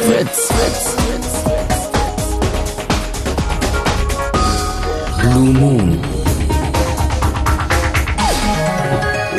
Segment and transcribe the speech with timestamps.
[0.00, 0.48] Fritz.
[5.20, 5.98] Blue Moon.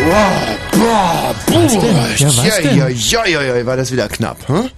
[0.07, 2.77] Wow, boah, boah, Ja, was ja, denn?
[2.77, 4.69] ja, ja, ja, ja, war das wieder knapp, hm?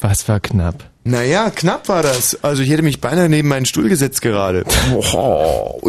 [0.00, 0.84] Was war knapp?
[1.02, 2.38] Naja, knapp war das.
[2.44, 4.64] Also ich hätte mich beinahe neben meinen Stuhl gesetzt gerade.
[4.94, 5.80] Oh.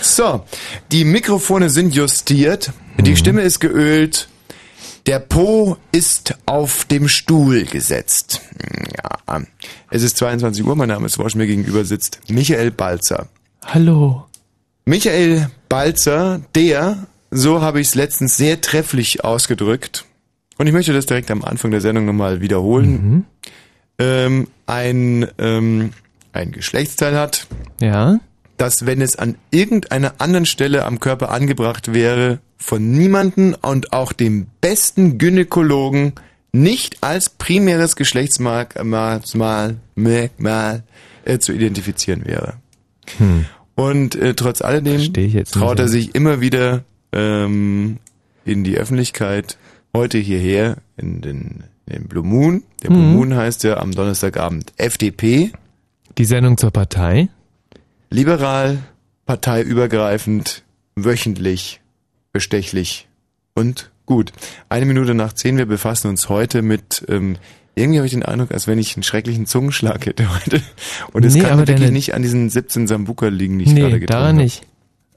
[0.00, 0.44] So,
[0.92, 4.28] die Mikrofone sind justiert, die Stimme ist geölt,
[5.06, 8.40] der Po ist auf dem Stuhl gesetzt.
[8.96, 9.42] Ja,
[9.90, 13.28] es ist 22 Uhr, mein Name ist Wosch, mir gegenüber sitzt Michael Balzer.
[13.64, 14.24] Hallo.
[14.86, 20.04] Michael Balzer, der, so habe ich es letztens sehr trefflich ausgedrückt,
[20.56, 23.24] und ich möchte das direkt am Anfang der Sendung nochmal wiederholen,
[23.98, 25.90] ähm, ein, ähm,
[26.32, 27.46] ein Geschlechtsteil hat,
[27.80, 28.18] Ja?
[28.56, 34.12] Das, wenn es an irgendeiner anderen Stelle am Körper angebracht wäre, von niemanden und auch
[34.12, 36.12] dem besten Gynäkologen
[36.52, 40.84] nicht als primäres Geschlechtsmerkmal mal, Merkmal,
[41.24, 42.54] äh, zu identifizieren wäre.
[43.74, 45.12] Und äh, trotz alledem
[45.44, 45.90] traut er ja.
[45.90, 47.98] sich immer wieder ähm,
[48.44, 49.58] in die Öffentlichkeit,
[49.92, 52.62] heute hierher in den, in den Blue Moon.
[52.82, 55.50] Der Blue Moon heißt ja am Donnerstagabend FDP,
[56.16, 57.28] Die Sendung zur Partei?
[58.14, 58.78] Liberal,
[59.26, 60.62] parteiübergreifend,
[60.94, 61.80] wöchentlich,
[62.32, 63.08] bestechlich
[63.54, 64.32] und gut.
[64.68, 67.36] Eine Minute nach zehn, wir befassen uns heute mit, ähm,
[67.74, 70.62] irgendwie habe ich den Eindruck, als wenn ich einen schrecklichen Zungenschlag hätte heute.
[71.12, 74.00] Und es Nee, kann wirklich nicht an diesen 17 Sambuka liegen, die ich gerade Nee,
[74.00, 74.44] getrunken daran habe.
[74.44, 74.62] nicht.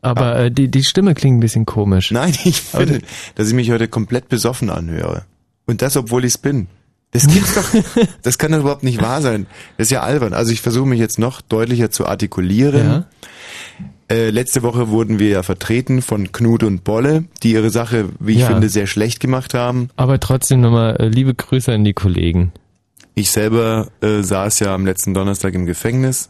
[0.02, 2.12] Aber äh, die, die Stimme klingt ein bisschen komisch.
[2.12, 3.02] Nein, ich finde,
[3.36, 5.26] dass ich mich heute komplett besoffen anhöre.
[5.68, 6.68] Und das, obwohl ich's bin.
[7.12, 7.64] Das gibt's doch,
[8.22, 9.48] das kann doch überhaupt nicht wahr sein.
[9.78, 10.34] Das ist ja albern.
[10.34, 12.88] Also ich versuche mich jetzt noch deutlicher zu artikulieren.
[12.88, 13.06] Ja?
[14.10, 18.34] Äh, letzte Woche wurden wir ja vertreten von Knut und Bolle, die ihre Sache, wie
[18.34, 18.48] ich Ja.
[18.48, 19.90] finde, sehr schlecht gemacht haben.
[19.96, 22.52] Aber trotzdem nochmal äh, liebe Grüße an die Kollegen.
[23.16, 26.30] Ich selber äh, saß ja am letzten Donnerstag im Gefängnis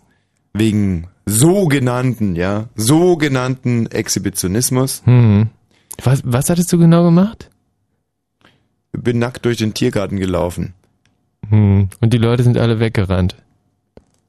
[0.54, 5.02] wegen sogenannten, ja, sogenannten Exhibitionismus.
[5.06, 5.50] Hm.
[6.04, 7.50] Was, was hattest du genau gemacht?
[8.98, 10.74] Bin nackt durch den Tiergarten gelaufen.
[11.50, 11.90] Hm.
[12.02, 13.36] Und die Leute sind alle weggerannt.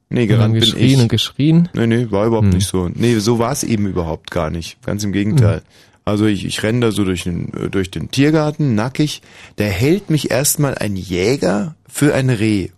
[0.09, 0.99] Nee, gerannt bin geschrien ich.
[1.01, 1.69] und geschrien.
[1.73, 2.53] Nee, nee, war überhaupt Hm.
[2.55, 2.89] nicht so.
[2.93, 4.81] Nee, so war es eben überhaupt gar nicht.
[4.83, 5.61] Ganz im Gegenteil.
[6.05, 9.21] Also ich, ich renne da so durch den, äh, durch den Tiergarten, nackig.
[9.57, 12.69] Da hält mich erstmal ein Jäger für ein Reh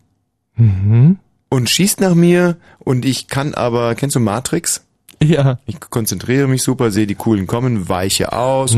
[0.58, 1.18] Mhm.
[1.50, 4.84] und schießt nach mir und ich kann aber, kennst du Matrix?
[5.24, 5.60] Ja.
[5.66, 8.76] Ich konzentriere mich super, sehe die coolen kommen, weiche aus,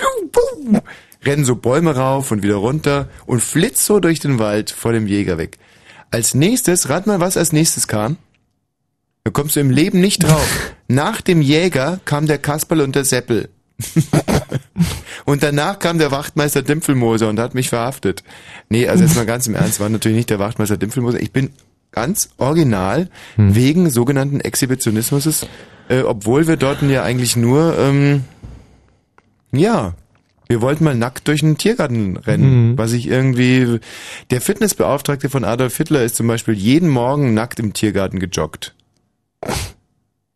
[0.00, 0.80] Hm.
[1.24, 5.06] renn so Bäume rauf und wieder runter und flitz so durch den Wald vor dem
[5.06, 5.58] Jäger weg.
[6.10, 8.16] Als nächstes, rat mal, was als nächstes kam?
[9.24, 10.48] Da kommst du im Leben nicht drauf.
[10.88, 13.48] Nach dem Jäger kam der Kasperl und der Seppel.
[15.24, 18.22] und danach kam der Wachtmeister Dimpfelmoser und hat mich verhaftet.
[18.68, 21.20] Nee, also jetzt mal ganz im Ernst, war natürlich nicht der Wachtmeister Dimpfelmoser.
[21.20, 21.50] Ich bin
[21.90, 25.46] ganz original wegen sogenannten Exhibitionismus,
[25.88, 28.24] äh, obwohl wir dort ja eigentlich nur, ähm,
[29.58, 29.94] ja,
[30.48, 33.80] wir wollten mal nackt durch einen Tiergarten rennen, was ich irgendwie,
[34.30, 38.74] der Fitnessbeauftragte von Adolf Hitler ist zum Beispiel jeden Morgen nackt im Tiergarten gejoggt.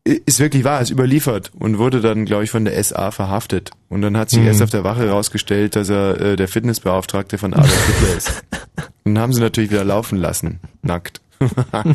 [0.05, 3.71] Ist wirklich wahr, ist überliefert und wurde dann, glaube ich, von der SA verhaftet.
[3.89, 4.47] Und dann hat sich Mhm.
[4.47, 8.43] erst auf der Wache herausgestellt, dass er äh, der Fitnessbeauftragte von Adolf Hitler ist.
[9.05, 11.21] Und haben sie natürlich wieder laufen lassen, nackt.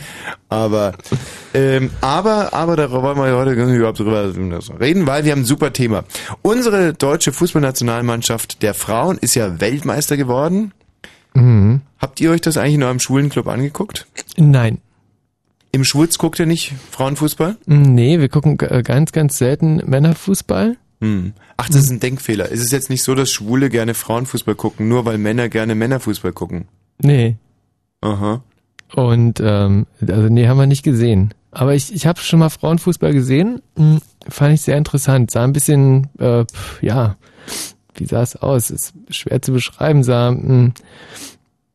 [0.49, 0.93] aber,
[1.53, 4.33] ähm, aber, aber darüber wollen wir heute gar nicht überhaupt drüber
[4.79, 6.03] reden, weil wir haben ein super Thema.
[6.41, 10.73] Unsere deutsche Fußballnationalmannschaft der Frauen ist ja Weltmeister geworden.
[11.33, 11.81] Mhm.
[11.99, 14.07] Habt ihr euch das eigentlich in eurem Schwulenclub angeguckt?
[14.37, 14.79] Nein.
[15.71, 17.57] Im Schwulz guckt ihr nicht Frauenfußball?
[17.65, 20.77] Nee, wir gucken äh, ganz, ganz selten Männerfußball.
[21.01, 21.33] Hm.
[21.57, 22.49] Ach, das ist ein Denkfehler.
[22.49, 26.31] Ist es jetzt nicht so, dass Schwule gerne Frauenfußball gucken, nur weil Männer gerne Männerfußball
[26.31, 26.69] gucken?
[26.99, 27.35] Nee.
[28.01, 28.41] Aha.
[28.93, 31.33] Und ähm, also nee, haben wir nicht gesehen.
[31.51, 33.61] Aber ich, ich habe schon mal Frauenfußball gesehen.
[33.77, 35.31] Hm, fand ich sehr interessant.
[35.31, 36.45] Sah ein bisschen, äh,
[36.81, 37.15] ja,
[37.93, 38.69] wie sah es aus?
[38.69, 40.03] Ist schwer zu beschreiben.
[40.03, 40.73] Sah, hm,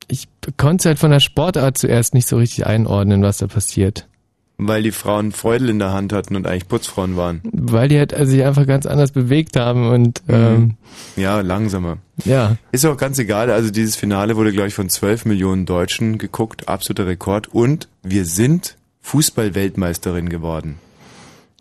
[0.09, 4.07] ich konnte es halt von der Sportart zuerst nicht so richtig einordnen, was da passiert.
[4.63, 7.41] Weil die Frauen Freudel in der Hand hatten und eigentlich Putzfrauen waren.
[7.45, 10.75] Weil die halt also sich einfach ganz anders bewegt haben und ähm,
[11.17, 11.97] Ja, langsamer.
[12.25, 12.57] ja.
[12.71, 13.51] Ist auch ganz egal.
[13.51, 16.69] Also dieses Finale wurde, glaube ich, von 12 Millionen Deutschen geguckt.
[16.69, 17.49] Absoluter Rekord.
[17.49, 20.79] Und wir sind Fußballweltmeisterin geworden.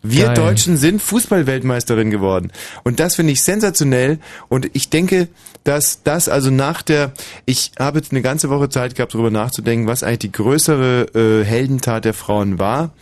[0.02, 0.34] Wir Geil.
[0.34, 2.50] Deutschen sind Fußballweltmeisterin geworden.
[2.84, 4.18] Und das finde ich sensationell.
[4.48, 5.28] Und ich denke,
[5.64, 7.12] dass das also nach der,
[7.44, 11.44] ich habe jetzt eine ganze Woche Zeit gehabt, darüber nachzudenken, was eigentlich die größere äh,
[11.44, 12.92] Heldentat der Frauen war.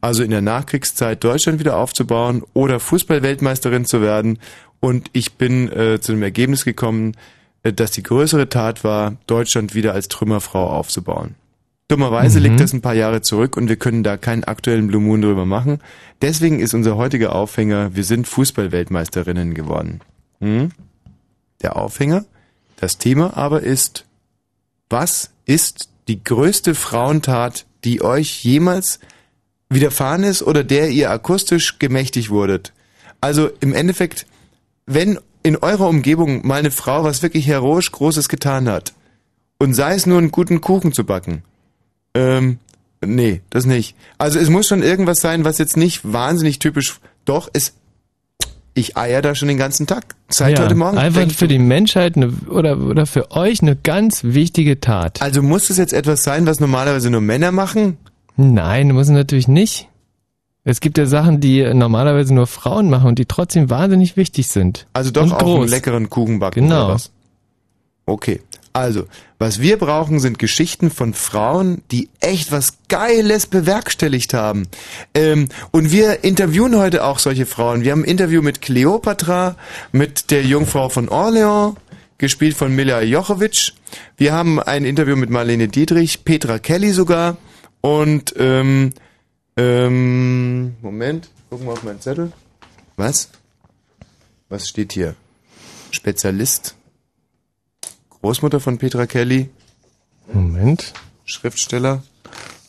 [0.00, 4.38] Also in der Nachkriegszeit Deutschland wieder aufzubauen oder Fußballweltmeisterin zu werden.
[4.80, 7.16] und ich bin äh, zu dem Ergebnis gekommen,
[7.62, 11.34] äh, dass die größere Tat war, Deutschland wieder als Trümmerfrau aufzubauen.
[11.88, 12.44] Dummerweise Mhm.
[12.44, 15.46] liegt das ein paar Jahre zurück und wir können da keinen aktuellen Blue Moon drüber
[15.46, 15.80] machen.
[16.20, 20.00] Deswegen ist unser heutiger Aufhänger, wir sind Fußballweltmeisterinnen geworden.
[20.40, 20.70] Hm?
[21.62, 22.26] Der Aufhänger.
[22.76, 24.04] Das Thema aber ist,
[24.90, 29.00] was ist die größte Frauentat, die euch jemals
[29.70, 32.72] widerfahren ist oder der ihr akustisch gemächtig wurdet?
[33.20, 34.26] Also im Endeffekt,
[34.86, 38.92] wenn in eurer Umgebung mal eine Frau was wirklich heroisch Großes getan hat
[39.58, 41.42] und sei es nur einen guten Kuchen zu backen,
[42.18, 42.58] ähm,
[43.04, 43.96] nee, das nicht.
[44.18, 47.74] Also es muss schon irgendwas sein, was jetzt nicht wahnsinnig typisch, doch, es,
[48.74, 50.16] ich eier da schon den ganzen Tag.
[50.28, 50.98] Seit ja, heute Morgen.
[50.98, 55.22] einfach für die Menschheit eine, oder, oder für euch eine ganz wichtige Tat.
[55.22, 57.98] also muss es jetzt etwas sein, was normalerweise nur Männer machen?
[58.36, 59.88] Nein, muss es natürlich nicht.
[60.64, 64.86] Es gibt ja Sachen, die normalerweise nur Frauen machen und die trotzdem wahnsinnig wichtig sind.
[64.92, 65.60] Also doch und auch groß.
[65.60, 66.84] einen leckeren Kuchen backen Genau.
[66.84, 67.10] oder was?
[68.04, 68.40] Okay.
[68.78, 69.06] Also,
[69.40, 74.68] was wir brauchen, sind Geschichten von Frauen, die echt was Geiles bewerkstelligt haben.
[75.14, 77.82] Ähm, und wir interviewen heute auch solche Frauen.
[77.82, 79.56] Wir haben ein Interview mit Kleopatra,
[79.90, 81.74] mit der Jungfrau von Orleans,
[82.18, 83.72] gespielt von Mila Jochovic.
[84.16, 87.36] Wir haben ein Interview mit Marlene Dietrich, Petra Kelly sogar.
[87.80, 88.92] Und, ähm,
[89.56, 92.30] ähm, Moment, gucken wir auf meinen Zettel.
[92.96, 93.28] Was?
[94.48, 95.16] Was steht hier?
[95.90, 96.77] Spezialist.
[98.20, 99.50] Großmutter von Petra Kelly,
[100.32, 100.92] Moment.
[101.24, 102.02] Schriftsteller.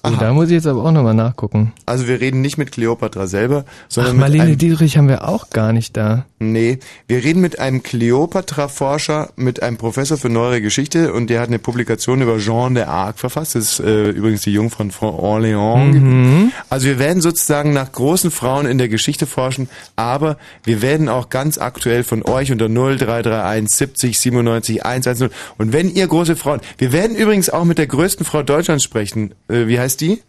[0.01, 1.74] Oh, da muss ich jetzt aber auch nochmal nachgucken.
[1.86, 5.28] Also wir reden nicht mit Kleopatra selber, sondern Ach, mit Marlene einem, Dietrich haben wir
[5.28, 6.25] auch gar nicht da.
[6.40, 11.50] nee, wir reden mit einem Kleopatra-Forscher, mit einem Professor für neuere Geschichte und der hat
[11.50, 13.56] eine Publikation über Jeanne d'Arc verfasst.
[13.56, 16.00] Das ist äh, übrigens die Jungfrau von Orléans.
[16.00, 16.52] Mhm.
[16.69, 19.68] Also wir werden sozusagen nach großen Frauen in der Geschichte forschen,
[19.98, 25.94] aber wir werden auch ganz aktuell von euch unter 0331 70 97 110 und wenn
[25.94, 29.34] ihr große Frauen, wir werden übrigens auch mit der größten Frau Deutschlands sprechen.
[29.50, 30.22] Äh, wie heißt die?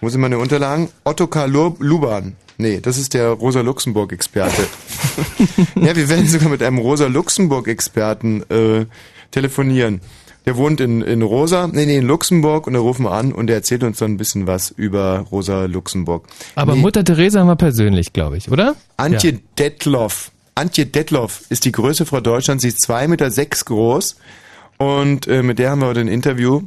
[0.00, 0.88] Muss ich meine Unterlagen?
[1.04, 2.36] Ottokar Lu- Luban.
[2.58, 4.62] Nee, das ist der Rosa-Luxemburg-Experte.
[5.76, 8.86] ja, wir werden sogar mit einem Rosa-Luxemburg-Experten äh,
[9.30, 10.00] telefonieren.
[10.46, 13.46] Der wohnt in, in Rosa, nee, nee, in Luxemburg und da rufen wir an und
[13.48, 16.26] der erzählt uns dann ein bisschen was über Rosa Luxemburg.
[16.54, 18.74] Aber Nee, Mutter Teresa haben wir persönlich, glaube ich, oder?
[18.96, 19.38] Antje Ja.
[19.58, 20.30] Detloff.
[20.54, 22.62] Antje Detloff ist die größte Frau Deutschlands.
[22.62, 24.16] Sie ist zwei Meter sechs groß.
[24.78, 26.62] Und äh, mit der haben wir heute ein Interview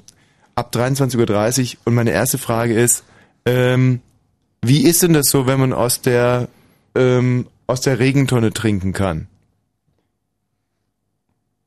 [0.55, 1.79] ab 23.30 Uhr.
[1.85, 3.03] Und meine erste Frage ist,
[3.45, 4.01] ähm,
[4.61, 6.47] wie ist denn das so, wenn man aus der,
[6.95, 9.27] ähm, aus der Regentonne trinken kann?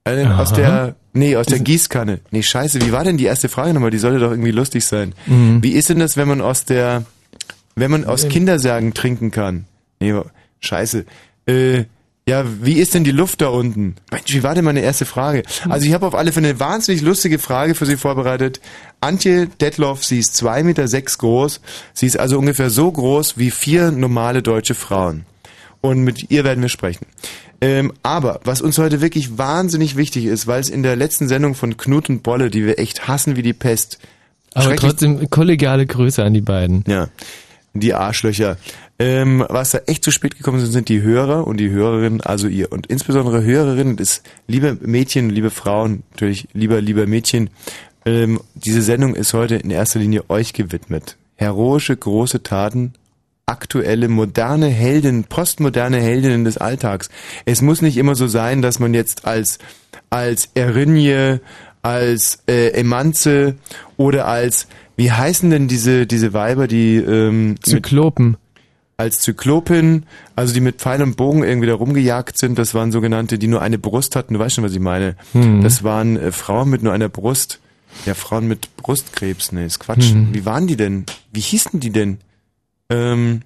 [0.04, 2.20] Äh, aus der, nee, aus der Gießkanne.
[2.30, 3.90] Nee, scheiße, wie war denn die erste Frage nochmal?
[3.90, 5.14] Die sollte doch irgendwie lustig sein.
[5.26, 5.62] Mhm.
[5.62, 7.04] Wie ist denn das, wenn man aus der,
[7.74, 9.64] wenn man aus Kindersärgen trinken kann?
[9.98, 10.14] Nee,
[10.60, 11.06] scheiße.
[11.46, 11.84] Äh,
[12.28, 13.94] ja, wie ist denn die Luft da unten?
[14.10, 15.44] Mensch, wie war denn meine erste Frage?
[15.68, 18.60] Also ich habe auf alle Fälle eine wahnsinnig lustige Frage für Sie vorbereitet.
[19.00, 21.60] Antje Detloff, sie ist zwei Meter sechs groß.
[21.92, 25.24] Sie ist also ungefähr so groß wie vier normale deutsche Frauen.
[25.80, 27.06] Und mit ihr werden wir sprechen.
[27.60, 31.54] Ähm, aber was uns heute wirklich wahnsinnig wichtig ist, weil es in der letzten Sendung
[31.54, 33.98] von Knut und Bolle, die wir echt hassen wie die Pest,
[34.52, 36.82] Aber trotzdem kollegiale Grüße an die beiden.
[36.88, 37.08] ja,
[37.80, 38.56] die Arschlöcher.
[38.98, 42.48] Ähm, was da echt zu spät gekommen sind, sind die Hörer und die Hörerinnen, also
[42.48, 42.72] ihr.
[42.72, 47.50] Und insbesondere Hörerinnen, das liebe Mädchen, liebe Frauen, natürlich lieber, lieber Mädchen.
[48.06, 51.16] Ähm, diese Sendung ist heute in erster Linie euch gewidmet.
[51.34, 52.94] Heroische, große Taten,
[53.46, 57.10] aktuelle, moderne Heldinnen, postmoderne Heldinnen des Alltags.
[57.44, 59.58] Es muss nicht immer so sein, dass man jetzt als,
[60.10, 61.40] als Erinje,
[61.82, 63.54] als äh, Emanze
[63.96, 68.36] oder als, wie heißen denn diese, diese Weiber, die ähm, mit, Zyklopen.
[68.96, 73.38] als Zyklopin, also die mit Pfeil und Bogen irgendwie da rumgejagt sind, das waren sogenannte,
[73.38, 75.16] die nur eine Brust hatten, du weißt schon, was ich meine.
[75.32, 75.62] Hm.
[75.62, 77.60] Das waren äh, Frauen mit nur einer Brust.
[78.04, 80.12] Ja, Frauen mit Brustkrebs, nee, ist Quatsch.
[80.12, 80.28] Hm.
[80.32, 81.06] Wie waren die denn?
[81.32, 82.18] Wie hießen die denn?
[82.90, 83.42] Ähm,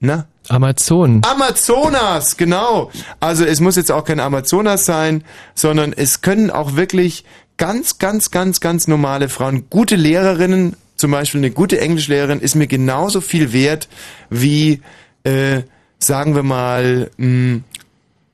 [0.00, 0.26] na?
[0.48, 1.22] Amazonen.
[1.24, 2.90] Amazonas, genau.
[3.18, 5.24] Also es muss jetzt auch kein Amazonas sein,
[5.54, 7.24] sondern es können auch wirklich
[7.56, 12.66] ganz, ganz, ganz, ganz normale Frauen, gute Lehrerinnen, zum Beispiel eine gute Englischlehrerin ist mir
[12.66, 13.88] genauso viel wert
[14.30, 14.80] wie,
[15.24, 15.62] äh,
[15.98, 17.60] sagen wir mal, mh,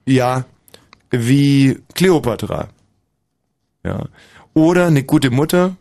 [0.07, 0.45] ja,
[1.11, 2.69] wie Kleopatra.
[3.85, 4.07] Ja.
[4.55, 5.77] Oder eine gute Mutter.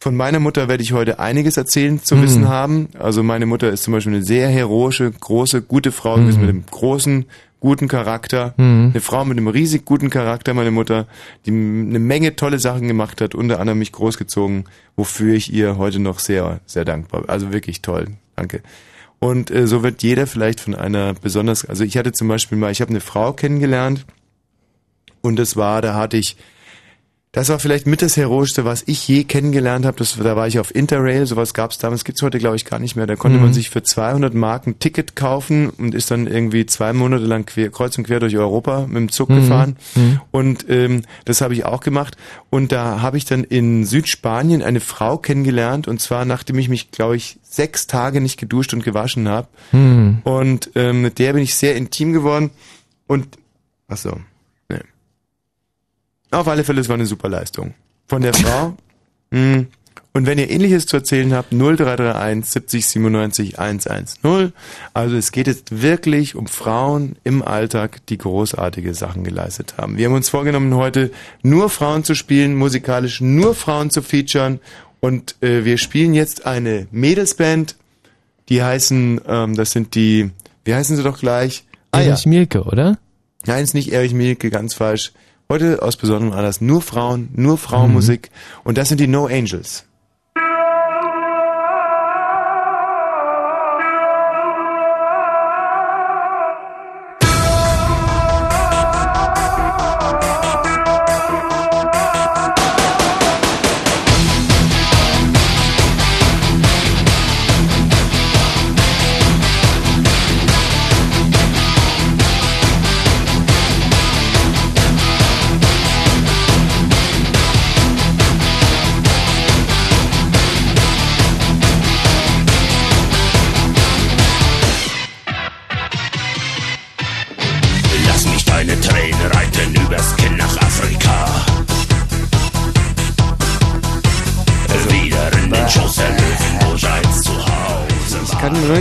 [0.00, 2.22] Von meiner Mutter werde ich heute einiges erzählen zu Mhm.
[2.22, 2.88] wissen haben.
[2.98, 6.66] Also meine Mutter ist zum Beispiel eine sehr heroische, große, gute Frau gewesen mit einem
[6.70, 7.24] großen,
[7.64, 8.90] guten Charakter, mhm.
[8.92, 11.06] eine Frau mit einem riesig guten Charakter, meine Mutter,
[11.46, 14.66] die eine Menge tolle Sachen gemacht hat, unter anderem mich großgezogen,
[14.96, 17.30] wofür ich ihr heute noch sehr, sehr dankbar bin.
[17.30, 18.60] Also wirklich toll, danke.
[19.18, 22.70] Und äh, so wird jeder vielleicht von einer besonders, also ich hatte zum Beispiel mal,
[22.70, 24.04] ich habe eine Frau kennengelernt
[25.22, 26.36] und das war, da hatte ich
[27.34, 30.04] das war vielleicht mit das Heroischste, was ich je kennengelernt habe.
[30.22, 32.94] Da war ich auf Interrail, sowas gab es damals, gibt's heute glaube ich gar nicht
[32.94, 33.08] mehr.
[33.08, 33.44] Da konnte mhm.
[33.46, 37.44] man sich für 200 Mark ein Ticket kaufen und ist dann irgendwie zwei Monate lang
[37.44, 39.34] quer, kreuz und quer durch Europa mit dem Zug mhm.
[39.34, 39.76] gefahren.
[39.96, 40.20] Mhm.
[40.30, 42.16] Und ähm, das habe ich auch gemacht.
[42.50, 46.92] Und da habe ich dann in Südspanien eine Frau kennengelernt und zwar nachdem ich mich,
[46.92, 49.48] glaube ich, sechs Tage nicht geduscht und gewaschen habe.
[49.72, 50.18] Mhm.
[50.22, 52.50] Und ähm, mit der bin ich sehr intim geworden.
[53.08, 53.26] Und
[53.88, 54.20] ach so.
[56.34, 57.74] Auf alle Fälle, es war eine super Leistung.
[58.06, 58.76] Von der Frau.
[59.32, 59.66] Hm.
[60.12, 64.52] Und wenn ihr ähnliches zu erzählen habt, 0331 70 97 110.
[64.92, 69.96] Also es geht jetzt wirklich um Frauen im Alltag, die großartige Sachen geleistet haben.
[69.96, 71.10] Wir haben uns vorgenommen, heute
[71.42, 74.60] nur Frauen zu spielen, musikalisch nur Frauen zu featuren.
[75.00, 77.74] Und äh, wir spielen jetzt eine Mädelsband,
[78.48, 80.30] die heißen, ähm, das sind die,
[80.64, 81.64] wie heißen sie doch gleich?
[81.90, 82.30] Ah, Erich ja.
[82.30, 82.98] Mielke, oder?
[83.46, 85.12] Nein, es ist nicht Erich Mielke, ganz falsch.
[85.48, 88.30] Heute aus besonderem Anlass nur Frauen, nur Frauenmusik.
[88.30, 88.60] Mhm.
[88.64, 89.84] Und das sind die No Angels.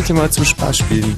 [0.03, 1.15] heute mal zum Spaß spielen.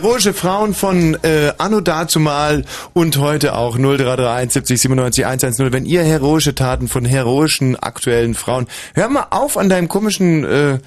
[0.00, 5.72] Heroische Frauen von äh, Anno dazumal und heute auch 0331 70 97 110.
[5.72, 10.78] Wenn ihr heroische Taten von heroischen aktuellen Frauen, hör mal auf an deinem komischen, äh,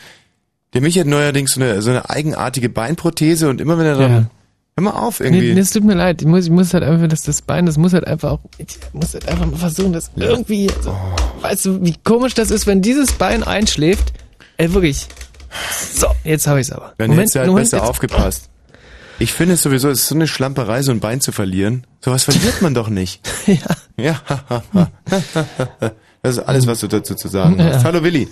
[0.74, 4.12] der Michi hat neuerdings so eine, so eine eigenartige Beinprothese und immer wenn er dran,
[4.12, 4.26] Ja.
[4.78, 5.54] hör mal auf Nee, irgendwie.
[5.56, 6.22] nee, es tut mir leid.
[6.22, 8.80] Ich muss, ich muss halt einfach, das, das Bein, das muss halt einfach auch, ich
[8.94, 10.96] muss halt einfach mal versuchen, das irgendwie, so,
[11.42, 14.14] weißt du, wie komisch das ist, wenn dieses Bein einschläft.
[14.56, 15.06] Ey, wirklich.
[15.96, 16.94] So, jetzt habe ich's aber.
[16.98, 18.48] Dann hättest du halt besser jetzt- aufgepasst.
[19.22, 21.86] Ich finde es sowieso, es ist so eine Schlamperei, so ein Bein zu verlieren.
[22.00, 23.22] Sowas verliert man doch nicht.
[23.46, 23.60] ja.
[23.96, 24.20] Ja,
[26.24, 27.76] das ist alles, was du dazu zu sagen hast.
[27.76, 27.84] Ja.
[27.84, 28.28] Hallo Willi.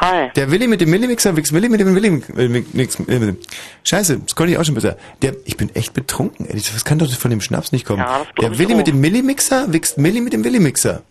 [0.00, 0.30] Hi.
[0.34, 3.34] Der Willi mit dem Millimixer wächst Willi mit dem Willi äh, äh,
[3.82, 4.96] Scheiße, das konnte ich auch schon besser.
[5.20, 6.54] Der, ich bin echt betrunken, ey.
[6.54, 8.00] Das kann doch von dem Schnaps nicht kommen.
[8.00, 8.78] Ja, der Willi auch.
[8.78, 11.02] mit dem Millimixer wächst Milli mit dem Willimixer.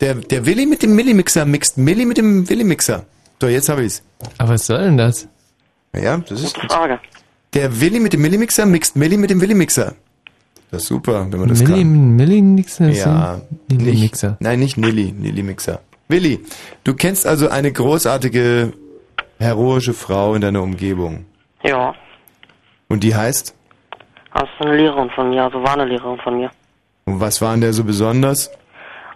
[0.00, 3.06] Der, der Willi mit dem Millimixer mixt Milli mit dem Willimixer.
[3.40, 4.04] So, jetzt habe ich's.
[4.38, 5.26] Aber was soll denn das?
[6.00, 7.00] Ja, das ist Gute Frage.
[7.54, 9.94] Der Willi mit dem Millimixer mixt Milli mit dem Willimixer.
[10.70, 12.16] Das ist super, wenn man das Milli, kann.
[12.16, 12.88] Millimixer?
[12.88, 14.28] Ja, Millimixer.
[14.30, 15.80] nicht, nein, nicht Nilli, Nilli Mixer.
[16.08, 16.40] Willi,
[16.84, 18.72] du kennst also eine großartige,
[19.38, 21.26] heroische Frau in deiner Umgebung.
[21.62, 21.94] Ja.
[22.88, 23.54] Und die heißt?
[24.32, 26.50] Das ist eine Lehrerin von mir, also war eine Lehrerin von mir.
[27.04, 28.50] Und was war an der so besonders?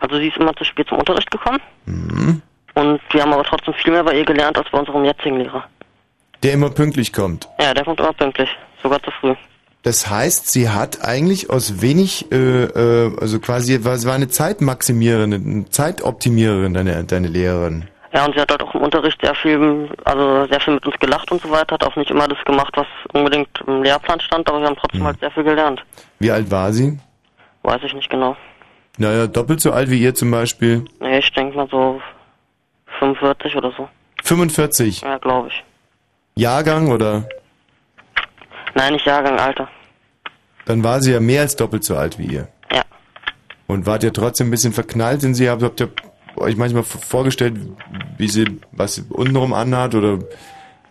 [0.00, 1.60] Also sie ist immer zu spät zum Unterricht gekommen.
[1.86, 2.42] Mhm.
[2.74, 5.64] Und wir haben aber trotzdem viel mehr bei ihr gelernt als bei unserem jetzigen Lehrer.
[6.46, 7.48] Der immer pünktlich kommt.
[7.58, 8.48] Ja, der kommt immer pünktlich.
[8.80, 9.34] Sogar zu früh.
[9.82, 15.34] Das heißt, sie hat eigentlich aus wenig, äh, äh, also quasi, was war eine Zeitmaximiererin,
[15.34, 17.88] eine Zeitoptimiererin, deine, deine Lehrerin.
[18.12, 20.96] Ja, und sie hat halt auch im Unterricht sehr viel, also sehr viel mit uns
[21.00, 21.74] gelacht und so weiter.
[21.74, 25.02] Hat auch nicht immer das gemacht, was unbedingt im Lehrplan stand, aber wir haben trotzdem
[25.02, 25.84] halt sehr viel gelernt.
[26.20, 26.96] Wie alt war sie?
[27.64, 28.36] Weiß ich nicht genau.
[28.98, 30.84] Naja, doppelt so alt wie ihr zum Beispiel.
[31.00, 32.00] Nee, ich denke mal so
[33.00, 33.88] 45 oder so.
[34.22, 35.00] 45.
[35.00, 35.64] Ja, glaube ich.
[36.38, 37.28] Jahrgang oder?
[38.74, 39.68] Nein, nicht Jahrgang, Alter.
[40.66, 42.48] Dann war sie ja mehr als doppelt so alt wie ihr.
[42.70, 42.82] Ja.
[43.66, 45.48] Und wart ihr trotzdem ein bisschen verknallt in sie?
[45.48, 45.88] Habt, habt ihr
[46.36, 47.54] euch manchmal vorgestellt,
[48.18, 50.18] wie sie, was sie untenrum anhat oder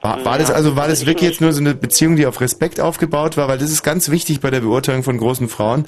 [0.02, 2.26] war, war das Ja, also, war das ich wirklich jetzt nur so eine Beziehung, die
[2.26, 3.48] auf Respekt aufgebaut war?
[3.48, 5.86] Weil das ist ganz wichtig bei der Beurteilung von großen Frauen,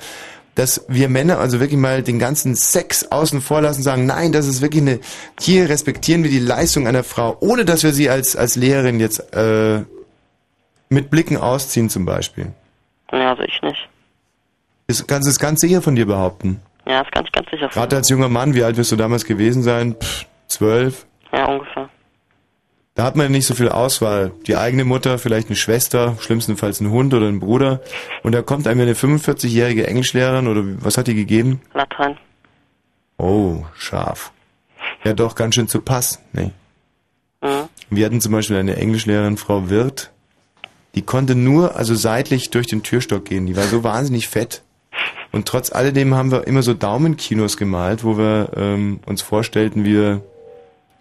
[0.58, 4.48] dass wir Männer also wirklich mal den ganzen Sex außen vor lassen, sagen, nein, das
[4.48, 5.00] ist wirklich eine,
[5.40, 9.20] hier respektieren wir die Leistung einer Frau, ohne dass wir sie als, als Lehrerin jetzt,
[9.36, 9.84] äh,
[10.90, 12.54] mit Blicken ausziehen zum Beispiel.
[13.12, 13.88] Ja, also ich nicht.
[14.88, 16.60] Das kannst du das ganz sicher von dir behaupten.
[16.88, 17.74] Ja, das kann ich ganz sicher sein.
[17.74, 19.96] Gerade als junger Mann, wie alt wirst du damals gewesen sein?
[19.96, 21.06] Pff, zwölf.
[21.32, 21.88] Ja, ungefähr.
[22.98, 24.32] Da hat man ja nicht so viel Auswahl.
[24.48, 27.80] Die eigene Mutter, vielleicht eine Schwester, schlimmstenfalls ein Hund oder ein Bruder.
[28.24, 31.62] Und da kommt einem eine 45-jährige Englischlehrerin oder was hat die gegeben?
[31.76, 32.18] Latein.
[33.20, 34.32] Oh, scharf.
[35.04, 36.24] Ja, doch, ganz schön zu Pass.
[36.34, 36.50] Nee.
[37.44, 37.70] Mhm.
[37.92, 40.10] Wir hatten zum Beispiel eine Englischlehrerin, Frau Wirth,
[40.96, 43.46] die konnte nur, also seitlich durch den Türstock gehen.
[43.46, 44.64] Die war so wahnsinnig fett.
[45.32, 49.94] Und trotz alledem haben wir immer so Daumenkinos gemalt, wo wir ähm, uns vorstellten, wie
[49.94, 50.22] wir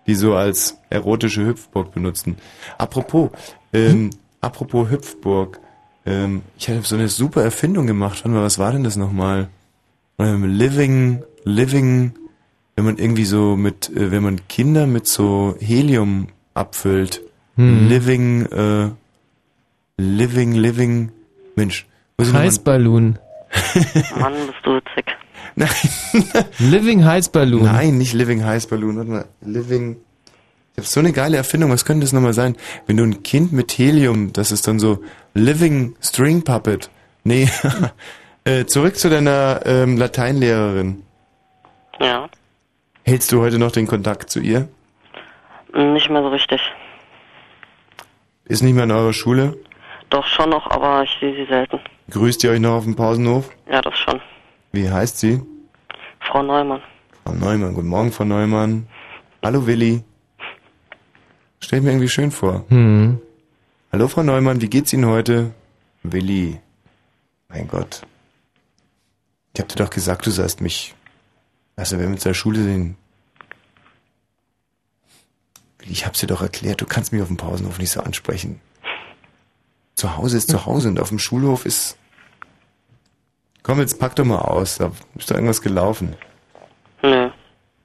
[0.07, 2.37] die so als erotische Hüpfburg benutzen.
[2.79, 3.31] Apropos,
[3.73, 5.61] ähm, apropos Hüpfburg,
[6.05, 8.19] ähm, ich hatte so eine super Erfindung gemacht.
[8.19, 9.49] Warte mal, was war denn das nochmal?
[10.19, 12.13] Ähm, living, living,
[12.77, 17.23] wenn man irgendwie so mit, äh, wenn man Kinder mit so Helium abfüllt.
[17.57, 17.89] Hm.
[17.89, 18.91] Living, äh,
[19.97, 21.11] living, living,
[21.57, 21.87] Mensch.
[22.21, 23.19] Heißballon.
[24.19, 25.16] Mann, bist du witzig.
[25.57, 25.69] Nein.
[26.59, 27.65] Living Heißballon.
[27.65, 28.99] Nein, nicht Living Heiß Balloon.
[28.99, 29.25] Warte mal.
[29.41, 29.97] Living.
[30.73, 31.71] Ich habe so eine geile Erfindung.
[31.71, 32.57] Was könnte das nochmal sein?
[32.87, 36.91] Wenn du ein Kind mit Helium, das ist dann so Living String Puppet.
[37.25, 37.49] Nee.
[38.45, 41.03] äh, zurück zu deiner ähm, Lateinlehrerin.
[42.01, 42.29] Ja.
[43.05, 44.69] Hältst du heute noch den Kontakt zu ihr?
[45.75, 46.61] Nicht mehr so richtig.
[48.45, 49.57] Ist nicht mehr in eurer Schule?
[50.11, 51.81] Doch schon noch, aber ich sehe sie selten.
[52.11, 53.51] Grüßt ihr euch noch auf dem Pausenhof?
[53.71, 54.21] Ja, das schon.
[54.73, 55.43] Wie heißt sie?
[56.21, 56.83] Frau Neumann.
[57.25, 57.75] Frau Neumann.
[57.75, 58.87] Guten Morgen, Frau Neumann.
[59.43, 60.03] Hallo Willi.
[61.61, 62.65] Stell mir irgendwie schön vor.
[62.69, 63.21] Hm.
[63.93, 65.53] Hallo Frau Neumann, wie geht's Ihnen heute?
[66.03, 66.61] Willi.
[67.49, 68.03] Mein Gott.
[69.55, 70.95] Ich hab dir doch gesagt, du sollst mich.
[71.77, 72.97] Also wenn wir uns in der Schule sehen.
[75.79, 78.61] Willi, ich hab's dir doch erklärt, du kannst mich auf dem Pausenhof nicht so ansprechen.
[79.95, 81.97] Zu Hause ist zu Hause und auf dem Schulhof ist.
[83.67, 84.77] Komm, jetzt pack doch mal aus.
[84.77, 86.15] Da ist doch irgendwas gelaufen.
[87.03, 87.31] Nö.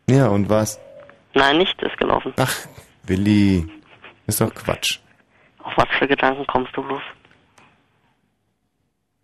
[0.08, 0.80] Ja, und was?
[1.34, 2.34] Nein, nichts ist gelaufen.
[2.38, 2.56] Ach,
[3.08, 3.68] Willi.
[4.28, 5.00] Ist doch Quatsch.
[5.64, 7.02] Auf was für Gedanken kommst du bloß?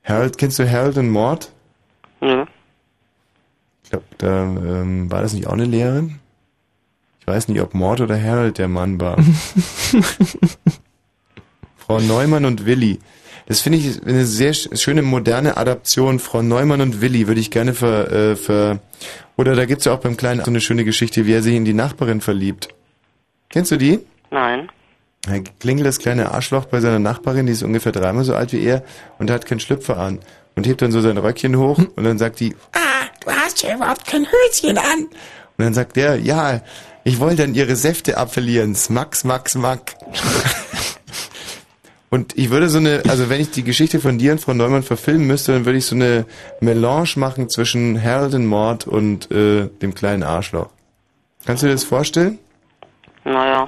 [0.03, 1.51] Harold, kennst du Harold und Mord?
[2.21, 2.43] Nö.
[3.83, 6.19] Ich glaube, da ähm, war das nicht auch eine Lehrerin?
[7.19, 9.17] Ich weiß nicht, ob Mord oder Harold der Mann war.
[11.77, 12.97] Frau Neumann und Willi.
[13.47, 16.19] Das finde ich eine sehr sch- schöne moderne Adaption.
[16.19, 18.79] Frau Neumann und Willi würde ich gerne ver, äh, ver
[19.37, 21.63] oder da gibt's ja auch beim Kleinen so eine schöne Geschichte, wie er sich in
[21.65, 22.67] die Nachbarin verliebt.
[23.49, 23.99] Kennst du die?
[24.31, 24.69] Nein.
[25.29, 28.63] Er klingelt das kleine Arschloch bei seiner Nachbarin, die ist ungefähr dreimal so alt wie
[28.63, 28.83] er
[29.19, 30.19] und hat keinen Schlüpfer an
[30.55, 33.75] und hebt dann so sein Röckchen hoch und dann sagt die, ah, du hast ja
[33.75, 35.03] überhaupt kein Höschen an.
[35.57, 36.61] Und dann sagt der, ja,
[37.03, 38.75] ich wollte dann ihre Säfte abverlieren.
[38.75, 39.95] Smack, smack, smack.
[42.09, 44.83] Und ich würde so eine, also wenn ich die Geschichte von dir und Frau Neumann
[44.83, 46.25] verfilmen müsste, dann würde ich so eine
[46.61, 50.69] Melange machen zwischen Harold and Mord und äh, dem kleinen Arschloch.
[51.45, 52.39] Kannst du dir das vorstellen?
[53.25, 53.67] Naja.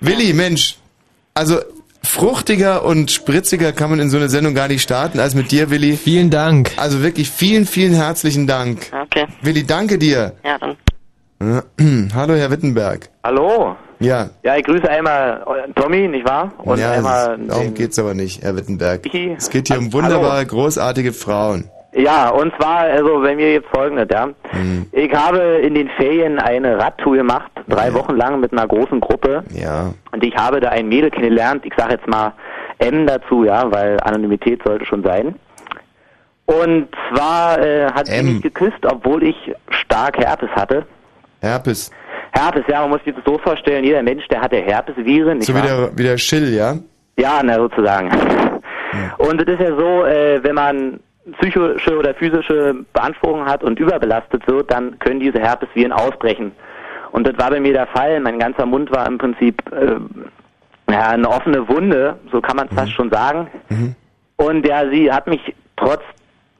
[0.00, 0.76] Willi, Mensch,
[1.34, 1.58] also
[2.02, 5.68] fruchtiger und spritziger kann man in so eine Sendung gar nicht starten als mit dir,
[5.70, 5.96] Willi.
[5.96, 6.72] Vielen Dank.
[6.76, 8.90] Also wirklich vielen, vielen herzlichen Dank.
[8.92, 9.26] Okay.
[9.42, 10.34] Willi, danke dir.
[10.44, 10.76] Ja, dann.
[12.14, 13.10] Hallo, Herr Wittenberg.
[13.22, 13.76] Hallo.
[13.98, 16.52] Ja, Ja, ich grüße einmal äh, Tommy, nicht wahr?
[16.58, 19.04] Und ja einmal darum geht's aber nicht, Herr Wittenberg.
[19.04, 19.34] Michi.
[19.36, 19.94] Es geht hier um Hallo.
[19.94, 21.70] wunderbare, großartige Frauen.
[21.94, 24.28] Ja, und zwar, also bei mir jetzt folgendes, ja.
[24.50, 24.86] Hm.
[24.92, 29.42] Ich habe in den Ferien eine Radtour gemacht, drei Wochen lang mit einer großen Gruppe.
[29.54, 29.94] Ja.
[30.12, 32.34] Und ich habe da ein Mädel kennengelernt, ich sage jetzt mal
[32.78, 35.36] M dazu, ja, weil Anonymität sollte schon sein.
[36.44, 38.34] Und zwar äh, hat sie M.
[38.34, 39.36] mich geküsst, obwohl ich
[39.70, 40.84] stark Herpes hatte.
[41.40, 41.90] Herpes.
[42.38, 45.62] Herpes, ja, man muss sich das so vorstellen, jeder Mensch, der hatte Herpesviren, So wie
[45.62, 46.76] der, wie der Schill, ja?
[47.18, 48.10] Ja, na sozusagen.
[49.18, 51.00] Und es ist ja so, äh, wenn man
[51.38, 56.52] psychische oder physische Beanspruchung hat und überbelastet wird, dann können diese Herpesviren ausbrechen.
[57.12, 58.20] Und das war bei mir der Fall.
[58.20, 62.74] Mein ganzer Mund war im Prinzip äh, ja, eine offene Wunde, so kann man es
[62.74, 63.48] fast schon sagen.
[64.36, 65.54] Und ja, sie hat mich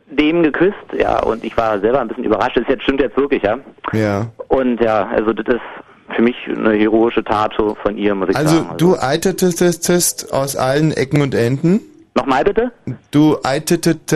[0.08, 2.56] trotzdem geküsst, ja, und ich war selber ein bisschen überrascht.
[2.56, 3.58] Das jetzt stimmt jetzt wirklich, ja.
[3.92, 4.26] Ja.
[4.48, 8.36] Und ja, also das ist für mich eine heroische Tat so von ihr, muss ich
[8.36, 8.76] Also sagen.
[8.78, 11.80] du eitetest aus allen Ecken und Enden.
[12.14, 12.72] Nochmal bitte?
[13.10, 14.12] Du eitetest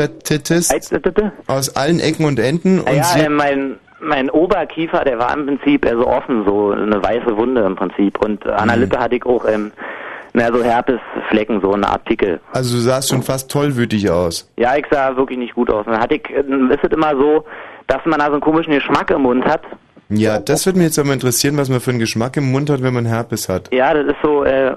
[0.73, 1.33] Eitete?
[1.49, 5.85] aus allen Ecken und Enden und Ja, äh, mein, mein Oberkiefer, der war im Prinzip
[5.85, 8.19] äh, so offen, so eine weiße Wunde im Prinzip.
[8.25, 8.79] Und an der.
[8.79, 9.73] Lippe hatte ich auch, ähm,
[10.33, 12.41] na, so Herpesflecken, so eine Art Pickel.
[12.53, 14.51] also du sahst schon fast tollwütig aus.
[14.57, 15.85] Ja, ich sah wirklich nicht gut aus.
[15.87, 16.41] Dann hatte ich, äh,
[16.73, 17.45] ist es immer so,
[17.87, 19.63] dass man da so einen komischen Geschmack im Mund hat.
[20.09, 22.83] Ja, das würde mich jetzt aber interessieren, was man für einen Geschmack im Mund hat,
[22.83, 23.73] wenn man Herpes hat.
[23.73, 24.75] Ja, das ist so, äh,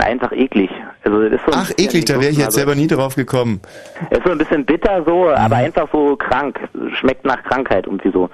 [0.00, 0.70] einfach eklig.
[1.04, 3.14] Also, das ist so ein Ach, eklig, da wäre ich jetzt also, selber nie drauf
[3.14, 3.60] gekommen.
[4.10, 5.34] Ist so ein bisschen bitter so, Mhm.
[5.34, 6.58] aber einfach so krank.
[6.98, 8.28] Schmeckt nach Krankheit irgendwie so.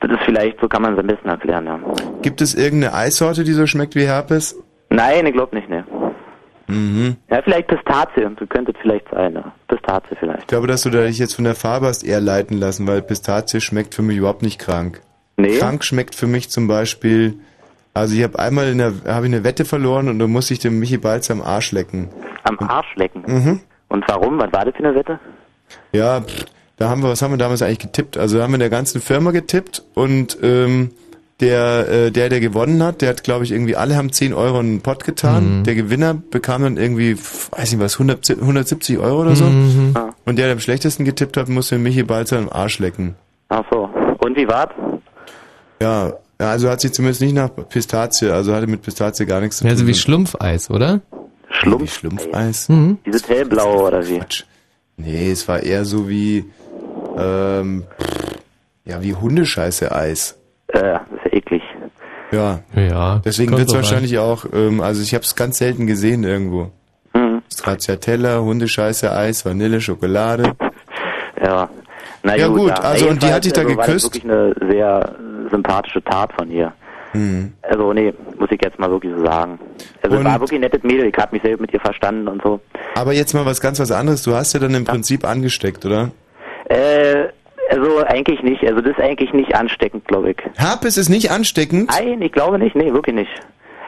[0.00, 1.78] Das ist vielleicht, so kann man es am besten erklären, ja.
[2.22, 4.58] Gibt es irgendeine Eissorte, die so schmeckt wie Herpes?
[4.88, 5.84] Nein, ich glaube nicht, ne.
[6.70, 7.16] Mhm.
[7.30, 9.52] Ja, vielleicht Pistazie, das könnte es vielleicht sein, ja.
[9.68, 10.40] Pistazie vielleicht.
[10.40, 13.02] Ich glaube, dass du da dich jetzt von der Farbe hast eher leiten lassen, weil
[13.02, 15.00] Pistazie schmeckt für mich überhaupt nicht krank.
[15.36, 15.58] Nee.
[15.58, 17.34] Krank schmeckt für mich zum Beispiel,
[17.94, 20.60] also ich habe einmal in der, habe ich eine Wette verloren und da musste ich
[20.60, 22.08] dem Michi Balz am Arsch lecken.
[22.44, 23.22] Am Arsch lecken.
[23.26, 23.60] Mhm.
[23.88, 24.38] Und warum?
[24.38, 25.18] Was war das für eine Wette?
[25.92, 28.16] Ja, pff, da haben wir, was haben wir damals eigentlich getippt?
[28.16, 30.92] Also da haben wir in der ganzen Firma getippt und ähm,
[31.40, 34.60] der, äh, der, der gewonnen hat, der hat, glaube ich, irgendwie alle haben 10 Euro
[34.60, 35.60] in den Pott getan.
[35.60, 35.64] Mhm.
[35.64, 39.44] Der Gewinner bekam dann irgendwie, weiß nicht was, 100, 170 Euro oder so.
[39.44, 39.92] Mhm.
[39.94, 40.10] Ah.
[40.26, 43.14] Und der, der am schlechtesten getippt hat, musste Michi Balzer am Arsch lecken.
[43.48, 43.88] Ach so.
[44.24, 44.70] Und wie war's?
[45.80, 49.58] Ja, ja, also hat sich zumindest nicht nach Pistazie, also hatte mit Pistazie gar nichts
[49.58, 49.70] zu tun.
[49.70, 51.00] Ja, so wie Schlumpfeis, oder?
[51.50, 51.82] Schlumpf?
[51.82, 52.68] Wie Schlumpfeis?
[52.68, 52.98] Mhm.
[53.04, 54.18] Dieses hellblaue oder wie?
[54.18, 54.44] Quatsch.
[54.96, 56.44] Nee, es war eher so wie,
[57.16, 57.84] ähm,
[58.84, 60.36] ja, wie Hundescheiße-Eis.
[60.72, 61.62] Äh, das ist ja eklig.
[62.32, 62.60] Ja.
[62.74, 63.20] Ja.
[63.24, 63.74] Deswegen drauf an.
[63.74, 66.70] wahrscheinlich auch, ähm, also ich habe es ganz selten gesehen irgendwo.
[67.14, 67.42] Mhm.
[67.52, 70.52] Stracciatella, Hundescheiße, Eis, Vanille, Schokolade.
[71.42, 71.70] Ja.
[72.22, 74.14] Na Ja, gut, also und die jedenfalls, hat dich da also war das geküsst?
[74.14, 75.14] wirklich eine sehr
[75.50, 76.70] sympathische Tat von ihr.
[77.12, 77.54] Hm.
[77.62, 79.58] Also nee, muss ich jetzt mal wirklich so sagen.
[80.02, 82.28] Also es Und- war wirklich ein nettes Mädel, ich habe mich selbst mit ihr verstanden
[82.28, 82.60] und so.
[82.94, 84.22] Aber jetzt mal was ganz was anderes.
[84.22, 86.10] Du hast ja dann im Prinzip angesteckt, oder?
[86.66, 87.28] Äh,
[87.70, 88.64] also eigentlich nicht.
[88.66, 90.36] Also das ist eigentlich nicht ansteckend, glaube ich.
[90.56, 91.90] Herpes ist nicht ansteckend?
[91.90, 92.74] Nein, ich glaube nicht.
[92.76, 93.30] Nee, wirklich nicht.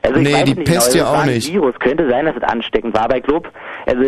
[0.04, 1.04] Also ich Nee, weiß die nicht Pest genau.
[1.04, 1.52] ja Es auch nicht.
[1.52, 3.48] Virus könnte sein, dass es ansteckend war, aber ich glaube,
[3.86, 4.02] also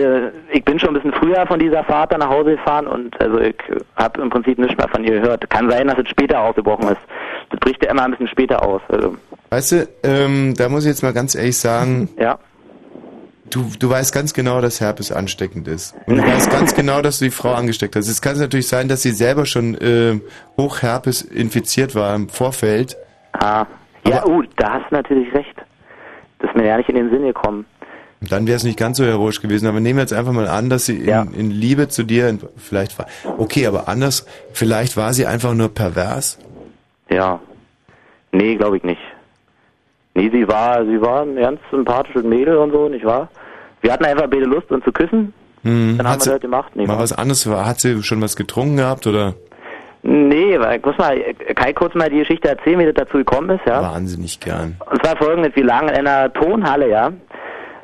[0.53, 3.39] ich bin schon ein bisschen früher von dieser Fahrt dann nach Hause gefahren und also
[3.41, 3.55] ich
[3.95, 5.49] habe im Prinzip nicht mehr von ihr gehört.
[5.51, 7.01] Kann sein, dass es später ausgebrochen ist.
[7.51, 8.81] Das bricht ja immer ein bisschen später aus.
[8.89, 9.15] Also,
[9.51, 12.39] Weißt du, ähm, da muss ich jetzt mal ganz ehrlich sagen, ja.
[13.51, 15.95] Du, du weißt ganz genau, dass Herpes ansteckend ist.
[16.07, 18.09] Und du weißt ganz genau, dass du die Frau angesteckt hast.
[18.09, 20.21] Es kann natürlich sein, dass sie selber schon äh,
[20.57, 22.97] hoch Herpes infiziert war im Vorfeld.
[23.33, 23.67] Ah.
[24.07, 25.57] Ja, uh, da hast du natürlich recht.
[26.39, 27.65] Das ist mir ja nicht in den Sinn gekommen.
[28.21, 29.67] Dann wäre es nicht ganz so heroisch gewesen.
[29.67, 31.23] Aber nehmen wir jetzt einfach mal an, dass sie in, Ja.
[31.23, 33.07] in Liebe zu dir, in, vielleicht war,
[33.39, 36.39] okay, aber anders, vielleicht war sie einfach nur pervers.
[37.09, 37.41] Ja.
[38.33, 39.01] Nee, glaube ich nicht.
[40.15, 43.29] Nee, sie war, sie war ein ganz sympathisches Mädel und so, nicht wahr?
[43.81, 45.33] Wir hatten einfach beide Lust, uns zu küssen.
[45.63, 45.97] Hm.
[45.99, 46.71] Dann Hat haben wir sie das gemacht.
[46.75, 49.35] Nee, mal war- was anderes, hat sie schon was getrunken gehabt oder?
[50.07, 53.65] nee, weil, muss mal, ich kurz mal die Geschichte erzählen, wie das dazu gekommen ist,
[53.67, 53.81] ja?
[53.83, 54.77] Wahnsinnig gern.
[54.91, 57.11] Und zwar folgendes, wir lagen in einer Tonhalle, ja.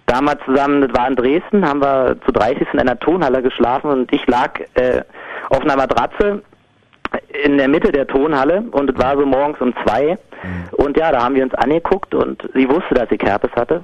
[0.06, 4.12] Damals zusammen, das war in Dresden, haben wir zu 30 in einer Tonhalle geschlafen und
[4.12, 5.02] ich lag äh,
[5.48, 6.42] auf einer Matratze
[7.44, 10.18] in der Mitte der Tonhalle und es war so morgens um zwei.
[10.73, 13.83] Und ja, da haben wir uns angeguckt und sie wusste, dass ich Herpes hatte.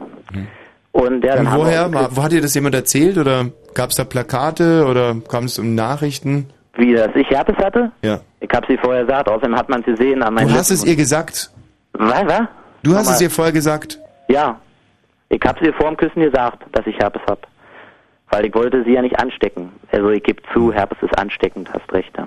[0.93, 1.91] Und ja, dann Und woher?
[2.13, 5.75] wo hat dir das jemand erzählt oder gab es da Plakate oder kam es um
[5.75, 6.49] Nachrichten?
[6.77, 7.91] Wie, dass ich Herpes hatte?
[8.03, 8.21] Ja.
[8.41, 10.85] Ich habe sie vorher gesagt, außerdem hat man es gesehen an meinen Du hast es
[10.85, 11.51] ihr gesagt.
[11.93, 12.43] Was, was?
[12.83, 13.15] Du hast Nochmal.
[13.15, 13.99] es ihr vorher gesagt.
[14.29, 14.59] Ja.
[15.29, 17.47] Ich habe sie vor dem Küssen gesagt, dass ich Herpes hab.
[18.31, 19.71] Weil ich wollte sie ja nicht anstecken.
[19.93, 22.13] Also ich gebe zu, Herpes ist ansteckend, hast recht.
[22.17, 22.27] Ja.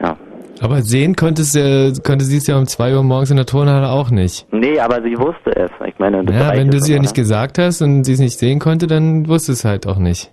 [0.00, 0.16] Ja.
[0.60, 3.88] Aber sehen konntest, äh, konnte sie es ja um 2 Uhr morgens in der Turnhalle
[3.88, 4.46] auch nicht.
[4.52, 5.70] Nee, aber sie wusste es.
[5.86, 7.22] Ich meine, das Ja, wenn du es sie ja nicht ne?
[7.22, 10.30] gesagt hast und sie es nicht sehen konnte, dann wusste es halt auch nicht.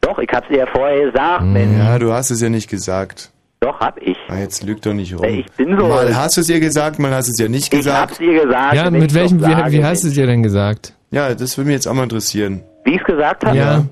[0.00, 1.52] Doch, ich habe sie ja vorher gesagt, Mhm.
[1.52, 1.78] Mensch.
[1.78, 3.30] Ja, du hast es ja nicht gesagt.
[3.60, 4.16] Doch, hab ich.
[4.28, 5.24] Ah, jetzt lüg doch nicht rum.
[5.24, 5.86] Ich bin so.
[5.88, 8.20] Mal hast du es ihr gesagt, mal hast du es ihr nicht ich hab's gesagt.
[8.20, 8.74] ihr gesagt.
[8.74, 10.92] Ja, mit welchem, wie, wie hast du es ihr denn gesagt?
[11.10, 12.62] Ja, das würde mich jetzt auch mal interessieren.
[12.84, 13.56] Wie ich es gesagt habe?
[13.56, 13.84] Ja.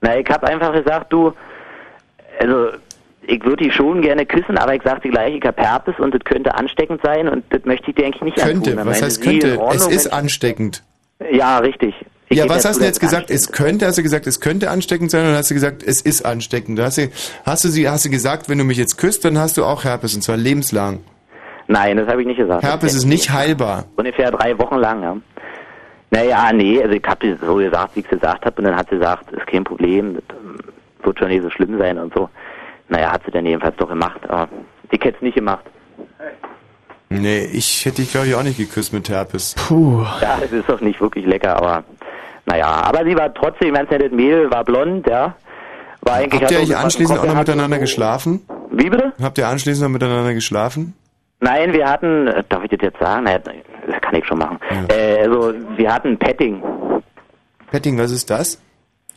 [0.00, 1.32] Na, ich habe einfach gesagt, du,
[2.40, 2.68] also
[3.30, 6.22] ich würde die schon gerne küssen, aber ich sagte gleich, ich habe Herpes und das
[6.24, 8.74] könnte ansteckend sein und das möchte ich dir eigentlich nicht Könnte.
[8.74, 9.60] Dann was heißt sie, könnte?
[9.72, 10.82] Es ist ansteckend.
[11.30, 11.94] Ja, richtig.
[12.28, 13.30] Ich Ja, was hast du jetzt es gesagt?
[13.30, 16.24] Es könnte, hast du gesagt, es könnte ansteckend sein oder hast du gesagt, es ist
[16.24, 16.80] ansteckend?
[16.80, 17.08] Hast du,
[17.44, 19.84] hast du sie, hast du gesagt, wenn du mich jetzt küsst, dann hast du auch
[19.84, 21.00] Herpes und zwar lebenslang.
[21.68, 22.64] Nein, das habe ich nicht gesagt.
[22.64, 23.84] Herpes ist nicht heilbar.
[23.96, 25.16] Ungefähr drei Wochen lang, ja.
[26.10, 28.88] Naja, nee, also ich habe so gesagt, wie ich es gesagt habe und dann hat
[28.90, 30.24] sie gesagt, ist kein Problem, das
[31.04, 32.28] wird schon nicht so schlimm sein und so.
[32.90, 34.48] Naja, hat sie dann jedenfalls doch gemacht, aber
[34.90, 35.64] ich hätte es nicht gemacht.
[37.08, 39.54] Nee, ich hätte dich glaube ich auch nicht geküsst mit Herpes.
[39.56, 40.02] Puh.
[40.20, 41.82] Ja, es ist doch nicht wirklich lecker, aber
[42.46, 45.34] naja, aber sie war trotzdem ganz nettes Mädel, war blond, ja.
[46.02, 48.42] War eigentlich Habt ihr hat eigentlich anschließend auch noch hat so- miteinander geschlafen?
[48.70, 49.12] Wie bitte?
[49.20, 50.94] Habt ihr anschließend noch miteinander geschlafen?
[51.40, 53.24] Nein, wir hatten, äh, darf ich das jetzt sagen?
[53.24, 54.58] Naja, das kann ich schon machen.
[54.88, 56.62] Äh, also, wir hatten Petting.
[57.70, 58.60] Petting, was ist das?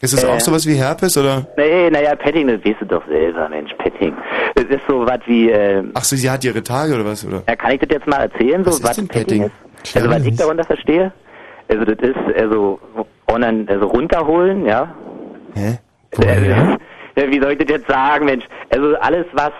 [0.04, 0.28] Ist das Äh.
[0.28, 1.48] auch sowas wie Herpes oder?
[1.56, 4.13] Nee, naja, Petting, das weißt du doch selber, Mensch, Petting.
[4.56, 7.42] Das ist so was wie, äh, Ach so, sie hat ihre Tage oder was, oder?
[7.48, 9.44] ja, kann ich das jetzt mal erzählen, so Was ist denn Petting?
[9.44, 9.96] ist?
[9.96, 11.13] Also, was ich darunter verstehe,
[11.70, 12.80] also, das ist, also,
[13.32, 14.94] online, also runterholen, ja.
[15.56, 15.80] Hä?
[16.16, 16.78] Woher?
[17.16, 18.44] Ja, wie soll ich das jetzt sagen, Mensch?
[18.72, 19.52] Also, alles, was,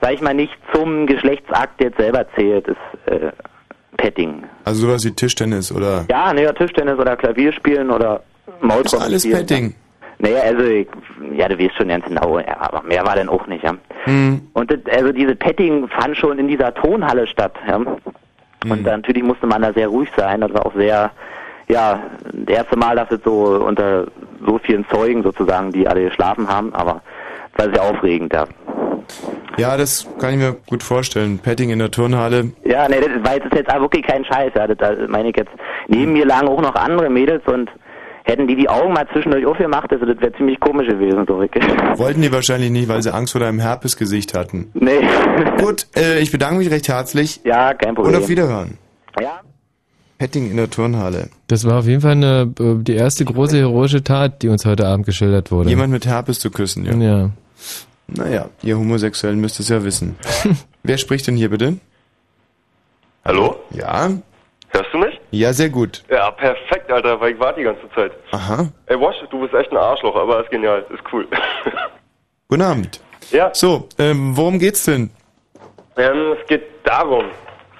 [0.00, 2.76] sag ich mal, nicht zum Geschlechtsakt jetzt selber zählt, ist,
[3.12, 3.32] äh,
[3.96, 4.44] Petting.
[4.64, 6.04] Also sowas wie Tischtennis oder?
[6.08, 9.28] Ja, naja, Tischtennis oder Klavierspielen oder Ist Maultrommel alles.
[9.28, 9.74] Petting.
[10.22, 10.86] Naja, also, ich,
[11.36, 13.74] ja, du weißt schon ganz genau, ja, aber mehr war dann auch nicht, ja.
[14.04, 14.40] Hm.
[14.52, 17.76] Und das, also diese Petting fand schon in dieser Tonhalle statt, ja.
[17.76, 21.10] Und dann natürlich musste man da sehr ruhig sein, das war auch sehr,
[21.66, 22.00] ja,
[22.32, 24.06] das erste Mal, dass es so unter
[24.46, 27.02] so vielen Zeugen sozusagen, die alle geschlafen haben, aber
[27.52, 28.46] es war sehr aufregend, ja.
[29.56, 31.40] Ja, das kann ich mir gut vorstellen.
[31.40, 32.52] Petting in der Turnhalle.
[32.64, 35.30] Ja, nee, das, weil das ist jetzt auch wirklich kein Scheiß, ja, das, das meine
[35.30, 35.50] ich jetzt.
[35.88, 37.68] Neben mir lagen auch noch andere Mädels und
[38.24, 41.64] hätten die die Augen mal zwischendurch aufgemacht, also das wäre ziemlich komisch gewesen, so wirklich.
[41.98, 44.70] Wollten die wahrscheinlich nicht, weil sie Angst vor deinem Herpesgesicht hatten.
[44.74, 45.00] Nee.
[45.58, 48.14] Gut, äh, ich bedanke mich recht herzlich Ja, kein Problem.
[48.14, 48.78] und auf Wiederhören.
[49.20, 49.40] Ja.
[50.18, 51.30] Petting in der Turnhalle.
[51.48, 54.86] Das war auf jeden Fall eine, äh, die erste große heroische Tat, die uns heute
[54.86, 55.68] Abend geschildert wurde.
[55.68, 56.94] Jemand mit Herpes zu küssen, ja.
[56.94, 57.30] Ja.
[58.06, 60.16] Naja, ihr Homosexuellen müsst es ja wissen.
[60.84, 61.78] Wer spricht denn hier bitte?
[63.24, 63.56] Hallo?
[63.70, 64.10] Ja?
[64.68, 65.20] Hörst du mich?
[65.32, 66.02] Ja, sehr gut.
[66.10, 68.12] Ja, perfekt, Alter, weil ich warte die ganze Zeit.
[68.30, 68.68] Aha.
[68.86, 71.26] Ey, Wash, du bist echt ein Arschloch, aber ist genial, ist cool.
[72.48, 73.00] Guten Abend.
[73.30, 75.10] ja, So, ähm, worum geht's denn?
[75.96, 77.24] ähm, es geht darum.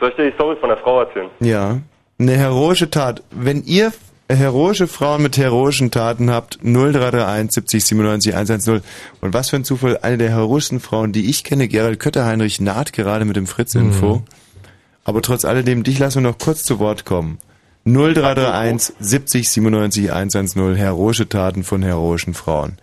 [0.00, 1.28] Soll ich dir die Story von der Frau erzählen?
[1.40, 1.78] Ja.
[2.18, 3.22] Eine heroische Tat.
[3.30, 3.92] Wenn ihr
[4.28, 8.82] heroische Frauen mit heroischen Taten habt, 0331 70 97 110.
[9.20, 12.92] Und was für ein Zufall, eine der heroischsten Frauen, die ich kenne, Gerald Kötterheinrich, naht
[12.94, 14.22] gerade mit dem Fritz-Info.
[15.04, 17.38] Aber trotz alledem, dich lassen wir noch kurz zu Wort kommen.
[17.84, 22.78] 0331 70 97 110, heroische Taten von heroischen Frauen.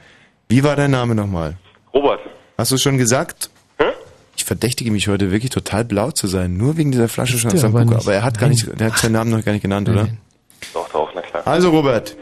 [0.50, 1.58] Wie war dein Name nochmal?
[1.94, 2.20] Robert.
[2.58, 3.50] Hast du es schon gesagt?
[3.78, 3.86] Hä?
[4.36, 7.86] Ich verdächtige mich heute wirklich total blau zu sein, nur wegen dieser Flasche schon aber
[7.86, 8.02] nicht.
[8.02, 10.04] Aber er hat gar nicht, der hat seinen Namen noch gar nicht genannt, oder?
[10.04, 10.18] Nein.
[10.74, 11.48] Doch, doch, na klar.
[11.48, 12.18] Also Robert,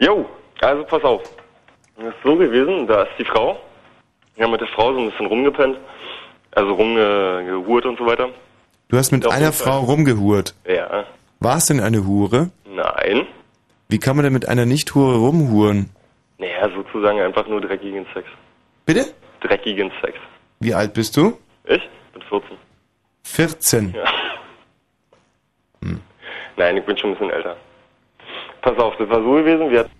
[0.00, 0.26] Jo,
[0.60, 1.22] also pass auf.
[1.96, 3.58] Es ist so gewesen, da ist die Frau.
[4.36, 5.76] Wir haben mit der Frau so ein bisschen rumgepennt.
[6.52, 8.28] Also rumgehurt und so weiter.
[8.88, 9.52] Du hast mit Auf einer.
[9.52, 10.54] Frau rumgehurt.
[10.66, 11.04] Ja.
[11.40, 12.50] War es denn eine Hure?
[12.66, 13.26] Nein.
[13.88, 15.90] Wie kann man denn mit einer Nicht-Hure rumhuren?
[16.38, 18.26] Naja, sozusagen einfach nur dreckigen Sex.
[18.84, 19.06] Bitte?
[19.40, 20.18] Dreckigen Sex.
[20.60, 21.38] Wie alt bist du?
[21.64, 22.56] Ich bin 14.
[23.24, 23.94] 14.
[23.94, 24.04] Ja.
[26.56, 27.56] Nein, ich bin schon ein bisschen älter.
[28.62, 29.90] Pass auf, das war so gewesen, wir hatten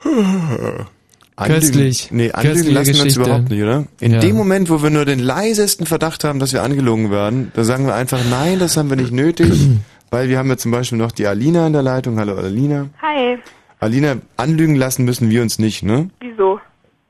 [1.38, 2.08] Anlügen- Köstlich.
[2.10, 3.20] Nee, anlügen lassen wir uns Geschichte.
[3.20, 3.84] überhaupt nicht, oder?
[4.00, 4.18] In Ja.
[4.20, 7.86] dem Moment, wo wir nur den leisesten Verdacht haben, dass wir angelogen werden, da sagen
[7.86, 9.52] wir einfach, nein, das haben wir nicht nötig,
[10.10, 12.18] weil wir haben ja zum Beispiel noch die Alina in der Leitung.
[12.18, 12.88] Hallo Alina.
[13.02, 13.38] Hi,
[13.78, 16.10] Alina, anlügen lassen müssen wir uns nicht, ne?
[16.20, 16.58] wieso?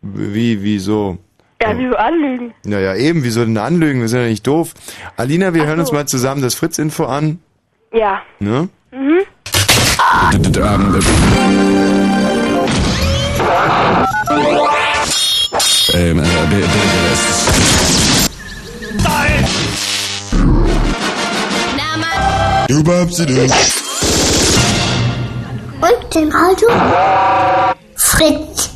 [0.02, 1.16] Wie, wieso?
[1.62, 2.52] Ja, wieso anlügen?
[2.66, 4.00] Ja, ja, eben, wieso denn anlügen?
[4.02, 4.74] Wir sind ja nicht doof.
[5.16, 7.38] Alina, wir hören uns mal zusammen das Fritz-Info an,
[7.94, 8.20] Ja.
[8.40, 8.68] ne?
[8.92, 9.20] Mhm.
[15.94, 16.68] Ähm, äh, bitte,
[22.88, 23.50] babst denn?
[25.80, 26.68] Und dem Radio?
[27.96, 28.70] Fritz.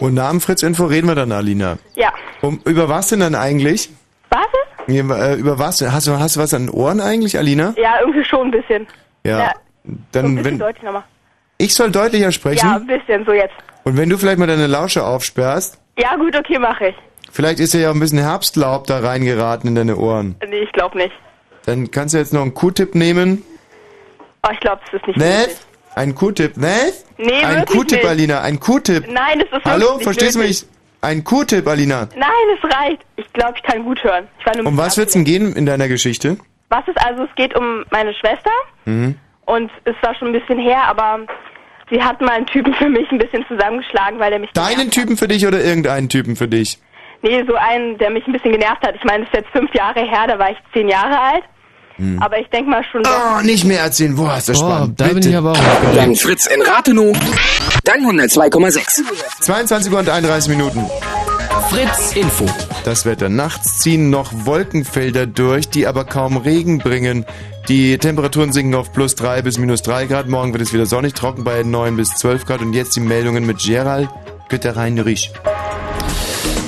[0.00, 1.78] Und nach dem Fritz-Info reden wir dann, Alina.
[1.94, 2.12] Ja.
[2.40, 3.90] Um, über was denn dann eigentlich?
[4.30, 4.40] Was?
[4.86, 5.80] Nee, äh, über was?
[5.82, 7.74] Hast du, hast du was an den Ohren eigentlich, Alina?
[7.76, 8.86] Ja, irgendwie schon ein bisschen.
[9.24, 9.38] Ja.
[9.38, 9.52] Ja,
[9.84, 11.04] So ein Dann, bisschen wenn, deutlich nochmal.
[11.58, 12.66] ich soll deutlicher sprechen?
[12.66, 13.54] Ja, ein bisschen, so jetzt.
[13.84, 16.94] Und wenn du vielleicht mal deine Lausche aufsperrst, Ja, gut, okay, mache ich.
[17.30, 20.36] vielleicht ist ja auch ein bisschen Herbstlaub da reingeraten in deine Ohren.
[20.48, 21.12] Nee, ich glaube nicht.
[21.66, 23.42] Dann kannst du jetzt noch einen Q-Tip nehmen.
[24.46, 25.38] Oh, ich glaube, das ist nicht Was?
[25.38, 25.56] möglich.
[25.96, 27.04] Ein Q-Tip, was?
[27.18, 28.06] Nee, Ein wirklich Q-Tip, nicht.
[28.08, 29.06] Alina, ein Q-Tip.
[29.10, 30.62] Nein, das ist Hallo, wirklich verstehst du nötig.
[30.62, 30.70] mich?
[31.02, 32.08] Ein Q-Tip, Alina.
[32.16, 33.02] Nein, es reicht.
[33.16, 34.26] Ich glaube, ich kann gut hören.
[34.40, 36.36] Ich war nur ein Um bisschen was wird's denn gehen in deiner Geschichte?
[36.70, 38.50] Was ist also, es geht um meine Schwester
[38.86, 39.14] Mhm.
[39.46, 41.20] und es war schon ein bisschen her, aber
[41.90, 45.16] sie hat mal einen Typen für mich ein bisschen zusammengeschlagen, weil er mich Deinen Typen
[45.16, 46.78] für dich oder irgendeinen Typen für dich?
[47.22, 48.94] Nee, so einen, der mich ein bisschen genervt hat.
[48.96, 51.44] Ich meine, das ist jetzt fünf Jahre her, da war ich zehn Jahre alt.
[51.96, 52.18] Hm.
[52.20, 53.02] Aber ich denke mal schon.
[53.06, 54.16] Oh, nicht mehr erzählen.
[54.16, 55.00] Boah, ist das spannend.
[55.00, 55.28] da bin Bitte.
[55.30, 57.16] ich aber auch Dann Fritz in Rathenow.
[57.84, 59.02] Dann 102,6.
[59.40, 60.84] 22 Uhr und 31 Minuten.
[61.70, 62.46] Fritz Info.
[62.84, 63.28] Das Wetter.
[63.28, 67.24] Nachts ziehen noch Wolkenfelder durch, die aber kaum Regen bringen.
[67.68, 70.28] Die Temperaturen sinken auf plus 3 bis minus 3 Grad.
[70.28, 72.60] Morgen wird es wieder sonnig, trocken bei 9 bis 12 Grad.
[72.60, 74.10] Und jetzt die Meldungen mit Gerald
[74.50, 75.32] Götterheinrich.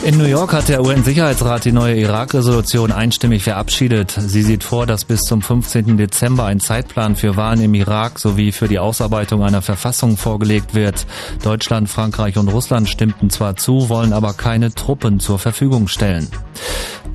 [0.07, 4.13] In New York hat der UN-Sicherheitsrat die neue Irak-Resolution einstimmig verabschiedet.
[4.17, 5.99] Sie sieht vor, dass bis zum 15.
[5.99, 11.07] Dezember ein Zeitplan für Wahlen im Irak sowie für die Ausarbeitung einer Verfassung vorgelegt wird.
[11.43, 16.29] Deutschland, Frankreich und Russland stimmten zwar zu, wollen aber keine Truppen zur Verfügung stellen.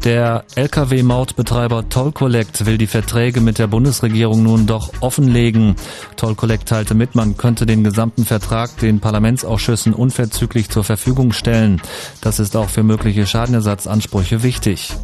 [0.03, 5.75] Der Lkw-Mautbetreiber Toll Collect will die Verträge mit der Bundesregierung nun doch offenlegen.
[6.15, 11.83] Toll Collect teilte mit, man könnte den gesamten Vertrag den Parlamentsausschüssen unverzüglich zur Verfügung stellen.
[12.19, 14.95] Das ist auch für mögliche Schadenersatzansprüche wichtig.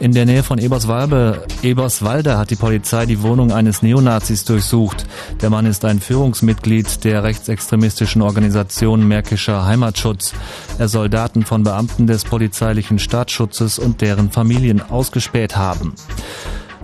[0.00, 5.06] In der Nähe von Eberswalde, Eberswalde hat die Polizei die Wohnung eines Neonazis durchsucht.
[5.42, 10.34] Der Mann ist ein Führungsmitglied der rechtsextremistischen Organisation Märkischer Heimatschutz.
[10.78, 15.94] Er soll Daten von Beamten des polizeilichen Staatsschutzes und deren Familien ausgespäht haben.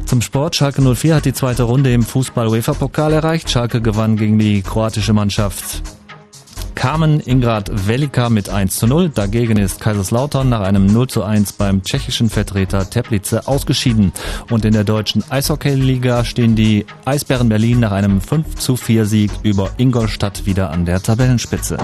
[0.07, 0.57] Zum Sport.
[0.57, 3.49] Schalke 04 hat die zweite Runde im Fußball-UEFA-Pokal erreicht.
[3.49, 5.83] Schalke gewann gegen die kroatische Mannschaft
[6.75, 9.11] Kamen Ingrad Velika mit 1 zu 0.
[9.11, 14.13] Dagegen ist Kaiserslautern nach einem 0 zu 1 beim tschechischen Vertreter Teplice ausgeschieden.
[14.51, 19.31] Und in der deutschen Eishockey-Liga stehen die Eisbären Berlin nach einem 5 zu 4 Sieg
[19.43, 21.79] über Ingolstadt wieder an der Tabellenspitze.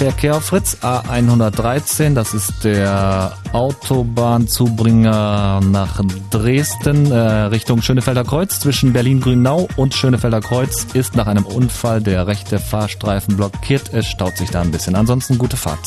[0.00, 8.60] Verkehr Fritz A113, das ist der Autobahnzubringer nach Dresden äh, Richtung Schönefelder Kreuz.
[8.60, 13.92] Zwischen Berlin-Grünau und Schönefelder Kreuz ist nach einem Unfall der rechte Fahrstreifen blockiert.
[13.92, 14.96] Es staut sich da ein bisschen.
[14.96, 15.86] Ansonsten gute Fahrt.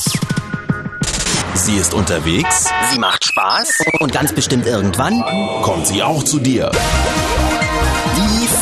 [1.56, 5.23] Sie ist unterwegs, sie macht Spaß und ganz bestimmt irgendwann
[5.63, 6.69] kommt sie auch zu dir.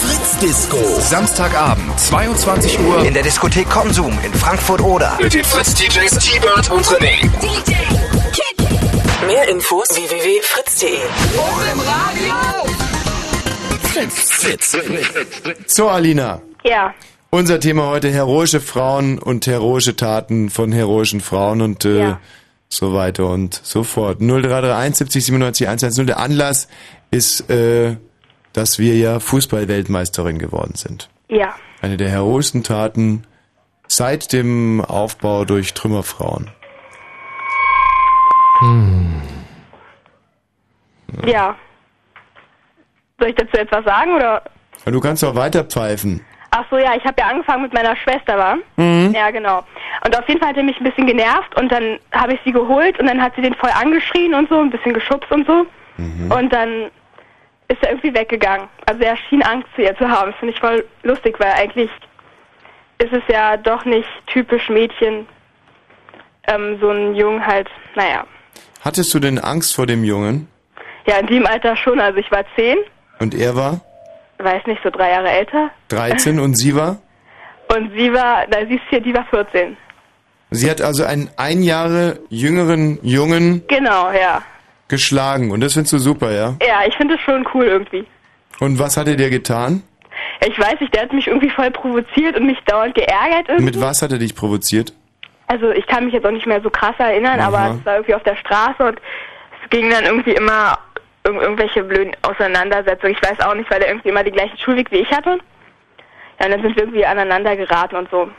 [0.03, 0.77] Fritz Disco.
[0.99, 3.03] Samstagabend, 22 Uhr.
[3.05, 5.17] In der Diskothek Konsum in Frankfurt oder.
[5.21, 7.29] Mit den Fritz DJs T-Bird und René.
[9.27, 10.99] Mehr Infos www.fritz.de.
[14.13, 14.77] Fritz.
[15.67, 16.41] So, Alina.
[16.63, 16.93] Ja.
[17.29, 22.19] Unser Thema heute heroische Frauen und heroische Taten von heroischen Frauen und äh, Ja.
[22.69, 24.17] so weiter und so fort.
[24.19, 26.07] 0331 70 97 110.
[26.07, 26.67] Der Anlass
[27.11, 27.95] ist, äh,
[28.53, 31.09] dass wir ja Fußball-Weltmeisterin geworden sind.
[31.27, 31.55] Ja.
[31.81, 33.23] Eine der heroischsten Taten
[33.87, 36.49] seit dem Aufbau durch Trümmerfrauen.
[41.25, 41.55] Ja.
[43.19, 44.41] Soll ich dazu etwas sagen oder?
[44.85, 46.25] Ja, Du kannst auch weiter pfeifen.
[46.51, 48.57] Ach so, ja, ich habe ja angefangen mit meiner Schwester, war?
[48.75, 49.13] Mhm.
[49.15, 49.63] Ja, genau.
[50.05, 52.51] Und auf jeden Fall hat er mich ein bisschen genervt und dann habe ich sie
[52.51, 55.65] geholt und dann hat sie den voll angeschrien und so, ein bisschen geschubst und so.
[55.97, 56.31] Mhm.
[56.31, 56.91] Und dann
[57.71, 58.67] ist er irgendwie weggegangen.
[58.85, 60.31] Also er schien Angst zu ihr zu haben.
[60.31, 61.89] Das finde ich voll lustig, weil eigentlich
[62.99, 65.27] ist es ja doch nicht typisch Mädchen,
[66.47, 68.25] ähm, so ein Jungen halt, naja.
[68.83, 70.47] Hattest du denn Angst vor dem Jungen?
[71.05, 71.99] Ja, in dem Alter schon.
[71.99, 72.77] Also ich war zehn,
[73.19, 73.81] Und er war
[74.43, 75.71] weiß nicht, so drei Jahre älter.
[75.89, 76.97] 13 und sie war?
[77.73, 79.77] Und sie war, na, sie ist hier, die war 14.
[80.51, 84.41] Sie hat also einen ein Jahre jüngeren Jungen Genau, ja.
[84.91, 86.55] Geschlagen und das findest du super, ja?
[86.61, 88.05] Ja, ich finde es schon cool irgendwie.
[88.59, 89.81] Und was hat er dir getan?
[90.45, 93.65] Ich weiß nicht, der hat mich irgendwie voll provoziert und mich dauernd geärgert irgendwie.
[93.65, 94.93] Mit was hat er dich provoziert?
[95.47, 97.47] Also ich kann mich jetzt auch nicht mehr so krass erinnern, Aha.
[97.47, 99.01] aber es war irgendwie auf der Straße und
[99.63, 100.77] es ging dann irgendwie immer
[101.27, 103.13] um irgendwelche blöden Auseinandersetzungen.
[103.13, 105.39] Ich weiß auch nicht, weil er irgendwie immer den gleichen Schulweg wie ich hatte.
[106.39, 108.29] Ja, und dann sind wir irgendwie aneinander geraten und so.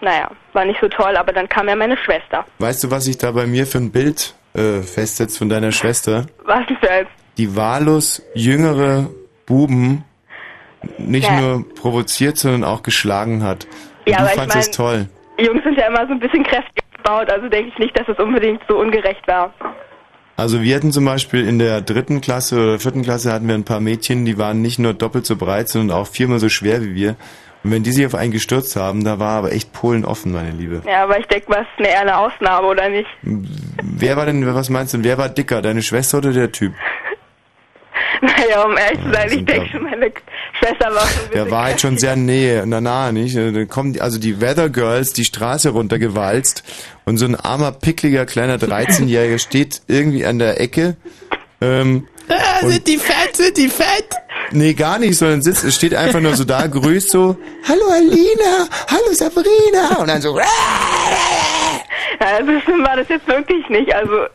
[0.00, 2.44] Naja, war nicht so toll, aber dann kam ja meine Schwester.
[2.58, 6.26] Weißt du, was sich da bei mir für ein Bild äh, festsetzt von deiner Schwester?
[6.44, 7.06] Was ist das?
[7.38, 9.10] Die wahllos jüngere
[9.44, 10.04] Buben
[10.98, 11.40] nicht Ja.
[11.40, 13.66] nur provoziert, sondern auch geschlagen hat.
[14.06, 15.08] Und Ja, du aber ich fandst es mein- toll.
[15.38, 18.18] Jungs sind ja immer so ein bisschen kräftig gebaut, also denke ich nicht, dass es
[18.18, 19.52] unbedingt so ungerecht war.
[20.38, 23.64] Also wir hatten zum Beispiel in der dritten Klasse oder vierten Klasse hatten wir ein
[23.64, 26.94] paar Mädchen, die waren nicht nur doppelt so breit, sondern auch viermal so schwer wie
[26.94, 27.16] wir.
[27.66, 30.52] Und wenn die sich auf einen gestürzt haben, da war aber echt Polen offen, meine
[30.52, 30.82] Liebe.
[30.86, 33.08] Ja, aber ich denke, was ist eine eher eine Ausnahme, oder nicht?
[33.82, 36.72] Wer war denn, was meinst du, wer war dicker, deine Schwester oder der Typ?
[38.20, 40.12] Naja, um ehrlich zu sein, ich denke schon, meine
[40.58, 43.36] Schwester war schon Der war halt schon sehr nähe, der Nahe, nicht?
[43.36, 46.62] Da kommen die, also die Weather Girls die Straße runtergewalzt
[47.04, 50.96] und so ein armer, pickliger, kleiner 13-Jähriger steht irgendwie an der Ecke.
[51.60, 52.06] Ähm,
[52.62, 54.08] und- sind die fett, sind die fett?
[54.52, 57.36] Nee, gar nicht, sondern sitzt, steht einfach nur so da, grüßt so,
[57.68, 60.44] Hallo Alina, hallo Sabrina, und dann so, Ja,
[62.44, 63.94] so schlimm war das jetzt wirklich nicht.
[63.94, 64.26] Also,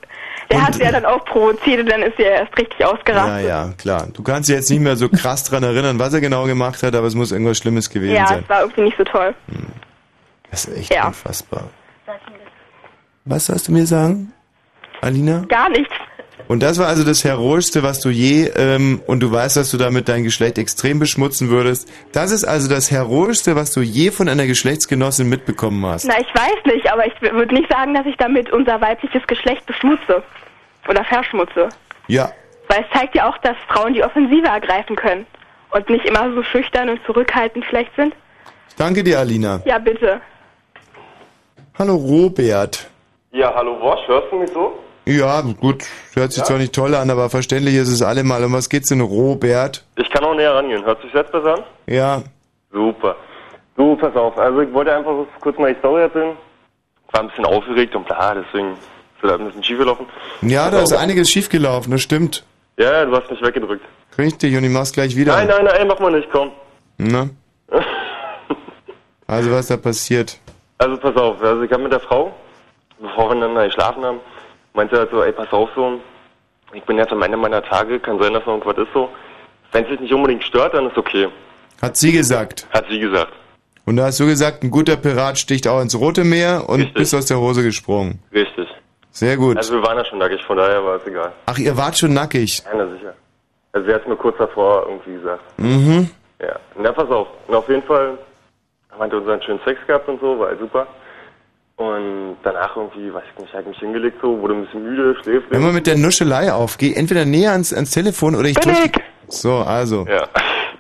[0.50, 2.88] der hat sie ja dann auch provoziert und dann ist sie ja erst richtig ja,
[2.92, 3.48] ausgerastet.
[3.48, 4.08] ja, klar.
[4.14, 6.94] Du kannst dich jetzt nicht mehr so krass dran erinnern, was er genau gemacht hat,
[6.94, 8.40] aber es muss irgendwas Schlimmes gewesen Ja, sein.
[8.44, 9.34] es war irgendwie nicht so toll.
[10.50, 11.08] Das ist echt Ja.
[11.08, 11.70] unfassbar.
[13.24, 14.34] Was sollst du mir sagen,
[15.00, 15.46] Alina?
[15.48, 15.94] Gar nichts.
[16.52, 19.78] Und das war also das Heroischste, was du je, ähm, und du weißt, dass du
[19.78, 21.90] damit dein Geschlecht extrem beschmutzen würdest.
[22.12, 26.04] Das ist also das Heroischste, was du je von einer Geschlechtsgenossin mitbekommen hast.
[26.10, 29.66] Na, ich weiß nicht, aber ich würde nicht sagen, dass ich damit unser weibliches Geschlecht
[29.66, 30.24] beschmutze.
[30.90, 31.70] Oder verschmutze.
[32.10, 32.34] Ja,
[32.68, 35.26] Weil es zeigt ja auch, dass Frauen die Offensive ergreifen können.
[35.70, 38.14] Und nicht immer so schüchtern und zurückhaltend schlecht sind.
[38.78, 39.62] danke dir, Alina.
[39.64, 40.20] Ja, bitte.
[41.80, 42.90] Hallo, Robert.
[43.32, 44.78] Ja, hallo Wosch, hörst du mich so?
[45.06, 45.84] Ja, gut,
[46.14, 46.46] hört sich Ja?
[46.46, 48.44] zwar nicht toll an, aber verständlich ist es allemal.
[48.44, 49.84] Um was geht's denn, Robert?
[49.98, 50.86] Ich kann auch näher rangehen.
[50.86, 51.64] Hört sich jetzt besser an?
[51.88, 52.22] Ja,
[52.72, 53.16] Super.
[53.76, 54.38] Du, pass auf.
[54.38, 56.38] Also ich wollte einfach kurz mal die Story erzählen.
[57.12, 58.80] War ein bisschen aufgeregt und bla, deswegen ist
[59.24, 60.06] das ein bisschen schief gelaufen.
[60.42, 62.46] ja, da ist einiges schiefgelaufen, das stimmt.
[62.78, 63.84] Ja, ja, du hast mich weggedrückt.
[64.18, 65.34] Richtig, und ich mach's gleich wieder.
[65.36, 66.52] Nein, nein, nein, mach mal nicht, komm.
[66.98, 67.30] Na?
[69.28, 70.38] Also, was da passiert?
[70.78, 72.34] Also pass auf, also ich habe mit der Frau,
[73.00, 74.20] bevor wir dann geschlafen haben,
[74.74, 76.00] meinte halt so, ey, pass auf so,
[76.74, 79.10] ich bin jetzt am Ende meiner Tage, kann sein, dass noch irgendwas ist so.
[79.72, 81.28] Wenn es dich nicht unbedingt stört, dann ist okay.
[81.82, 82.68] Hat sie gesagt.
[82.72, 83.34] Hat sie gesagt.
[83.86, 87.16] Und da hast du gesagt, ein guter Pirat sticht auch ins Rote Meer und bist
[87.16, 88.20] aus der Hose gesprungen.
[88.34, 88.68] Richtig.
[89.10, 89.58] Sehr gut.
[89.58, 91.32] Also wir waren ja schon nackig, von daher war es egal.
[91.46, 92.64] Ach, ihr wart schon nackig.
[92.64, 93.14] Ja, na sicher.
[93.74, 95.42] Also sie hat mir kurz davor irgendwie gesagt.
[95.58, 96.10] Mhm.
[96.42, 96.60] Ja.
[96.78, 97.28] Na, pass auf.
[97.48, 98.18] Und auf jeden Fall
[98.98, 100.88] meinte unseren schönen Sex gehabt und so, war halt super.
[101.82, 105.50] Und danach irgendwie, weiß ich nicht, ich mich hingelegt so, wurde ein bisschen müde, schläft.
[105.50, 109.02] Wenn man mit der Nuschelei aufgeht, entweder näher ans, ans Telefon oder ich Bin drück.
[109.30, 110.06] So, also.
[110.08, 110.28] Ja.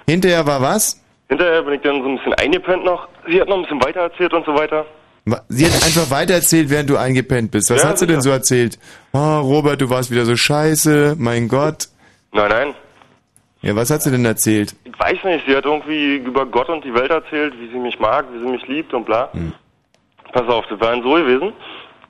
[0.08, 1.02] Hinterher war was?
[1.28, 3.08] Hinterher bin ich dann so ein bisschen eingepennt noch.
[3.28, 4.86] Sie hat noch ein bisschen weiter erzählt und so weiter.
[5.49, 7.72] Sie hat einfach weitererzählt, während du eingepennt bist.
[7.72, 8.78] Was Ja, hat sie denn so erzählt?
[9.14, 11.88] Oh, Robert, du warst wieder so scheiße, mein Gott.
[12.32, 12.76] Nein, nein.
[13.64, 14.76] Ja, was hat sie denn erzählt?
[14.84, 17.99] Ich weiß nicht, sie hat irgendwie über Gott und die Welt erzählt, wie sie mich
[17.99, 19.30] mag, wie sie mich liebt und bla.
[19.34, 19.54] Hm.
[20.32, 21.54] Pass auf, das war dann so gewesen,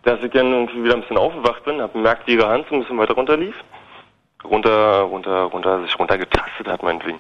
[0.04, 2.76] dass ich dann irgendwie wieder ein bisschen aufgewacht bin, hab bemerkt, wie ihre Hand so
[2.76, 3.56] ein bisschen weiter runter lief.
[4.44, 7.20] Runter, runter, runter, sich runtergetastet hat, meinetwegen.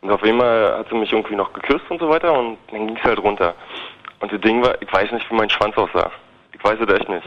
[0.00, 3.02] Und auf einmal hat sie mich irgendwie noch geküsst und so weiter und dann ging's
[3.02, 3.54] halt runter.
[4.20, 6.10] Und das Ding war, ich weiß nicht, wie mein Schwanz aussah.
[6.52, 7.26] Ich weiß es echt nicht.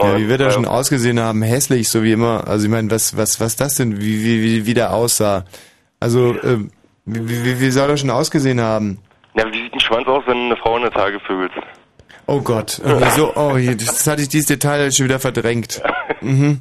[0.00, 1.42] Ja, wie wird er äh, schon ausgesehen haben?
[1.42, 2.48] Hässlich, so wie immer.
[2.48, 5.44] Also ich meine, was, was, was das denn, wie, wie, wie, wie der aussah?
[6.00, 6.70] Also, ähm,
[7.04, 8.98] wie, wie, wie soll er schon ausgesehen haben?
[9.34, 11.52] Ja, wie sieht ein Schwanz aus, wenn eine Frau in der Tage vögelt?
[12.26, 15.82] Oh Gott, irgendwie so, oh, das hatte ich dieses Detail schon wieder verdrängt.
[16.20, 16.60] Mhm.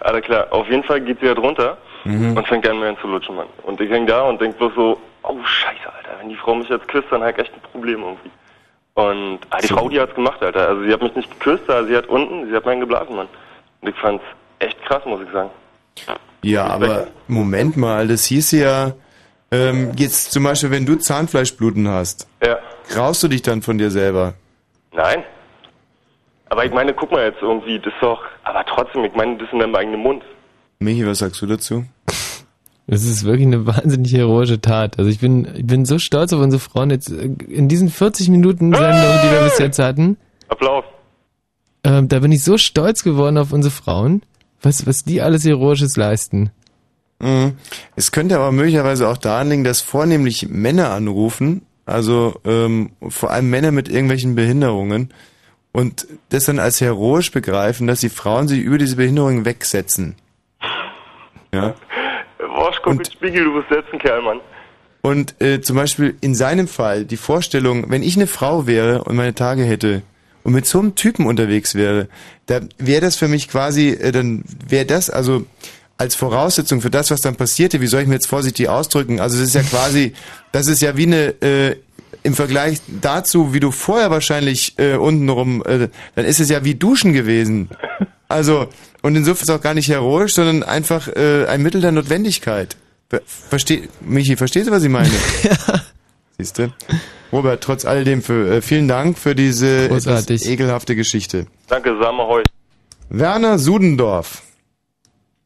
[0.00, 2.36] Alles klar, auf jeden Fall geht sie halt runter Mhm.
[2.36, 3.46] und fängt an mir an zu lutschen, Mann.
[3.62, 6.68] Und ich häng da und denk bloß so, oh scheiße, Alter, wenn die Frau mich
[6.68, 8.30] jetzt küsst, dann hab ich echt ein Problem irgendwie.
[8.92, 9.76] Und ah, die So.
[9.76, 10.68] Frau, die hat's gemacht, Alter.
[10.68, 13.28] Also sie hat mich nicht geküsst, aber sie hat unten, sie hat meinen geblasen, Mann.
[13.80, 14.22] Und ich fand's
[14.58, 15.48] echt krass, muss ich sagen.
[16.42, 18.92] Ja, aber Moment mal, das hieß ja,
[19.50, 22.58] ähm, jetzt zum Beispiel, wenn du Zahnfleischbluten hast, Ja.
[22.90, 24.34] graust du dich dann von dir selber?
[24.94, 25.24] Nein.
[26.48, 29.48] Aber ich meine, guck mal jetzt irgendwie, das ist doch, aber trotzdem, ich meine, das
[29.48, 30.22] ist in deinem eigenen Mund.
[30.78, 31.84] Michi, was sagst du dazu?
[32.86, 34.98] Das ist wirklich eine wahnsinnig heroische Tat.
[34.98, 38.28] Also ich bin, ich bin so stolz auf unsere Frauen jetzt äh, in diesen 40
[38.28, 40.18] Minuten Sendung, die wir bis jetzt hatten.
[40.48, 40.84] Applaus.
[41.82, 44.22] Ähm, da bin ich so stolz geworden auf unsere Frauen,
[44.62, 46.50] was, was die alles Heroisches leisten.
[47.20, 47.56] Mhm.
[47.96, 53.50] Es könnte aber möglicherweise auch daran liegen, dass vornehmlich Männer anrufen, also ähm, vor allem
[53.50, 55.12] Männer mit irgendwelchen Behinderungen
[55.72, 60.16] und das dann als heroisch begreifen, dass die Frauen sich über diese Behinderungen wegsetzen.
[61.52, 61.74] Ja.
[62.38, 64.40] Woschko mit Spiegel, du bist selbst ein Kerl, Mann.
[65.02, 69.16] Und äh, zum Beispiel in seinem Fall die Vorstellung, wenn ich eine Frau wäre und
[69.16, 70.02] meine Tage hätte
[70.44, 72.08] und mit so einem Typen unterwegs wäre,
[72.46, 75.44] da wäre das für mich quasi, äh, dann wäre das also
[75.96, 79.20] als Voraussetzung für das, was dann passierte, wie soll ich mir jetzt vorsichtig ausdrücken?
[79.20, 80.12] Also es ist ja quasi,
[80.52, 81.76] das ist ja wie eine äh,
[82.22, 86.74] im Vergleich dazu, wie du vorher wahrscheinlich äh, untenrum, äh, dann ist es ja wie
[86.74, 87.68] Duschen gewesen.
[88.28, 88.68] Also
[89.02, 92.76] und insofern ist es auch gar nicht heroisch, sondern einfach äh, ein Mittel der Notwendigkeit.
[93.10, 95.10] Ver Versteh, Michi, verstehst du, was ich meine?
[95.42, 95.80] ja.
[96.38, 96.72] Siehst du?
[97.30, 101.46] Robert, trotz alledem für, äh, vielen Dank für diese ekelhafte Geschichte.
[101.68, 102.44] Danke, Samahoi.
[103.10, 104.42] Werner Sudendorf.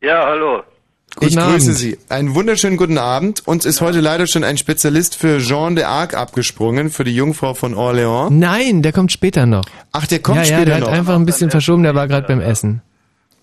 [0.01, 0.62] Ja, hallo.
[1.11, 1.76] ich Guten grüße Abend.
[1.76, 1.99] Sie.
[2.09, 3.46] Einen wunderschönen guten Abend.
[3.49, 7.74] Uns ist heute leider schon ein Spezialist für Jean d'Arc abgesprungen, für die Jungfrau von
[7.74, 8.30] Orléans.
[8.30, 9.64] Nein, der kommt später noch.
[9.90, 10.88] Ach, der kommt ja, ja, später der noch.
[10.88, 12.80] hat einfach ein bisschen verschoben, der war gerade beim Essen.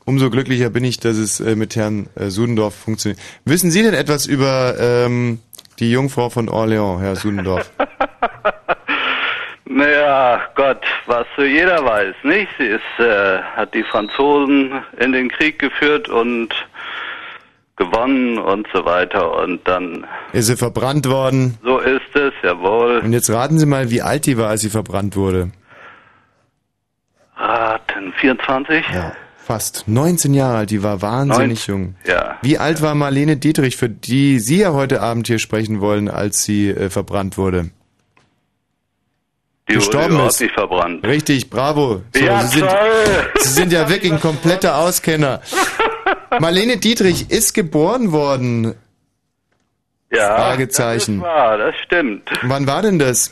[0.05, 3.19] Umso glücklicher bin ich, dass es äh, mit Herrn äh, Sudendorf funktioniert.
[3.43, 5.39] Wissen Sie denn etwas über ähm,
[5.79, 7.69] die Jungfrau von Orléans, Herr Sudendorf?
[9.67, 12.49] Naja, Gott, was so jeder weiß, nicht?
[12.59, 16.53] Sie ist, äh, hat die Franzosen in den Krieg geführt und
[17.75, 21.57] gewonnen und so weiter und dann ist sie verbrannt worden?
[21.63, 22.99] so ist es, jawohl.
[22.99, 25.51] Und jetzt raten Sie mal, wie alt die war, als sie verbrannt wurde.
[27.35, 28.85] Raten, 24?
[28.93, 30.69] Ja, fast 19 Jahre alt.
[30.69, 31.95] Die war wahnsinnig 19, jung.
[32.07, 32.37] Ja.
[32.41, 36.43] Wie alt war Marlene Dietrich, für die Sie ja heute Abend hier sprechen wollen, als
[36.43, 37.71] sie äh, verbrannt wurde?
[39.69, 40.41] Die Gestorben wurde ist.
[40.41, 41.05] nicht verbrannt.
[41.05, 42.01] Richtig, bravo.
[42.13, 43.31] So, Ja, Sie, sind, toll.
[43.39, 45.41] Sie sind ja wirklich ein kompletter Auskenner.
[46.39, 48.75] Marlene Dietrich ist geboren worden.
[50.11, 51.19] Ja, Fragezeichen.
[51.19, 52.29] das wahr, das stimmt.
[52.43, 53.31] Wann war denn das?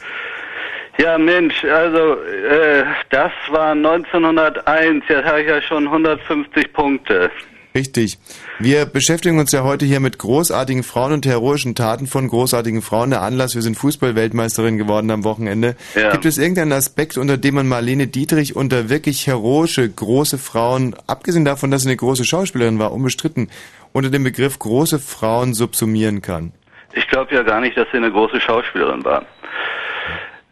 [0.97, 7.31] Ja, Mensch, also äh, das war 1901, jetzt habe ich ja schon 150 Punkte.
[7.75, 8.19] Richtig.
[8.59, 13.09] Wir beschäftigen uns ja heute hier mit großartigen Frauen und heroischen Taten von großartigen Frauen.
[13.09, 15.75] Der Anlass, wir sind Fußball-Weltmeisterin geworden am Wochenende.
[15.95, 16.11] Ja.
[16.11, 21.45] Gibt es irgendeinen Aspekt, unter dem man Marlene Dietrich unter wirklich heroische, große Frauen, abgesehen
[21.45, 23.49] davon, dass sie eine große Schauspielerin war, unbestritten,
[23.91, 26.51] unter dem Begriff große Frauen subsumieren kann?
[26.93, 29.25] Ich glaube ja gar nicht, dass sie eine große Schauspielerin war.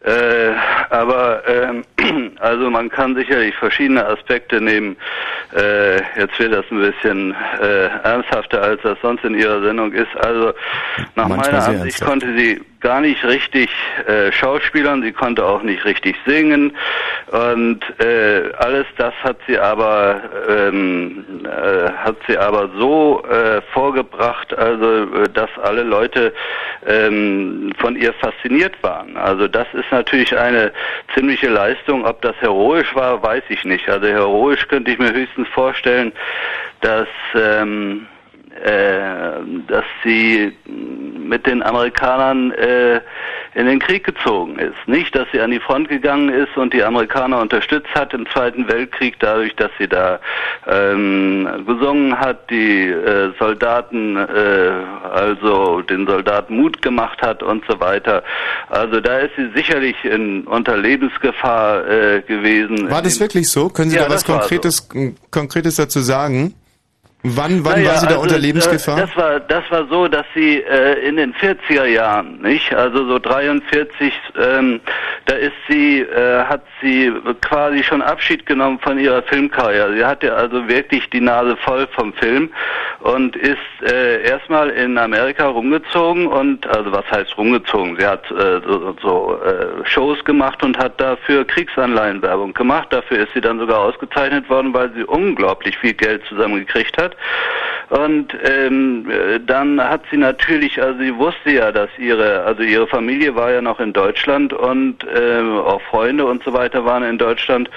[0.04, 0.54] Äh,
[0.90, 1.84] aber ähm,
[2.40, 4.98] also man kann sicherlich verschiedene Aspekte nehmen.
[5.56, 10.16] Äh, jetzt wird das ein bisschen äh, ernsthafter, als das sonst in ihrer Sendung ist.
[10.18, 10.54] Also
[11.16, 12.10] nach Manchmal meiner Ansicht ernsthaft.
[12.10, 13.70] konnte sie gar nicht richtig
[14.08, 16.76] äh, schauspielern, sie konnte auch nicht richtig singen
[17.32, 24.54] und äh, alles das hat sie aber ähm, äh, hat sie aber so äh, vorgebracht,
[24.58, 26.34] also äh, dass alle Leute
[26.86, 29.16] ähm, von ihr fasziniert waren.
[29.18, 30.72] Also das ist natürlich eine
[31.14, 32.06] ziemliche Leistung.
[32.06, 33.88] Ob das heroisch war, weiß ich nicht.
[33.90, 36.12] Also heroisch könnte ich mir höchstens vorstellen,
[36.82, 38.11] dass ähm, äh,
[38.64, 40.56] dass sie
[41.32, 43.00] mit den Amerikanern äh,
[43.54, 44.76] in den Krieg gezogen ist.
[44.86, 48.68] Nicht, dass sie an die Front gegangen ist und die Amerikaner unterstützt hat im Zweiten
[48.68, 50.20] Weltkrieg, dadurch, dass sie da
[50.68, 54.72] ähm, gesungen hat, die äh, Soldaten, äh,
[55.12, 58.24] also den Soldaten Mut gemacht hat und so weiter.
[58.70, 62.90] Also da ist sie sicherlich in, unter Lebensgefahr äh, gewesen.
[62.90, 63.70] War das wirklich so?
[63.70, 64.88] Können Sie Ja, da was Konkretes,
[65.30, 66.56] Konkretes dazu sagen?
[67.24, 68.98] Wann, wann Naja, war sie da also, unter Lebensgefahr?
[68.98, 72.74] Das war, das war so, dass sie äh, in den 40er Jahren, nicht?
[72.74, 74.12] Also so 43,
[74.42, 74.82] ähm,
[75.26, 77.12] da ist sie, äh, hat sie
[77.42, 79.94] quasi schon Abschied genommen von ihrer Filmkarriere.
[79.96, 82.50] Sie hatte also wirklich die Nase voll vom Film
[83.02, 87.98] und ist äh, erstmal in Amerika rumgezogen und, also was heißt rumgezogen?
[88.00, 92.88] Sie hat äh, so, so äh, Shows gemacht und hat dafür Kriegsanleihenwerbung gemacht.
[92.92, 97.11] Dafür ist sie dann sogar ausgezeichnet worden, weil sie unglaublich viel Geld zusammengekriegt hat.
[97.90, 102.88] Und ähm, äh, dann hat sie natürlich, also sie wusste ja, dass ihre, also ihre
[102.88, 107.18] Familie war ja noch in Deutschland und äh, auch Freunde und so weiter waren in
[107.18, 107.70] Deutschland.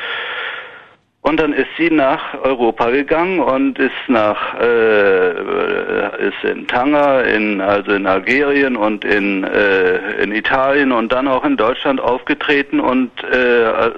[1.26, 7.62] Und dann ist sie nach Europa gegangen und ist nach äh, ist in Tanger, in
[7.62, 13.10] also in Algerien und in äh, in Italien und dann auch in Deutschland aufgetreten und
[13.24, 13.90] äh,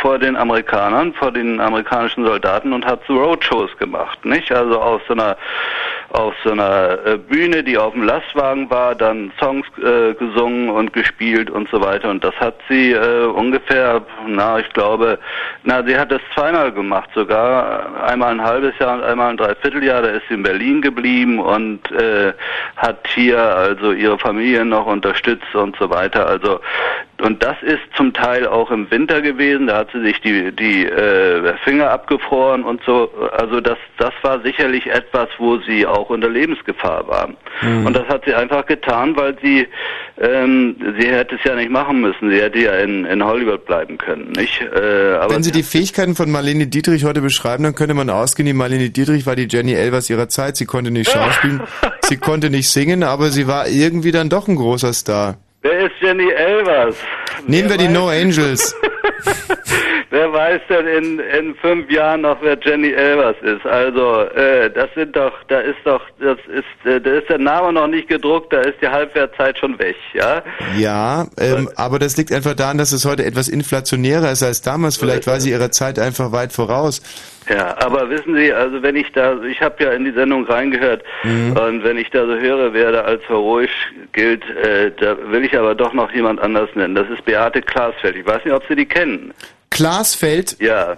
[0.00, 4.52] vor den Amerikanern, vor den amerikanischen Soldaten und hat so Roadshows gemacht, nicht?
[4.52, 5.36] Also auf so einer
[6.10, 10.92] auf so einer äh, Bühne, die auf dem Lastwagen war, dann Songs äh, gesungen und
[10.92, 12.08] gespielt und so weiter.
[12.08, 15.18] Und das hat sie äh, ungefähr, na, ich glaube,
[15.64, 18.02] na, sie hat das zweimal gemacht sogar.
[18.02, 20.02] Einmal ein halbes Jahr und einmal ein Dreivierteljahr.
[20.02, 22.32] Da ist sie in Berlin geblieben und äh,
[22.76, 26.26] hat hier also ihre Familie noch unterstützt und so weiter.
[26.26, 26.60] Also
[27.20, 29.66] und das ist zum Teil auch im Winter gewesen.
[29.66, 33.10] Da hat sie sich die die äh, Finger abgefroren und so.
[33.32, 37.28] Also das das war sicherlich etwas, wo sie auch unter Lebensgefahr war.
[37.62, 37.86] Mhm.
[37.86, 39.66] Und das hat sie einfach getan, weil sie
[40.20, 42.30] ähm, sie hätte es ja nicht machen müssen.
[42.30, 44.60] Sie hätte ja in, in Hollywood bleiben können, nicht?
[44.60, 48.52] Äh, Wenn Sie die Fähigkeiten von Marlene Dietrich heute beschreiben, dann könnte man ausgehen, die
[48.52, 50.56] Marlene Dietrich war die Jenny Elvers ihrer Zeit.
[50.56, 51.62] Sie konnte nicht schauspielen,
[52.02, 55.38] sie konnte nicht singen, aber sie war irgendwie dann doch ein großer Star.
[55.62, 56.96] Wer ist Jenny Elvers?
[57.46, 58.74] Nehmen wir die No Angels.
[60.10, 63.66] Wer weiß denn in, in fünf Jahren noch, wer Jenny Elvers ist?
[63.66, 67.74] Also, äh, das sind doch, da ist doch, das ist, äh, da ist der Name
[67.74, 70.42] noch nicht gedruckt, da ist die Halbwertzeit schon weg, ja?
[70.78, 74.96] Ja, ähm, aber das liegt einfach daran, dass es heute etwas inflationärer ist als damals.
[74.96, 77.02] Vielleicht war sie ihrer Zeit einfach weit voraus.
[77.48, 81.02] Ja, aber wissen Sie, also wenn ich da, ich habe ja in die Sendung reingehört
[81.24, 81.52] Mhm.
[81.56, 85.56] und wenn ich da so höre, wer da als heroisch gilt, äh, da will ich
[85.56, 86.94] aber doch noch jemand anders nennen.
[86.94, 88.16] Das ist Beate Klasfeld.
[88.16, 89.32] Ich weiß nicht, ob Sie die kennen.
[89.70, 90.96] Klaasfeld, Ja,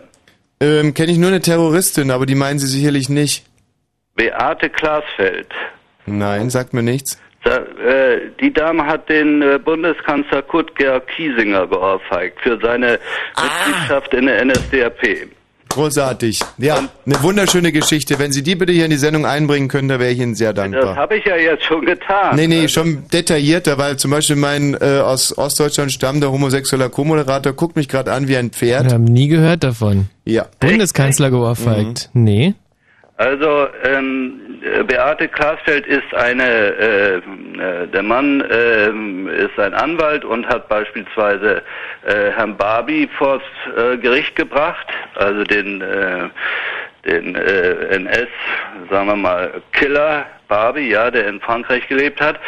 [0.61, 3.44] ähm, kenne ich nur eine Terroristin, aber die meinen Sie sicherlich nicht.
[4.16, 5.48] Beate Klasfeld.
[6.07, 7.20] Nein, sagt mir nichts.
[7.44, 12.98] Da, äh, die Dame hat den äh, Bundeskanzler Kurt Georg Kiesinger geohrfeigt für seine
[13.36, 13.42] Ah.
[13.66, 15.28] Mitgliedschaft in der NSDAP.
[15.71, 16.41] Großartig.
[16.59, 18.18] Ja, eine wunderschöne Geschichte.
[18.18, 20.53] Wenn Sie die bitte hier in die Sendung einbringen können, da wäre ich Ihnen sehr
[20.53, 20.97] Das dankbar.
[20.97, 22.35] habe ich ja jetzt schon getan.
[22.37, 27.77] Nee, nee, schon detaillierter, weil zum Beispiel mein äh, aus Ostdeutschland stammender homosexueller Co-Moderator guckt
[27.77, 28.87] mich gerade an wie ein Pferd.
[28.87, 30.07] Wir haben nie gehört davon.
[30.25, 30.47] Ja.
[30.59, 32.11] Bundeskanzler geohrfeigt.
[32.12, 32.55] Nee.
[33.21, 40.25] Also ähm, äh, Beate Klasfeld ist eine, äh, äh, der Mann ähm, ist ein Anwalt
[40.25, 41.62] und hat beispielsweise
[42.07, 43.43] äh, Herrn Barbie vors
[43.77, 46.31] äh, Gericht gebracht, also den äh,
[47.05, 48.28] den äh, NS,
[48.90, 52.38] sagen wir mal, Killer Barbie, ja, der in Frankreich gelebt hat.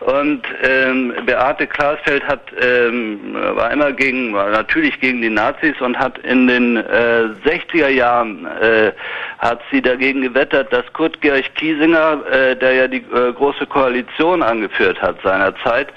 [0.00, 5.98] Und ähm, Beate Klasfeld hat ähm, war immer gegen, war natürlich gegen die Nazis und
[5.98, 8.92] hat in den äh, 60er Jahren äh,
[9.38, 14.42] hat sie dagegen gewettert, dass Kurt Georg Kiesinger, äh, der ja die äh, große Koalition
[14.42, 15.88] angeführt hat seinerzeit,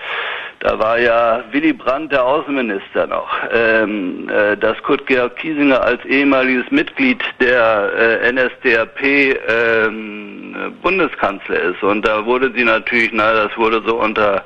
[0.60, 6.04] da war ja Willy Brandt der Außenminister noch, ähm, äh, dass Kurt Georg Kiesinger als
[6.06, 9.02] ehemaliges Mitglied der äh, NSDAP
[9.48, 11.82] ähm, Bundeskanzler ist.
[11.82, 14.44] Und da wurde sie natürlich, na, das wurde so unter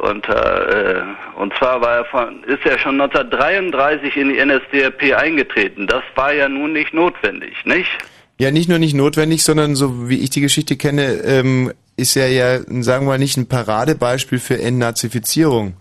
[0.00, 1.02] unter äh,
[1.36, 5.86] und zwar war er von ist er schon 1933 in die NSDAP eingetreten.
[5.86, 7.90] Das war ja nun nicht notwendig, nicht?
[8.38, 12.28] Ja, nicht nur nicht notwendig, sondern so wie ich die Geschichte kenne, ähm, ist er
[12.28, 15.74] ja, sagen wir mal, nicht ein Paradebeispiel für Entnazifizierung.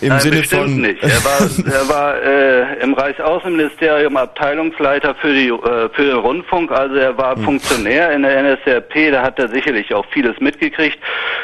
[0.00, 1.02] Im Nein, Sinne bestimmt von nicht.
[1.02, 6.94] Er war, er war äh, im Reichsaußenministerium Abteilungsleiter für die äh, für den Rundfunk, also
[6.94, 7.44] er war Hm.
[7.44, 10.98] Funktionär in der NSDAP, da hat er sicherlich auch vieles mitgekriegt.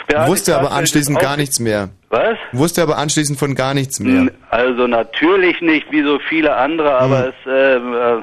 [0.07, 1.91] Beate wusste aber anschließend gar nichts mehr.
[2.15, 2.39] Was?
[2.53, 4.31] Wusste aber anschließend von gar nichts mehr.
[4.51, 7.31] Also natürlich nicht, wie so viele andere, aber Hm.
[7.31, 7.81] es, äh,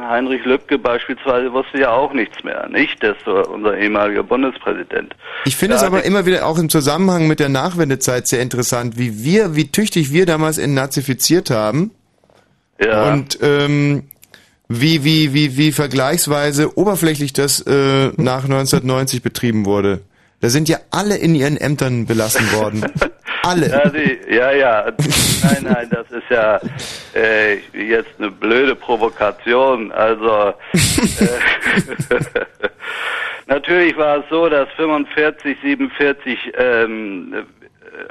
[0.10, 3.04] Heinrich Lübke beispielsweise wusste ja auch nichts mehr, nicht?
[3.04, 5.14] Das war unser ehemaliger Bundespräsident.
[5.44, 9.26] Ich finde es aber immer wieder auch im Zusammenhang mit der Nachwendezeit sehr interessant, wie
[9.26, 11.92] wir, wie tüchtig wir damals entnazifiziert haben.
[12.82, 13.12] Ja.
[13.12, 14.04] Und ähm,
[14.70, 20.00] wie, wie, wie, wie vergleichsweise oberflächlich das äh, nach 1990 betrieben wurde.
[20.42, 22.84] Da sind ja alle in ihren Ämtern belassen worden.
[23.44, 23.70] alle.
[23.70, 24.86] Ja, sie, ja, ja.
[25.44, 26.60] Nein, nein, das ist ja
[27.16, 29.92] äh, jetzt eine blöde Provokation.
[29.92, 31.30] Also äh,
[33.48, 37.36] natürlich war es so, dass 45, 47, ähm,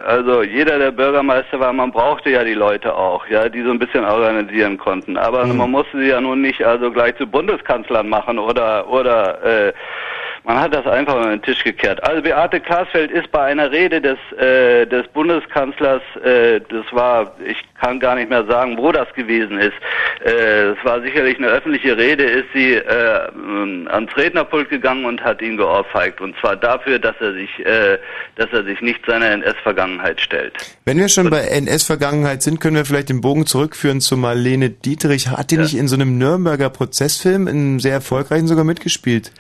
[0.07, 3.79] also jeder der Bürgermeister war, man brauchte ja die Leute auch, ja, die so ein
[3.81, 5.17] bisschen organisieren konnten.
[5.17, 9.73] Aber man musste sie ja nun nicht also gleich zu Bundeskanzlern machen oder oder äh,
[10.45, 12.03] man hat das einfach über den Tisch gekehrt.
[12.03, 17.57] Also Beate Klasfeld ist bei einer Rede des äh, des Bundeskanzlers, äh, das war, ich
[17.81, 19.75] kann gar nicht mehr sagen, wo das gewesen ist.
[20.25, 23.29] Äh, es war sicherlich eine öffentliche Rede, ist sie äh,
[23.89, 26.21] ans Rednerpult gegangen und hat ihn geohrfeigt.
[26.21, 27.99] Und zwar dafür, dass er sich, äh,
[28.37, 30.55] dass er sich nicht seiner NS-Vergangenheit stellt.
[30.85, 35.29] Wenn wir schon bei NS-Vergangenheit sind, können wir vielleicht den Bogen zurückführen zu Marlene Dietrich.
[35.29, 39.33] Hat die nicht in so einem Nürnberger Prozessfilm, in einem sehr erfolgreichen sogar mitgespielt?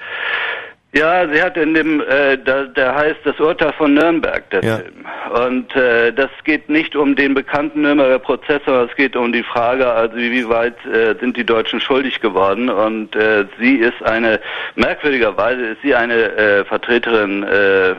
[0.93, 4.79] Ja, sie hat in dem, äh, da, der heißt das Urteil von Nürnberg, der Ja.
[4.79, 5.07] Film.
[5.47, 9.45] und äh, das geht nicht um den bekannten Nürnberger Prozess, sondern es geht um die
[9.45, 12.69] Frage, also wie weit äh, sind die Deutschen schuldig geworden.
[12.69, 14.41] Und äh, sie ist eine,
[14.75, 17.95] merkwürdigerweise ist sie eine äh, Vertreterin äh, äh,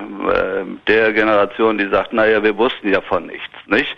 [0.87, 3.95] der Generation, die sagt, naja, wir wussten ja von nichts, nicht?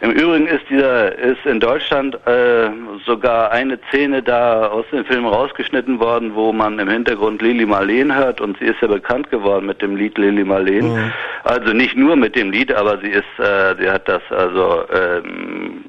[0.00, 2.70] Im Übrigen ist dieser, ist in Deutschland äh,
[3.06, 8.12] sogar eine Szene da aus dem Film rausgeschnitten worden, wo man im Hintergrund Lili Marleen
[8.12, 11.12] hört und sie ist ja bekannt geworden mit dem Lied Lili Marleen.
[11.44, 15.84] Also nicht nur mit dem Lied, aber sie ist, äh, sie hat das also ähm,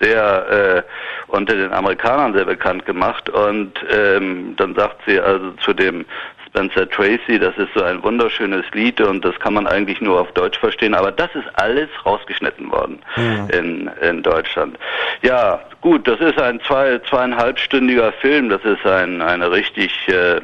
[0.00, 0.82] sehr äh,
[1.28, 6.04] unter den Amerikanern sehr bekannt gemacht und ähm, dann sagt sie also zu dem
[6.46, 10.30] Spencer Tracy, das ist so ein wunderschönes Lied und das kann man eigentlich nur auf
[10.32, 13.00] Deutsch verstehen, aber das ist alles rausgeschnitten worden
[13.48, 14.78] in, in Deutschland.
[15.22, 20.40] Ja, gut, das ist ein zwei, zweieinhalbstündiger Film, das ist ein, eine richtig, äh,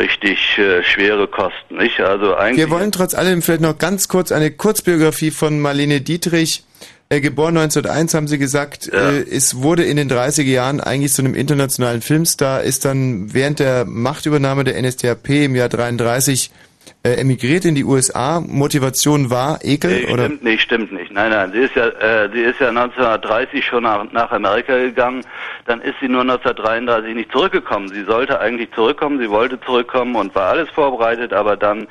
[0.00, 2.00] richtig äh, schwere Kost, nicht?
[2.00, 2.66] Also eigentlich.
[2.66, 6.64] Wir wollen trotz allem vielleicht noch ganz kurz eine Kurzbiografie von Marlene Dietrich.
[7.12, 11.22] Äh, geboren 1901, haben Sie gesagt, äh, es wurde in den 30er Jahren eigentlich zu
[11.22, 16.52] einem internationalen Filmstar, ist dann während der Machtübernahme der NSDAP im Jahr 33
[17.02, 18.40] äh, emigriert in die USA.
[18.40, 20.24] Motivation war Ekel Nee, oder?
[20.24, 21.12] stimmt nicht, stimmt nicht.
[21.12, 25.24] Nein, nein, sie ist ja, äh, sie ist ja 1930 schon nach, nach Amerika gegangen.
[25.66, 27.88] Dann ist sie nur 1933 nicht zurückgekommen.
[27.88, 31.86] Sie sollte eigentlich zurückkommen, sie wollte zurückkommen und war alles vorbereitet, aber dann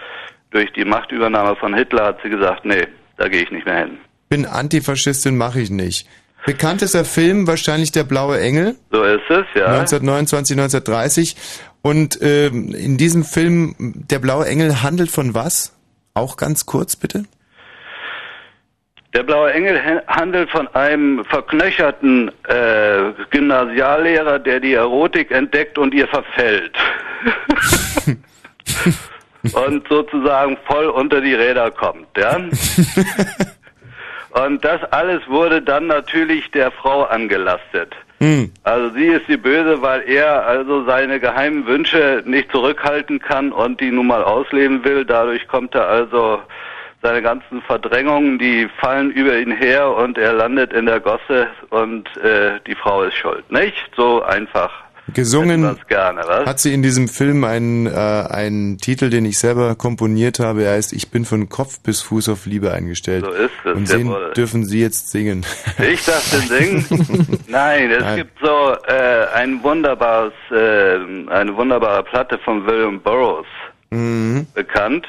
[0.51, 2.87] durch die Machtübernahme von Hitler hat sie gesagt, nee,
[3.17, 3.97] da gehe ich nicht mehr hin.
[4.29, 6.07] Bin Antifaschistin, mache ich nicht.
[6.45, 8.75] Bekanntester Film wahrscheinlich Der blaue Engel.
[8.91, 9.65] So ist es, ja.
[9.65, 11.35] 1929, 1930.
[11.81, 13.75] Und ähm, in diesem Film
[14.09, 15.75] Der blaue Engel handelt von was?
[16.13, 17.23] Auch ganz kurz bitte.
[19.13, 25.95] Der Blaue Engel ha- handelt von einem verknöcherten äh, Gymnasiallehrer, der die Erotik entdeckt und
[25.95, 26.77] ihr verfällt.
[29.53, 32.35] und sozusagen voll unter die Räder kommt, ja.
[34.45, 37.95] und das alles wurde dann natürlich der Frau angelastet.
[38.19, 38.51] Hm.
[38.63, 43.79] Also sie ist die Böse, weil er also seine geheimen Wünsche nicht zurückhalten kann und
[43.79, 45.05] die nun mal ausleben will.
[45.05, 46.39] Dadurch kommt er also
[47.01, 52.05] seine ganzen Verdrängungen, die fallen über ihn her und er landet in der Gosse und
[52.17, 53.49] äh, die Frau ist schuld.
[53.49, 54.71] Nicht so einfach.
[55.13, 60.39] Gesungen gerne, hat sie in diesem Film einen, äh, einen Titel, den ich selber komponiert
[60.39, 60.63] habe.
[60.63, 63.25] Er heißt Ich bin von Kopf bis Fuß auf Liebe eingestellt.
[63.25, 65.45] So ist es, Und den dürfen Sie jetzt singen.
[65.77, 66.85] Ich dachte singen.
[67.47, 68.15] Nein, es Nein.
[68.17, 70.95] gibt so äh, ein wunderbares, äh,
[71.31, 73.47] eine wunderbare Platte von William Burroughs
[73.91, 74.45] Mhm.
[74.53, 75.07] bekannt.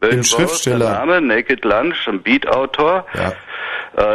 [0.00, 0.78] William Dem Schriftsteller.
[0.78, 3.04] Burroughs, der Name, Naked Lunch, ein Beatautor.
[3.14, 3.32] Ja.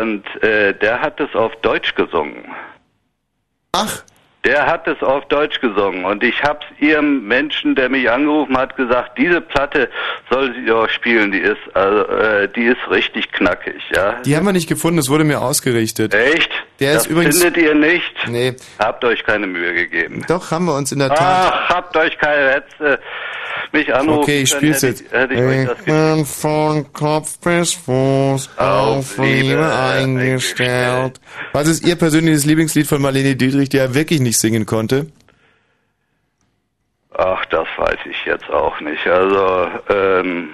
[0.01, 2.45] Und äh, der hat es auf Deutsch gesungen.
[3.73, 4.03] Ach.
[4.45, 8.75] Der hat es auf Deutsch gesungen und ich hab's ihrem Menschen, der mich angerufen hat,
[8.75, 9.89] gesagt, diese Platte
[10.29, 14.21] soll sie auch spielen, die ist also äh, die ist richtig knackig, ja.
[14.23, 16.13] Die haben wir nicht gefunden, das wurde mir ausgerichtet.
[16.13, 16.51] Echt?
[16.79, 17.41] Der das ist übrigens.
[17.41, 18.13] findet ihr nicht?
[18.27, 18.55] Nee.
[18.79, 20.23] Habt euch keine Mühe gegeben.
[20.27, 21.19] Doch, haben wir uns in der Tat.
[21.19, 22.99] Ach, habt euch keine Hetze.
[23.71, 25.01] Mich anrufen Okay, ich spiel's jetzt.
[25.01, 31.19] Ich, bin von Kopf bis Fuß auf Liebe eingestellt.
[31.53, 35.07] Was ist Ihr persönliches Lieblingslied von Marlene Dietrich, die er wirklich nicht singen konnte?
[37.17, 39.07] Ach, das weiß ich jetzt auch nicht.
[39.07, 40.49] Also, ähm,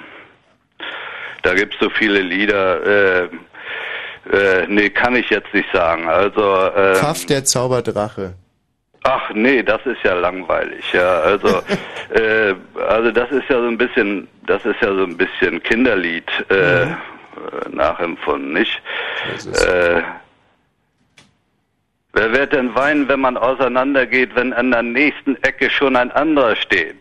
[1.42, 2.86] da gibt's so viele Lieder.
[2.86, 3.30] Äh,
[4.32, 6.08] äh, nee, kann ich jetzt nicht sagen.
[6.08, 8.36] Also, ähm, Pfaff der Zauberdrache.
[9.04, 10.92] Ach nee, das ist ja langweilig.
[10.94, 11.62] Ja, also,
[12.14, 12.54] äh,
[12.88, 16.86] also das ist ja so ein bisschen, das ist ja so ein bisschen Kinderlied äh,
[16.86, 16.98] Mhm.
[17.76, 18.82] nachempfunden, nicht?
[19.54, 20.02] Äh,
[22.14, 26.56] wer wird denn weinen, wenn man auseinandergeht, wenn an der nächsten Ecke schon ein anderer
[26.58, 26.98] steht?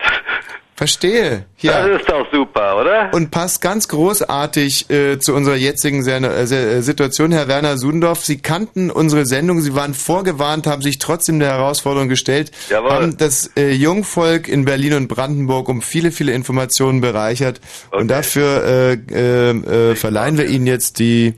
[0.81, 1.45] Verstehe.
[1.59, 1.87] Ja.
[1.87, 3.11] Das ist doch super, oder?
[3.13, 8.25] Und passt ganz großartig äh, zu unserer jetzigen äh, äh, Situation, Herr Werner Sudendorf.
[8.25, 12.93] Sie kannten unsere Sendung, Sie waren vorgewarnt, haben sich trotzdem der Herausforderung gestellt, Jawohl.
[12.93, 17.61] haben das äh, Jungvolk in Berlin und Brandenburg um viele, viele Informationen bereichert.
[17.91, 19.51] Und dafür äh, äh,
[19.91, 21.35] äh, verleihen wir Ihnen jetzt die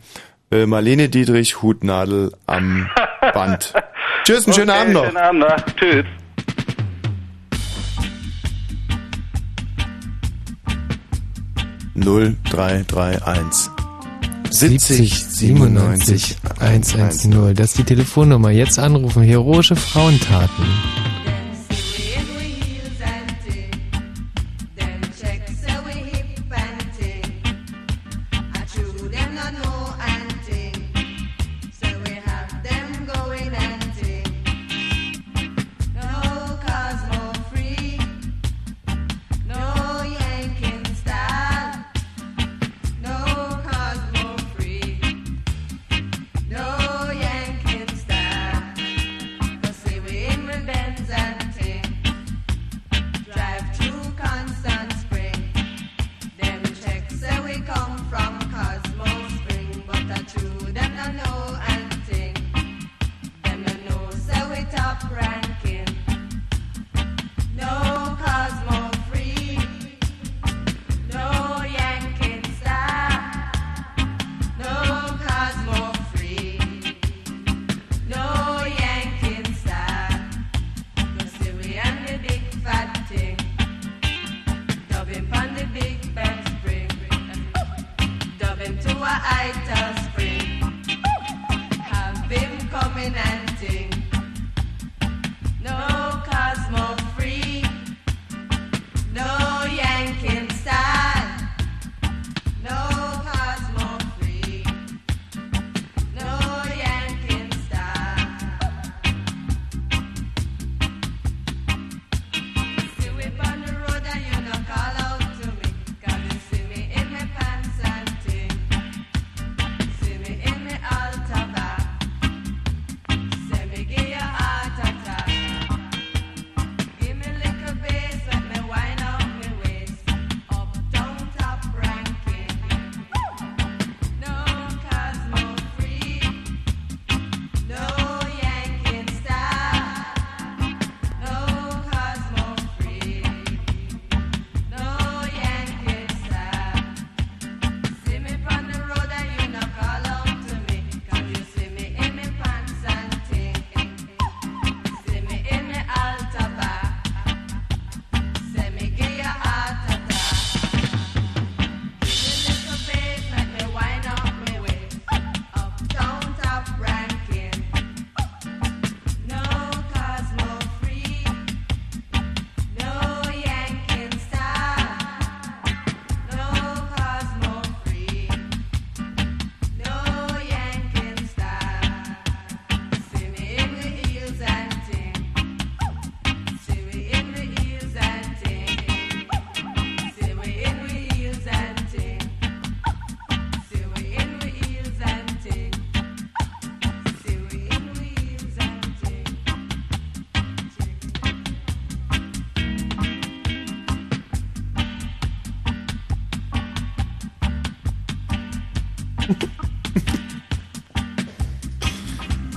[0.53, 2.89] äh, Marlene Dietrich Hutnadel am
[3.35, 3.75] Band.
[4.23, 5.05] Tschüss, einen schönen Okay, Abend noch.
[5.07, 5.57] Schönen Abend noch.
[5.75, 6.05] Tschüss.
[11.95, 13.71] Null drei drei eins
[14.51, 17.55] 70 97 110.
[17.55, 18.51] Das ist die Telefonnummer.
[18.51, 19.23] Jetzt anrufen.
[19.23, 20.65] Heroische Frauentaten.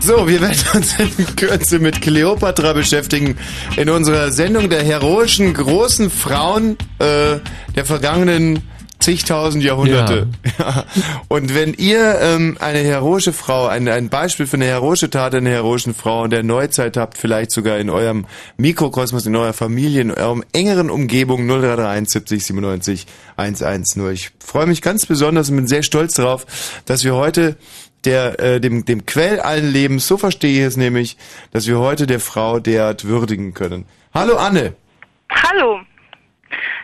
[0.06, 3.40] So, wir werden uns in Kürze mit Cleopatra beschäftigen
[3.76, 7.40] in unserer Sendung der heroischen großen Frauen äh,
[7.76, 8.62] der vergangenen
[9.00, 10.28] zigtausend Jahrhunderte.
[10.60, 10.86] Ja.
[11.28, 15.50] Und wenn ihr ähm, eine heroische Frau, ein, ein Beispiel für eine heroische Tat einer
[15.50, 18.28] heroischen Frau in der Neuzeit habt, vielleicht sogar in eurem
[18.58, 23.06] Mikrokosmos, in eurer Familie, in eurem engeren Umgebung 0331 70 97
[23.38, 24.12] 110.
[24.12, 26.46] Ich freue mich ganz besonders und bin sehr stolz darauf,
[26.86, 27.58] dass wir heute
[28.06, 31.18] der äh, dem dem Quell allen Lebens, so verstehe ich es nämlich,
[31.52, 33.86] dass wir heute der Frau derart würdigen können.
[34.14, 34.76] Hallo Anne.
[35.30, 35.80] Hallo.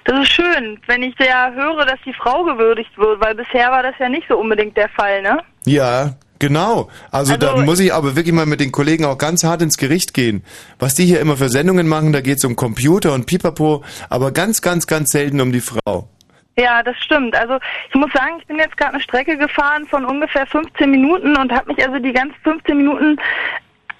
[0.05, 3.83] Das ist schön, wenn ich ja höre, dass die Frau gewürdigt wird, weil bisher war
[3.83, 5.39] das ja nicht so unbedingt der Fall, ne?
[5.65, 6.89] Ja, genau.
[7.11, 10.13] Also, da muss ich aber wirklich mal mit den Kollegen auch ganz hart ins Gericht
[10.13, 10.43] gehen.
[10.79, 14.31] Was die hier immer für Sendungen machen, da geht es um Computer und Pipapo, aber
[14.31, 16.09] ganz, ganz, ganz selten um die Frau.
[16.57, 17.35] Ja, das stimmt.
[17.35, 21.37] Also ich muss sagen, ich bin jetzt gerade eine Strecke gefahren von ungefähr 15 Minuten
[21.37, 23.17] und habe mich also die ganzen 15 Minuten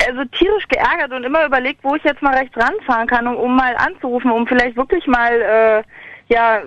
[0.08, 3.56] also tierisch geärgert und immer überlegt, wo ich jetzt mal rechts ranfahren kann, um, um
[3.56, 5.84] mal anzurufen, um vielleicht wirklich mal äh,
[6.34, 6.62] ja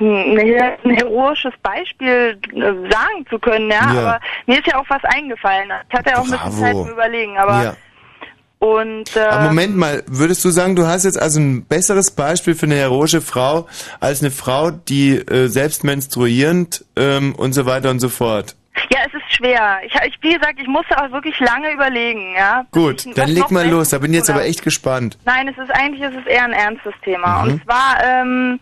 [0.00, 3.92] ein, heroisches Beispiel äh, sagen zu können, ja?
[3.92, 4.00] Ja.
[4.00, 5.72] Aber mir ist ja auch was eingefallen.
[5.88, 6.60] Ich hatte ja auch ein bisschen Bravo.
[6.60, 7.76] Zeit zum Überlegen, aber Ja.
[8.58, 12.54] Und äh, Aber Moment mal, würdest du sagen, du hast jetzt also ein besseres Beispiel
[12.54, 13.68] für eine heroische Frau
[14.00, 18.54] als eine Frau, die äh, selbst menstruierend ähm, und so weiter und so fort?
[18.92, 19.78] ja, es ist schwer.
[19.84, 22.64] Ich, ich wie gesagt, ich musste auch wirklich lange überlegen, ja.
[22.70, 25.18] Gut, ich- dann leg mal los, da bin ich jetzt tun aber echt gespannt.
[25.24, 27.42] Nein, es ist eigentlich es ist eher ein ernstes Thema.
[27.44, 27.50] Mhm.
[27.52, 28.60] Und zwar ähm,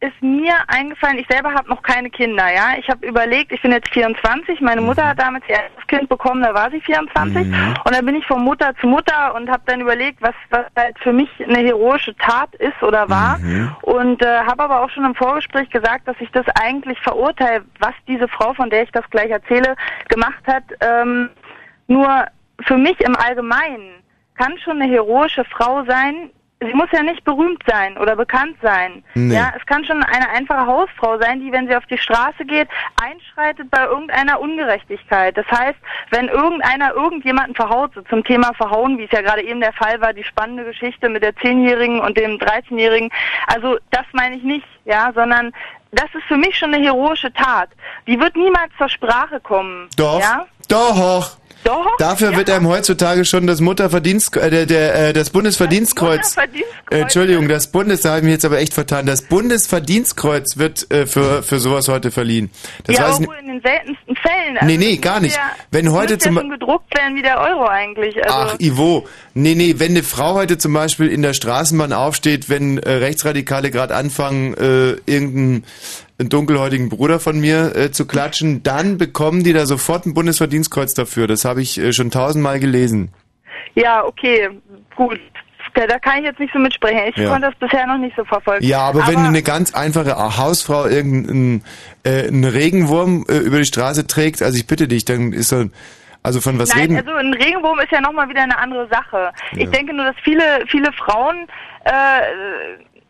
[0.00, 2.74] ist mir eingefallen, ich selber habe noch keine Kinder, ja.
[2.78, 5.08] Ich habe überlegt, ich bin jetzt 24, meine Mutter Mhm.
[5.08, 7.46] hat damals ihr erstes Kind bekommen, da war sie 24
[7.84, 10.98] und dann bin ich von Mutter zu Mutter und habe dann überlegt, was, was halt
[10.98, 13.38] für mich eine heroische Tat ist oder war
[13.82, 17.94] und äh, habe aber auch schon im Vorgespräch gesagt, dass ich das eigentlich verurteile, was
[18.06, 19.76] diese Frau, von der ich das gleich erzähle,
[20.08, 20.64] gemacht hat.
[20.80, 21.30] Ähm,
[21.86, 22.26] nur
[22.66, 24.02] für mich im Allgemeinen
[24.36, 26.30] kann schon eine heroische Frau sein.
[26.60, 29.04] Sie muss ja nicht berühmt sein oder bekannt sein.
[29.14, 29.34] Nee.
[29.34, 32.68] Ja, es kann schon eine einfache Hausfrau sein, die, wenn sie auf die Straße geht,
[33.02, 35.36] einschreitet bei irgendeiner Ungerechtigkeit.
[35.36, 35.78] Das heißt,
[36.10, 40.00] wenn irgendeiner irgendjemanden verhaut, so zum Thema Verhauen, wie es ja gerade eben der Fall
[40.00, 43.10] war, die spannende Geschichte mit der Zehnjährigen und dem 13-Jährigen,
[43.48, 45.52] also das meine ich nicht, ja, sondern
[45.92, 47.68] das ist für mich schon eine heroische Tat.
[48.06, 49.88] Die wird niemals zur Sprache kommen.
[49.98, 50.46] Doch, Ja?
[50.70, 51.36] doch.
[51.66, 51.86] Doch.
[51.98, 56.36] Dafür wird einem heutzutage schon das Mutterverdienst, äh, der, der, äh, das Bundesverdienstkreuz.
[56.90, 59.06] Äh, Entschuldigung, das Bundes, da habe ich mich jetzt aber echt vertan.
[59.06, 62.50] Das Bundesverdienstkreuz wird äh, für für sowas heute verliehen.
[62.84, 63.40] Das ja, weiß wohl nicht.
[63.40, 64.58] in den seltensten Fällen.
[64.58, 65.36] Also Nee, nee, das gar nicht.
[65.36, 68.16] Ja, Wenn das heute zum ja schon gedruckt werden wie der Euro eigentlich.
[68.24, 69.06] Also, Ach, Ivo.
[69.34, 73.70] Nee, nee, wenn eine Frau heute zum Beispiel in der Straßenbahn aufsteht, wenn äh, Rechtsradikale
[73.70, 75.64] gerade anfangen, äh, irgendein
[76.18, 80.94] einen dunkelhäutigen Bruder von mir äh, zu klatschen, dann bekommen die da sofort ein Bundesverdienstkreuz
[80.94, 81.26] dafür.
[81.26, 83.12] Das habe ich äh, schon tausendmal gelesen.
[83.74, 84.48] Ja, okay,
[84.94, 85.20] gut.
[85.74, 87.00] Da, da kann ich jetzt nicht so mitsprechen.
[87.10, 87.28] Ich Ja.
[87.28, 88.64] konnte das bisher noch nicht so verfolgen.
[88.64, 91.62] Ja, aber, wenn eine ganz einfache Hausfrau irgendeinen
[92.02, 95.66] äh, einen Regenwurm äh, über die Straße trägt, also ich bitte dich, dann ist so,
[96.22, 96.96] also von was Nein, reden?
[96.96, 99.32] also ein Regenwurm ist ja nochmal wieder eine andere Sache.
[99.52, 99.58] Ja.
[99.64, 101.46] Ich denke nur, dass viele, viele Frauen,
[101.84, 101.90] äh,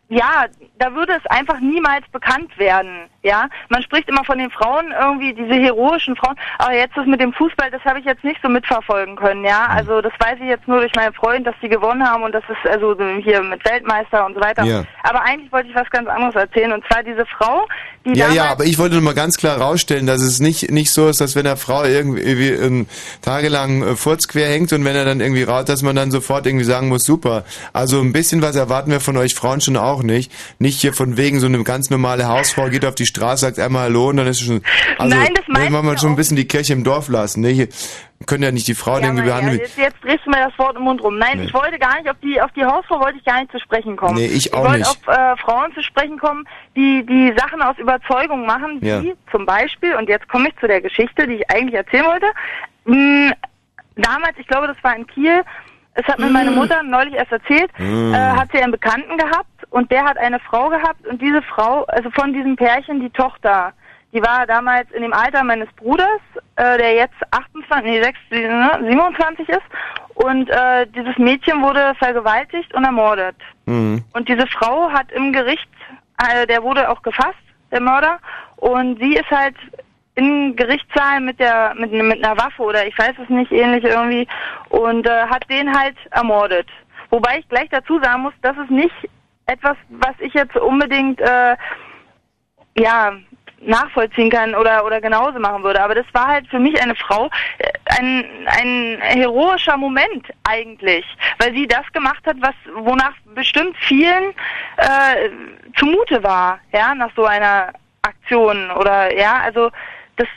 [0.09, 0.45] ja,
[0.79, 3.09] da würde es einfach niemals bekannt werden.
[3.23, 6.35] Ja, man spricht immer von den Frauen irgendwie, diese heroischen Frauen.
[6.59, 9.43] Aber jetzt das mit dem Fußball, das habe ich jetzt nicht so mitverfolgen können.
[9.43, 12.31] Ja, also das weiß ich jetzt nur durch meinen Freund, dass die gewonnen haben und
[12.31, 14.63] das ist also hier mit Weltmeister und so weiter.
[14.63, 14.83] Ja.
[15.03, 17.67] Aber eigentlich wollte ich was ganz anderes erzählen und zwar diese Frau,
[18.13, 20.91] die Ja, ja, aber ich wollte nur mal ganz klar rausstellen, dass es nicht nicht
[20.91, 22.87] so ist, dass wenn eine Frau irgendwie ähm,
[23.21, 26.45] tagelang äh, Furz quer hängt und wenn er dann irgendwie raut, dass man dann sofort
[26.45, 27.43] irgendwie sagen muss, super.
[27.73, 30.31] Also ein bisschen was erwarten wir von euch Frauen schon auch nicht.
[30.59, 33.83] Nicht hier von wegen so eine ganz normale Hausfrau geht auf die Straße, sagt einmal
[33.83, 34.61] Hallo und dann ist es schon.
[34.97, 37.41] Also Nein, das ne, wollen wir schon ein bisschen die Kirche im Dorf lassen.
[37.41, 37.67] Ne?
[38.25, 39.59] Können ja nicht die Frauen Ja, irgendwie behandeln.
[39.59, 41.17] jetzt, jetzt drehst du mir das Wort im Mund rum.
[41.19, 41.43] Nein, Nee.
[41.45, 43.95] ich wollte gar nicht auf die auf die Hausfrau wollte ich gar nicht zu sprechen
[43.95, 44.15] kommen.
[44.15, 45.07] Nee, ich auch ich wollte nicht.
[45.07, 46.43] auf äh, Frauen zu sprechen kommen,
[46.75, 49.03] die die Sachen aus Überzeugung machen, Ja.
[49.03, 52.25] wie zum Beispiel und jetzt komme ich zu der Geschichte, die ich eigentlich erzählen wollte.
[52.85, 53.33] Mh,
[53.95, 55.43] damals, ich glaube, das war in Kiel.
[55.93, 58.13] Es hat mir meine Mutter neulich erst erzählt, Mm.
[58.13, 61.85] äh, hat sie einen Bekannten gehabt und der hat eine Frau gehabt und diese Frau,
[61.85, 63.73] also von diesem Pärchen, die Tochter,
[64.13, 66.21] die war damals in dem Alter meines Bruders,
[66.55, 69.61] äh, der jetzt 28, nee, 6, ne, 27 ist.
[70.15, 73.35] Und äh, dieses Mädchen wurde vergewaltigt und ermordet.
[73.65, 74.03] Mhm.
[74.13, 75.67] Und diese Frau hat im Gericht,
[76.17, 77.37] äh, der wurde auch gefasst,
[77.71, 78.17] der Mörder.
[78.55, 79.55] Und sie ist halt
[80.15, 84.27] im Gerichtssaal mit der mit, mit einer Waffe oder ich weiß es nicht ähnlich irgendwie
[84.69, 86.67] und äh, hat den halt ermordet.
[87.11, 88.95] Wobei ich gleich dazu sagen muss, das ist nicht
[89.45, 91.55] etwas, was ich jetzt unbedingt äh,
[92.77, 93.13] ja
[93.61, 95.81] nachvollziehen kann oder oder genauso machen würde.
[95.81, 101.05] Aber das war halt für mich eine Frau äh, ein ein heroischer Moment eigentlich,
[101.39, 104.33] weil sie das gemacht hat, was wonach bestimmt vielen
[104.77, 105.29] äh,
[105.77, 109.69] zumute war, ja, nach so einer Aktion oder ja, also
[110.15, 110.27] das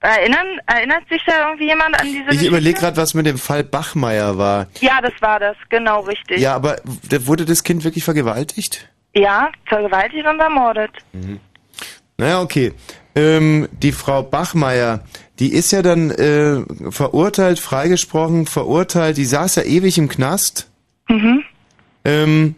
[0.00, 3.64] erinnern erinnert sich da irgendwie jemand an diese Ich überlege gerade, was mit dem Fall
[3.64, 4.66] Bachmeier war.
[4.80, 6.38] Ja, das war das, genau richtig.
[6.38, 8.88] Ja, aber wurde das Kind wirklich vergewaltigt?
[9.12, 10.92] Ja, vergewaltigt und ermordet.
[12.20, 12.72] Naja, okay.
[13.16, 15.00] Ähm, die Frau Bachmeier,
[15.38, 16.60] die ist ja dann äh,
[16.90, 20.68] verurteilt, freigesprochen, verurteilt, die saß ja ewig im Knast.
[21.08, 21.42] Mhm.
[22.04, 22.54] Ähm,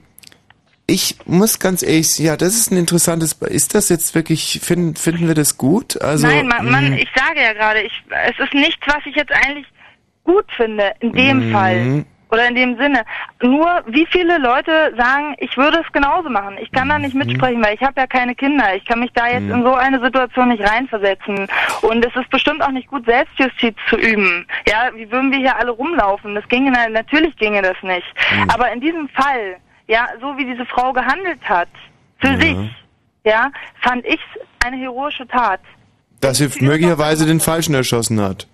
[0.86, 5.28] ich muss ganz ehrlich, ja, das ist ein interessantes, ist das jetzt wirklich, finden, finden
[5.28, 6.00] wir das gut?
[6.02, 7.92] Also, Nein, man, man, mh, ich sage ja gerade, ich,
[8.28, 9.66] es ist nichts, was ich jetzt eigentlich
[10.24, 11.52] gut finde, in dem Mhm.
[11.52, 12.04] Fall.
[12.32, 13.04] Oder in dem Sinne.
[13.42, 16.56] Nur, wie viele Leute sagen, ich würde es genauso machen.
[16.62, 18.74] Ich kann da nicht mitsprechen, weil ich habe ja keine Kinder.
[18.74, 19.52] Ich kann mich da jetzt Mhm.
[19.56, 21.46] in so eine Situation nicht reinversetzen.
[21.82, 24.46] Und es ist bestimmt auch nicht gut, Selbstjustiz zu üben.
[24.66, 26.34] Ja, wie würden wir hier alle rumlaufen?
[26.34, 28.06] Das ginge, na- natürlich ginge das nicht.
[28.34, 28.48] Mhm.
[28.50, 29.56] Aber in diesem Fall,
[29.86, 31.68] ja, so wie diese Frau gehandelt hat,
[32.18, 32.40] für Ja.
[32.40, 32.56] sich,
[33.24, 33.50] ja,
[33.82, 34.20] fand ich
[34.64, 35.60] eine heroische Tat.
[36.22, 38.46] dass sie möglicherweise den Falschen erschossen hat.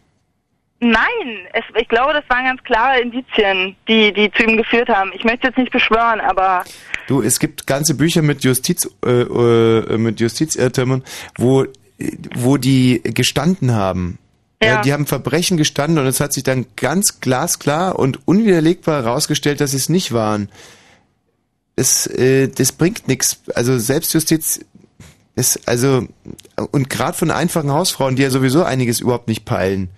[0.81, 5.11] Nein, es, ich glaube, das waren ganz klare Indizien, die, die zu ihm geführt haben.
[5.12, 6.64] Ich möchte jetzt nicht beschwören, aber
[7.09, 11.03] Du, es gibt ganze Bücher mit Justiz, äh, äh, mit Justizirrtümern,
[11.37, 11.64] wo,
[12.37, 14.18] wo die gestanden haben.
[14.61, 14.83] Ja.
[14.83, 19.70] die haben Verbrechen gestanden und es hat sich dann ganz glasklar und unwiderlegbar herausgestellt, dass
[19.70, 20.49] sie es nicht waren.
[21.76, 23.41] Es, äh, das bringt nichts.
[23.55, 24.61] Also Selbstjustiz
[25.37, 26.09] ist also
[26.72, 29.91] und gerade von einfachen Hausfrauen, die ja sowieso einiges überhaupt nicht peilen.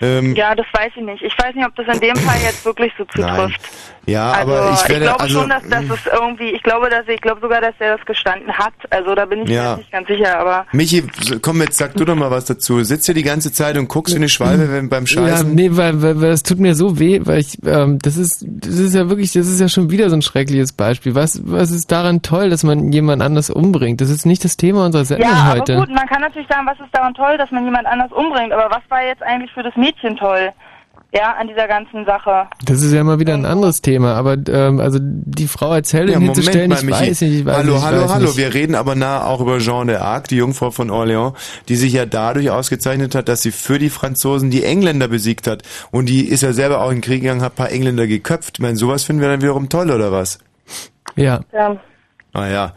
[0.00, 1.22] Ähm, ja, das weiß ich nicht.
[1.22, 3.60] Ich weiß nicht, ob das in dem Fall jetzt wirklich so zutrifft.
[4.06, 6.90] Ja, Also aber ich ich, werde glaube also schon, dass das ist irgendwie, ich glaube,
[6.90, 8.74] dass ich glaube sogar, dass er das gestanden hat.
[8.90, 9.70] Also da bin ich mir Ja.
[9.70, 11.04] jetzt nicht ganz sicher, aber Michi,
[11.40, 12.82] komm jetzt, sag du doch mal was dazu.
[12.84, 15.54] Sitzt hier die ganze Zeit und guckst wie eine Schwalbe wenn, beim Ja, Scheißen?
[15.54, 18.74] nee, weil, weil, weil das tut mir so weh, weil ich, ähm, das ist, das
[18.78, 21.14] ist ja wirklich, das ist ja schon wieder so ein schreckliches Beispiel.
[21.14, 24.02] Was, was ist daran toll, dass man jemand anders umbringt?
[24.02, 25.76] Das ist nicht das Thema unserer Sendung ja, aber heute.
[25.76, 28.68] gut, man kann natürlich sagen, was ist daran toll, dass man jemand anders umbringt, aber
[28.70, 30.50] was war jetzt eigentlich für das Mädchen toll?
[31.16, 32.48] Ja, an dieser ganzen Sache.
[32.64, 36.14] Das ist ja mal wieder ein anderes Thema, aber ähm, also die Frau als Heldin
[36.14, 37.00] Ja, hinzustellen, mal, ich Michi.
[37.10, 38.24] weiß nicht, ich weiß hallo, nicht, ich hallo, weiß hallo.
[38.26, 38.36] nicht.
[38.36, 41.34] Wir reden aber nah auch über Jeanne d'Arc, die Jungfrau von Orléans,
[41.68, 45.62] die sich ja dadurch ausgezeichnet hat, dass sie für die Franzosen die Engländer besiegt hat.
[45.92, 48.54] Und die ist ja selber auch in den Krieg gegangen, hat ein paar Engländer geköpft.
[48.56, 50.40] Ich meine, sowas finden wir dann wiederum toll, oder was?
[51.14, 51.42] Ja.
[51.52, 51.76] Ja.
[52.32, 52.72] Ah ja,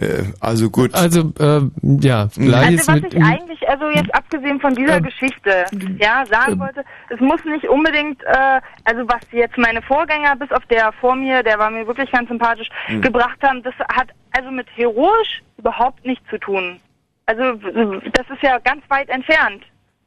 [0.00, 0.94] äh, also gut.
[0.94, 1.60] Also, äh,
[2.00, 5.64] ja, gleiches Also was ich eigentlich, also jetzt abgesehen von dieser Geschichte,
[5.98, 10.64] ja, sagen wollte, es muss nicht unbedingt, äh, also was jetzt meine Vorgänger bis auf
[10.66, 13.02] der vor mir, der war mir wirklich ganz sympathisch, Mhm.
[13.02, 16.78] gebracht haben, das hat also mit heroisch überhaupt nichts zu tun.
[17.26, 19.62] Also das ist ja ganz weit entfernt.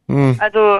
[0.07, 0.35] Hm.
[0.39, 0.79] Also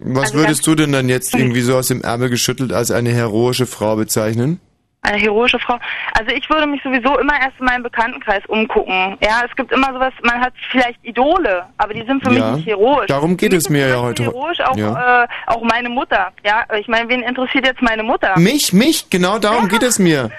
[0.00, 3.10] Was also würdest du denn dann jetzt irgendwie so aus dem Ärmel geschüttelt als eine
[3.10, 4.60] heroische Frau bezeichnen?
[5.02, 5.78] Eine heroische Frau.
[6.18, 9.16] Also ich würde mich sowieso immer erst in meinem Bekanntenkreis umgucken.
[9.22, 12.56] Ja, es gibt immer sowas, man hat vielleicht Idole, aber die sind für Ja, mich
[12.64, 13.06] nicht heroisch.
[13.06, 14.24] darum geht es mir ja heute.
[14.24, 15.24] Heroisch auch, Ja.
[15.24, 16.32] äh, auch meine Mutter.
[16.44, 18.38] Ja, ich meine, wen interessiert jetzt meine Mutter?
[18.38, 20.30] Mich, mich, genau darum geht es mir.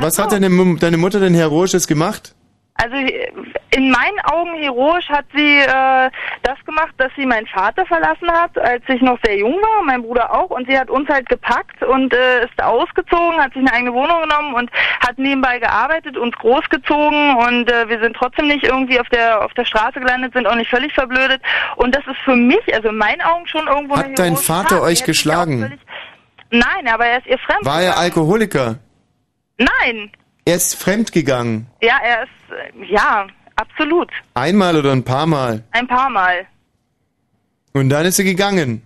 [0.00, 2.34] Was hat deine, deine Mutter denn Heroisches gemacht?
[2.80, 6.10] Also in meinen Augen heroisch hat sie äh,
[6.44, 10.02] das gemacht, dass sie meinen Vater verlassen hat, als ich noch sehr jung war, mein
[10.02, 13.72] Bruder auch, und sie hat uns halt gepackt und äh, ist ausgezogen, hat sich eine
[13.72, 14.70] eigene Wohnung genommen und
[15.00, 19.52] hat nebenbei gearbeitet, uns großgezogen und äh, wir sind trotzdem nicht irgendwie auf der auf
[19.54, 21.42] der Straße gelandet, sind auch nicht völlig verblödet
[21.76, 24.52] und das ist für mich, also in meinen Augen schon irgendwo eine Hat dein heroische
[24.52, 24.82] Vater Tat.
[24.82, 25.80] euch geschlagen?
[26.50, 27.64] Nein, aber er ist ihr fremd.
[27.64, 28.76] War er Alkoholiker?
[29.58, 30.12] Nein,
[30.48, 31.66] Er ist fremdgegangen.
[31.82, 33.26] ja, er ist ja
[33.56, 35.62] absolut Einmal oder ein paar Mal.
[35.72, 36.46] ein paar Mal.
[37.74, 38.80] Und dann ist sie gegangen.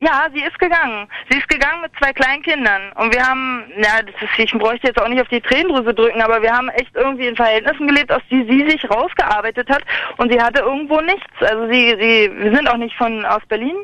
[0.00, 1.08] Ja, sie ist gegangen.
[1.28, 2.92] Sie ist gegangen mit zwei kleinen Kindern.
[2.94, 6.22] Und wir haben, ja, das ist, ich bräuchte jetzt auch nicht auf die Tränendrüse drücken,
[6.22, 9.82] aber wir haben echt irgendwie in Verhältnissen gelebt, aus die sie sich rausgearbeitet hat.
[10.18, 11.26] Und sie hatte irgendwo nichts.
[11.40, 13.76] Also sie, sie, wir sind auch nicht von aus Berlin.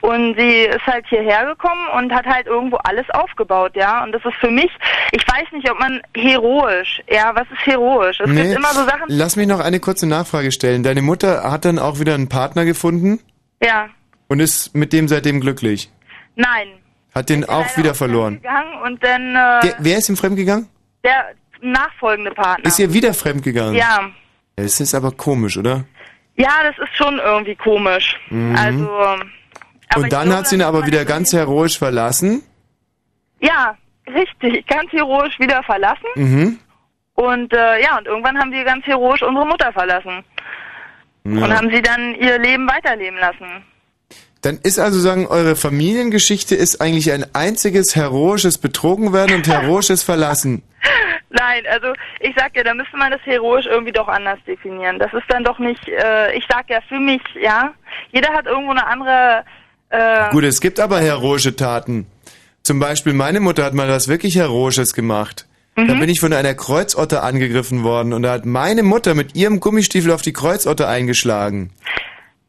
[0.00, 4.02] Und sie ist halt hierher gekommen und hat halt irgendwo alles aufgebaut, ja.
[4.04, 4.70] Und das ist für mich,
[5.12, 8.20] ich weiß nicht, ob man heroisch, ja, was ist heroisch?
[8.20, 10.82] Es gibt immer so Sachen, Lass mich noch eine kurze Nachfrage stellen.
[10.82, 13.20] Deine Mutter hat dann auch wieder einen Partner gefunden
[13.62, 13.88] ja,
[14.28, 15.90] und ist mit dem seitdem glücklich.
[16.36, 16.68] nein.
[17.14, 18.34] Hat den auch wieder verloren.
[18.36, 20.68] Gegangen und dann, äh, Der, wer ist ihm fremdgegangen?
[21.02, 22.64] der nachfolgende Partner.
[22.66, 23.74] Ist ihr wieder fremdgegangen?
[23.74, 24.10] Ja.
[24.54, 25.84] Es ist aber komisch, oder?
[26.36, 28.14] Ja, das ist schon irgendwie komisch.
[28.30, 28.54] Mhm.
[28.56, 29.30] Also, ähm,
[29.96, 32.42] und dann hat sie ihn aber wieder ganz heroisch verlassen.
[33.40, 33.76] ja,
[34.06, 36.06] richtig, ganz heroisch wieder verlassen.
[36.14, 36.58] Mhm.
[37.14, 40.22] Und äh, ja, und irgendwann haben wir ganz heroisch unsere Mutter verlassen.
[41.24, 41.56] Und Ja.
[41.56, 43.64] haben sie dann ihr Leben weiterleben lassen.
[44.42, 50.62] Dann ist also sagen, eure Familiengeschichte ist eigentlich ein einziges heroisches Betrogenwerden und heroisches Verlassen.
[51.30, 51.88] Nein, also
[52.20, 54.98] ich sag ja, da müsste man das heroisch irgendwie doch anders definieren.
[54.98, 57.74] Das ist dann doch nicht, äh, ich sag ja für mich, ja,
[58.12, 59.44] jeder hat irgendwo eine andere,
[59.90, 62.06] äh, Gut, es gibt aber heroische Taten.
[62.62, 65.46] Zum Beispiel meine Mutter hat mal was wirklich Heroisches gemacht.
[65.74, 66.00] Da Mhm.
[66.00, 70.10] bin ich von einer Kreuzotter angegriffen worden und da hat meine Mutter mit ihrem Gummistiefel
[70.12, 71.70] auf die Kreuzotter eingeschlagen.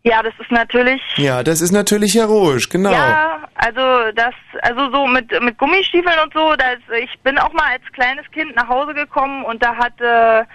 [0.04, 2.92] Ja, das ist natürlich, Ja, das ist natürlich heroisch, genau.
[2.92, 6.56] Ja, also das, also so mit mit Gummistiefeln und so.
[6.56, 10.46] Das, ich bin auch mal als kleines Kind nach Hause gekommen und da hat äh,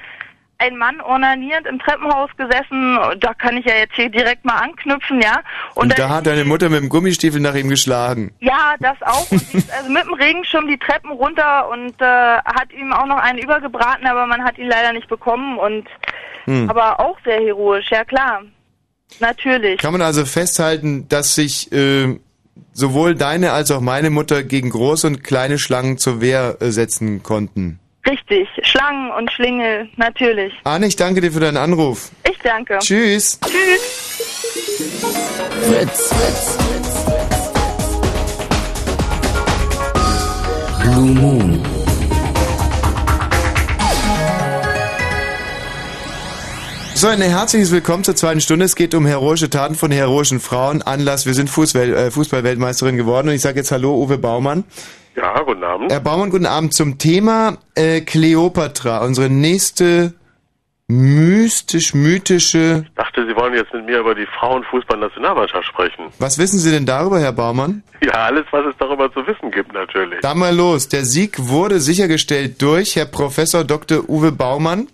[0.59, 2.97] ein Mann ornanierend im Treppenhaus gesessen.
[3.21, 5.41] Da kann ich ja jetzt hier direkt mal anknüpfen, ja.
[5.75, 8.33] Und, dann- da hat deine Mutter mit dem Gummistiefel nach ihm geschlagen.
[8.41, 9.31] ja, das auch.
[9.31, 9.43] Und
[9.77, 12.05] also mit dem Regenschirm die Treppen runter und äh,
[12.39, 15.59] hat ihm auch noch einen übergebraten, aber man hat ihn leider nicht bekommen.
[15.59, 15.87] Und
[16.47, 16.69] Hm.
[16.71, 18.43] aber auch sehr heroisch, ja klar.
[19.21, 19.79] Natürlich.
[19.79, 22.19] Kann man also festhalten, dass sich äh,
[22.73, 27.23] sowohl deine als auch meine Mutter gegen große und kleine Schlangen zur Wehr äh, setzen
[27.23, 27.79] konnten.
[28.07, 28.49] Richtig.
[28.63, 30.53] Schlangen und Schlingel, natürlich.
[30.65, 32.11] Arne, ich danke dir für deinen Anruf.
[32.31, 32.79] Ich danke.
[32.81, 33.39] Tschüss.
[33.41, 34.05] Tschüss.
[35.63, 36.59] Fritz.
[40.83, 41.74] Blue Moon.
[47.05, 48.65] So, ein herzliches Willkommen zur zweiten Stunde.
[48.65, 50.81] Es geht um heroische Taten von heroischen Frauen.
[50.81, 54.65] Anlass, wir sind äh, Fußballweltmeisterin geworden und ich sage jetzt Hallo, Uwe Baumann.
[55.15, 55.93] Ja, guten Abend.
[55.93, 56.73] Herr Baumann, guten Abend.
[56.73, 60.15] Zum Thema äh, Kleopatra, unsere nächste
[60.89, 62.87] mystisch-mythische...
[62.87, 66.07] Ich dachte, Sie wollen jetzt mit mir über die Frauenfußballnationalmannschaft sprechen.
[66.19, 67.83] Was wissen Sie denn darüber, Herr Baumann?
[68.03, 70.21] Ja, alles, was es darüber zu wissen gibt, natürlich.
[70.23, 70.89] Da mal los.
[70.89, 74.09] Der Sieg wurde sichergestellt durch Herr Professor Dr.
[74.09, 74.89] Uwe Baumann.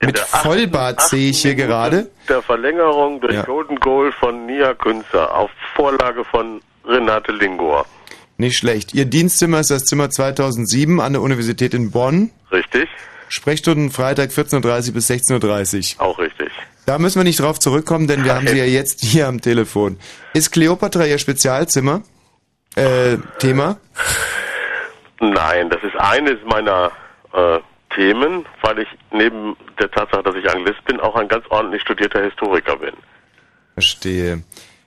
[0.00, 2.10] Mit Vollbart sehe ich hier gerade.
[2.28, 7.86] Der Verlängerung durch Golden Goal von Nia Künzer auf Vorlage von Renate Lingor.
[8.36, 8.94] Nicht schlecht.
[8.94, 12.30] Ihr Dienstzimmer ist das Zimmer 2007 an der Universität in Bonn.
[12.50, 12.88] Richtig?
[13.28, 16.50] Sprechstunden Freitag 14.30 bis 16.30 Auch richtig.
[16.86, 19.98] Da müssen wir nicht drauf zurückkommen, denn wir haben sie ja jetzt hier am Telefon.
[20.34, 22.02] Ist Kleopatra Ihr Spezialzimmer?
[22.76, 23.78] Äh, Thema?
[25.20, 26.92] Nein, das ist eines meiner
[27.32, 27.58] äh,
[27.94, 32.22] Themen, weil ich neben der Tatsache, dass ich Anglist bin, auch ein ganz ordentlich studierter
[32.22, 32.94] Historiker bin.
[33.74, 34.42] Verstehe.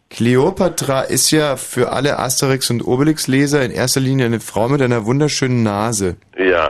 [0.09, 5.05] Kleopatra ist ja für alle Asterix- und Obelix-Leser in erster Linie eine Frau mit einer
[5.05, 6.17] wunderschönen Nase.
[6.37, 6.69] Ja.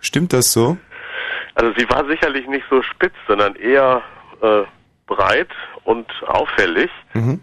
[0.00, 0.76] Stimmt das so?
[1.54, 4.02] Also sie war sicherlich nicht so spitz, sondern eher
[4.42, 4.62] äh,
[5.06, 5.50] breit
[5.84, 6.90] und auffällig.
[7.12, 7.40] Mhm.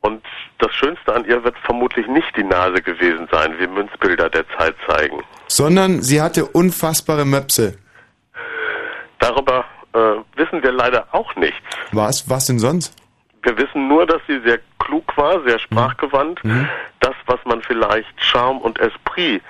[0.00, 0.24] Und
[0.58, 4.76] das Schönste an ihr wird vermutlich nicht die Nase gewesen sein, wie Münzbilder der Zeit
[4.88, 5.20] zeigen.
[5.50, 7.76] Sondern sie hatte unfassbare Möpse.
[9.18, 9.98] Darüber äh,
[10.36, 11.58] wissen wir leider auch nichts.
[11.92, 12.94] Was, was denn sonst?
[13.42, 16.40] Wir wissen nur, dass sie sehr klug war, sehr sprachgewandt.
[17.00, 19.42] Das, was man vielleicht Charme und Esprit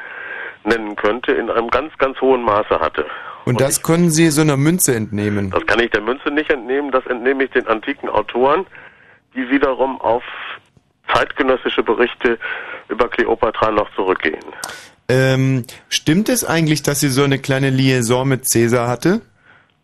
[0.64, 3.04] nennen könnte, in einem ganz, ganz hohen Maße hatte.
[3.44, 5.50] Und das können Sie so einer Münze entnehmen.
[5.50, 8.66] Das kann ich der Münze nicht entnehmen, das entnehme ich den antiken Autoren,
[9.34, 10.22] die wiederum auf
[11.12, 12.38] zeitgenössische Berichte
[12.88, 14.44] über Kleopatra noch zurückgehen.
[15.10, 19.20] Ähm, stimmt es eigentlich, dass sie so eine kleine Liaison mit Cäsar hatte?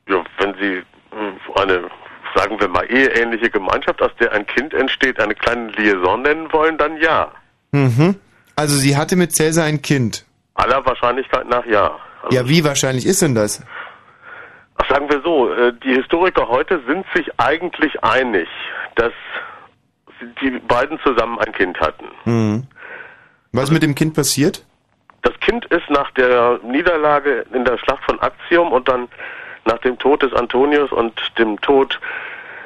[0.08, 1.90] Ja, wenn Sie äh, eine,
[2.36, 6.78] sagen wir mal, eheähnliche Gemeinschaft, aus der ein Kind entsteht, eine kleine Liaison nennen wollen,
[6.78, 7.32] dann ja.
[7.72, 8.14] Mhm.
[8.54, 10.24] Also sie hatte mit Cäsar ein Kind.
[10.54, 11.98] Aller Wahrscheinlichkeit nach ja.
[12.30, 13.64] Ja, wie wahrscheinlich ist denn das?
[14.76, 18.48] Ach, sagen wir so, äh, die Historiker heute sind sich eigentlich einig,
[18.94, 19.12] dass
[20.40, 22.06] die beiden zusammen ein Kind hatten.
[22.24, 22.66] Mhm.
[23.50, 24.64] Was mit dem Kind passiert?
[25.26, 29.08] Das Kind ist nach der Niederlage in der Schlacht von Actium und dann
[29.64, 31.98] nach dem Tod des Antonius und dem Tod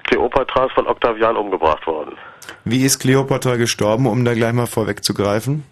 [0.05, 2.19] Kleopatras von Octavian umgebracht worden.
[2.66, 5.65] Wie ist Kleopatra gestorben, um da gleich mal vorwegzugreifen?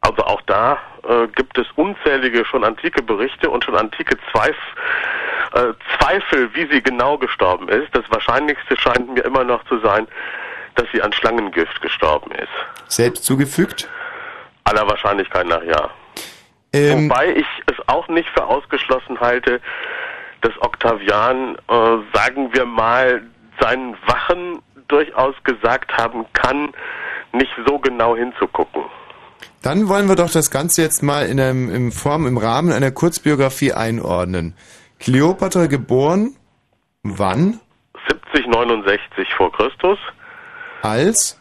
[0.00, 0.78] Also auch da
[1.08, 4.56] äh, gibt es unzählige schon antike Berichte und schon antike Zweif
[5.52, 7.94] äh, Zweifel, wie sie genau gestorben ist.
[7.94, 10.08] Das Wahrscheinlichste scheint mir immer noch zu sein,
[10.74, 12.88] dass sie an Schlangengift gestorben ist.
[12.88, 13.88] Selbst zugefügt?
[14.64, 15.90] Aller Wahrscheinlichkeit nach ja.
[16.72, 19.60] Ähm, Wobei ich es auch nicht für ausgeschlossen halte,
[20.40, 23.22] dass Octavian, äh, sagen wir mal,
[23.60, 26.72] seinen Wachen durchaus gesagt haben kann,
[27.32, 28.82] nicht so genau hinzugucken.
[29.62, 32.90] Dann wollen wir doch das Ganze jetzt mal in, einem, in Form, im Rahmen einer
[32.90, 34.54] Kurzbiografie einordnen.
[35.00, 36.36] Kleopatra geboren,
[37.02, 37.60] wann?
[38.08, 39.98] 70, 69 vor Christus,
[40.82, 41.40] Als?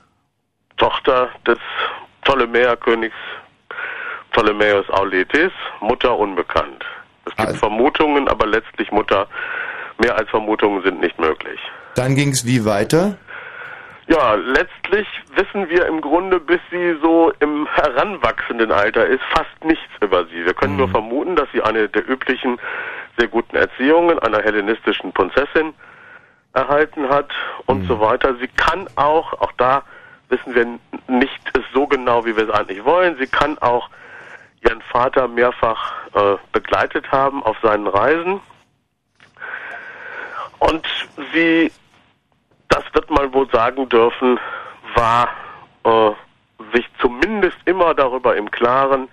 [0.78, 1.60] Tochter des
[2.24, 3.16] Ptolemäerkönigs
[4.32, 6.84] Ptolemäus Auletes, Mutter unbekannt.
[7.26, 9.28] Es gibt Vermutungen, aber letztlich Mutter,
[10.00, 11.60] mehr als Vermutungen sind nicht möglich.
[11.96, 13.18] Dann ging es wie weiter?
[14.08, 19.90] Ja, letztlich wissen wir im Grunde, bis sie so im heranwachsenden Alter ist, fast nichts
[20.02, 20.44] über sie.
[20.44, 22.60] Wir können nur vermuten, dass sie eine der üblichen
[23.18, 25.74] sehr guten Erziehungen einer hellenistischen Prinzessin
[26.54, 27.32] erhalten hat
[27.68, 28.36] und so weiter.
[28.42, 29.84] Sie kann auch, auch da
[30.34, 30.80] wissen wir
[31.16, 33.90] nicht so genau, wie wir es eigentlich wollen, sie kann auch
[34.64, 38.40] ihren Vater mehrfach äh, begleitet haben auf seinen Reisen.
[40.60, 40.88] Und
[41.34, 41.72] sie,
[42.70, 44.40] das wird man wohl sagen dürfen,
[44.96, 45.30] war
[45.84, 46.12] äh,
[46.74, 49.10] sich zumindest immer darüber im Klaren,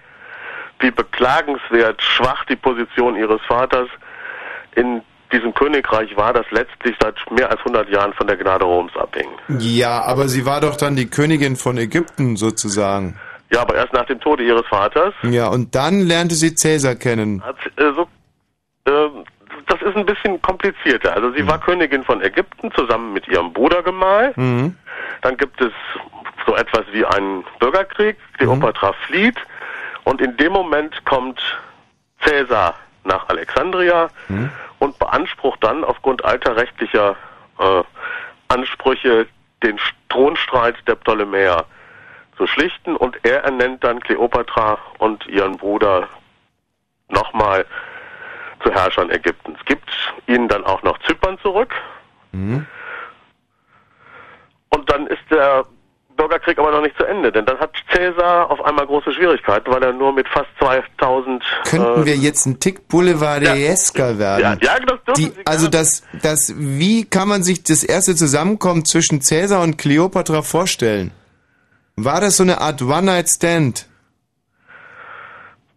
[0.79, 3.89] wie beklagenswert schwach die Position ihres Vaters
[4.77, 5.03] in
[5.33, 9.29] diesem Königreich war, das letztlich seit mehr als 100 Jahren von der Gnade Roms abhing.
[9.59, 13.19] Ja, aber sie war doch dann die Königin von Ägypten sozusagen.
[13.53, 17.43] Ja, aber erst nach dem Tode ihres Vaters Ja, und dann lernte sie Cäsar kennen.
[17.45, 18.03] hat äh, so,
[18.85, 19.09] äh,
[19.67, 21.15] das ist ein bisschen komplizierter.
[21.15, 24.33] Also sie war Königin von Ägypten zusammen mit ihrem Brudergemahl.
[24.37, 24.77] Mhm.
[25.23, 25.73] Dann gibt es
[26.47, 28.17] so etwas wie einen Bürgerkrieg.
[28.39, 29.37] Kleopatra flieht
[30.05, 31.41] und in dem Moment kommt
[32.25, 32.75] Cäsar
[33.05, 34.09] nach Alexandria
[34.81, 37.15] und beansprucht dann aufgrund alter rechtlicher
[37.59, 37.83] äh,
[38.49, 39.29] Ansprüche
[39.63, 39.79] den
[40.09, 41.65] Thronstreit der Ptolemäer
[42.37, 46.09] zu schlichten und er ernennt dann Kleopatra und ihren Bruder
[47.09, 47.65] nochmal
[48.65, 49.59] zu Herrschern Ägyptens.
[49.67, 49.89] Gibt
[50.27, 51.73] ihnen dann auch noch Zypern zurück
[52.33, 52.65] Mhm.
[54.71, 55.65] und dann ist der
[56.21, 59.83] Bürgerkrieg aber noch nicht zu Ende, denn dann hat Cäsar auf einmal große Schwierigkeiten, weil
[59.83, 64.59] er nur mit fast 2000 Könnten äh, wir jetzt ein Tick boulevardiesker werden?
[64.61, 68.85] ja, ja, das dürfen Die, also das, das, wie kann man sich das erste Zusammenkommen
[68.85, 71.13] zwischen Cäsar und Kleopatra vorstellen?
[71.97, 73.87] War das so eine Art One-Night-Stand?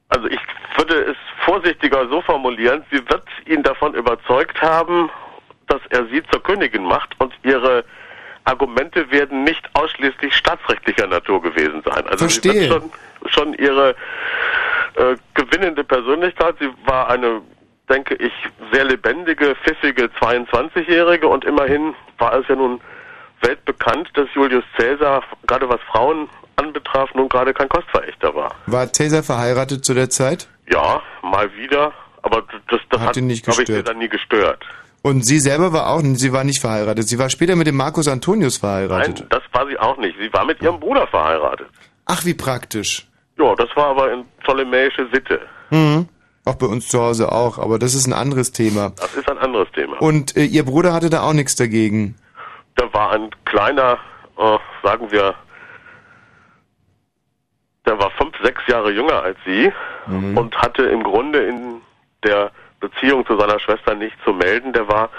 [0.09, 0.39] Also ich
[0.75, 5.09] würde es vorsichtiger so formulieren, sie wird ihn davon überzeugt haben,
[5.67, 7.85] dass er sie zur Königin macht und ihre
[8.45, 12.05] Argumente werden nicht ausschließlich staatsrechtlicher Natur gewesen sein.
[12.07, 12.69] Also sie Verstehe.
[12.69, 12.91] wird schon,
[13.27, 13.95] schon ihre
[14.95, 17.41] äh, gewinnende Persönlichkeit, sie war eine,
[17.89, 18.33] denke ich,
[18.71, 22.81] sehr lebendige, pfiffige 22-Jährige und immerhin war es ja nun
[23.41, 28.55] weltbekannt, dass Julius Caesar, gerade was Frauen anbetraf, nun gerade kein Kostverächter war.
[28.67, 30.47] War Cäsar verheiratet zu der Zeit?
[30.71, 31.91] Ja, mal wieder,
[32.21, 33.87] aber das, das Hat hat, ihn nicht glaube ich, gestört.
[33.87, 34.65] dann nie gestört.
[35.05, 37.07] Und sie selber war auch, sie war nicht verheiratet.
[37.09, 39.19] Sie war später mit dem Marcus Antonius verheiratet.
[39.19, 40.15] Nein, das war sie auch nicht.
[40.19, 41.67] Sie war mit ihrem Bruder verheiratet.
[42.05, 43.05] Ach, wie praktisch.
[43.37, 45.41] Ja, das war aber in ptolemäische Sitte.
[45.71, 46.07] Mhm.
[46.45, 48.91] Auch bei uns zu Hause auch, aber das ist ein anderes Thema.
[48.97, 50.01] Das ist ein anderes Thema.
[50.01, 52.15] Und äh, ihr Bruder hatte da auch nichts dagegen.
[52.75, 53.97] Da war ein kleiner,
[54.37, 55.35] äh, sagen wir,
[57.85, 59.71] der war fünf, sechs Jahre jünger als sie
[60.07, 60.37] Mhm.
[60.37, 61.81] und hatte im Grunde in
[62.25, 62.51] der
[62.89, 64.73] Beziehung zu seiner Schwester nicht zu melden.
[64.73, 65.09] Der war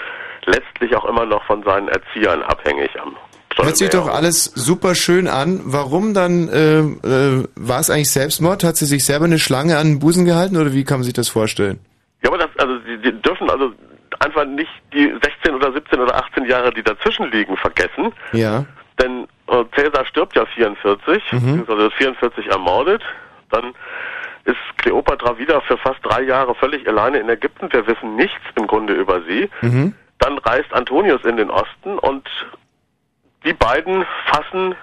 [0.45, 3.15] letztlich auch immer noch von seinen Erziehern abhängig am
[3.57, 5.61] Hört sich doch alles super schön an.
[5.63, 8.63] Warum dann, äh, äh, war es eigentlich Selbstmord?
[8.65, 11.13] Hat sie sich selber eine Schlange an den Busen gehalten oder wie kann man sich
[11.13, 11.79] das vorstellen?
[12.21, 13.71] Ja, aber das, also sie, sie dürfen also
[14.19, 18.11] einfach nicht die 16 oder 17 oder 18 Jahre, die dazwischen liegen, vergessen.
[18.33, 18.65] Ja.
[19.01, 21.65] Denn äh, Cäsar stirbt ja 44, Mhm.
[21.67, 23.01] also 44 ermordet.
[23.51, 23.73] Dann
[24.45, 27.71] ist Kleopatra wieder für fast drei Jahre völlig alleine in Ägypten.
[27.71, 29.49] Wir wissen nichts im Grunde über sie.
[29.61, 29.93] Mhm.
[30.19, 32.29] Dann reist Antonius in den Osten und
[33.43, 34.75] die beiden fassen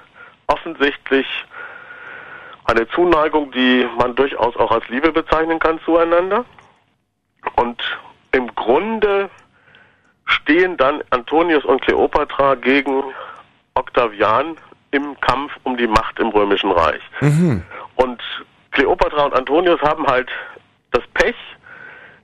[0.49, 1.27] offensichtlich
[2.65, 6.45] eine Zuneigung, die man durchaus auch als Liebe bezeichnen kann zueinander.
[7.57, 7.83] Und
[8.33, 9.31] im Grunde
[10.25, 13.03] stehen dann Antonius und Kleopatra gegen
[13.75, 14.57] Octavian
[14.91, 17.03] im Kampf um die Macht im Römischen Reich.
[17.21, 17.63] Mhm.
[17.97, 18.23] Und
[18.73, 20.29] Kleopatra und Antonius haben halt
[20.91, 21.37] das Pech,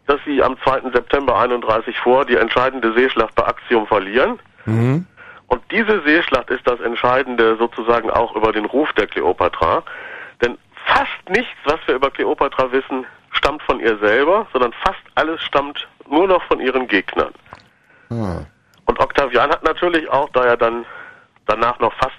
[0.06, 0.90] dass sie am 2.
[0.92, 4.38] September 31 vor die entscheidende Seeschlacht bei Actium verlieren.
[4.64, 5.06] Mhm.
[5.48, 9.82] Und diese Seeschlacht ist das Entscheidende sozusagen auch über den Ruf der Kleopatra.
[10.42, 15.40] Denn fast nichts, was wir über Kleopatra wissen, stammt von ihr selber, sondern fast alles
[15.42, 17.32] stammt nur noch von ihren Gegnern.
[18.10, 18.40] Ah.
[18.86, 20.86] Und Octavian hat natürlich auch, da er dann
[21.46, 22.16] danach noch fast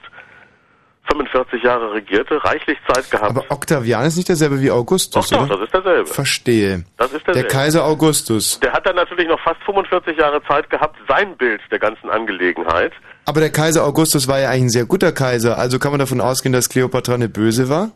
[1.07, 3.29] 45 Jahre regierte, reichlich Zeit gehabt.
[3.31, 6.05] Aber Octavian ist nicht derselbe wie Augustus, Doch, doch, das ist derselbe.
[6.05, 6.85] Verstehe.
[6.97, 7.47] Das ist Der derselbe.
[7.49, 8.59] Kaiser Augustus.
[8.59, 12.93] Der hat dann natürlich noch fast 45 Jahre Zeit gehabt, sein Bild der ganzen Angelegenheit.
[13.25, 16.21] Aber der Kaiser Augustus war ja eigentlich ein sehr guter Kaiser, also kann man davon
[16.21, 17.91] ausgehen, dass Kleopatra eine Böse war?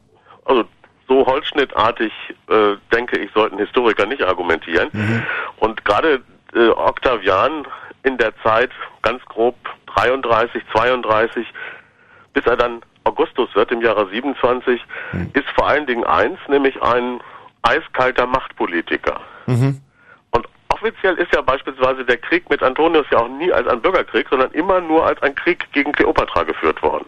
[0.46, 0.64] Also
[1.08, 2.12] so holzschnittartig,
[2.50, 4.90] äh, denke ich, sollten Historiker nicht argumentieren.
[5.58, 6.22] Und gerade
[6.56, 7.68] äh, Octavian
[8.04, 8.72] in der Zeit,
[9.02, 9.56] ganz grob
[9.96, 11.46] 33, 32,
[12.34, 12.82] bis er dann
[13.14, 14.82] Augustus wird im Jahre 27,
[15.34, 17.22] ist vor allen Dingen eins, nämlich ein
[17.62, 19.22] eiskalter Machtpolitiker.
[19.46, 19.80] Mhm.
[20.32, 24.26] Und offiziell ist ja beispielsweise der Krieg mit Antonius ja auch nie als ein Bürgerkrieg,
[24.30, 27.06] sondern immer nur als ein Krieg gegen Kleopatra geführt worden.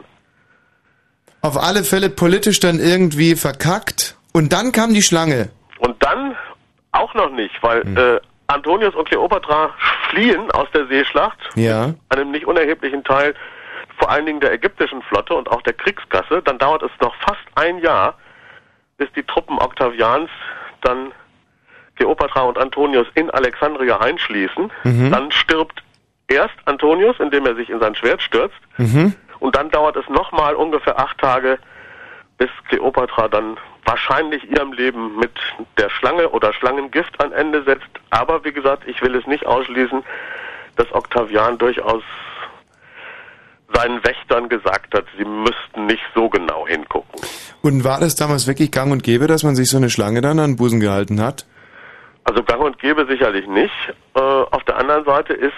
[1.41, 5.49] Auf alle Fälle politisch dann irgendwie verkackt und dann kam die Schlange.
[5.79, 6.35] Und dann
[6.91, 9.73] auch noch nicht, weil äh, Antonius und Kleopatra
[10.11, 11.93] fliehen aus der Seeschlacht, Ja.
[12.09, 13.33] einem nicht unerheblichen Teil
[13.97, 16.41] vor allen Dingen der ägyptischen Flotte und auch der Kriegskasse.
[16.43, 18.15] Dann dauert es noch fast ein Jahr,
[18.97, 20.29] bis die Truppen Octavians
[20.81, 21.11] dann
[21.95, 24.71] Kleopatra und Antonius in Alexandria einschließen.
[24.83, 25.11] Mhm.
[25.11, 25.83] Dann stirbt
[26.27, 28.59] erst Antonius, indem er sich in sein Schwert stürzt.
[28.77, 29.15] Mhm.
[29.39, 31.59] Und dann dauert es nochmal ungefähr acht Tage,
[32.37, 35.31] bis Kleopatra dann wahrscheinlich ihrem Leben mit
[35.77, 37.87] der Schlange oder Schlangengift ein Ende setzt.
[38.09, 40.03] Aber wie gesagt, ich will es nicht ausschließen,
[40.75, 42.03] dass Octavian durchaus
[43.75, 47.21] seinen Wächtern gesagt hat, sie müssten nicht so genau hingucken.
[47.61, 50.39] Und war das damals wirklich gang und gäbe, dass man sich so eine Schlange dann
[50.39, 51.45] an den Busen gehalten hat?
[52.23, 53.73] Also gang und gäbe sicherlich nicht.
[54.15, 55.53] Äh, auf der anderen Seite ist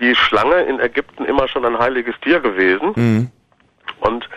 [0.00, 2.92] die Schlange in Ägypten immer schon ein heiliges Tier gewesen.
[2.94, 3.30] Mhm.
[4.00, 4.28] Und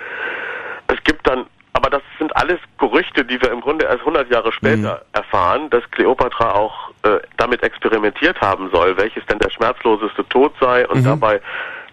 [0.87, 4.51] es gibt dann, aber das sind alles Gerüchte, die wir im Grunde erst 100 Jahre
[4.51, 10.53] später erfahren, dass Kleopatra auch äh, damit experimentiert haben soll, welches denn der schmerzloseste Tod
[10.59, 11.39] sei und dabei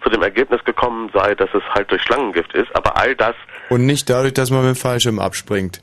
[0.03, 2.73] zu dem Ergebnis gekommen sei, dass es halt durch Schlangengift ist.
[2.75, 3.35] Aber all das,
[3.69, 5.81] Und nicht dadurch, dass man mit dem Fallschirm abspringt.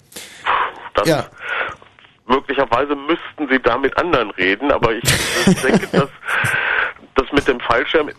[0.94, 1.26] das Ja.
[2.26, 5.02] möglicherweise müssten sie da mit anderen reden, aber ich
[5.62, 6.08] denke, dass
[7.14, 8.10] das mit dem Fallschirm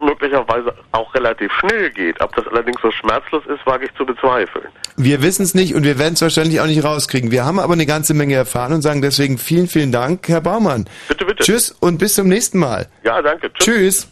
[0.00, 2.20] möglicherweise auch relativ schnell geht.
[2.20, 4.68] Ob das allerdings so schmerzlos ist, wage ich zu bezweifeln.
[4.96, 7.32] Wir wissen es nicht und wir werden es wahrscheinlich auch nicht rauskriegen.
[7.32, 10.88] Wir haben aber eine ganze Menge erfahren und sagen deswegen vielen, vielen Dank, Herr Baumann.
[11.08, 11.42] Bitte, bitte.
[11.42, 12.86] Tschüss und bis zum nächsten Mal.
[13.02, 13.52] Ja, danke.
[13.54, 14.08] Tschüss.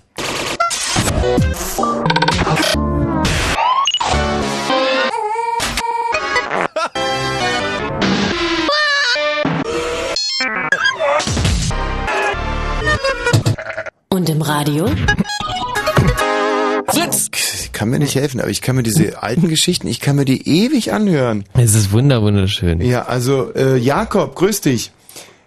[14.08, 14.86] Und im Radio?
[16.88, 17.28] Fritz!
[17.64, 20.24] Ich kann mir nicht helfen, aber ich kann mir diese alten Geschichten, ich kann mir
[20.24, 21.44] die ewig anhören.
[21.52, 22.80] Es ist wunder wunderschön.
[22.80, 24.92] Ja, also äh, Jakob, grüß dich.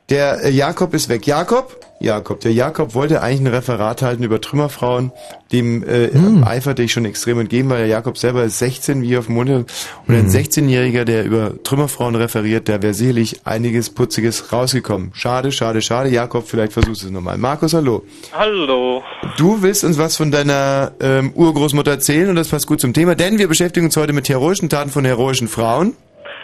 [0.09, 1.25] Der äh, Jakob ist weg.
[1.25, 1.79] Jakob?
[2.01, 2.39] Jakob.
[2.39, 5.11] Der Jakob wollte eigentlich ein Referat halten über Trümmerfrauen.
[5.51, 6.43] Dem äh, Hm.
[6.45, 9.49] eiferte ich schon extrem entgegen, weil der Jakob selber ist 16, wie auf dem Mund.
[9.49, 9.65] Und
[10.07, 10.15] Hm.
[10.15, 15.11] ein 16-Jähriger, der über Trümmerfrauen referiert, da wäre sicherlich einiges Putziges rausgekommen.
[15.13, 16.09] Schade, schade, schade.
[16.09, 17.37] Jakob, vielleicht versuchst du es nochmal.
[17.37, 18.03] Markus, hallo.
[18.31, 19.03] Hallo.
[19.37, 23.15] Du willst uns was von deiner ähm, Urgroßmutter erzählen und das passt gut zum Thema,
[23.15, 25.93] denn wir beschäftigen uns heute mit heroischen Taten von heroischen Frauen.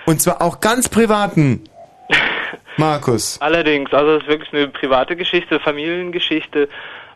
[0.06, 1.62] Und zwar auch ganz privaten.
[2.78, 3.38] Markus.
[3.42, 6.68] Allerdings, also es ist wirklich eine private Geschichte, Familiengeschichte.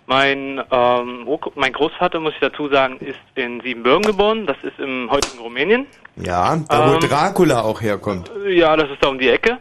[0.07, 4.47] Mein, ähm, mein Großvater, muss ich dazu sagen, ist in Siebenbürgen geboren.
[4.47, 5.85] Das ist im heutigen Rumänien.
[6.15, 8.31] Ja, da wo Ähm, Dracula auch herkommt.
[8.47, 9.59] Ja, das ist da um die Ecke.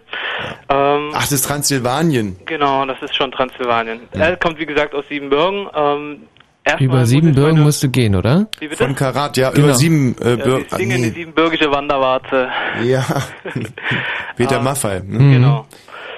[0.71, 2.39] Ähm, Ach, das ist Transsilvanien.
[2.47, 4.01] Genau, das ist schon Transsilvanien.
[4.13, 5.69] Er kommt, wie gesagt, aus Siebenbürgen.
[5.77, 6.23] Ähm,
[6.65, 8.47] erstmal Über muss sieben ich Bürgen meine- musst du gehen, oder?
[8.59, 8.83] Wie bitte?
[8.83, 9.67] Von Karat, ja, Genau.
[9.67, 10.65] über sieben äh, Ja, Bürger.
[10.65, 12.49] die singende siebenbürgische Wanderwarte.
[12.85, 13.05] Ja,
[14.37, 15.01] Peter Ah, Maffay.
[15.05, 15.19] Ne?
[15.35, 15.67] Genau.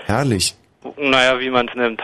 [0.06, 0.54] Herrlich.
[0.96, 2.02] Naja, wie man es nimmt.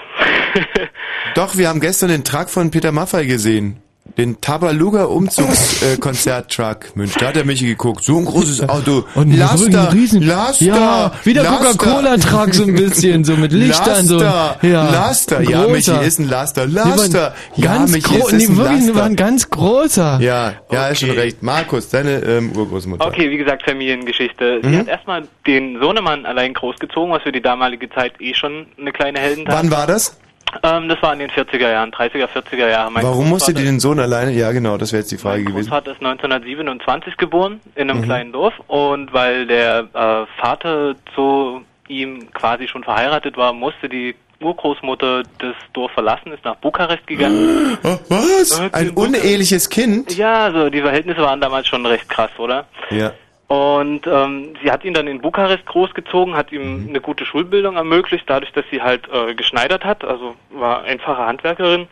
[1.34, 3.82] Doch, wir haben gestern den Truck von Peter Maffay gesehen.
[4.18, 6.96] Den Tabaluga Umzugskonzert-Truck.
[6.96, 8.02] Mensch, da hat er mich geguckt.
[8.04, 9.04] So ein großes Auto.
[9.14, 10.64] Und mit Laster, so riesen- Laster.
[10.64, 11.44] Ja, wie der.
[11.44, 14.06] Coca-Cola-Truck so ein bisschen, so mit Lichtern.
[14.06, 14.18] so.
[14.18, 15.42] Laster, Ja, Laster.
[15.42, 15.94] Ja, großer.
[15.98, 16.62] Michi, ist ein Laster.
[16.74, 17.34] War Laster.
[17.56, 18.94] Ja, ganz Michi, ist nee, ein wirklich, Laster.
[18.94, 20.18] war ein ganz großer.
[20.20, 21.42] Ja, ja, ist schon recht.
[21.42, 23.06] Markus, deine ähm, Urgroßmutter.
[23.06, 24.60] Okay, wie gesagt, Familiengeschichte.
[24.62, 24.78] Sie Mhm.
[24.78, 29.18] hat erstmal den Sohnemann allein großgezogen, was für die damalige Zeit eh schon eine kleine
[29.18, 30.16] Heldentat Wann war das?
[30.62, 32.92] Ähm, das war in den 40er Jahren, 30er, 40er Jahren.
[32.92, 34.32] Mein Warum musste die den Sohn alleine?
[34.32, 35.68] Ja, genau, das wäre jetzt die Frage gewesen.
[35.70, 38.04] Großvater ist 1927 geboren in einem Mhm.
[38.04, 44.14] kleinen Dorf und weil der äh, Vater zu ihm quasi schon verheiratet war, musste die
[44.40, 47.78] Urgroßmutter das Dorf verlassen, ist nach Bukarest gegangen.
[47.84, 48.60] Oh, was?
[48.72, 50.16] Ein uneheliches Kind?
[50.16, 52.66] Ja, also die Verhältnisse waren damals schon recht krass, oder?
[52.90, 53.12] Ja.
[53.48, 58.24] Und ähm, sie hat ihn dann in Bukarest großgezogen, hat ihm eine gute Schulbildung ermöglicht,
[58.26, 61.86] dadurch, dass sie halt äh, geschneidert hat, also war einfache Handwerkerin.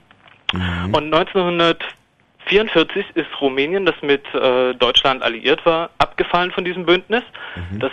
[0.93, 7.23] Und 1944 ist Rumänien, das mit äh, Deutschland alliiert war, abgefallen von diesem Bündnis.
[7.79, 7.93] Das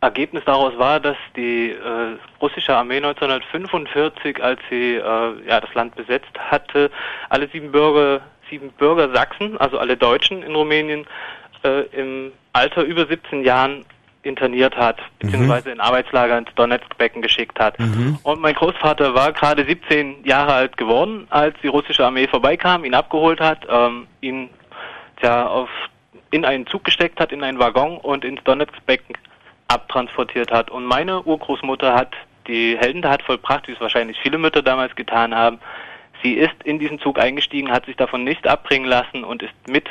[0.00, 5.00] Ergebnis daraus war, dass die äh, russische Armee 1945, als sie äh,
[5.46, 6.90] ja, das Land besetzt hatte,
[7.28, 11.06] alle sieben Bürger, sieben Bürger Sachsen, also alle Deutschen in Rumänien,
[11.64, 13.84] äh, im Alter über 17 Jahren
[14.22, 17.78] interniert hat, beziehungsweise in Arbeitslager ins Donetsk-Becken geschickt hat.
[18.22, 22.94] Und mein Großvater war gerade 17 Jahre alt geworden, als die russische Armee vorbeikam, ihn
[22.94, 24.50] abgeholt hat, ähm, ihn
[25.22, 25.70] ja, auf,
[26.30, 29.16] in einen Zug gesteckt hat, in einen Waggon und ins Donetsk-Becken
[29.68, 30.70] abtransportiert hat.
[30.70, 32.14] Und meine Urgroßmutter hat
[32.46, 35.60] die Heldentat vollbracht, wie es wahrscheinlich viele Mütter damals getan haben.
[36.22, 39.88] Sie ist in diesen Zug eingestiegen, hat sich davon nicht abbringen lassen und ist mit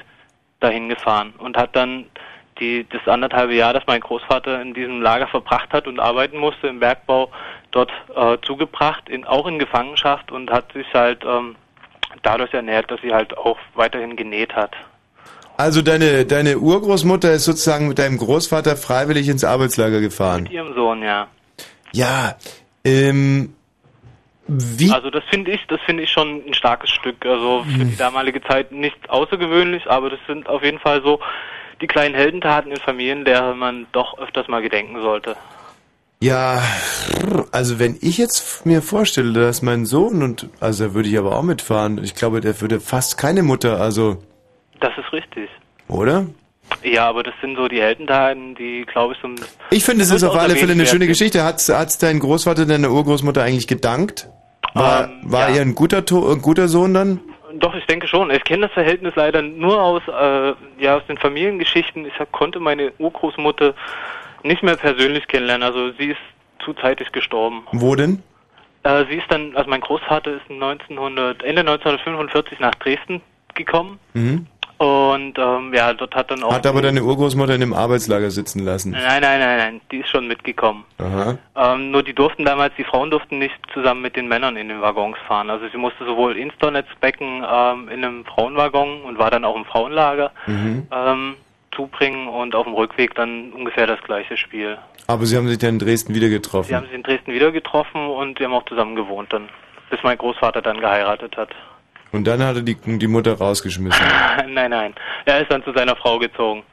[0.59, 2.05] dahin gefahren und hat dann
[2.59, 6.67] die, das anderthalbe Jahr, das mein Großvater in diesem Lager verbracht hat und arbeiten musste
[6.67, 7.31] im Bergbau,
[7.71, 11.55] dort äh, zugebracht, in, auch in Gefangenschaft und hat sich halt ähm,
[12.23, 14.75] dadurch ernährt, dass sie halt auch weiterhin genäht hat.
[15.57, 20.43] Also deine, deine Urgroßmutter ist sozusagen mit deinem Großvater freiwillig ins Arbeitslager gefahren.
[20.43, 21.27] Mit ihrem Sohn, ja.
[21.91, 22.35] Ja,
[22.85, 23.53] ähm,
[24.47, 24.91] wie?
[24.91, 27.25] Also das finde ich, das finde ich schon ein starkes Stück.
[27.25, 31.19] Also für die damalige Zeit nicht außergewöhnlich, aber das sind auf jeden Fall so
[31.81, 35.35] die kleinen Heldentaten in Familien, der man doch öfters mal gedenken sollte.
[36.21, 36.61] Ja,
[37.53, 41.37] also wenn ich jetzt mir vorstelle, dass mein Sohn und, also da würde ich aber
[41.37, 44.17] auch mitfahren, ich glaube, der würde fast keine Mutter, also,
[44.81, 45.49] Das ist richtig.
[45.87, 46.25] oder?
[46.83, 49.29] Ja, aber das sind so die Heldentaten, die, glaube ich, so
[49.71, 51.43] Ich finde, es ist auf alle Fälle eine schöne Geschichte.
[51.43, 54.27] Hat's, hat's dein Großvater deiner Urgroßmutter eigentlich gedankt?
[54.75, 55.55] War, Ähm, war ja.
[55.55, 57.21] er ein guter, ein guter Sohn dann?
[57.55, 58.29] Doch, ich denke schon.
[58.31, 60.53] Ich kenne das Verhältnis leider nur aus, äh,
[60.83, 62.05] ja, aus den Familiengeschichten.
[62.05, 63.73] Ich konnte meine Urgroßmutter
[64.43, 65.67] nicht mehr persönlich kennenlernen.
[65.67, 66.19] Also sie ist
[66.63, 67.63] zu zeitig gestorben.
[67.71, 68.21] Wo denn?
[68.83, 73.21] Äh, sie ist dann, also mein Großvater ist 1900, Ende 1945 nach Dresden
[73.55, 74.47] gekommen Mhm.
[74.79, 76.53] Und ähm, ja, dort hat dann auch.
[76.53, 78.91] Hat aber deine Urgroßmutter in dem Arbeitslager sitzen lassen.
[78.91, 80.85] Nein, nein, nein, nein, die ist schon mitgekommen.
[80.97, 81.37] Aha.
[81.55, 84.81] Ähm, nur die durften damals, die Frauen durften nicht zusammen mit den Männern in den
[84.81, 85.49] Waggons fahren.
[85.49, 89.65] Also sie musste sowohl ins Donetsk-Becken ähm, in einem Frauenwaggon und war dann auch im
[89.65, 90.87] Frauenlager Mhm.
[90.91, 91.35] ähm,
[91.75, 94.77] zubringen und auf dem Rückweg dann ungefähr das gleiche Spiel.
[95.07, 96.67] Aber sie haben sich dann in Dresden wieder getroffen.
[96.69, 99.49] Sie haben sich in Dresden wieder getroffen und sie haben auch zusammen gewohnt dann,
[99.89, 101.49] bis mein Großvater dann geheiratet hat.
[102.11, 104.01] Und dann hat er die, die Mutter rausgeschmissen.
[104.47, 104.93] nein, nein,
[105.25, 106.63] er ist dann zu seiner Frau gezogen.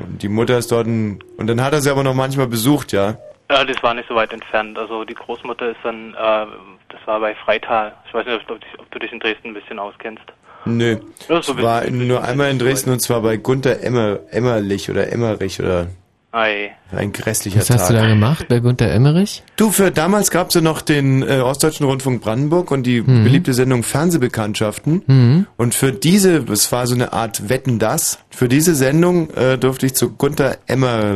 [0.00, 2.92] Und die Mutter ist dort ein, und dann hat er sie aber noch manchmal besucht,
[2.92, 3.16] ja?
[3.48, 4.78] Äh, das war nicht so weit entfernt.
[4.78, 6.46] Also die Großmutter ist dann, äh,
[6.90, 7.94] das war bei Freital.
[8.06, 10.22] Ich weiß nicht, ob, du- ob du dich in Dresden ein bisschen auskennst.
[10.64, 10.98] Nö.
[11.28, 15.10] Ja, so ich war nur einmal in Dresden und zwar bei Gunther Emmer, Emmerlich oder
[15.10, 15.86] Emmerich oder
[16.30, 16.72] Ei.
[16.92, 18.02] ein grässlicher Was hast du Tag.
[18.02, 19.42] da gemacht bei Gunther Emmerich?
[19.56, 23.24] Du, für damals gab's ja noch den äh, Ostdeutschen Rundfunk Brandenburg und die Mhm.
[23.24, 25.02] beliebte Sendung Fernsehbekanntschaften.
[25.06, 25.46] Mhm.
[25.56, 29.86] Und für diese, es war so eine Art Wetten das, für diese Sendung äh, durfte
[29.86, 31.14] ich zu Gunther Emmer.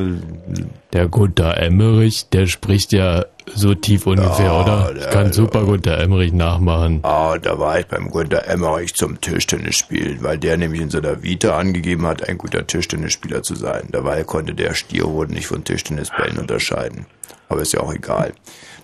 [0.93, 4.93] Der Gunther Emmerich, der spricht ja so tief ungefähr, oder?
[4.97, 7.01] Ich kann super Gunther Emmerich nachmachen.
[7.03, 11.23] Ah, da war ich beim Gunther Emmerich zum Tischtennis spielen, weil der nämlich in seiner
[11.23, 13.89] Vita angegeben hat, ein guter Tischtennisspieler zu sein.
[13.91, 17.07] Dabei konnte der Stierhoden nicht von Tischtennisbällen unterscheiden.
[17.49, 18.33] Aber ist ja auch egal.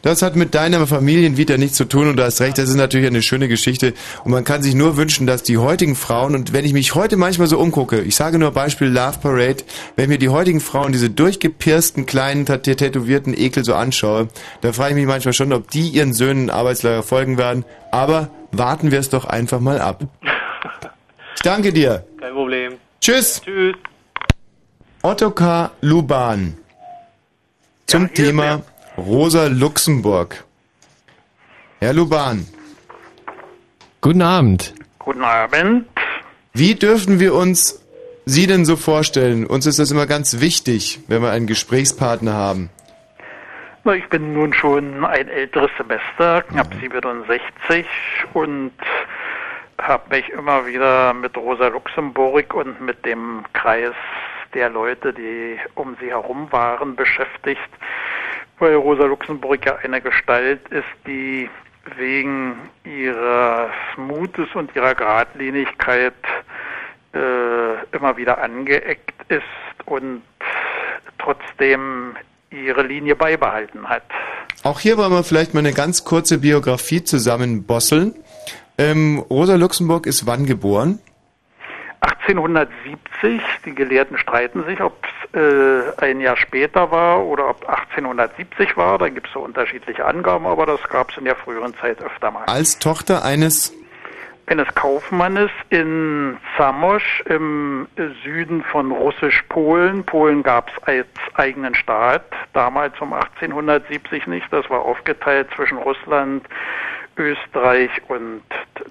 [0.03, 3.07] Das hat mit deiner Familienvita nichts zu tun und du hast recht, das ist natürlich
[3.07, 3.95] eine schöne Geschichte
[4.25, 7.17] und man kann sich nur wünschen, dass die heutigen Frauen und wenn ich mich heute
[7.17, 9.65] manchmal so umgucke, ich sage nur Beispiel Love Parade,
[9.97, 14.29] wenn mir die heutigen Frauen diese durchgepiersten kleinen tätowierten Ekel so anschaue,
[14.61, 18.91] da frage ich mich manchmal schon, ob die ihren Söhnen Arbeitslager folgen werden, aber warten
[18.91, 20.05] wir es doch einfach mal ab.
[21.35, 22.05] Ich danke dir.
[22.21, 22.75] Kein Problem.
[23.01, 23.43] Tschüss.
[23.45, 23.75] Tschüss.
[25.03, 26.57] Ottokar Luban
[27.87, 28.63] zum Thema
[28.99, 30.45] Rosa Luxemburg.
[31.79, 32.45] Herr Luban.
[34.01, 34.75] Guten Abend.
[34.99, 35.87] Guten Abend.
[36.53, 37.81] Wie dürfen wir uns
[38.25, 39.47] Sie denn so vorstellen?
[39.47, 42.71] Uns ist das immer ganz wichtig, wenn wir einen Gesprächspartner haben.
[43.85, 47.87] Na, ich bin nun schon ein älteres Semester, knapp 67
[48.35, 48.73] und
[49.81, 53.95] habe mich immer wieder mit Rosa Luxemburg und mit dem Kreis
[54.55, 57.71] der Leute, die um sie herum waren, beschäftigt,
[58.59, 61.49] weil Rosa Luxemburg ja eine Gestalt ist, die
[61.97, 66.15] wegen ihres Mutes und ihrer Geradlinigkeit
[67.15, 69.43] äh, immer wieder angeeckt ist
[69.87, 70.23] und
[71.19, 72.15] trotzdem
[72.51, 74.05] ihre Linie beibehalten hat.
[74.63, 78.15] Auch hier wollen wir vielleicht mal eine ganz kurze Biografie zusammenbosseln.
[78.77, 81.01] Ähm, Rosa Luxemburg ist wann geboren?
[82.01, 88.77] 1870, die Gelehrten streiten sich, ob es äh, ein Jahr später war oder ob 1870
[88.77, 88.99] war.
[88.99, 92.31] Da gibt es so unterschiedliche Angaben, aber das gab es in der früheren Zeit öfter
[92.31, 92.45] mal.
[92.47, 93.75] Als Tochter eines
[94.51, 97.87] Eines Kaufmannes in Zamość im
[98.25, 100.05] Süden von Russisch-Polen.
[100.05, 104.51] Polen gab es als eigenen Staat, damals um 1870 nicht.
[104.51, 106.47] Das war aufgeteilt zwischen Russland,
[107.19, 108.43] Österreich und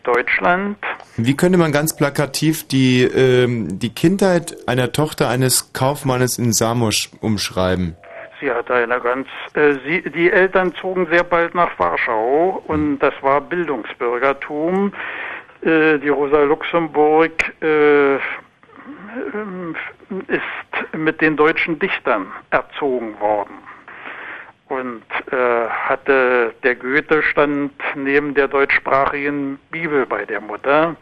[0.04, 0.78] Deutschland.
[1.16, 7.10] Wie könnte man ganz plakativ die, ähm, die Kindheit einer Tochter eines Kaufmannes in Samosch
[7.22, 7.96] umschreiben?
[8.40, 13.14] Sie hatte eine ganz, äh, sie, die Eltern zogen sehr bald nach Warschau und das
[13.22, 14.94] war Bildungsbürgertum.
[15.62, 17.32] Äh, die Rosa Luxemburg
[17.62, 18.16] äh,
[19.34, 19.76] ähm,
[20.28, 23.56] ist mit den deutschen Dichtern erzogen worden
[24.70, 30.96] und äh, hatte der Goethe stand neben der deutschsprachigen Bibel bei der Mutter.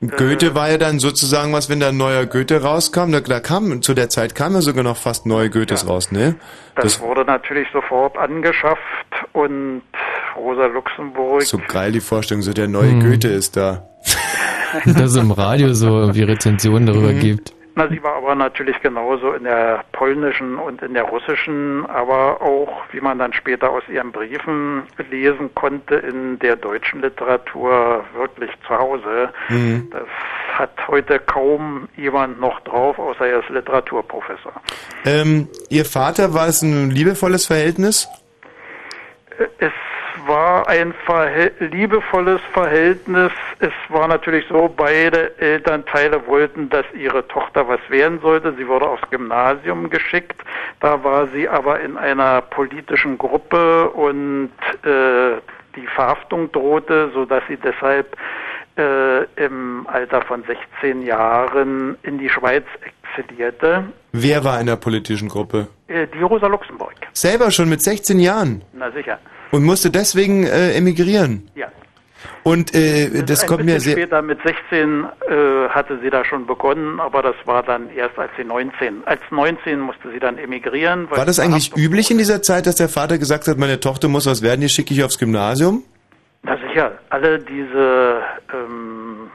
[0.00, 3.80] Goethe war ja dann sozusagen was, wenn da ein neuer Goethe rauskam, da, da kam,
[3.80, 6.34] zu der Zeit kamen ja sogar noch fast neue Goethes raus, ne?
[6.76, 8.80] Das, wurde natürlich sofort angeschafft
[9.32, 9.82] und
[10.36, 13.00] Rosa Luxemburg So geil die Vorstellung, so der neue Hm.
[13.00, 13.88] Goethe ist da.
[14.84, 17.20] Dass es im Radio so irgendwie Rezensionen darüber Mhm.
[17.20, 17.54] gibt.
[17.76, 22.84] Na, sie war aber natürlich genauso in der polnischen und in der russischen, aber auch,
[22.92, 28.78] wie man dann später aus ihren Briefen lesen konnte, in der deutschen Literatur wirklich zu
[28.78, 29.30] Hause.
[29.48, 29.88] Mhm.
[29.90, 30.06] Das
[30.52, 34.52] hat heute kaum jemand noch drauf, außer er ist Literaturprofessor.
[35.04, 38.08] Ähm, ihr Vater, war es ein liebevolles Verhältnis?
[39.58, 39.72] Es
[40.26, 43.32] war ein Verhäl liebevolles Verhältnis.
[43.60, 48.54] Es war natürlich so, beide Elternteile wollten, dass ihre Tochter was werden sollte.
[48.56, 50.40] Sie wurde aufs Gymnasium geschickt.
[50.80, 54.50] Da war sie aber in einer politischen Gruppe und
[54.84, 55.40] äh,
[55.76, 58.16] die Verhaftung drohte, sodass sie deshalb
[58.76, 62.64] äh, im Alter von 16 Jahren in die Schweiz
[63.16, 63.84] exilierte.
[64.12, 65.68] Wer war in der politischen Gruppe?
[65.88, 66.94] Äh, die Rosa Luxemburg.
[67.12, 69.18] Selber schon mit 16 Jahren Na sicher.
[69.54, 71.48] Und musste deswegen äh, emigrieren.
[71.54, 71.68] Ja.
[72.42, 73.92] Und äh, das ein kommt mir sehr.
[73.92, 78.30] später mit 16 äh, hatte sie da schon begonnen, aber das war dann erst als
[78.36, 79.02] sie 19.
[79.06, 81.08] Als 19 musste sie dann emigrieren.
[81.10, 84.26] War das eigentlich üblich in dieser Zeit, dass der Vater gesagt hat, meine Tochter muss
[84.26, 85.84] was werden, die schicke ich aufs Gymnasium?
[86.42, 88.20] Na sicher, alle diese
[88.52, 89.30] ähm,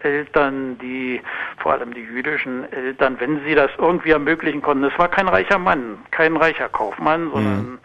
[0.00, 1.20] Eltern, die,
[1.58, 5.58] vor allem die jüdischen Eltern, wenn sie das irgendwie ermöglichen konnten, es war kein reicher
[5.58, 7.78] Mann, kein reicher Kaufmann, sondern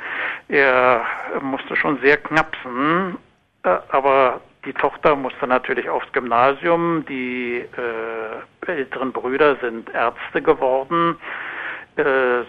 [0.47, 1.05] er
[1.41, 3.17] musste schon sehr knapsen,
[3.63, 11.17] äh, aber die Tochter musste natürlich aufs Gymnasium, die äh, älteren Brüder sind Ärzte geworden,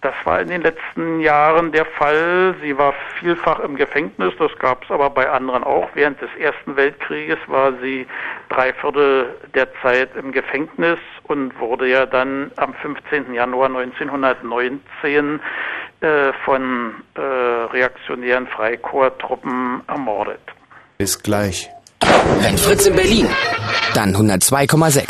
[0.00, 2.54] Das war in den letzten Jahren der Fall.
[2.62, 5.88] Sie war vielfach im Gefängnis, das gab es aber bei anderen auch.
[5.94, 8.06] Während des Ersten Weltkrieges war sie
[8.48, 13.34] drei Viertel der Zeit im Gefängnis und wurde ja dann am 15.
[13.34, 15.40] Januar 1919
[16.00, 20.40] äh, von äh, reaktionären Freikorps-Truppen ermordet.
[20.98, 21.68] Bis gleich.
[22.40, 23.28] Wenn Fritz in Berlin,
[23.94, 25.06] dann 102,6.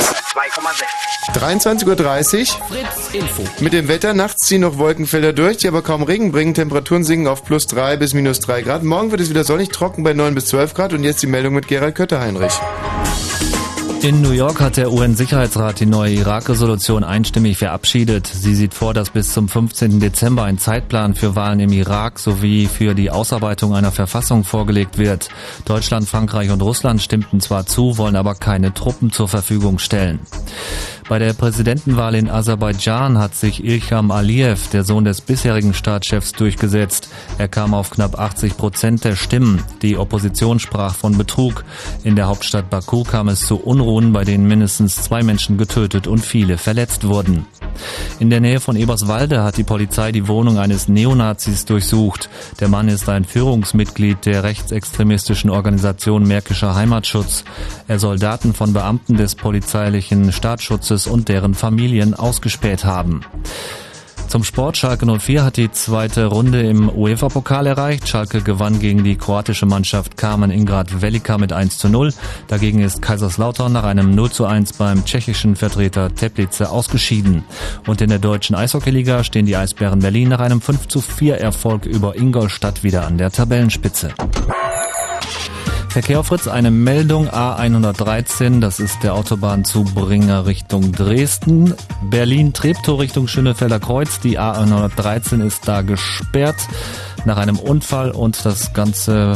[1.34, 2.66] 23.30 Uhr.
[2.66, 3.44] Fritz Info.
[3.60, 6.54] Mit dem Wetter nachts ziehen noch Wolkenfelder durch, die aber kaum Regen bringen.
[6.54, 8.82] Temperaturen sinken auf plus 3 bis minus 3 Grad.
[8.82, 10.92] Morgen wird es wieder sonnig trocken bei 9 bis 12 Grad.
[10.92, 12.54] Und jetzt die Meldung mit Gerald Kötter-Heinrich.
[14.00, 18.28] In New York hat der UN-Sicherheitsrat die neue Irak-Resolution einstimmig verabschiedet.
[18.28, 19.98] Sie sieht vor, dass bis zum 15.
[19.98, 25.30] Dezember ein Zeitplan für Wahlen im Irak sowie für die Ausarbeitung einer Verfassung vorgelegt wird.
[25.64, 30.20] Deutschland, Frankreich und Russland stimmten zwar zu, wollen aber keine Truppen zur Verfügung stellen.
[31.08, 37.08] Bei der Präsidentenwahl in Aserbaidschan hat sich Ilham Aliyev, der Sohn des bisherigen Staatschefs, durchgesetzt.
[37.38, 39.62] Er kam auf knapp 80 Prozent der Stimmen.
[39.80, 41.64] Die Opposition sprach von Betrug.
[42.04, 46.18] In der Hauptstadt Baku kam es zu Unruhen, bei denen mindestens zwei Menschen getötet und
[46.18, 47.46] viele verletzt wurden.
[48.18, 52.28] In der Nähe von Eberswalde hat die Polizei die Wohnung eines Neonazis durchsucht.
[52.60, 57.44] Der Mann ist ein Führungsmitglied der rechtsextremistischen Organisation Märkischer Heimatschutz.
[57.86, 63.22] Er soll Daten von Beamten des polizeilichen Staatsschutzes und deren Familien ausgespäht haben.
[64.28, 64.76] Zum Sport.
[64.76, 68.06] Schalke 04 hat die zweite Runde im UEFA-Pokal erreicht.
[68.06, 72.12] Schalke gewann gegen die kroatische Mannschaft Carmen Ingrad Velika mit 1 zu 0.
[72.46, 77.44] Dagegen ist Kaiserslautern nach einem 0 zu 1 beim tschechischen Vertreter Teplice ausgeschieden.
[77.86, 81.86] Und in der deutschen Eishockeyliga stehen die Eisbären Berlin nach einem 5 zu 4 Erfolg
[81.86, 84.12] über Ingolstadt wieder an der Tabellenspitze.
[85.88, 91.74] Verkehr Fritz, eine Meldung A113, das ist der Autobahnzubringer Richtung Dresden.
[92.02, 96.68] Berlin-Treptow Richtung Schönefelder Kreuz, die A113 ist da gesperrt
[97.24, 99.34] nach einem Unfall und das Ganze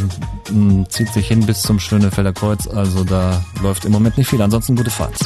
[0.51, 4.43] mh, zieht sich hin bis zum Schönefelder Kreuz, also da läuft im Moment nicht viel.
[4.43, 5.19] Ansonsten gute Fahrt.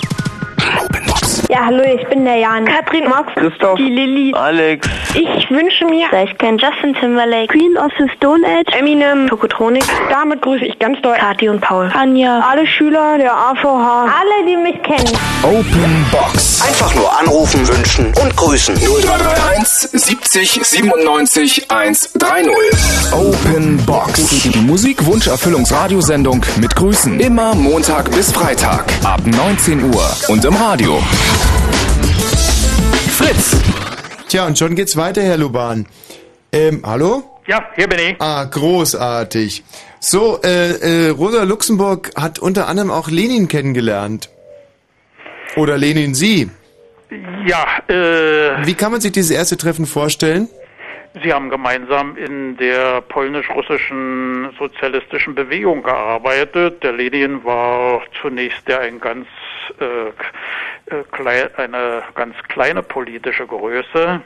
[1.56, 2.66] Ja, hallo, ich bin der Jan.
[2.66, 4.86] Katrin, Max, Christoph, die Lilly, Alex.
[5.14, 9.82] Ich wünsche mir, ich kenne Justin Timberlake, Queen of the Stone Age, Eminem, Tokotronic.
[10.10, 11.90] Damit grüße ich ganz doll Kathi und Paul.
[11.94, 15.10] Anja, alle Schüler der AVH, alle, die mich kennen.
[15.42, 16.60] Open Box.
[16.60, 18.74] Einfach nur anrufen, wünschen und grüßen.
[18.74, 22.52] 0331 70 97 130.
[23.14, 24.42] Open Box.
[24.42, 27.18] Die Musikwunscherfüllungsradiosendung mit Grüßen.
[27.18, 28.84] Immer Montag bis Freitag.
[29.04, 30.06] Ab 19 Uhr.
[30.28, 31.00] Und im Radio.
[33.10, 33.60] Fritz.
[34.28, 35.86] Tja, und schon geht's weiter, Herr Luban.
[36.52, 37.22] Ähm, hallo?
[37.47, 38.16] Ja, hier bin ich.
[38.20, 39.62] Ah, großartig.
[40.01, 44.30] So, äh, äh, Rosa Luxemburg hat unter anderem auch Lenin kennengelernt.
[45.56, 46.51] Oder Lenin Sie.
[47.47, 50.48] Ja, äh, Wie kann man sich dieses erste Treffen vorstellen?
[51.22, 56.82] Sie haben gemeinsam in der polnisch-russischen sozialistischen Bewegung gearbeitet.
[56.82, 59.26] Der Lenin war zunächst ja ein ganz
[59.80, 60.10] äh,
[61.56, 64.20] eine ganz kleine politische Größe.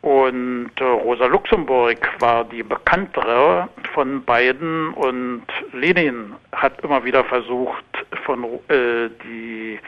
[0.00, 5.42] Und äh, Rosa Luxemburg war die bekanntere von beiden und
[5.72, 7.84] Lenin hat immer wieder versucht,
[8.24, 9.78] von äh, die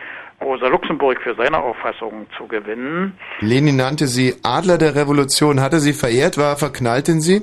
[0.40, 3.12] Rosa Luxemburg für seine Auffassung zu gewinnen.
[3.40, 5.60] Lenin nannte sie Adler der Revolution.
[5.60, 6.38] Hatte sie verehrt?
[6.38, 7.42] War er verknallt in sie?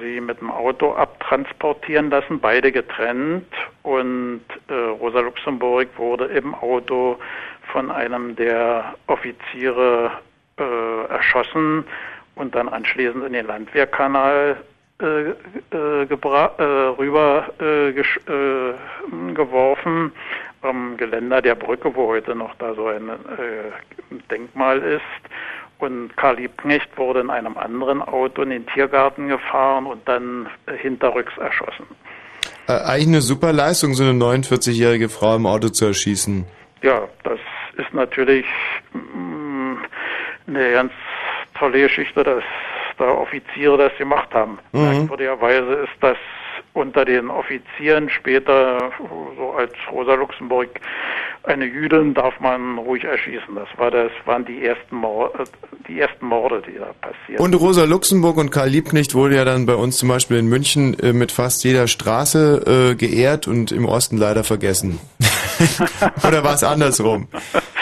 [0.00, 3.46] sie mit dem Auto abtransportieren lassen, beide getrennt.
[3.82, 7.18] Und äh, Rosa Luxemburg wurde im Auto
[7.72, 10.10] von einem der Offiziere
[10.58, 11.84] äh, erschossen
[12.36, 14.56] und dann anschließend in den Landwehrkanal
[15.00, 15.30] äh,
[15.76, 16.62] äh, äh,
[16.98, 18.74] rüber äh, äh,
[19.34, 20.12] geworfen
[20.62, 25.02] am Geländer der Brücke, wo heute noch da so ein äh, Denkmal ist.
[25.78, 30.76] Und Karl Liebknecht wurde in einem anderen Auto in den Tiergarten gefahren und dann äh,
[30.76, 31.86] hinterrücks erschossen.
[32.68, 36.46] Äh, eigentlich eine super Leistung, so eine 49-jährige Frau im Auto zu erschießen.
[36.82, 37.38] Ja, das
[37.76, 38.46] ist natürlich
[38.92, 39.74] mm,
[40.48, 40.92] eine ganz
[41.58, 42.42] tolle Geschichte, dass
[42.98, 44.58] da Offiziere das gemacht haben.
[44.72, 44.82] Mhm.
[44.82, 46.16] Merkwürdigerweise ist das
[46.76, 48.92] unter den Offizieren später,
[49.36, 50.68] so als Rosa Luxemburg
[51.44, 53.54] eine Jüdin, darf man ruhig erschießen.
[53.54, 55.44] Das war das waren die ersten Morde,
[55.88, 57.42] die ersten Morde, die da passieren.
[57.42, 60.98] Und Rosa Luxemburg und Karl Liebknecht wurde ja dann bei uns zum Beispiel in München
[61.00, 65.00] äh, mit fast jeder Straße äh, geehrt und im Osten leider vergessen.
[66.28, 67.28] Oder war es andersrum?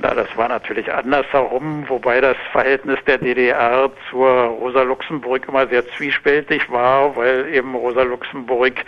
[0.00, 5.86] Na, das war natürlich andersherum, wobei das Verhältnis der DDR zur Rosa Luxemburg immer sehr
[5.88, 8.84] zwiespältig war, weil eben Rosa Luxemburg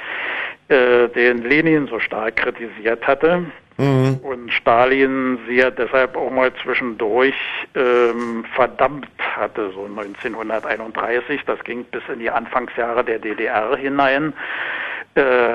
[0.69, 3.45] äh, den Lenin so stark kritisiert hatte.
[3.77, 4.21] Mhm.
[4.23, 7.35] Und Stalin sie ja deshalb auch mal zwischendurch
[7.75, 11.41] ähm, verdammt hatte, so 1931.
[11.47, 14.33] Das ging bis in die Anfangsjahre der DDR hinein.
[15.15, 15.55] Äh,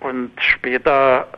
[0.00, 1.28] und später,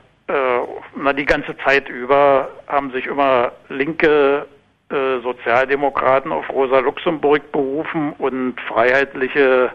[0.97, 4.47] na die ganze Zeit über, haben sich immer linke
[4.90, 9.70] äh, Sozialdemokraten auf Rosa Luxemburg berufen und freiheitliche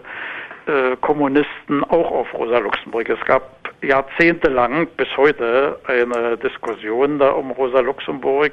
[0.67, 3.07] äh, Kommunisten auch auf Rosa Luxemburg.
[3.09, 3.43] Es gab
[3.81, 8.51] jahrzehntelang bis heute eine Diskussion da um Rosa Luxemburg.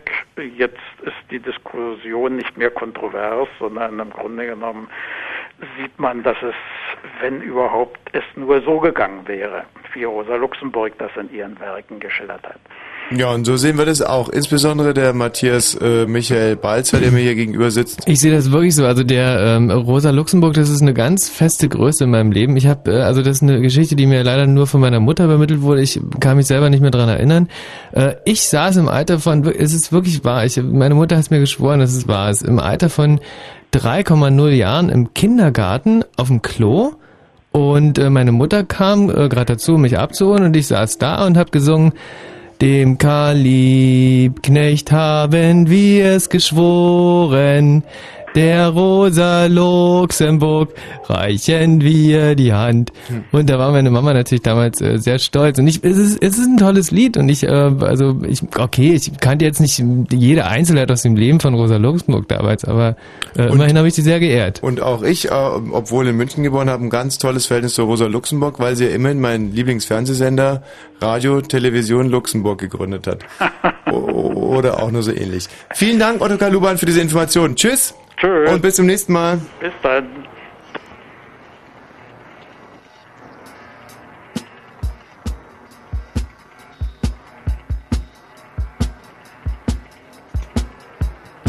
[0.57, 4.89] Jetzt ist die Diskussion nicht mehr kontrovers, sondern im Grunde genommen
[5.79, 6.55] sieht man, dass es,
[7.21, 9.65] wenn überhaupt, es nur so gegangen wäre,
[9.95, 12.61] wie Rosa Luxemburg das in ihren Werken geschildert hat.
[13.11, 14.29] Ja, und so sehen wir das auch.
[14.29, 18.09] Insbesondere der Matthias äh, Michael Balzer, der mir hier gegenüber sitzt.
[18.09, 18.87] Ich sehe das wirklich so.
[18.87, 22.57] Also der ähm, Rosa Luxemburg, das ist eine ganz feste Größe in meinem Leben.
[22.57, 25.25] Ich habe, äh, also das ist eine Geschichte, die mir leider nur von meiner Mutter
[25.25, 25.83] übermittelt wurde.
[25.83, 27.49] Ich kann mich selber nicht mehr dran erinnern.
[27.93, 30.45] Äh, ich saß im Alter von, es ist wirklich wahr.
[30.47, 32.43] Ich, meine Mutter hat mir geschworen, dass es wahr ist.
[32.43, 33.21] Im Alter von
[33.73, 36.93] 3,0 Jahren im Kindergarten auf dem Klo.
[37.53, 41.37] Und äh, meine Mutter kam äh, gerade dazu, mich abzuholen und ich saß da und
[41.37, 41.93] habe gesungen,
[42.63, 47.83] dem Karl Liebknecht haben wir es geschworen,
[48.35, 50.71] der Rosa Luxemburg
[51.05, 52.93] reichen wir die Hand.
[53.31, 55.59] Und da war meine Mama natürlich damals äh, sehr stolz.
[55.59, 57.17] Und ich, es ist, es ist ein tolles Lied.
[57.17, 61.41] Und ich, äh, also ich, okay, ich kannte jetzt nicht jede Einzelheit aus dem Leben
[61.41, 62.97] von Rosa Luxemburg damals, aber
[63.37, 64.63] äh, immerhin habe ich sie sehr geehrt.
[64.63, 68.07] Und auch ich, äh, obwohl in München geboren habe, ein ganz tolles Verhältnis zu Rosa
[68.07, 70.63] Luxemburg, weil sie ja immerhin meinen Lieblingsfernsehsender
[71.01, 73.19] Radio Television Luxemburg gegründet hat.
[73.93, 75.49] Oder auch nur so ähnlich.
[75.75, 77.57] Vielen Dank, Otto Kaluban, für diese Information.
[77.57, 77.95] Tschüss.
[78.17, 78.51] Tschüss.
[78.51, 79.41] Und bis zum nächsten Mal.
[79.61, 80.07] Bis dann.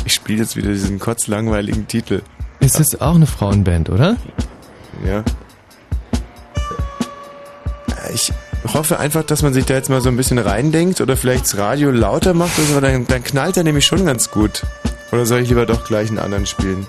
[0.06, 2.22] Ich spiele jetzt wieder diesen kotzlangweiligen Titel.
[2.60, 4.16] Ist es auch eine Frauenband, oder?
[5.06, 5.24] Ja.
[8.14, 8.32] Ich
[8.74, 11.58] hoffe einfach, dass man sich da jetzt mal so ein bisschen reindenkt oder vielleicht das
[11.58, 14.64] Radio lauter macht, oder so, dann, dann knallt er nämlich schon ganz gut.
[15.14, 16.88] Oder soll ich lieber doch gleich einen anderen spielen?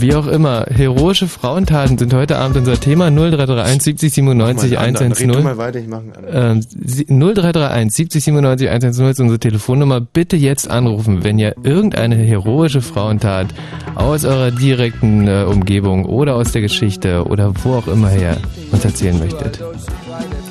[0.00, 4.84] Wie auch immer, heroische Frauentaten sind heute Abend unser Thema 0331 70 97 Mach mal
[4.86, 5.12] einen anderen.
[5.12, 5.44] Red du 110.
[5.44, 6.12] mal weiter, ich mach einen.
[6.60, 10.00] Ähm, sie- 0331 70 97 110 ist unsere Telefonnummer.
[10.00, 13.48] Bitte jetzt anrufen, wenn ihr irgendeine heroische Frauentat
[13.96, 18.36] aus eurer direkten äh, Umgebung oder aus der Geschichte oder wo auch immer her
[18.70, 19.60] uns erzählen möchtet.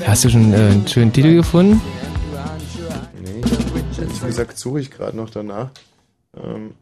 [0.05, 1.81] Hast du schon äh, einen schönen Titel gefunden?
[3.23, 3.41] Nee,
[3.97, 5.69] ehrlich gesagt suche ich gerade noch danach.
[6.35, 6.73] Ähm,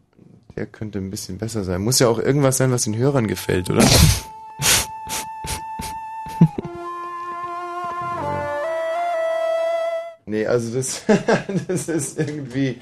[0.56, 1.82] der könnte ein bisschen besser sein.
[1.82, 3.86] Muss ja auch irgendwas sein, was den Hörern gefällt, oder?
[10.26, 11.02] nee, also das,
[11.68, 12.80] das ist irgendwie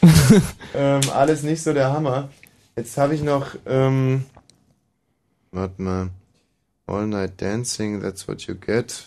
[0.75, 2.29] ähm, alles nicht so der Hammer.
[2.75, 4.25] Jetzt habe ich noch, ähm,
[5.51, 6.09] warte mal,
[6.85, 9.05] All Night Dancing, That's What You Get.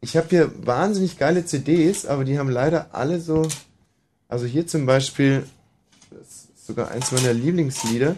[0.00, 3.48] Ich habe hier wahnsinnig geile CDs, aber die haben leider alle so.
[4.28, 5.44] Also hier zum Beispiel,
[6.68, 8.14] sogar eins meiner Lieblingslieder.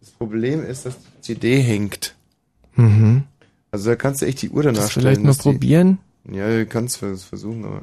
[0.00, 2.14] Das Problem ist, dass die CD hängt.
[2.76, 3.24] Mhm.
[3.72, 5.98] Also da kannst du echt die Uhr danach Das vielleicht stellen, mal dass die- probieren?
[6.30, 7.80] Ja, du kannst es versuchen, aber.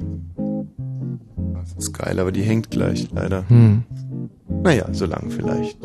[1.60, 3.48] Das ist geil, aber die hängt gleich, leider.
[3.48, 3.82] Hm.
[4.62, 5.76] Naja, so lang vielleicht.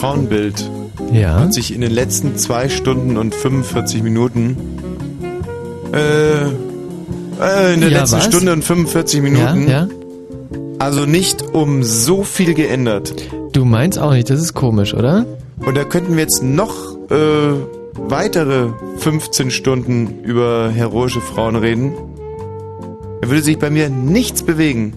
[0.00, 0.70] Frauenbild
[1.12, 1.40] Ja.
[1.40, 4.56] hat sich in den letzten zwei Stunden und 45 Minuten
[5.92, 8.24] äh, äh in der Ja, letzten was?
[8.24, 9.88] Stunde und 45 Minuten Ja, ja.
[10.78, 13.12] also nicht um so viel geändert.
[13.52, 15.26] Du meinst auch nicht, das ist komisch, oder?
[15.58, 17.52] Und da könnten wir jetzt noch äh,
[17.98, 21.92] weitere 15 Stunden über heroische Frauen reden.
[23.20, 24.94] Da würde sich bei mir nichts bewegen.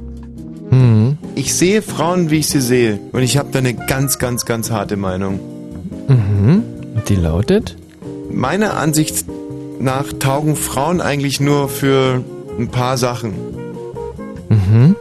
[1.45, 2.99] Ich sehe Frauen, wie ich sie sehe.
[3.11, 5.41] Und ich habe da eine ganz, ganz, ganz harte Meinung.
[6.07, 6.64] Mhm.
[7.10, 7.76] Die lautet?
[8.32, 9.26] Meiner Ansicht
[9.78, 12.24] nach taugen Frauen eigentlich nur für
[12.57, 13.34] ein paar Sachen.
[14.48, 14.95] Mhm.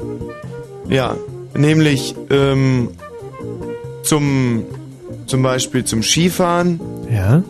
[0.89, 1.14] Ja,
[1.56, 2.89] nämlich ähm,
[4.02, 4.64] zum,
[5.27, 7.44] zum Beispiel zum Skifahren, Ja.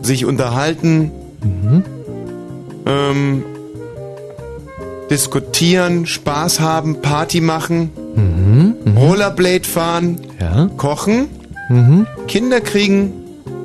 [0.00, 1.10] sich unterhalten,
[1.42, 1.82] Mhm.
[2.86, 3.42] ähm,
[5.12, 8.74] diskutieren, Spaß haben, Party machen, Mhm.
[8.84, 8.96] Mhm.
[8.96, 10.70] Rollerblade fahren, Ja.
[10.78, 11.26] kochen,
[11.68, 12.06] Mhm.
[12.28, 13.12] Kinder kriegen,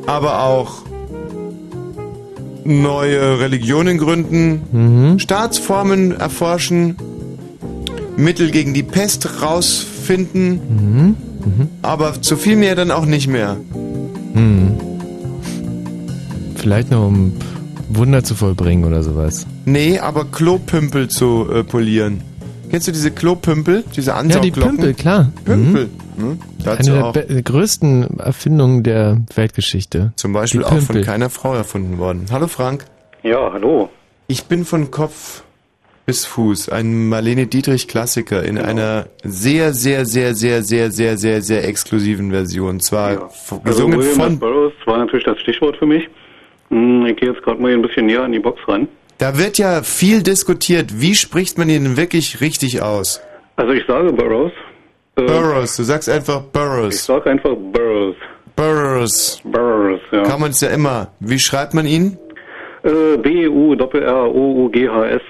[0.06, 0.74] aber auch
[2.65, 5.19] neue Religionen gründen, Mhm.
[5.19, 6.98] Staatsformen erforschen,
[8.18, 11.15] Mittel gegen die Pest rausfinden, Mhm.
[11.45, 11.68] Mhm.
[11.82, 13.56] aber zu viel mehr dann auch nicht mehr.
[16.56, 17.32] Vielleicht nur um
[17.89, 19.45] Wunder zu vollbringen oder sowas.
[19.65, 22.22] Nee, aber Klopümpel zu äh, polieren.
[22.69, 24.51] Kennst du diese Klopümpel, diese Ja, die?
[24.51, 25.31] Pümpel, klar.
[25.45, 25.89] Pümpel.
[26.18, 26.22] Mhm.
[26.23, 26.39] Hm?
[26.64, 27.14] Dazu Eine auch.
[27.14, 30.11] der be- größten Erfindungen der Weltgeschichte.
[30.15, 32.26] Zum Beispiel auch von keiner Frau erfunden worden.
[32.31, 32.85] Hallo Frank.
[33.23, 33.89] Ja, hallo.
[34.27, 35.43] Ich bin von Kopf
[36.05, 41.41] bis Fuß ein Marlene Dietrich Klassiker in einer sehr, sehr, sehr, sehr, sehr, sehr, sehr,
[41.41, 42.80] sehr exklusiven Version.
[42.80, 44.18] Zwar Also gesungen William S.
[44.18, 44.39] von.
[44.39, 46.03] Burroughs war natürlich das Stichwort für mich.
[46.69, 48.88] Hm, Ich gehe jetzt gerade mal hier ein bisschen näher an die Box ran.
[49.18, 51.02] Da wird ja viel diskutiert.
[51.02, 53.22] Wie spricht man ihn wirklich richtig aus?
[53.56, 54.52] Also ich sage Burroughs.
[55.15, 55.76] Äh, Burroughs.
[55.77, 57.06] Du sagst einfach Ich Burroughs.
[57.06, 58.15] sage einfach Burroughs.
[58.56, 59.41] Burroughs.
[59.44, 60.23] Burroughs, ja.
[60.23, 61.07] Kann man es ja immer.
[61.19, 62.18] Wie schreibt man ihn?
[62.84, 65.22] Äh, B-U-R-R-O-U-G-H-S.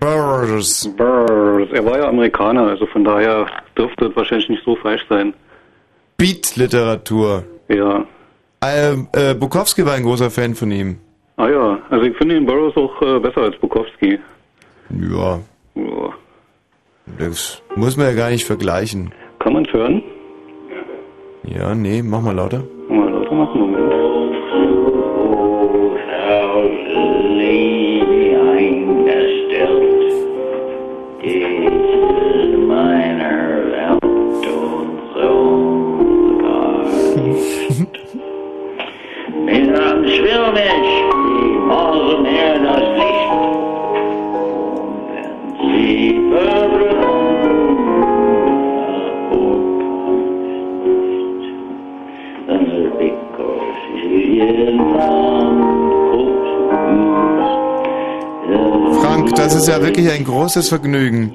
[0.00, 0.88] Burroughs.
[0.96, 1.68] Burroughs.
[1.72, 3.46] Er war ja Amerikaner, also von daher
[3.76, 5.34] dürfte es wahrscheinlich nicht so falsch sein.
[6.16, 7.44] Beat-Literatur.
[7.68, 8.04] Ja.
[8.64, 10.96] Äh, äh, Bukowski war ein großer Fan von ihm.
[11.36, 14.18] Ah ja, also ich finde den Burroughs auch äh, besser als Bukowski.
[14.90, 15.40] Ja.
[15.74, 16.14] Ja.
[17.18, 19.12] Das muss man ja gar nicht vergleichen.
[19.40, 20.02] Kann man hören?
[21.44, 22.62] Ja, nee, mach mal lauter.
[22.88, 24.03] Mal lauter machen, Moment.
[40.04, 43.30] Mir am Schwirrmensch, die Morse mehr das Licht.
[45.08, 47.04] Wenn sie verbrennen,
[52.46, 53.64] Thunder because
[53.96, 54.44] you
[59.00, 61.32] Frank, das ist ja wirklich ein großes Vergnügen.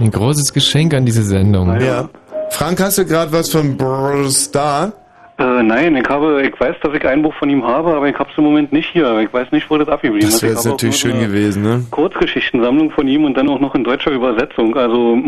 [0.00, 1.80] Ein großes Geschenk an diese Sendung.
[1.80, 2.10] Ja.
[2.50, 4.92] Frank, hast du gerade was von Burroughs da?
[5.38, 8.16] Äh, nein, ich habe, ich weiß, dass ich ein Buch von ihm habe, aber ich
[8.18, 9.18] habe es im Moment nicht hier.
[9.20, 10.42] Ich weiß nicht, wo das abgeblieben Das ist.
[10.42, 11.84] wäre jetzt habe auch natürlich schön gewesen, ne?
[11.90, 14.76] Kurzgeschichtensammlung von ihm und dann auch noch in deutscher Übersetzung.
[14.76, 15.18] Also,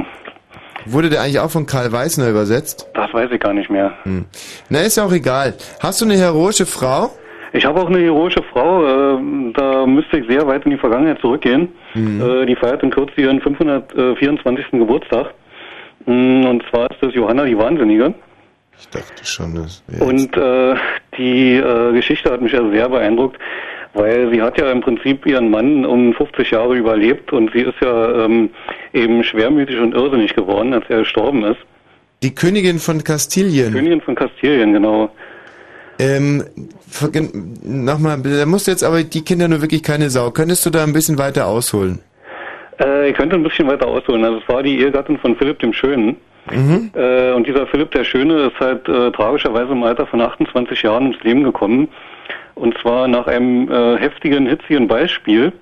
[0.86, 2.86] Wurde der eigentlich auch von Karl Weißner übersetzt?
[2.94, 3.92] das weiß ich gar nicht mehr.
[4.02, 4.26] Hm.
[4.68, 5.54] Na, ist ja auch egal.
[5.80, 7.10] Hast du eine heroische Frau?
[7.54, 11.20] Ich habe auch eine heroische Frau, äh, da müsste ich sehr weit in die Vergangenheit
[11.20, 11.68] zurückgehen.
[11.94, 12.20] Mhm.
[12.20, 14.72] Äh, die feiert in Kürze ihren 524.
[14.72, 15.32] Geburtstag.
[16.06, 18.12] Mm, Und zwar ist das Johanna die Wahnsinnige.
[18.84, 20.74] Ich dachte schon, das Und äh,
[21.16, 23.38] die äh, Geschichte hat mich ja sehr beeindruckt,
[23.94, 27.80] weil sie hat ja im Prinzip ihren Mann um 50 Jahre überlebt und sie ist
[27.80, 28.50] ja ähm,
[28.92, 31.60] eben schwermütig und irrsinnig geworden, als er gestorben ist.
[32.22, 33.72] Die Königin von Kastilien.
[33.72, 35.10] Königin von Kastilien, genau.
[35.98, 36.44] Ähm,
[37.62, 40.30] nochmal, da musst du jetzt aber die Kinder nur wirklich keine Sau.
[40.30, 42.00] Könntest du da ein bisschen weiter ausholen?
[42.80, 44.24] Äh, ich könnte ein bisschen weiter ausholen.
[44.24, 46.16] Also es war die Ehegattin von Philipp dem Schönen.
[46.52, 46.90] Mhm.
[46.94, 51.04] Äh, und dieser Philipp der Schöne ist halt äh, tragischerweise im Alter von 28 Jahren
[51.04, 51.88] ums Leben gekommen.
[52.54, 55.52] Und zwar nach einem äh, heftigen, hitzigen Beispiel.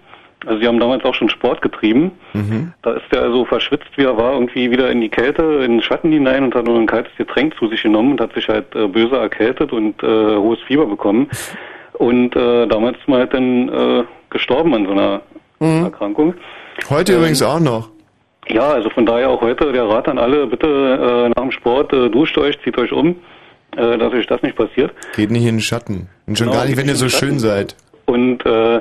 [0.45, 2.11] Also sie haben damals auch schon Sport getrieben.
[2.33, 2.73] Mhm.
[2.83, 5.83] Da ist er also verschwitzt, wie er war, irgendwie wieder in die Kälte, in den
[5.83, 8.75] Schatten hinein und hat nur ein kaltes Getränk zu sich genommen und hat sich halt
[8.75, 11.29] äh, böse erkältet und äh, hohes Fieber bekommen.
[11.95, 15.21] Und äh, damals ist man halt dann äh, gestorben an so einer
[15.61, 15.85] Mhm.
[15.85, 16.35] Erkrankung.
[16.91, 17.89] Heute Ähm, übrigens auch noch.
[18.49, 21.93] Ja, also von daher auch heute der Rat an alle, bitte äh, nach dem Sport
[21.93, 23.17] äh, duscht euch, zieht euch um,
[23.77, 24.93] äh, dass euch das nicht passiert.
[25.15, 26.09] Geht nicht in den Schatten.
[26.27, 27.77] Und schon Genau, gar nicht, wenn ihr so schön seid.
[28.07, 28.81] Und äh,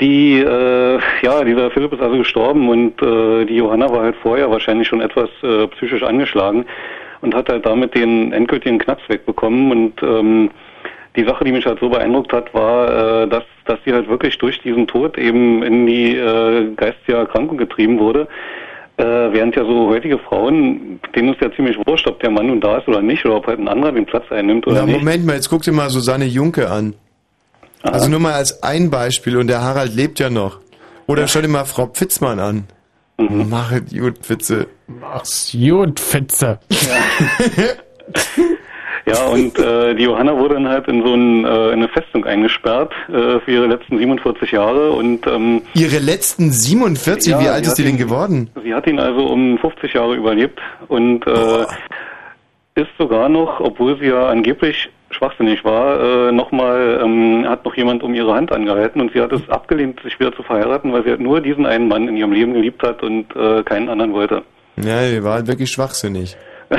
[0.00, 4.50] die, äh, ja, dieser Philipp ist also gestorben und äh, die Johanna war halt vorher
[4.50, 6.64] wahrscheinlich schon etwas äh, psychisch angeschlagen.
[7.20, 10.50] und hat halt damit den endgültigen Knacks wegbekommen und ähm,
[11.16, 14.38] die Sache, die mich halt so beeindruckt hat, war, äh, dass, dass sie halt wirklich
[14.38, 18.28] durch diesen Tod eben in die äh, geistige Erkrankung getrieben wurde.
[18.98, 22.60] Äh, während ja so heutige Frauen, denen ist ja ziemlich wurscht, ob der Mann nun
[22.60, 24.98] da ist oder nicht, oder ob halt ein anderer den Platz einnimmt oder Na, nicht.
[24.98, 26.94] Moment mal, jetzt guck dir mal Susanne Junke an.
[27.82, 30.58] Also nur mal als ein Beispiel und der Harald lebt ja noch.
[31.06, 32.64] Oder schau dir mal Frau Pfitzmann an.
[33.18, 33.46] Mhm.
[33.48, 34.66] Mach es gut, Pfitze.
[34.88, 36.58] Mach's gut, Fitze.
[36.88, 38.22] Ja,
[39.30, 42.92] und äh, die Johanna wurde dann halt in so ein, äh, in eine Festung eingesperrt
[43.08, 47.70] äh, für ihre letzten 47 Jahre und ähm, Ihre letzten 47, Ja, wie alt sie
[47.70, 48.50] ist die hat denn ihn- geworden?
[48.62, 51.66] Sie hat ihn also um 50 Jahre überlebt und äh,
[52.80, 58.02] ist sogar noch, obwohl sie ja angeblich schwachsinnig war, äh, nochmal, ähm, hat noch jemand
[58.02, 61.10] um ihre Hand angehalten und sie hat es abgelehnt, sich wieder zu verheiraten, weil sie
[61.10, 64.42] halt nur diesen einen Mann in ihrem Leben geliebt hat und äh, keinen anderen wollte.
[64.76, 66.36] Ja, die war halt wirklich schwachsinnig.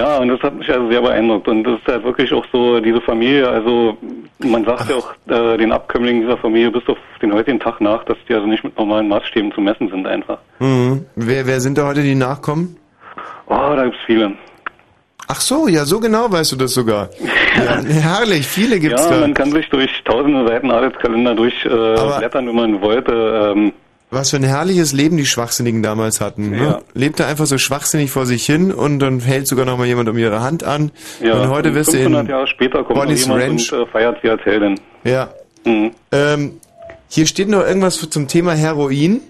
[0.00, 1.46] Ja, und das hat mich also sehr beeindruckt.
[1.46, 3.98] Und das ist halt wirklich auch so, diese Familie, also
[4.38, 8.02] man sagt ja auch äh, den Abkömmlingen dieser Familie bis auf den heutigen Tag nach,
[8.04, 10.38] dass die also nicht mit normalen Maßstäben zu messen sind einfach.
[10.58, 11.04] Mhm.
[11.16, 12.78] Wer, wer sind da heute die Nachkommen?
[13.46, 14.32] Oh, da gibt's viele.
[15.28, 17.10] Ach so, ja, so genau weißt du das sogar.
[17.56, 19.20] Ja, herrlich, viele gibt's ja, da.
[19.20, 23.54] man kann sich durch tausende Seiten Adelskalender durchblättern, äh, blättern, wenn man wollte.
[23.54, 23.72] Ähm,
[24.12, 26.50] Was für ein herrliches Leben die Schwachsinnigen damals hatten.
[26.50, 26.80] Ne?
[26.94, 30.18] Lebte einfach so schwachsinnig vor sich hin und dann hält sogar noch mal jemand um
[30.18, 30.90] ihre Hand an.
[31.22, 33.72] ja, und heute wirst du 500 in Jahre später kommt noch Bonnie's jemand Ranch.
[33.72, 34.80] und äh, feiert sie als Heldin.
[35.04, 35.28] Ja.
[35.64, 35.92] Mhm.
[36.10, 36.60] Ähm,
[37.08, 39.20] hier steht noch irgendwas zum Thema Heroin.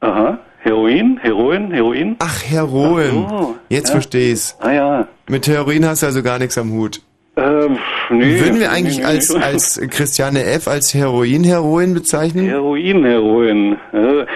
[0.00, 2.16] Aha, Heroin, Heroin, Heroin.
[2.20, 3.24] Ach, Heroin.
[3.26, 4.20] Ach so, Jetzt ja.
[4.20, 4.56] ich's.
[4.60, 5.08] Ah ja.
[5.28, 7.02] Mit Heroin hast du also gar nichts am Hut.
[7.40, 7.78] Ähm,
[8.10, 8.40] nee.
[8.40, 10.68] Würden wir eigentlich Nee, nee, als, Christiane F.
[10.68, 12.46] als Heroin-Heroin bezeichnen?
[12.46, 13.78] Heroin, Heroin.
[13.94, 14.26] Äh,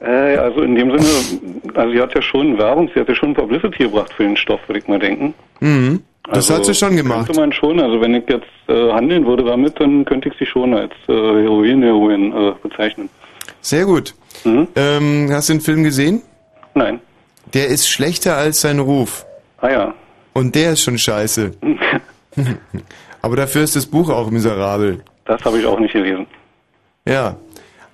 [0.00, 3.34] äh, also in dem Sinne, also sie hat ja schon Werbung, sie hat ja schon
[3.34, 5.34] Publicity gebracht für den Stoff, würde ich mal denken.
[5.60, 6.02] Mhm.
[6.24, 7.26] Das also, hat sie schon gemacht.
[7.26, 10.46] Könnte man schon, also wenn ich jetzt äh, handeln würde damit, dann könnte ich sie
[10.46, 13.08] schon als äh, Heroin, Heroin äh, bezeichnen.
[13.60, 14.14] Sehr gut.
[14.44, 16.22] Ähm, hast du den Film gesehen?
[16.74, 17.00] Nein.
[17.54, 19.26] Der ist schlechter als sein Ruf.
[19.60, 19.94] Ah ja.
[20.32, 21.52] Und der ist schon scheiße.
[23.22, 25.02] Aber dafür ist das Buch auch miserabel.
[25.24, 26.26] Das habe ich auch nicht gelesen.
[27.06, 27.36] Ja.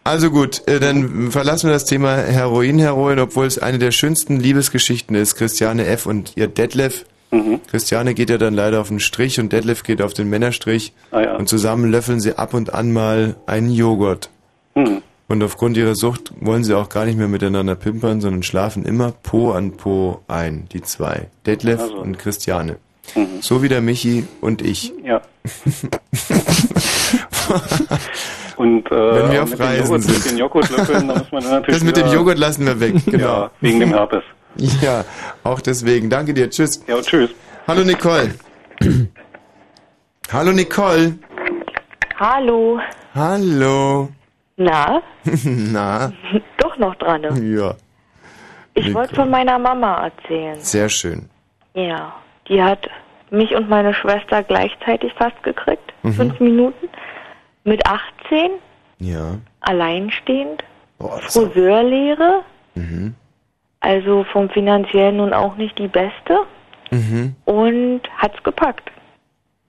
[0.05, 5.14] Also gut, äh, dann verlassen wir das Thema Heroin-Heroin, obwohl es eine der schönsten Liebesgeschichten
[5.14, 5.36] ist.
[5.36, 6.06] Christiane F.
[6.06, 7.05] und ihr Detlef.
[7.31, 7.60] Mhm.
[7.70, 10.93] Christiane geht ja dann leider auf den Strich und Detlef geht auf den Männerstrich.
[11.12, 11.36] Ah ja.
[11.36, 14.28] Und zusammen löffeln sie ab und an mal einen Joghurt.
[14.74, 15.02] Mhm.
[15.28, 19.12] Und aufgrund ihrer Sucht wollen sie auch gar nicht mehr miteinander pimpern, sondern schlafen immer
[19.12, 21.28] Po an Po ein, die zwei.
[21.47, 21.97] Detlef Also.
[21.98, 22.77] und Christiane.
[23.41, 24.93] So wie der Michi und ich.
[25.05, 25.20] Ja.
[28.57, 30.15] Und äh, Wenn wir auf mit Reisen Joghurt, sind.
[30.24, 32.95] Mit den Joghurtlöffeln, da muss man dann natürlich Das mit dem Joghurt lassen wir weg,
[33.07, 33.27] genau.
[33.27, 34.23] Ja, wegen dem Herpes.
[34.83, 35.05] Ja,
[35.45, 36.11] auch deswegen.
[36.11, 36.51] Danke dir.
[36.51, 36.85] Tschüss.
[36.87, 37.31] Ja, tschüss.
[37.66, 38.35] Hallo Nicole.
[40.31, 41.15] Hallo Nicole.
[42.20, 42.79] Hallo.
[43.15, 44.11] Hallo.
[44.59, 45.01] Na,
[45.45, 46.12] Na,
[46.59, 47.23] doch noch dran.
[47.23, 47.57] Ne?
[47.59, 47.74] ja,
[48.74, 50.61] Ich wollte von meiner Mama erzählen.
[50.61, 51.31] sehr schön.
[51.74, 52.15] Ja,
[52.48, 52.89] die hat
[53.31, 55.93] mich und meine Schwester gleichzeitig fast gekriegt.
[56.02, 56.12] Mhm.
[56.12, 56.89] Fünf Minuten.
[57.64, 58.51] Mit 18,
[58.98, 59.36] Ja.
[59.60, 60.64] alleinstehend,
[60.98, 62.43] Boah, Friseurlehre,
[62.74, 63.14] Mhm.
[63.81, 66.39] also vom finanziellen nun auch nicht die beste
[66.90, 67.35] Mhm.
[67.44, 68.90] und hat's gepackt.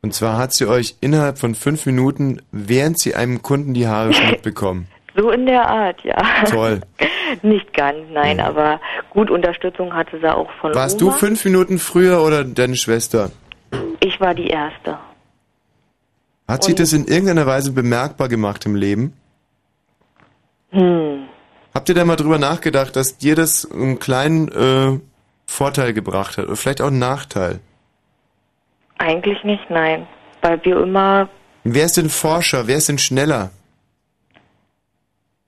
[0.02, 4.12] Und zwar hat sie euch innerhalb von fünf Minuten, während sie einem Kunden die Haare
[4.14, 4.88] schnitt, bekommen.
[5.16, 6.18] So in der Art, ja.
[6.50, 6.82] Toll.
[7.44, 8.80] nicht ganz, nein, aber
[9.12, 11.12] gut Unterstützung hatte sie auch von Warst Oma.
[11.12, 13.32] du fünf Minuten früher oder deine Schwester?
[14.00, 14.98] Ich war die Erste.
[16.48, 19.14] Hat sich Und- das in irgendeiner Weise bemerkbar gemacht im Leben?
[20.72, 21.26] Hm.
[21.74, 25.00] Habt ihr da mal drüber nachgedacht, dass dir das einen kleinen äh,
[25.46, 27.60] Vorteil gebracht hat oder vielleicht auch einen Nachteil?
[28.98, 30.08] Eigentlich nicht, nein.
[30.42, 31.30] Weil wir immer,
[31.64, 32.68] Wer ist denn Forscher?
[32.68, 33.52] Wer ist denn schneller?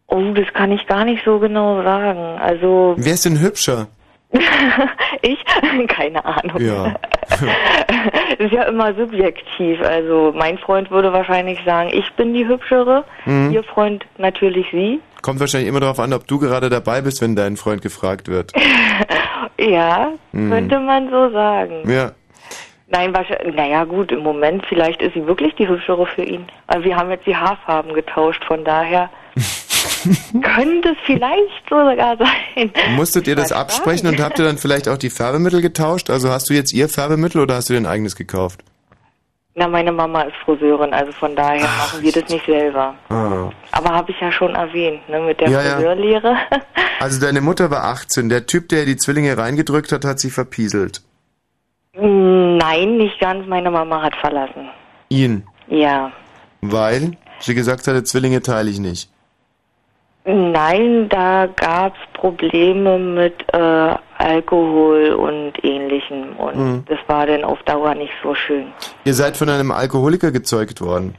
[0.07, 2.39] Oh, das kann ich gar nicht so genau sagen.
[2.39, 3.87] Also, Wer ist denn hübscher?
[5.21, 5.37] ich?
[5.87, 6.59] Keine Ahnung.
[6.61, 6.93] Ja.
[8.37, 9.81] ist ja immer subjektiv.
[9.81, 13.03] Also, mein Freund würde wahrscheinlich sagen, ich bin die Hübschere.
[13.25, 13.51] Mhm.
[13.51, 14.99] Ihr Freund natürlich sie.
[15.21, 18.51] Kommt wahrscheinlich immer darauf an, ob du gerade dabei bist, wenn dein Freund gefragt wird.
[19.59, 20.49] Ja, Mhm.
[20.51, 21.89] könnte man so sagen.
[21.89, 22.11] Ja.
[22.87, 26.45] Nein, wahrscheinlich, naja gut, im Moment vielleicht ist sie wirklich die Hübschere für ihn.
[26.67, 29.09] Aber wir haben jetzt die Haarfarben getauscht, von daher
[30.41, 32.71] könnte es vielleicht sogar sein.
[32.95, 36.09] Musstet ihr das absprechen und habt ihr dann vielleicht auch die Färbemittel getauscht?
[36.09, 38.63] Also hast du jetzt ihr Färbemittel oder hast du dein eigenes gekauft?
[39.57, 42.93] Na, meine Mama ist Friseurin, also von daher machen wir das nicht selber.
[43.07, 43.49] Ah.
[43.71, 45.75] Aber habe ich ja schon erwähnt, ne, mit der Ja, ja.
[45.75, 46.35] Friseurlehre.
[46.97, 48.29] Also deine Mutter war 18.
[48.29, 51.01] Der Typ, der die Zwillinge reingedrückt hat, hat sie verpieselt.
[51.93, 53.45] Nein, nicht ganz.
[53.47, 54.69] Meine Mama hat verlassen.
[55.09, 55.43] Ihn.
[55.67, 56.13] Ja.
[56.61, 59.09] Weil sie gesagt hatte, Zwillinge teile ich nicht.
[60.27, 66.83] Nein, da gab's Probleme mit äh, Alkohol und ähnlichem und Mhm.
[66.87, 68.67] das war dann auf Dauer nicht so schön.
[69.03, 71.15] Ihr seid von einem Alkoholiker gezeugt worden.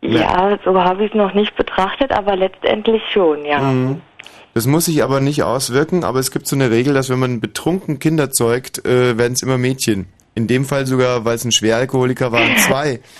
[0.00, 3.58] Ja, so habe ich es noch nicht betrachtet, aber letztendlich schon, ja.
[3.60, 4.00] Mhm.
[4.54, 7.40] Das muss sich aber nicht auswirken, aber es gibt so eine Regel, dass wenn man
[7.40, 10.06] betrunken Kinder zeugt, äh, werden es immer Mädchen.
[10.34, 13.00] In dem Fall sogar, weil es ein Schweralkoholiker waren, zwei.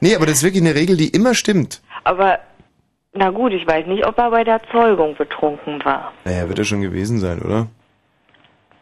[0.00, 1.82] Nee, aber das ist wirklich eine Regel, die immer stimmt.
[2.04, 2.38] Aber
[3.14, 6.12] na gut, ich weiß nicht, ob er bei der Zeugung betrunken war.
[6.24, 7.68] Naja, wird er schon gewesen sein, oder?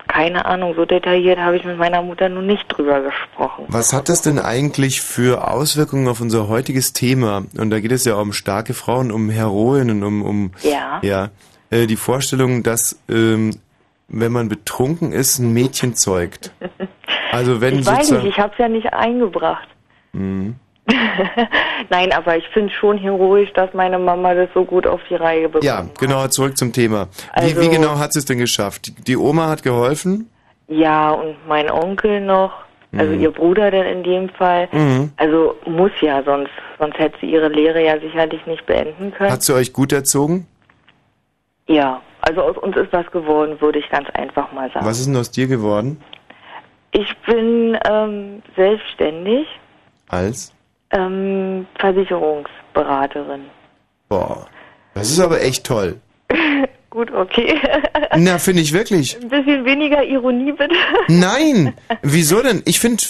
[0.08, 3.66] Keine Ahnung, so detailliert habe ich mit meiner Mutter nun nicht drüber gesprochen.
[3.68, 7.44] Was hat das denn eigentlich für Auswirkungen auf unser heutiges Thema?
[7.56, 10.98] Und da geht es ja um starke Frauen, um Heroinnen, um, um Ja.
[11.02, 11.28] ja,
[11.70, 13.52] äh, die Vorstellung, dass ähm,
[14.08, 16.52] wenn man betrunken ist, ein Mädchen zeugt.
[17.30, 19.66] Also wenn ich weiß nicht, ich habe es ja nicht eingebracht.
[20.12, 20.56] Mhm.
[21.90, 25.46] Nein, aber ich finde schon heroisch, dass meine Mama das so gut auf die Reihe
[25.48, 25.64] bekommt.
[25.64, 27.08] Ja, genau, zurück zum Thema.
[27.36, 28.86] Wie, Also- wie genau hat sie es denn geschafft?
[28.86, 30.28] Die, die Oma hat geholfen?
[30.68, 32.52] Ja, und mein Onkel noch,
[32.96, 33.20] also Mhm.
[33.20, 34.68] ihr Bruder denn in dem Fall.
[34.72, 35.12] Mhm.
[35.16, 39.30] Also muss ja, sonst, sonst hätte sie ihre Lehre ja sicherlich nicht beenden können.
[39.32, 40.46] Hat sie euch gut erzogen?
[41.68, 44.84] ja, also aus uns ist was geworden, würde ich ganz einfach mal sagen.
[44.86, 46.00] Was ist denn aus dir geworden?
[46.92, 49.46] Ich bin ähm, selbstständig,
[50.08, 50.51] Als?
[50.92, 53.42] Ähm, Versicherungsberaterin.
[54.08, 54.46] Boah,
[54.94, 56.00] das ist aber echt toll.
[56.90, 57.58] Gut, okay.
[58.16, 59.16] Na, finde ich wirklich.
[59.20, 60.74] Ein bisschen weniger Ironie bitte.
[61.08, 62.62] Nein, wieso denn?
[62.66, 63.02] Ich finde,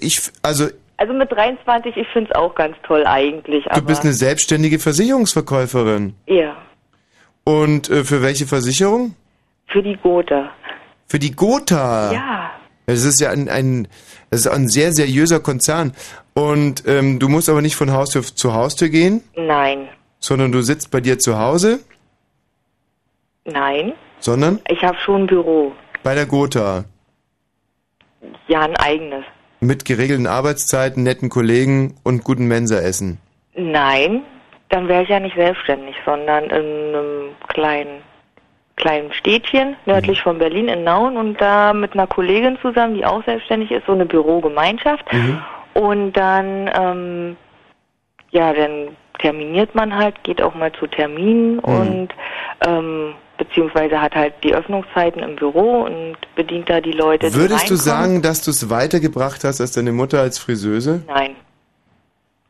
[0.00, 3.64] ich, also Also mit 23, ich finde es auch ganz toll eigentlich.
[3.66, 6.14] du bist eine selbstständige Versicherungsverkäuferin.
[6.26, 6.56] Ja,
[7.44, 9.14] Und äh, für welche Versicherung?
[9.68, 10.50] für die Gotha.
[11.08, 12.12] Für die Gotha.
[12.12, 12.50] Ja.
[12.86, 13.88] Das ist ja ein, ein,
[14.30, 15.92] das ist ein sehr seriöser Konzern.
[16.34, 19.88] Und ähm, du musst aber nicht von Haustür zu Haustür gehen, Nein,
[20.20, 21.80] sondern du sitzt bei dir zu Hause,
[23.44, 23.92] nein.
[24.20, 25.72] sondern Ich habe schon ein Büro.
[26.02, 26.84] bei der Gotha.
[28.48, 29.24] Ja, ein eigenes.
[29.60, 33.18] Mit geregelten Arbeitszeiten, netten Kollegen und gutem Mensaessen.
[33.54, 34.22] Nein,
[34.68, 38.02] dann wäre ich ja nicht selbstständig, sondern in einem kleinen,
[38.76, 43.24] kleinen Städtchen nördlich von Berlin in Nauen und da mit einer Kollegin zusammen, die auch
[43.24, 45.04] selbstständig ist, so eine Bürogemeinschaft.
[45.74, 47.36] Und dann, ähm,
[48.30, 52.08] ja, dann terminiert man halt, geht auch mal zu Terminen und
[52.66, 57.32] ähm, beziehungsweise hat halt die Öffnungszeiten im Büro und bedient da die Leute.
[57.34, 61.02] Würdest du sagen, dass du es weitergebracht hast als deine Mutter als Friseuse?
[61.06, 61.34] Nein,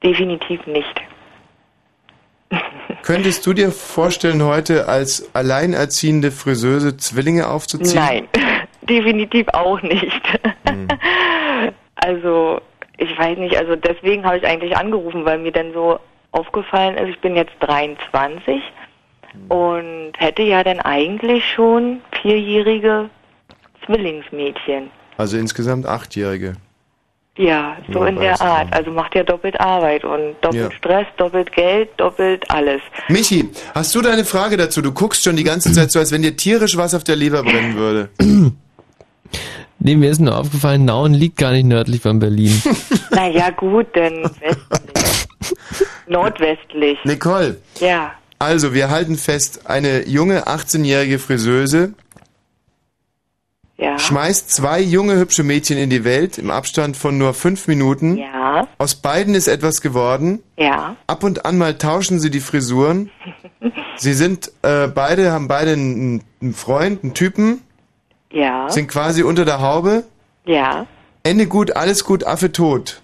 [0.02, 1.02] definitiv nicht.
[3.02, 8.02] Könntest du dir vorstellen, heute als alleinerziehende Friseuse Zwillinge aufzuziehen?
[8.02, 8.28] Nein,
[8.82, 10.22] definitiv auch nicht.
[11.98, 12.60] Also,
[12.98, 15.98] ich weiß nicht, also deswegen habe ich eigentlich angerufen, weil mir dann so
[16.30, 18.62] aufgefallen ist, ich bin jetzt 23
[19.48, 23.10] und hätte ja dann eigentlich schon vierjährige
[23.84, 24.90] Zwillingsmädchen.
[25.16, 26.54] Also insgesamt Achtjährige.
[27.38, 28.72] Ja, so in der Art.
[28.72, 30.76] Also macht ja doppelt Arbeit und doppelt Ja.
[30.78, 32.80] Stress, doppelt Geld, doppelt alles.
[33.08, 34.80] Michi, hast du deine Frage dazu?
[34.80, 37.42] Du guckst schon die ganze Zeit so, als wenn dir tierisch was auf der Leber
[37.42, 38.08] brennen würde.
[39.78, 42.60] Nee, mir ist nur aufgefallen, Nauen liegt gar nicht nördlich von Berlin.
[43.10, 45.26] naja, gut, denn westlich.
[46.08, 46.98] Nordwestlich.
[47.04, 48.12] Nicole, Ja.
[48.38, 51.92] also wir halten fest, eine junge 18-jährige Friseuse
[53.78, 53.98] Ja.
[53.98, 58.16] schmeißt zwei junge hübsche Mädchen in die Welt im Abstand von nur fünf Minuten.
[58.16, 58.66] Ja.
[58.78, 60.42] Aus beiden ist etwas geworden.
[60.56, 60.96] Ja.
[61.06, 63.10] Ab und an mal tauschen sie die Frisuren.
[63.98, 67.62] Sie sind äh, beide, haben beide einen, einen Freund, einen Typen,
[68.30, 68.68] Ja.
[68.68, 70.04] sind quasi unter der Haube.
[70.44, 70.86] Ja.
[71.22, 73.00] Ende gut, alles gut, Affe tot.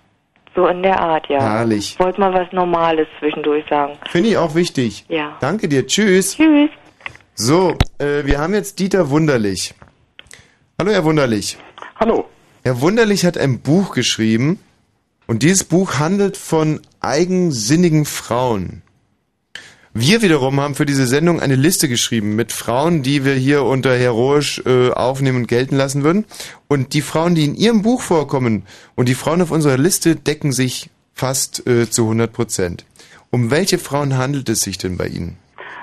[0.54, 1.40] So in der Art, ja.
[1.40, 1.94] Herrlich.
[1.94, 3.94] Ich wollte mal was Normales zwischendurch sagen.
[4.10, 5.06] Finde ich auch wichtig.
[5.08, 5.36] Ja.
[5.40, 5.86] Danke dir.
[5.86, 6.36] Tschüss.
[6.36, 6.68] Tschüss.
[7.34, 9.74] So, äh, wir haben jetzt Dieter Wunderlich.
[10.78, 11.58] Hallo, Herr Wunderlich.
[11.96, 12.28] Hallo.
[12.62, 14.58] Herr Wunderlich hat ein Buch geschrieben
[15.26, 18.82] und dieses Buch handelt von eigensinnigen Frauen.
[19.92, 23.94] Wir wiederum haben für diese Sendung eine Liste geschrieben mit Frauen, die wir hier unter
[23.94, 26.24] heroisch äh, aufnehmen und gelten lassen würden.
[26.68, 30.52] Und die Frauen, die in Ihrem Buch vorkommen und die Frauen auf unserer Liste decken
[30.52, 32.86] sich fast äh, zu 100 Prozent.
[33.28, 35.36] Um welche Frauen handelt es sich denn bei Ihnen?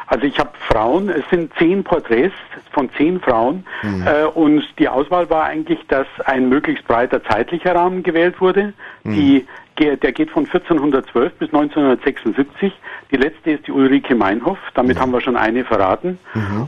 [0.10, 2.34] Also ich habe Frauen, es sind zehn Porträts
[2.72, 4.06] von zehn Frauen Mhm.
[4.08, 8.74] äh, und die Auswahl war eigentlich, dass ein möglichst breiter zeitlicher Rahmen gewählt wurde.
[9.04, 9.14] Mhm.
[9.14, 9.46] Die,
[9.78, 12.74] der geht von 1412 bis 1976.
[13.12, 15.02] Die letzte ist die Ulrike Meinhoff, damit Mhm.
[15.02, 16.18] haben wir schon eine verraten.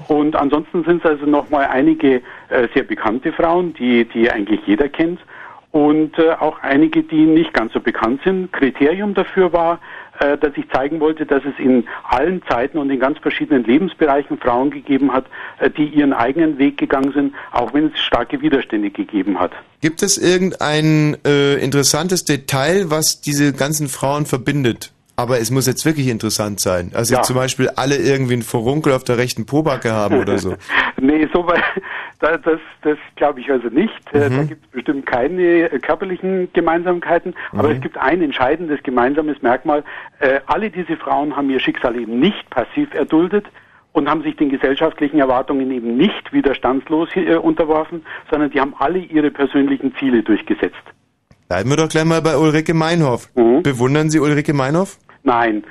[0.08, 4.88] Und ansonsten sind es also nochmal einige äh, sehr bekannte Frauen, die, die eigentlich jeder
[4.88, 5.20] kennt.
[5.72, 8.52] Und äh, auch einige, die nicht ganz so bekannt sind.
[8.52, 9.80] Kriterium dafür war,
[10.22, 14.38] äh, dass ich zeigen wollte, dass es in allen Zeiten und in ganz verschiedenen Lebensbereichen
[14.38, 15.26] Frauen gegeben hat,
[15.60, 19.52] äh, die ihren eigenen Weg gegangen sind, auch wenn es starke Widerstände gegeben hat.
[19.82, 24.92] Gibt es irgendein äh, interessantes Detail, was diese ganzen Frauen verbindet?
[25.16, 26.92] Aber es muss jetzt wirklich interessant sein.
[26.94, 27.22] Also Ja.
[27.22, 30.56] zum Beispiel alle irgendwie einen Furunkel auf der rechten Pobacke haben oder so.
[31.02, 31.64] nee, so weit,
[32.22, 33.92] das, das glaube ich also nicht.
[34.14, 34.48] Äh, Da Mhm.
[34.48, 35.42] gibt es bestimmt keine
[35.72, 37.76] äh, körperlichen Gemeinsamkeiten, aber Mhm.
[37.76, 39.84] es gibt ein entscheidendes gemeinsames Merkmal.
[40.20, 43.46] Äh, alle diese Frauen haben ihr Schicksal eben nicht passiv erduldet
[43.94, 47.10] und haben sich den gesellschaftlichen Erwartungen eben nicht widerstandslos
[47.42, 50.76] unterworfen, sondern die haben alle ihre persönlichen Ziele durchgesetzt.
[51.50, 53.28] Bleiben wir doch gleich mal bei Ulrike Meinhoff.
[53.36, 53.64] Mhm.
[53.64, 54.98] Bewundern Sie Ulrike Meinhoff?
[55.24, 55.64] Nein,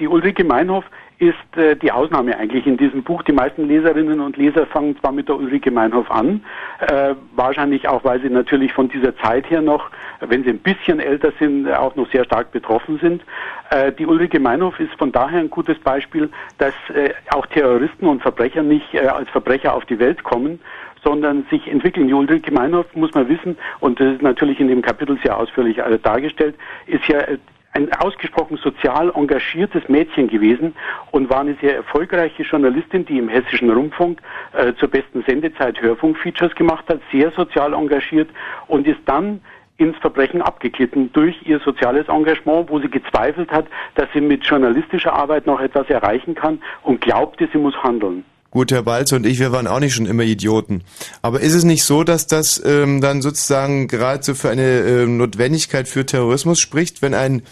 [0.00, 0.84] die Ulrike Meinhoff
[1.18, 3.22] ist äh, die Ausnahme eigentlich in diesem Buch.
[3.22, 6.44] Die meisten Leserinnen und Leser fangen zwar mit der Ulrike Meinhoff an,
[6.80, 11.00] äh, wahrscheinlich auch, weil sie natürlich von dieser Zeit her noch, wenn sie ein bisschen
[11.00, 13.22] älter sind, äh, auch noch sehr stark betroffen sind.
[13.70, 18.22] Äh, die Ulrike Meinhoff ist von daher ein gutes Beispiel, dass äh, auch Terroristen und
[18.22, 20.60] Verbrecher nicht äh, als Verbrecher auf die Welt kommen,
[21.04, 22.08] sondern sich entwickeln.
[22.08, 25.78] Die Ulrike Meinhoff, muss man wissen, und das ist natürlich in dem Kapitel sehr ausführlich
[25.78, 27.38] äh, dargestellt, ist ja äh,
[27.74, 30.74] ein ausgesprochen sozial engagiertes Mädchen gewesen
[31.10, 34.22] und war eine sehr erfolgreiche Journalistin, die im hessischen Rundfunk
[34.52, 38.30] äh, zur besten Sendezeit Hörfunkfeatures gemacht hat, sehr sozial engagiert
[38.68, 39.40] und ist dann
[39.76, 45.12] ins Verbrechen abgeglitten durch ihr soziales Engagement, wo sie gezweifelt hat, dass sie mit journalistischer
[45.12, 48.24] Arbeit noch etwas erreichen kann und glaubte, sie muss handeln.
[48.54, 50.84] Gut, Herr Balz und ich, wir waren auch nicht schon immer Idioten.
[51.22, 55.88] Aber ist es nicht so, dass das ähm, dann sozusagen geradezu für eine ähm, Notwendigkeit
[55.88, 57.42] für Terrorismus spricht, wenn ein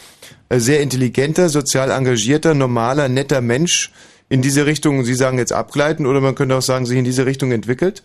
[0.48, 3.90] äh, sehr intelligenter, sozial engagierter, normaler, netter Mensch
[4.28, 7.26] in diese Richtung, Sie sagen jetzt abgleiten, oder man könnte auch sagen, sich in diese
[7.26, 8.04] Richtung entwickelt?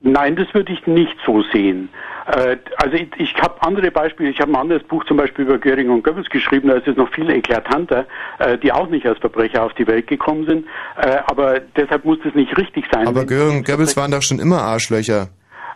[0.00, 1.88] Nein, das würde ich nicht so sehen.
[2.36, 4.30] Äh, Also ich, ich habe andere Beispiele.
[4.30, 6.68] Ich habe ein anderes Buch zum Beispiel über Göring und Goebbels geschrieben.
[6.68, 8.06] Da ist es noch viel eklatanter,
[8.38, 10.66] äh, die auch nicht als Verbrecher auf die Welt gekommen sind.
[10.96, 13.06] Äh, Aber deshalb muss das nicht richtig sein.
[13.06, 15.28] Aber Göring und Goebbels waren doch schon immer Arschlöcher.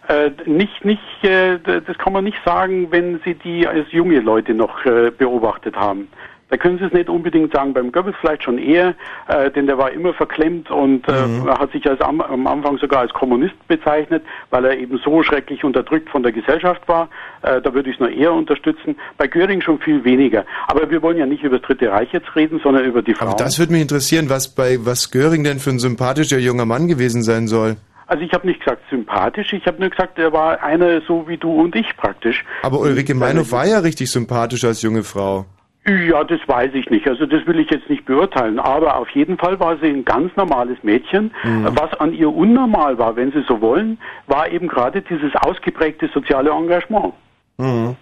[0.08, 4.52] Äh, nicht, nicht, äh, das kann man nicht sagen, wenn Sie die als junge Leute
[4.52, 6.08] noch äh, beobachtet haben.
[6.50, 7.72] Da können Sie es nicht unbedingt sagen.
[7.72, 8.94] Beim Goebbels vielleicht schon eher,
[9.28, 11.12] äh, denn der war immer verklemmt und äh,
[11.46, 15.22] er hat sich als am, am Anfang sogar als Kommunist bezeichnet, weil er eben so
[15.22, 17.08] schrecklich unterdrückt von der Gesellschaft war.
[17.42, 18.96] Äh, da würde ich es noch eher unterstützen.
[19.16, 20.44] Bei Göring schon viel weniger.
[20.68, 23.28] Aber wir wollen ja nicht über das Dritte Reich jetzt reden, sondern über die Frauen.
[23.28, 26.88] Aber das würde mich interessieren, was bei was Göring denn für ein sympathischer junger Mann
[26.88, 27.76] gewesen sein soll.
[28.06, 31.38] Also ich habe nicht gesagt sympathisch, ich habe nur gesagt, er war einer so wie
[31.38, 32.44] du und ich praktisch.
[32.62, 35.46] Aber Ulrike Meinhof war ja richtig sympathisch als junge Frau.
[35.86, 37.06] Ja, das weiß ich nicht.
[37.06, 38.58] Also das will ich jetzt nicht beurteilen.
[38.58, 41.30] Aber auf jeden Fall war sie ein ganz normales Mädchen.
[41.42, 41.68] Mhm.
[41.72, 46.50] Was an ihr unnormal war, wenn Sie so wollen, war eben gerade dieses ausgeprägte soziale
[46.50, 47.12] Engagement.
[47.58, 47.96] Mhm.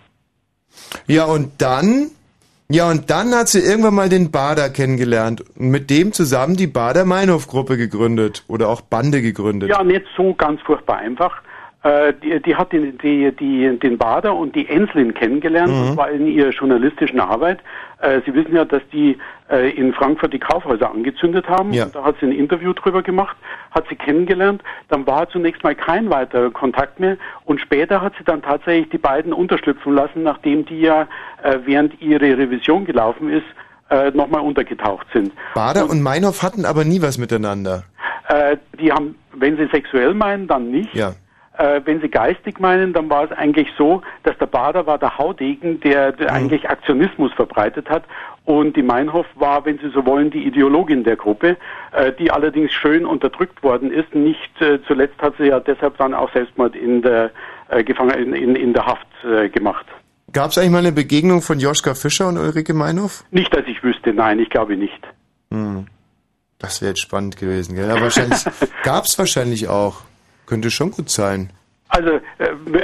[1.08, 2.10] Ja, und dann,
[2.68, 6.68] ja, und dann hat sie irgendwann mal den Bader kennengelernt und mit dem zusammen die
[6.68, 9.70] Bader Meinhof-Gruppe gegründet oder auch Bande gegründet.
[9.70, 11.42] Ja, nicht so ganz furchtbar einfach.
[11.84, 15.80] Äh, die, die hat den, die, die, den Bader und die Enslin kennengelernt, Mhm.
[15.88, 17.58] und zwar in ihrer journalistischen Arbeit.
[18.00, 19.18] Äh, Sie wissen ja, dass die
[19.50, 21.72] äh, in Frankfurt die Kaufhäuser angezündet haben.
[21.72, 21.84] Ja.
[21.86, 23.36] Und da hat sie ein Interview drüber gemacht,
[23.72, 24.62] hat sie kennengelernt.
[24.90, 27.16] Dann war zunächst mal kein weiterer Kontakt mehr.
[27.46, 31.08] Und später hat sie dann tatsächlich die beiden unterschlüpfen lassen, nachdem die ja
[31.42, 33.46] äh, während ihre Revision gelaufen ist,
[33.90, 35.32] äh, nochmal untergetaucht sind.
[35.54, 37.82] Bader und Meinhof hatten aber nie was miteinander.
[38.28, 40.94] Äh, die haben, wenn sie sexuell meinen, dann nicht.
[40.94, 41.12] Ja.
[41.58, 45.18] Äh, wenn Sie geistig meinen, dann war es eigentlich so, dass der Bader war der
[45.18, 48.04] Haudegen, der, der eigentlich Aktionismus verbreitet hat.
[48.44, 51.56] Und die Meinhof war, wenn Sie so wollen, die Ideologin der Gruppe,
[51.92, 54.14] äh, die allerdings schön unterdrückt worden ist.
[54.14, 57.30] Nicht äh, zuletzt hat sie ja deshalb dann auch Selbstmord in der,
[57.86, 59.06] Gefangen in, in, der Haft
[59.54, 59.86] gemacht.
[60.30, 63.24] Gab es eigentlich mal eine Begegnung von Joschka Fischer und Ulrike Meinhof?
[63.30, 65.00] Nicht, dass ich wüsste, nein, ich glaube nicht.
[65.50, 65.86] Hm.
[66.58, 67.90] Das wäre jetzt spannend gewesen, gell?
[67.90, 68.44] Aber wahrscheinlich
[68.84, 70.02] gab es wahrscheinlich auch.
[70.52, 71.48] Könnte schon gut sein.
[71.88, 72.20] Also äh,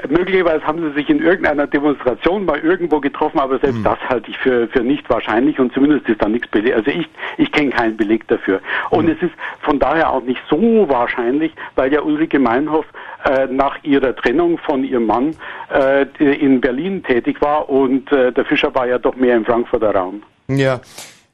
[0.08, 4.38] möglicherweise haben sie sich in irgendeiner Demonstration mal irgendwo getroffen, aber selbst das halte ich
[4.38, 6.74] für, für nicht wahrscheinlich und zumindest ist da nichts belegt.
[6.74, 8.62] Also ich, ich kenne keinen Beleg dafür.
[8.88, 9.16] Und Hm.
[9.16, 12.86] es ist von daher auch nicht so wahrscheinlich, weil ja Ulrike Meinhof
[13.26, 15.36] äh, nach ihrer Trennung von ihrem Mann
[15.70, 19.94] äh, in Berlin tätig war und äh, der Fischer war ja doch mehr im Frankfurter
[19.94, 20.22] Raum.
[20.48, 20.80] Ja.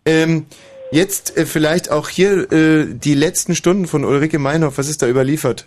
[0.04, 0.46] Ähm,
[0.90, 4.78] Jetzt äh, vielleicht auch hier äh, die letzten Stunden von Ulrike Meinhoff.
[4.78, 5.66] Was ist da überliefert?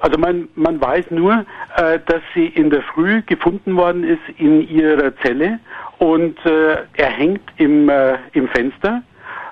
[0.00, 1.44] Also man, man weiß nur,
[1.76, 5.60] äh, dass sie in der Früh gefunden worden ist in ihrer Zelle
[5.98, 9.02] und äh, er hängt im, äh, im Fenster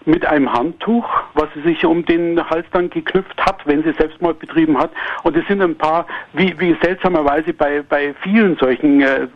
[0.09, 4.39] mit einem Handtuch, was sie sich um den Hals dann geknüpft hat, wenn sie Selbstmord
[4.39, 4.91] betrieben hat.
[5.23, 9.29] Und es sind ein paar, wie, wie seltsamerweise bei, bei vielen solchen äh,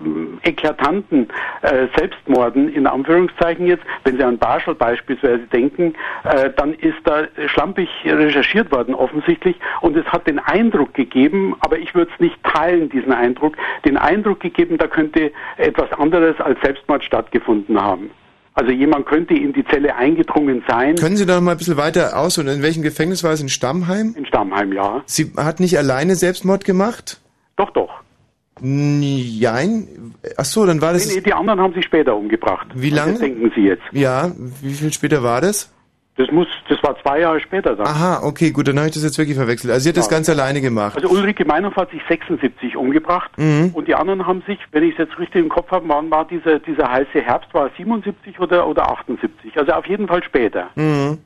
[0.43, 1.28] eklatanten
[1.61, 5.94] äh, Selbstmorden, in Anführungszeichen jetzt, wenn Sie an Barschel beispielsweise denken,
[6.24, 11.78] äh, dann ist da schlampig recherchiert worden offensichtlich und es hat den Eindruck gegeben, aber
[11.78, 16.59] ich würde es nicht teilen, diesen Eindruck, den Eindruck gegeben, da könnte etwas anderes als
[16.62, 18.11] Selbstmord stattgefunden haben.
[18.54, 20.96] Also jemand könnte in die Zelle eingedrungen sein.
[20.96, 23.40] Können Sie da noch mal ein bisschen weiter aus und in welchem Gefängnis war es?
[23.40, 24.14] In Stammheim?
[24.16, 25.02] In Stammheim, ja.
[25.06, 27.20] Sie hat nicht alleine Selbstmord gemacht?
[27.56, 27.90] Doch, doch.
[28.60, 29.88] Nein.
[30.36, 31.08] Ach so, dann war das.
[31.08, 32.66] Nee, nee, die anderen haben sich später umgebracht.
[32.74, 33.18] Wie lange?
[33.18, 33.82] Denken Sie jetzt.
[33.92, 34.30] Ja,
[34.60, 35.72] wie viel später war das?
[36.16, 37.86] Das muss, das war zwei Jahre später dann.
[37.86, 39.72] Aha, okay, gut, dann habe ich das jetzt wirklich verwechselt.
[39.72, 40.16] Also sie hat das Ja.
[40.18, 40.97] ganz alleine gemacht.
[40.97, 43.70] Also Ulrike Meinhoff hat sich 76 umgebracht Mhm.
[43.72, 46.26] und die anderen haben sich, wenn ich es jetzt richtig im Kopf habe, wann war
[46.26, 49.56] dieser, dieser heiße Herbst, war es 77 oder, oder 78?
[49.56, 50.68] Also auf jeden Fall später.
[50.74, 51.16] Mhm.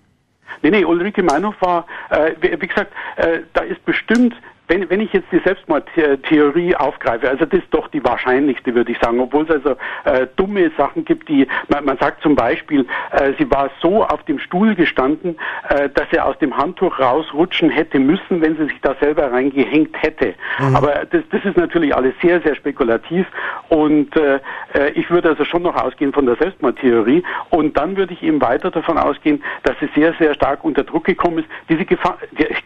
[0.62, 4.34] Nee, nee, Ulrike Meinhoff war, äh, wie, wie gesagt, äh, da ist bestimmt,
[4.68, 8.98] wenn, wenn ich jetzt die Selbstmordtheorie aufgreife, also das ist doch die wahrscheinlichste, würde ich
[8.98, 13.32] sagen, obwohl es also äh, dumme Sachen gibt, die, man, man sagt zum Beispiel, äh,
[13.38, 15.36] sie war so auf dem Stuhl gestanden,
[15.68, 20.02] äh, dass sie aus dem Handtuch rausrutschen hätte müssen, wenn sie sich da selber reingehängt
[20.02, 20.34] hätte.
[20.58, 20.76] Mhm.
[20.76, 23.26] Aber das, das ist natürlich alles sehr, sehr spekulativ
[23.68, 24.40] und äh,
[24.74, 28.40] äh, ich würde also schon noch ausgehen von der Selbstmordtheorie und dann würde ich eben
[28.40, 31.48] weiter davon ausgehen, dass sie sehr, sehr stark unter Druck gekommen ist.
[31.68, 32.16] Diese Gefa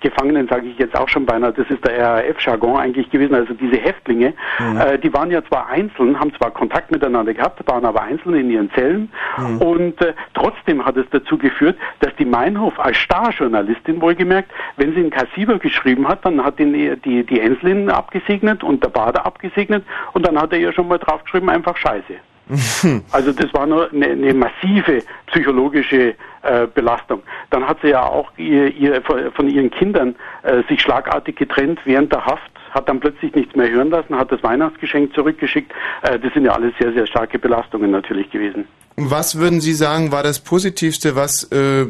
[0.01, 3.77] Gefangenen, sage ich jetzt auch schon beinahe, das ist der RAF-Jargon eigentlich gewesen, also diese
[3.77, 8.35] Häftlinge, äh, die waren ja zwar einzeln, haben zwar Kontakt miteinander gehabt, waren aber einzeln
[8.35, 9.11] in ihren Zellen.
[9.59, 15.01] Und äh, trotzdem hat es dazu geführt, dass die Meinhof als Starjournalistin wohlgemerkt, wenn sie
[15.01, 19.27] einen Kassiber geschrieben hat, dann hat ihn die, die, die Enslin abgesegnet und der Bader
[19.27, 22.15] abgesegnet und dann hat er ihr schon mal draufgeschrieben, einfach Scheiße.
[23.13, 27.23] Also das war nur eine, eine massive psychologische äh, Belastung.
[27.51, 32.13] Dann hat sie ja auch ihr, ihr, von ihren Kindern äh, sich schlagartig getrennt während
[32.13, 35.73] der Haft, hat dann plötzlich nichts mehr hören lassen, hat das Weihnachtsgeschenk zurückgeschickt.
[36.03, 38.67] Äh, das sind ja alles sehr, sehr starke Belastungen natürlich gewesen.
[38.97, 41.87] Was würden Sie sagen, war das Positivste, was äh,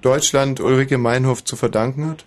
[0.00, 2.24] Deutschland Ulrike Meinhof zu verdanken hat?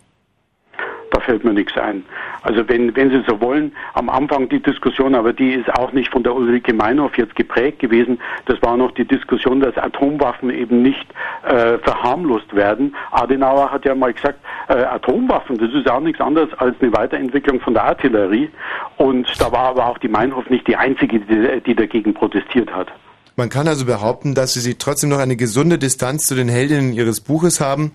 [1.12, 2.04] Da fällt mir nichts ein.
[2.46, 6.12] Also wenn, wenn Sie so wollen, am Anfang die Diskussion, aber die ist auch nicht
[6.12, 8.20] von der Ulrike Meinhoff jetzt geprägt gewesen.
[8.46, 11.08] Das war noch die Diskussion, dass Atomwaffen eben nicht
[11.44, 12.96] äh, verharmlost werden.
[13.12, 14.40] Adenauer hat ja mal gesagt,
[14.70, 18.50] äh, Atomwaffen, das ist auch nichts anderes als eine Weiterentwicklung von der Artillerie.
[18.98, 22.92] Und da war aber auch die Meinhoff nicht die einzige, die, die dagegen protestiert hat.
[23.38, 27.20] Man kann also behaupten, dass Sie trotzdem noch eine gesunde Distanz zu den Heldinnen Ihres
[27.20, 27.92] Buches haben.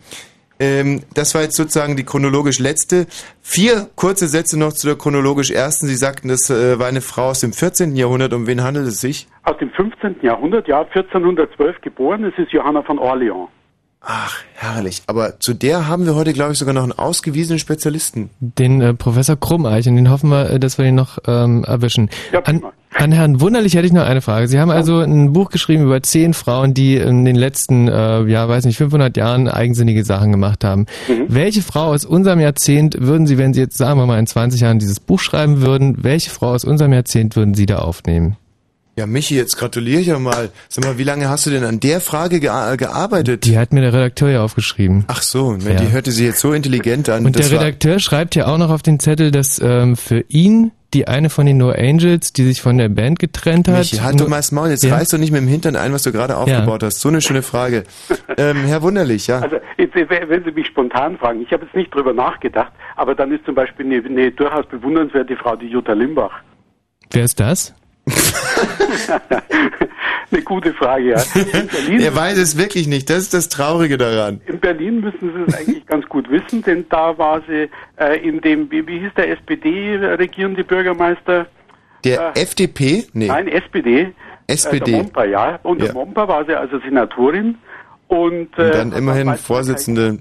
[0.61, 3.07] Ähm, das war jetzt sozusagen die chronologisch letzte.
[3.41, 5.87] Vier kurze Sätze noch zu der chronologisch ersten.
[5.87, 7.97] Sie sagten, das äh, war eine Frau aus dem 14.
[7.97, 8.35] Jahrhundert.
[8.35, 9.27] Um wen handelt es sich?
[9.45, 10.16] Aus dem 15.
[10.23, 13.49] Jahrhundert, ja, 1412 geboren, es ist Johanna von Orleans.
[14.55, 15.03] Herrlich.
[15.07, 18.31] Aber zu der haben wir heute, glaube ich, sogar noch einen ausgewiesenen Spezialisten.
[18.41, 22.09] Den äh, Professor Krummeich, und den hoffen wir, äh, dass wir ihn noch ähm, erwischen.
[22.45, 22.62] an,
[23.01, 24.47] an Herrn Wunderlich hätte ich noch eine Frage.
[24.49, 28.49] Sie haben also ein Buch geschrieben über zehn Frauen, die in den letzten, äh, ja,
[28.49, 30.87] weiß nicht, 500 Jahren eigensinnige Sachen gemacht haben.
[31.29, 34.61] Welche Frau aus unserem Jahrzehnt würden Sie, wenn Sie jetzt, sagen wir mal, in 20
[34.61, 38.37] Jahren dieses Buch schreiben würden, welche Frau aus unserem Jahrzehnt würden Sie da aufnehmen?
[38.97, 40.51] Ja, Michi, jetzt gratuliere ich ja mal.
[40.69, 43.47] Sag mal, wie lange hast du denn an der Frage gea gearbeitet?
[43.47, 45.05] Die hat mir der Redakteur ja aufgeschrieben.
[45.07, 45.81] Ach so, ne, Ja.
[45.81, 47.25] die hörte sie jetzt so intelligent an.
[47.25, 50.73] Und Das der Redakteur schreibt ja auch noch auf den Zettel, dass ähm, für ihn
[50.95, 53.79] die eine von den No Angels, die sich von der Band getrennt hat.
[53.79, 54.95] Michi, halt das Maul, jetzt Ja.
[54.95, 57.01] reißt doch nicht mit dem Hintern ein, was du gerade aufgebaut hast.
[57.01, 57.85] So eine schöne Frage.
[58.37, 59.41] ähm, Herr Wunderlich, ja.
[59.41, 63.33] Also jetzt, wenn Sie mich spontan fragen, ich habe jetzt nicht drüber nachgedacht, aber dann
[63.33, 66.33] ist zum Beispiel eine, eine durchaus bewundernswerte Frau, die Jutta Limbach.
[67.12, 67.75] Wer ist das?
[70.31, 71.23] Eine gute Frage, ja.
[71.73, 74.41] Berlin, Er weiß es wirklich nicht, das ist das Traurige daran.
[74.47, 78.41] in Berlin müssen Sie es eigentlich ganz gut wissen, denn da war sie äh, in
[78.41, 81.47] dem, wie, wie hieß der SPD-regierende Bürgermeister?
[82.05, 83.07] Der FDP?
[83.12, 83.27] Nee.
[83.27, 84.12] Nein, SPD.
[84.47, 84.77] SPD.
[84.78, 85.59] Äh, der Momper, ja.
[85.62, 85.93] Unter Ja.
[85.93, 87.59] Momper war sie also Senatorin
[88.09, 90.19] und, äh, Und dann immerhin Vorsitzende.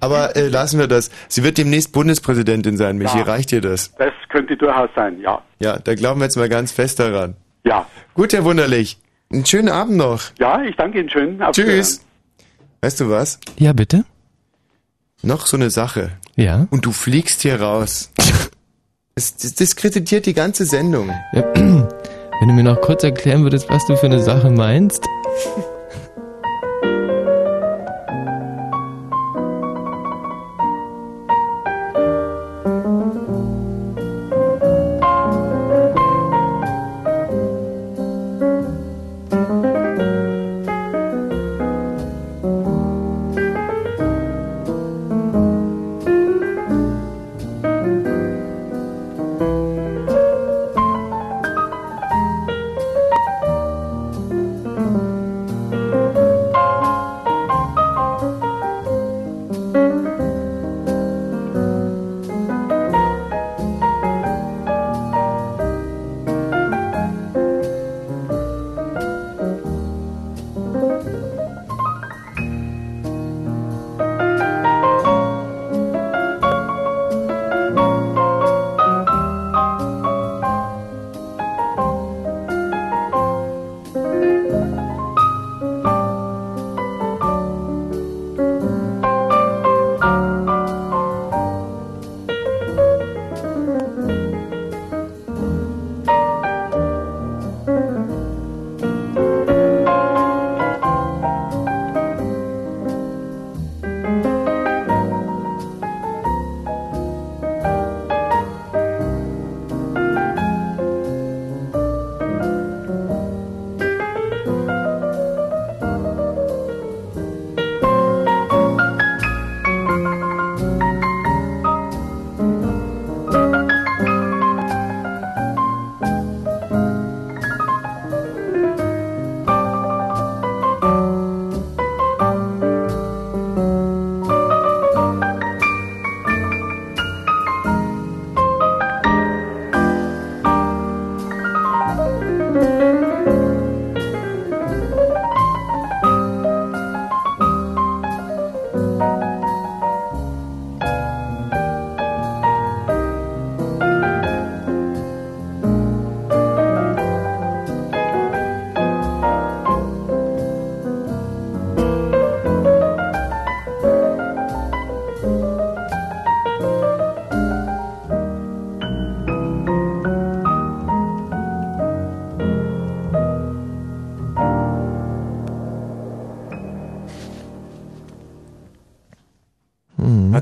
[0.00, 1.10] Aber äh, lassen wir das.
[1.28, 3.18] Sie wird demnächst Bundespräsidentin sein, Michi.
[3.18, 3.24] Ja.
[3.24, 3.94] Reicht dir das?
[3.96, 5.42] das könnte durchaus sein, ja.
[5.58, 7.36] Ja, da glauben wir jetzt mal ganz fest daran.
[7.64, 7.86] Ja.
[8.14, 8.98] Gut, Herr Wunderlich.
[9.32, 10.22] Einen schönen Abend noch.
[10.38, 11.42] Ja, ich danke Ihnen schön.
[11.42, 12.04] Auf Tschüss.
[12.80, 13.40] Weißt du was?
[13.56, 14.04] Ja, bitte?
[15.22, 16.12] Noch so eine Sache.
[16.36, 16.68] Ja.
[16.70, 18.12] Und du fliegst hier raus.
[19.14, 21.10] Es das diskreditiert die ganze Sendung.
[21.32, 21.42] Ja,
[22.38, 25.06] Wenn du mir noch kurz erklären würdest, was du für eine Sache meinst.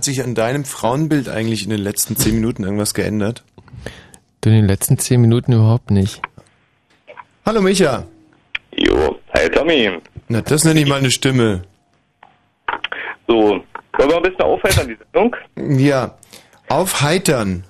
[0.05, 3.43] Hat sich an deinem Frauenbild eigentlich in den letzten zehn Minuten irgendwas geändert?
[4.43, 6.21] Du in den letzten zehn Minuten überhaupt nicht.
[7.47, 8.05] Hallo Micha.
[8.77, 9.93] Jo, hi Tommy.
[10.29, 11.63] Na, das nenne ich mal eine Stimme.
[13.27, 13.35] So,
[13.97, 15.37] wollen wir ein bisschen aufheitern, die Sendung?
[15.81, 16.19] Ja,
[16.69, 17.65] aufheitern.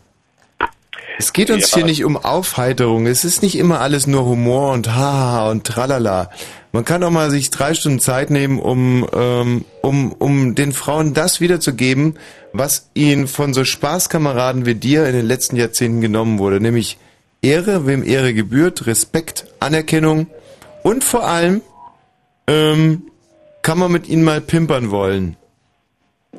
[1.17, 1.77] Es geht uns Ja.
[1.77, 3.07] hier nicht um Aufheiterung.
[3.07, 6.31] Es ist nicht immer alles nur Humor und Haha und Tralala.
[6.75, 11.15] Man kann auch mal sich drei Stunden Zeit nehmen, um, ähm, um, um den Frauen
[11.15, 12.19] das wiederzugeben,
[12.53, 16.61] was ihnen von so Spaßkameraden wie dir in den letzten Jahrzehnten genommen wurde.
[16.61, 16.99] Nämlich
[17.43, 20.27] Ehre, wem Ehre gebührt, Respekt, Anerkennung
[20.83, 21.63] und vor allem
[22.49, 23.03] ähm,
[23.63, 25.37] kann man mit ihnen mal pimpern wollen.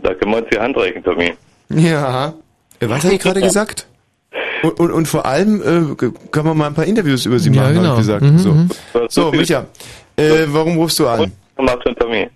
[0.03, 1.33] Da können wir uns die Hand reichen, Tommy.
[1.69, 2.33] Ja.
[2.81, 3.87] Äh, Was habe ich gerade gesagt?
[4.63, 7.61] Und, und, und vor allem äh, kann man mal ein paar Interviews über sie Ja,
[7.61, 7.93] machen, habe genau.
[7.93, 8.21] ich gesagt.
[8.23, 8.69] Mhm, so, mhm.
[9.07, 9.67] so Micha,
[10.17, 11.31] äh, warum rufst du an?
[11.55, 12.29] Gemacht schon, Tommy.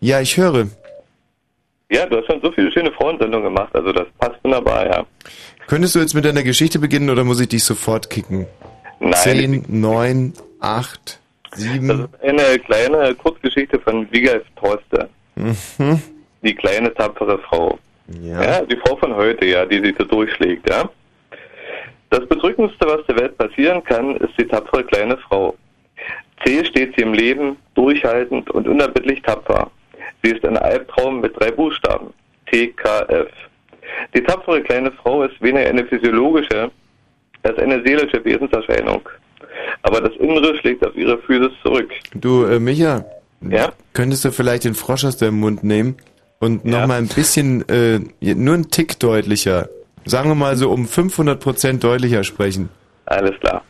[0.00, 0.66] Ja, ich höre.
[1.90, 5.06] Ja, du hast schon so viele schöne Frauensendungen gemacht, also das passt wunderbar, ja.
[5.66, 8.46] Könntest du jetzt mit deiner Geschichte beginnen oder muss ich dich sofort kicken?
[9.00, 9.12] Nein.
[9.14, 11.20] Zehn, neun, acht,
[11.54, 12.08] sieben.
[12.22, 15.08] Eine kleine Kurzgeschichte von Wiegald Torste.
[15.36, 16.02] Mhm.
[16.42, 17.78] Die kleine, tapfere Frau.
[18.20, 18.60] Ja.
[18.62, 20.88] die Frau von heute, ja, die sich so durchschlägt, ja.
[22.10, 25.56] Das Bedrückendste, was der Welt passieren kann, ist die tapfere kleine Frau.
[26.44, 29.70] Zäh steht sie im Leben, durchhaltend und unerbittlich tapfer.
[30.22, 32.12] Sie ist ein Albtraum mit drei Buchstaben.
[32.50, 33.28] TKF.
[34.14, 36.70] Die tapfere kleine Frau ist weniger eine physiologische
[37.42, 39.06] als eine seelische Wesenserscheinung.
[39.82, 41.90] Aber das Innere schlägt auf ihre Physis zurück.
[42.14, 43.04] Du, äh, Micha,
[43.42, 43.72] Ja?
[43.92, 45.96] könntest du vielleicht den Frosch aus deinem Mund nehmen
[46.40, 49.68] und noch mal ein bisschen, äh, nur einen Tick deutlicher,
[50.06, 52.70] sagen wir mal so um 500 Prozent deutlicher sprechen.
[53.06, 53.62] Alles klar.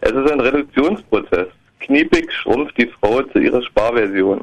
[0.00, 1.46] Es ist ein Reduktionsprozess.
[1.86, 4.42] Kniepig schrumpft die Frau zu ihrer Sparversion.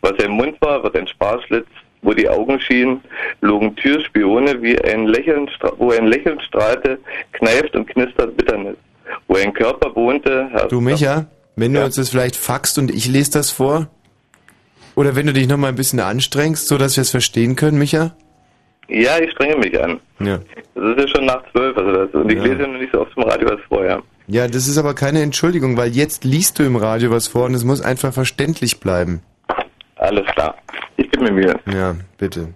[0.00, 1.66] Was ein Mund war, wird ein Sparschlitz.
[2.02, 3.02] Wo die Augen schienen,
[3.42, 6.98] logen Türspione, wie ein Lächeln, wo ein Lächeln strahlte,
[7.32, 8.76] kneift und knistert Bitternis.
[9.28, 11.26] Wo ein Körper wohnte, herrscht Du, Micha,
[11.56, 13.88] wenn du uns das vielleicht faxt und ich lese das vor?
[14.96, 17.78] Oder wenn du dich noch mal ein bisschen anstrengst, so dass wir es verstehen können,
[17.78, 18.16] Micha?
[18.88, 20.00] Ja, ich strenge mich an.
[20.20, 20.38] Ja.
[20.74, 22.44] Das ist ja schon nach zwölf, also das, und ich Ja.
[22.44, 24.02] lese ja noch nicht so oft im Radio was vorher.
[24.30, 27.54] Ja, das ist aber keine Entschuldigung, weil jetzt liest du im Radio was vor und
[27.54, 29.22] es muss einfach verständlich bleiben.
[29.96, 30.54] Alles klar.
[30.96, 31.54] Ich gebe mir Mühe.
[31.72, 32.54] Ja, bitte.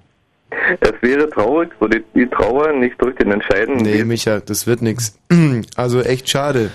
[0.81, 4.83] Es wäre traurig, wo die, die Trauer nicht durch den entscheidenden Nee, Micha, das wird
[4.83, 5.19] nix.
[5.77, 6.71] Also echt schade.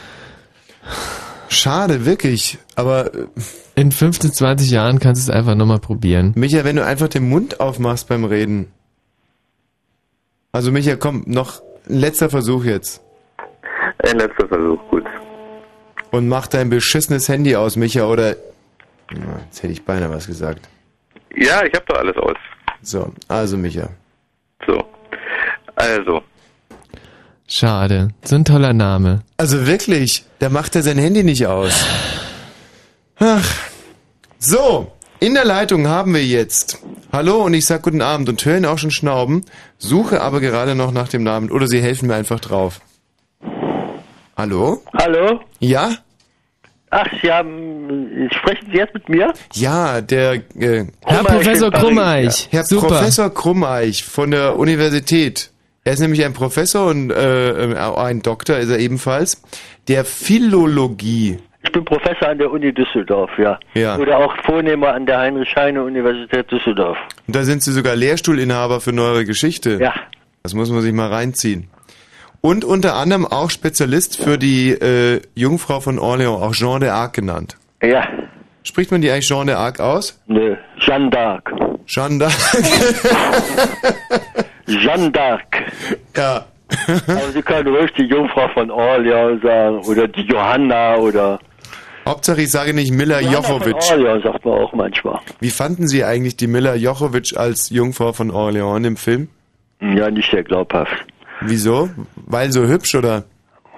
[1.48, 2.58] Schade, wirklich.
[2.76, 3.28] Aber äh,
[3.76, 6.34] In 15, 20 Jahren kannst du es einfach nochmal probieren.
[6.36, 8.68] Micha, wenn du einfach den Mund aufmachst beim Reden.
[10.52, 13.02] Also Micha, komm, noch ein letzter Versuch jetzt.
[14.04, 15.04] Ein letzter Versuch, gut.
[16.12, 18.36] Und mach dein beschissenes Handy aus, Micha, oder...
[19.12, 20.68] Na, Jetzt hätte ich beinahe was gesagt.
[21.36, 22.38] Ja, ich habe doch alles aus.
[22.82, 23.90] So, also Micha.
[24.66, 24.84] So.
[25.76, 26.22] Also.
[27.48, 28.10] Schade.
[28.24, 29.22] So ein toller Name.
[29.38, 31.86] Also wirklich, da macht er sein Handy nicht aus.
[33.20, 33.46] Ach.
[34.38, 36.82] So, in der Leitung haben wir jetzt.
[37.12, 39.44] Hallo und ich sag guten Abend und höre ihn auch schon schnauben,
[39.78, 42.80] suche aber gerade noch nach dem Namen oder Sie helfen mir einfach drauf.
[44.40, 44.82] Hallo?
[44.98, 45.41] Hallo?
[45.60, 45.95] Ja?
[46.91, 49.34] Ach, Sie haben, sprechen Sie jetzt mit mir?
[49.53, 52.48] Ja, der äh, Herr Professor Krummeich.
[52.49, 52.88] Herr Super.
[52.88, 55.52] Professor Krummeich von der Universität.
[55.84, 59.44] Er ist nämlich ein Professor und äh, äh, ein Doktor ist er ebenfalls.
[59.90, 61.38] Der Philologie.
[61.61, 63.60] Ich bin Professor an der Uni Düsseldorf, ja.
[63.73, 63.97] Ja.
[63.97, 66.97] Oder auch Vornehmer an der Heinrich-Heine-Universität Düsseldorf.
[67.28, 69.80] Und da sind Sie sogar Lehrstuhlinhaber für neuere Geschichte.
[69.81, 69.94] Ja.
[70.44, 71.68] Das muss man sich mal reinziehen.
[72.42, 77.58] Und unter anderem auch Spezialist für die äh, Jungfrau von Orléans, auch Jean d'Arc genannt.
[77.82, 78.08] Ja.
[78.64, 80.22] Spricht man die eigentlich Jean d'Arc aus?
[80.28, 81.52] Nö, Jeanne d'Arc.
[81.86, 82.34] Jeanne d'Arc.
[84.68, 85.42] Jeanne d'Arc.
[86.16, 86.46] Ja.
[87.08, 91.40] Aber Sie können ruhig die Jungfrau von Orleans sagen oder die Johanna oder
[92.06, 93.92] Hauptsache ich sage nicht Miller Johanna von Jochowitsch.
[93.92, 95.20] Orleans sagt man auch manchmal.
[95.40, 99.30] Wie fanden Sie eigentlich die Miller Jochowitsch als Jungfrau von Orléans im Film?
[99.82, 101.06] Ja, nicht sehr glaubhaft.
[101.42, 101.90] Wieso?
[102.16, 103.26] Weil so hübsch oder?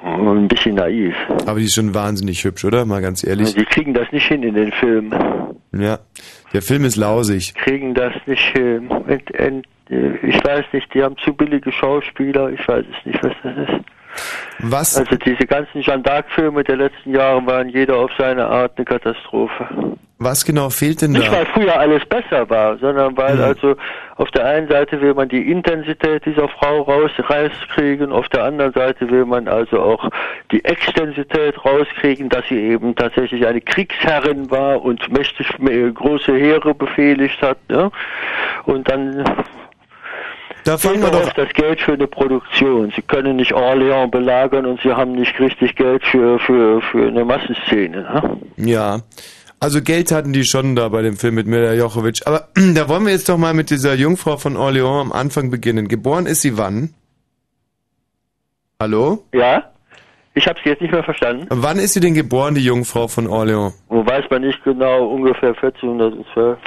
[0.04, 1.16] Ein bisschen naiv.
[1.46, 2.86] Aber die ist schon wahnsinnig hübsch, oder?
[2.86, 3.50] Mal ganz ehrlich.
[3.50, 5.14] Sie kriegen das nicht hin in den Film.
[5.72, 6.00] Ja.
[6.54, 7.54] Der Film ist lausig.
[7.54, 8.90] Kriegen das nicht hin.
[9.08, 9.62] Äh,
[10.24, 12.50] ich weiß nicht, die haben zu billige Schauspieler.
[12.50, 13.86] Ich weiß es nicht, was das ist.
[14.60, 14.98] Was?
[14.98, 19.68] Also diese ganzen Jeanne d'Arc-Filme der letzten Jahre waren jeder auf seine Art eine Katastrophe.
[20.24, 21.32] Was genau fehlt denn Nicht, da?
[21.32, 23.42] weil früher alles besser war, sondern weil Mhm.
[23.44, 23.76] also
[24.18, 28.72] auf der einen Seite will man die Intensität dieser Frau raus, rauskriegen, auf der anderen
[28.74, 30.08] Seite will man also auch
[30.52, 36.76] die Extensität rauskriegen, dass sie eben tatsächlich eine Kriegsherrin war und mächtig äh, große Heere
[36.76, 37.58] befehligt hat.
[37.70, 37.90] Ne?
[38.66, 39.26] Und dann
[40.64, 42.92] Da fangen wir doch oft das Geld für eine Produktion.
[42.96, 47.26] Sie können nicht Orléans belagern und sie haben nicht richtig Geld für, für, für eine
[47.26, 48.02] Massenszene.
[48.02, 48.38] Ne?
[48.58, 49.00] Ja.
[49.60, 52.22] Also Geld hatten die schon da bei dem Film mit Mila Jochovic.
[52.26, 55.88] Aber da wollen wir jetzt doch mal mit dieser Jungfrau von Orléans am Anfang beginnen.
[55.88, 56.94] Geboren ist sie wann?
[58.80, 59.24] Hallo?
[59.34, 59.72] Ja?
[60.34, 61.46] Ich habe Sie jetzt nicht mehr verstanden.
[61.50, 63.74] Wann ist sie denn geboren, die Jungfrau von Orléans?
[63.90, 66.58] Wo weiß man nicht genau, ungefähr 1412.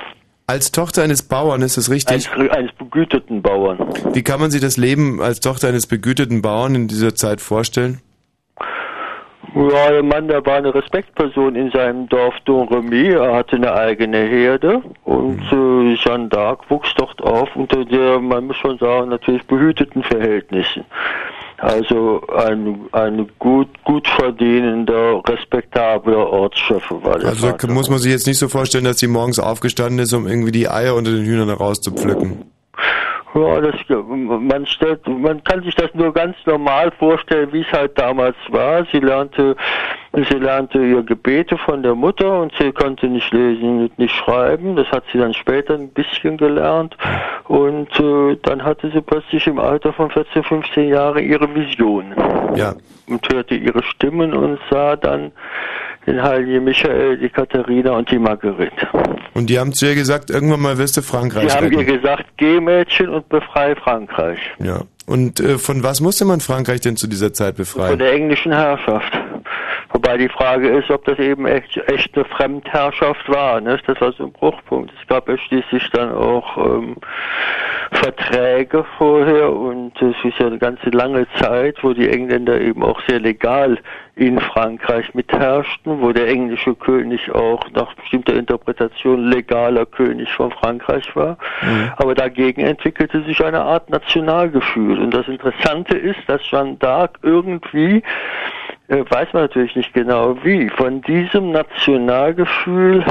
[0.47, 2.31] Als Tochter eines Bauern, ist das richtig?
[2.31, 3.79] Eines, eines begüteten Bauern.
[4.13, 8.03] Wie kann man sich das Leben als Tochter eines begüteten Bauern in dieser Zeit vorstellen?
[9.55, 13.13] Ja, der Mann, der war eine Respektperson in seinem Dorf Domremy.
[13.13, 18.49] Er hatte eine eigene Herde und äh, Jeanne d'Arc wuchs dort auf unter der, man
[18.49, 20.85] muss schon sagen, natürlich behüteten Verhältnissen.
[21.65, 27.73] Also ein, ein gut, gut verdienender, respektabler Ortsschöffe war der Also Vater.
[27.73, 30.69] muss man sich jetzt nicht so vorstellen, dass sie morgens aufgestanden ist, um irgendwie die
[30.69, 32.45] Eier unter den Hühnern rauszupflücken.
[33.35, 37.99] Ja, das, man stellt, man kann sich das nur ganz normal vorstellen, wie es halt
[37.99, 38.87] damals war.
[38.93, 39.57] Sie lernte,
[40.17, 44.77] sie lernte ihr Gebete von der Mutter und sie konnte nicht lesen und nicht schreiben.
[44.77, 46.97] Das hat sie dann später ein bisschen gelernt
[47.49, 52.15] und äh, dann hatte sie plötzlich im Alter von 14, 15 Jahren ihre Vision.
[52.55, 52.75] Ja.
[53.09, 55.33] Und hörte ihre Stimmen und sah dann
[56.07, 58.89] den heiligen Michael, die Katharina und die Marguerite.
[59.35, 62.01] Und die haben zu ihr gesagt, irgendwann mal wirst du Frankreich Sie haben ihr retten.
[62.01, 64.39] gesagt, geh Mädchen und befreie Frankreich.
[64.59, 64.83] Ja.
[65.07, 67.99] Und äh, von was musste man Frankreich denn zu dieser Zeit Von befreien?
[67.99, 69.13] der englischen Herrschaft.
[69.95, 73.61] Wobei die Frage ist, ob das eben echt, echt eine Fremdherrschaft war.
[73.61, 73.79] Ne?
[73.87, 74.93] Das war so ein Bruchpunkt.
[75.01, 76.97] Es gab ja schließlich dann auch ähm,
[77.93, 83.01] Verträge vorher und es ist ja eine ganze lange Zeit, wo die Engländer eben auch
[83.07, 83.79] sehr legal
[84.17, 91.15] in Frankreich mitherrschten, wo der englische König auch nach bestimmter Interpretation legaler König von Frankreich
[91.15, 91.39] war.
[91.97, 94.99] Aber dagegen entwickelte sich eine Art Nationalgefühl.
[94.99, 98.03] Und das Interessante ist, dass Jeanne d'Arc irgendwie,
[98.89, 103.05] weiß man natürlich nicht genau wie, von diesem Nationalgefühl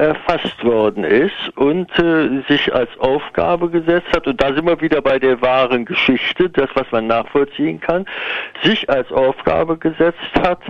[0.00, 5.02] erfasst worden ist und äh, sich als Aufgabe gesetzt hat, und da sind wir wieder
[5.02, 8.06] bei der wahren Geschichte, das, was man nachvollziehen kann,
[8.64, 10.60] sich als Aufgabe gesetzt hat,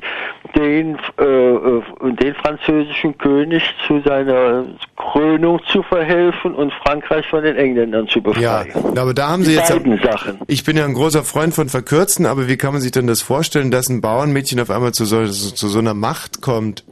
[0.56, 1.82] den, äh, äh,
[2.20, 4.64] den französischen König zu seiner
[4.96, 8.98] Krönung zu verhelfen und Frankreich von den Engländern zu Ja, befreien.
[8.98, 9.70] aber da haben Die sie jetzt.
[9.72, 10.40] beiden Sachen.
[10.48, 13.22] Ich bin ja ein großer Freund von Verkürzen, aber wie kann man sich denn das
[13.22, 16.84] vorstellen, dass ein Bauernmädchen auf einmal zu so, zu so einer Macht kommt?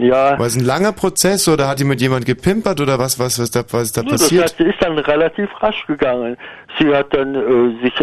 [0.00, 0.38] Ja.
[0.38, 3.50] War es ein langer Prozess oder hat die mit jemand gepimpert oder was, was, was
[3.50, 4.44] da, was da So, das passiert?
[4.44, 6.36] heißt, sie ist dann relativ rasch gegangen.
[6.78, 7.94] Sie hat dann äh, sich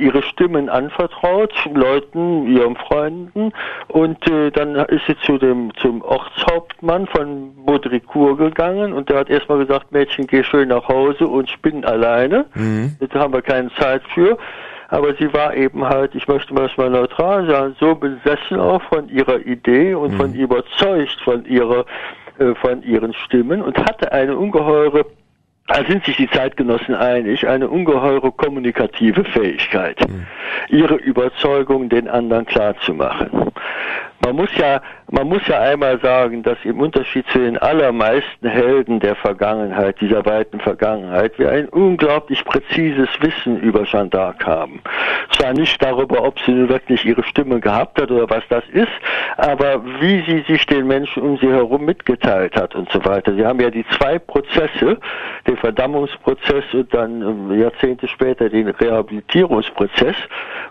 [0.00, 3.52] ihre Stimmen anvertraut, Leuten, ihren Freunden,
[3.88, 9.30] und äh, dann ist sie zu dem zum Ortshauptmann von Baudricourt gegangen und der hat
[9.30, 12.46] erstmal gesagt, Mädchen, geh schön nach Hause und spinn alleine.
[12.54, 12.96] Mhm.
[13.00, 14.36] Da haben wir keine Zeit für.
[14.94, 19.44] Aber sie war eben halt, ich möchte mal neutral sagen, so besessen auch von ihrer
[19.44, 21.84] Idee und von überzeugt von ihrer,
[22.38, 25.04] äh, von ihren Stimmen und hatte eine ungeheure
[25.66, 29.98] da sind sich die Zeitgenossen einig, eine ungeheure kommunikative Fähigkeit,
[30.68, 33.50] ihre Überzeugung den anderen klarzumachen.
[34.20, 38.98] Man muss ja, man muss ja einmal sagen, dass im Unterschied zu den allermeisten Helden
[39.00, 44.80] der Vergangenheit, dieser weiten Vergangenheit, wir ein unglaublich präzises Wissen über Jeanne d'Arc haben.
[45.32, 48.92] Zwar nicht darüber, ob sie nun wirklich ihre Stimme gehabt hat oder was das ist,
[49.36, 53.34] aber wie sie sich den Menschen um sie herum mitgeteilt hat und so weiter.
[53.34, 54.98] Sie haben ja die zwei Prozesse,
[55.46, 60.16] den Verdammungsprozess und dann ähm, Jahrzehnte später den Rehabilitierungsprozess,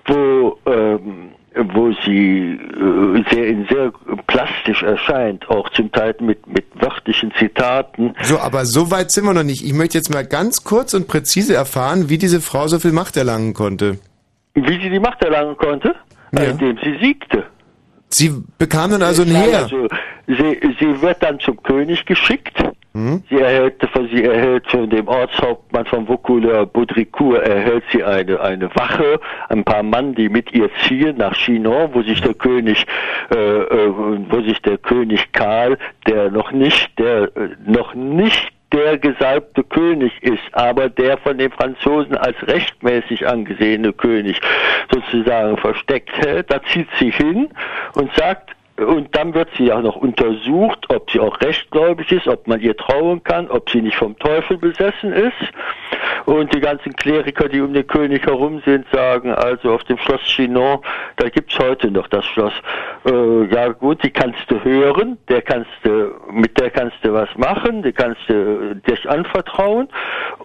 [0.07, 3.91] wo ähm, wo sie äh, sehr in sehr
[4.27, 8.15] plastisch erscheint, auch zum Teil mit mit wörtlichen Zitaten.
[8.23, 9.63] So, aber so weit sind wir noch nicht.
[9.63, 13.17] Ich möchte jetzt mal ganz kurz und präzise erfahren, wie diese Frau so viel Macht
[13.17, 13.99] erlangen konnte.
[14.55, 15.95] Wie sie die Macht erlangen konnte,
[16.31, 17.43] indem sie siegte.
[18.09, 19.63] Sie bekam dann also ein Ja, Heer.
[19.63, 19.87] Also,
[20.27, 22.63] sie, sie wird dann zum König geschickt.
[22.93, 23.23] Hm?
[23.27, 23.81] Sie erhält,
[24.11, 29.81] sie erhält von dem Ortshauptmann von Vaucouleurs Baudricourt erhält sie eine, eine Wache, ein paar
[29.81, 32.85] Mann, die mit ihr ziehen nach Chinon, wo sich der König,
[33.33, 33.93] äh, äh,
[34.29, 40.11] wo sich der König Karl, der noch nicht, der äh, noch nicht der gesalbte König
[40.21, 44.41] ist, aber der von den Franzosen als rechtmäßig angesehene König
[44.91, 46.51] sozusagen versteckt hält.
[46.51, 47.49] Da zieht sie hin
[47.93, 52.47] und sagt, Und dann wird sie ja noch untersucht, ob sie auch rechtgläubig ist, ob
[52.47, 55.33] man ihr trauen kann, ob sie nicht vom Teufel besessen ist.
[56.25, 60.21] Und die ganzen Kleriker, die um den König herum sind, sagen also auf dem Schloss
[60.21, 60.79] Chinon,
[61.17, 62.53] da gibt's heute noch das Schloss.
[63.05, 67.29] Äh, ja gut, die kannst du hören, der kannst du, mit der kannst du was
[67.37, 69.87] machen, die kannst du äh, dich anvertrauen.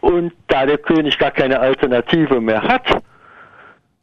[0.01, 3.03] Und da der König gar keine Alternative mehr hat,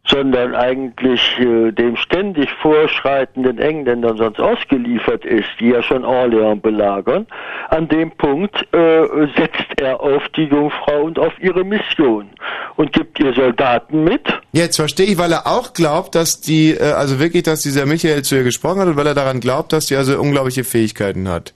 [0.07, 7.25] sondern eigentlich äh, dem ständig vorschreitenden Engländern sonst ausgeliefert ist, die ja schon Orleans belagern,
[7.69, 12.29] an dem Punkt äh, setzt er auf die Jungfrau und auf ihre Mission
[12.75, 14.21] und gibt ihr Soldaten mit.
[14.51, 18.23] Jetzt verstehe ich, weil er auch glaubt, dass die, äh, also wirklich, dass dieser Michael
[18.23, 21.53] zu ihr gesprochen hat und weil er daran glaubt, dass die also unglaubliche Fähigkeiten hat.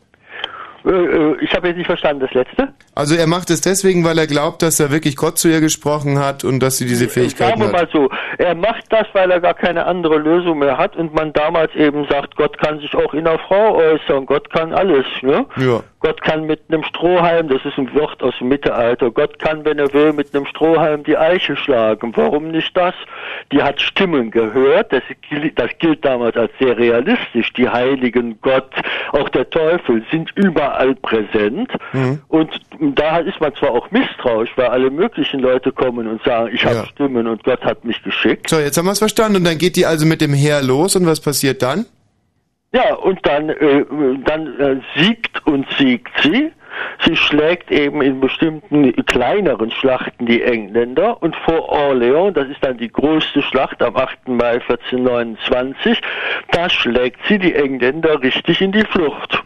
[0.85, 2.69] Äh, äh, ich habe jetzt nicht verstanden, das letzte.
[2.95, 6.19] Also er macht es deswegen, weil er glaubt, dass er wirklich Gott zu ihr gesprochen
[6.19, 7.93] hat und dass sie diese Fähigkeiten Sagen wir hat.
[7.93, 11.31] mal so, er macht das, weil er gar keine andere Lösung mehr hat und man
[11.33, 15.45] damals eben sagt, Gott kann sich auch in einer Frau äußern, Gott kann alles, ne?
[15.57, 15.81] Ja.
[16.01, 19.79] Gott kann mit einem Strohhalm, das ist ein Wort aus dem Mittelalter, Gott kann, wenn
[19.79, 22.13] er will, mit einem Strohhalm die Eiche schlagen.
[22.15, 22.93] Warum nicht das?
[23.51, 27.51] Die hat Stimmen gehört, das, gilt- das gilt damals als sehr realistisch.
[27.53, 28.69] Die Heiligen, Gott,
[29.11, 30.68] auch der Teufel sind überall
[31.01, 31.71] präsent.
[31.93, 32.21] Mhm.
[32.27, 32.49] Und
[32.95, 36.75] da ist man zwar auch misstrauisch, weil alle möglichen Leute kommen und sagen, ich habe
[36.75, 36.85] Ja.
[36.85, 38.49] Stimmen und Gott hat mich geschickt.
[38.49, 40.95] So, jetzt haben wir es verstanden und dann geht die also mit dem Heer los
[40.95, 41.85] und was passiert dann?
[42.71, 43.85] Ja, und dann, äh,
[44.25, 46.51] dann äh, siegt und siegt sie.
[47.05, 52.77] Sie schlägt eben in bestimmten kleineren Schlachten die Engländer und vor Orléans, das ist dann
[52.77, 54.27] die größte Schlacht am 8.
[54.27, 55.99] Mai 1429,
[56.51, 59.43] da schlägt sie die Engländer richtig in die Flucht.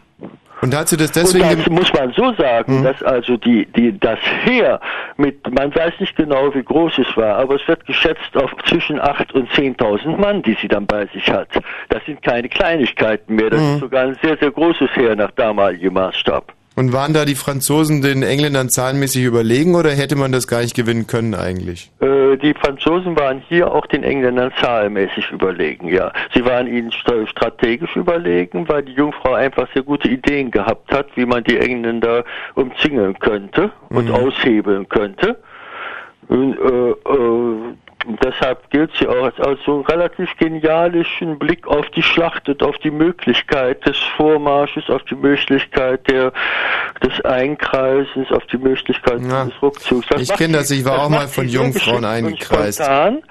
[0.60, 1.44] Und hat sie das deswegen...
[1.46, 4.80] Und das muss man so sagen, dass also die, die, das Heer
[5.16, 8.98] mit, man weiß nicht genau, wie groß es war, aber es wird geschätzt auf zwischen
[9.00, 11.48] 8 und 10.000 Mann, die sie dann bei sich hat.
[11.90, 13.74] Das sind keine Kleinigkeiten mehr, das Mhm.
[13.74, 16.52] ist sogar ein sehr, sehr großes Heer nach damaligem Maßstab.
[16.76, 20.74] Und waren da die Franzosen den Engländern zahlenmäßig überlegen oder hätte man das gar nicht
[20.74, 21.92] gewinnen können eigentlich?
[22.00, 26.12] Äh, die Franzosen waren hier auch den Engländern zahlmäßig überlegen, ja.
[26.34, 31.06] Sie waren ihnen stra- strategisch überlegen, weil die Jungfrau einfach sehr gute Ideen gehabt hat,
[31.14, 32.24] wie man die Engländer
[32.56, 35.38] umzingeln könnte und aushebeln könnte.
[36.26, 37.74] Und, äh, äh,
[38.22, 42.62] deshalb gilt sie auch als, als so einen relativ genialischen Blick auf die Schlacht und
[42.62, 46.32] auf die Möglichkeit des Vormarsches, auf die Möglichkeit der,
[47.02, 50.06] des Einkreisens, auf die Möglichkeit des Rückzugs.
[50.18, 52.82] Ich macht kenne das, ich war auch mal von Jungfrauen und eingekreist.
[52.82, 53.22] spontan.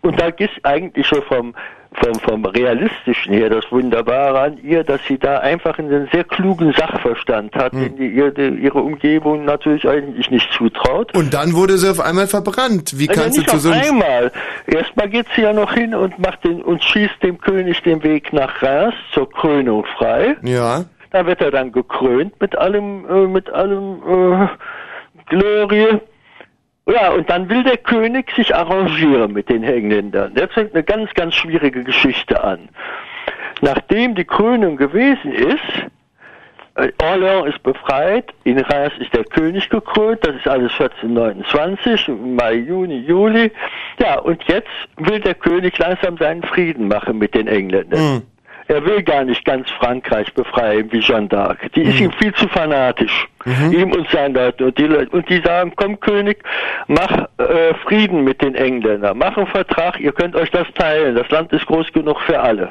[0.00, 1.54] Und da ist eigentlich schon vom,
[1.92, 6.72] vom, vom Realistischen her das Wunderbare an ihr, dass sie da einfach einen sehr klugen
[6.72, 7.80] Sachverstand hat, Hm.
[7.80, 11.16] den die, ihr, die, ihre Umgebung natürlich eigentlich nicht zutraut.
[11.16, 12.98] Und dann wurde sie auf einmal verbrannt.
[12.98, 14.30] Wie Also kannst du nicht zu auf so einmal.
[14.66, 18.32] Erstmal geht sie ja noch hin und macht den und schießt dem König den Weg
[18.32, 20.36] nach Reims zur Krönung frei.
[20.42, 20.84] Ja.
[21.10, 24.48] Da wird er dann gekrönt mit allem, äh, mit allem äh,
[25.26, 26.00] Glorie.
[26.88, 30.34] Ja, und dann will der König sich arrangieren mit den Engländern.
[30.34, 32.70] Der fängt eine ganz, ganz schwierige Geschichte an.
[33.60, 35.88] Nachdem die Krönung gewesen ist,
[36.76, 42.54] äh, Orléans ist befreit, in Reims ist der König gekrönt, das ist alles 1429, Mai,
[42.54, 43.50] Juni, Juli.
[43.98, 48.22] Ja, und jetzt will der König langsam seinen Frieden machen mit den Engländern.
[48.68, 51.56] Er will gar nicht ganz Frankreich befreien wie Jeanne d'Arc.
[51.74, 53.26] Die ist ihm viel zu fanatisch.
[53.72, 54.64] Ihm und seinen Leuten.
[54.64, 56.42] Und die, Leute- und die sagen, komm König,
[56.86, 59.16] mach äh, Frieden mit den Engländern.
[59.16, 61.14] Mach einen Vertrag, ihr könnt euch das teilen.
[61.14, 62.70] Das Land ist groß genug für alle.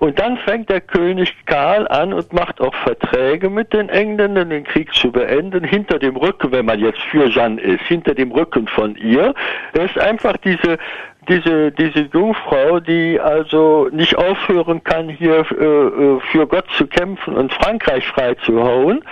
[0.00, 4.64] Und dann fängt der König Karl an und macht auch Verträge mit den Engländern, den
[4.64, 8.66] Krieg zu beenden, hinter dem Rücken, wenn man jetzt für Jeanne ist, hinter dem Rücken
[8.66, 9.32] von ihr.
[9.72, 10.78] Er ist einfach diese
[11.28, 17.34] diese diese Jungfrau, die also nicht aufhören kann, hier äh, äh, für Gott zu kämpfen
[17.34, 19.04] und Frankreich freizuhauen,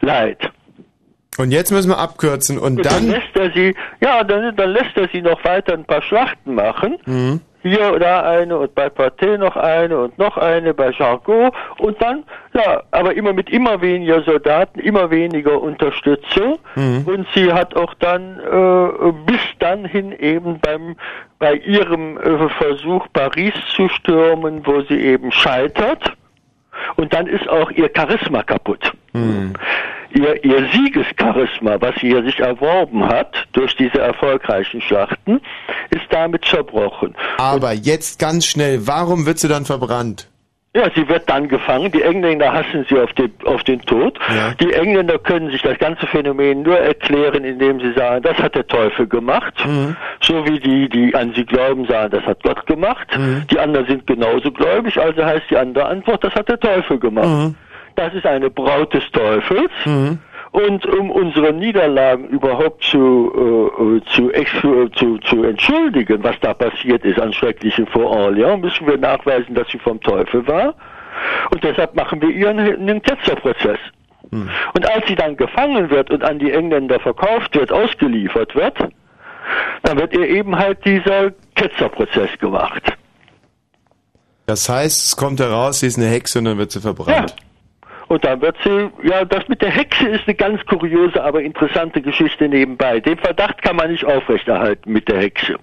[0.00, 0.50] leid.
[1.38, 3.10] Und jetzt müssen wir abkürzen und Und dann dann...
[3.10, 6.98] lässt er sie, ja, dann, dann lässt er sie noch weiter ein paar Schlachten machen.
[7.06, 7.40] Mhm.
[7.62, 12.22] Hier oder eine und bei Pathé noch eine und noch eine bei Jargot und dann,
[12.54, 17.02] ja, aber immer mit immer weniger Soldaten, immer weniger Unterstützung Mhm.
[17.04, 20.94] und sie hat auch dann äh, bis dann hin eben beim
[21.40, 26.12] bei ihrem äh, Versuch Paris zu stürmen, wo sie eben scheitert
[26.96, 28.92] und dann ist auch ihr Charisma kaputt.
[29.12, 29.54] Mhm.
[30.10, 35.40] Ihr, ihr Siegescharisma, was sie sich erworben hat durch diese erfolgreichen Schlachten,
[35.90, 37.14] ist damit zerbrochen.
[37.36, 40.28] Aber jetzt ganz schnell, warum wird sie dann verbrannt?
[40.76, 41.90] Ja, sie wird dann gefangen.
[41.90, 44.18] Die Engländer hassen sie auf den, auf den Tod.
[44.60, 48.66] Die Engländer können sich das ganze Phänomen nur erklären, indem sie sagen, das hat der
[48.66, 49.54] Teufel gemacht.
[50.20, 53.08] So wie die, die an sie glauben, sagen, das hat Gott gemacht.
[53.50, 57.26] Die anderen sind genauso gläubig, also heißt die andere Antwort, das hat der Teufel gemacht.
[57.96, 59.70] Das ist eine Braut des Teufels.
[60.52, 63.32] Und um unsere Niederlagen überhaupt zu,
[63.78, 64.50] äh, äh, zu, ex
[64.94, 69.68] zu, zu entschuldigen, was da passiert ist an Schrecklichen vor Orleans, müssen wir nachweisen, dass
[69.68, 70.74] sie vom Teufel war.
[71.50, 73.78] Und deshalb machen wir ihr einen, Ketzerprozess.
[74.30, 78.76] Und als sie dann gefangen wird und an die Engländer verkauft wird, ausgeliefert wird,
[79.82, 82.82] dann wird ihr eben halt dieser Ketzerprozess gemacht.
[84.46, 87.34] Das heißt, es kommt heraus, sie ist eine Hexe und dann wird sie verbrannt.
[88.08, 92.00] Und dann wird sie, ja, das mit der Hexe ist eine ganz kuriose, aber interessante
[92.00, 93.00] Geschichte nebenbei.
[93.00, 95.56] Den Verdacht kann man nicht aufrechterhalten mit der Hexe.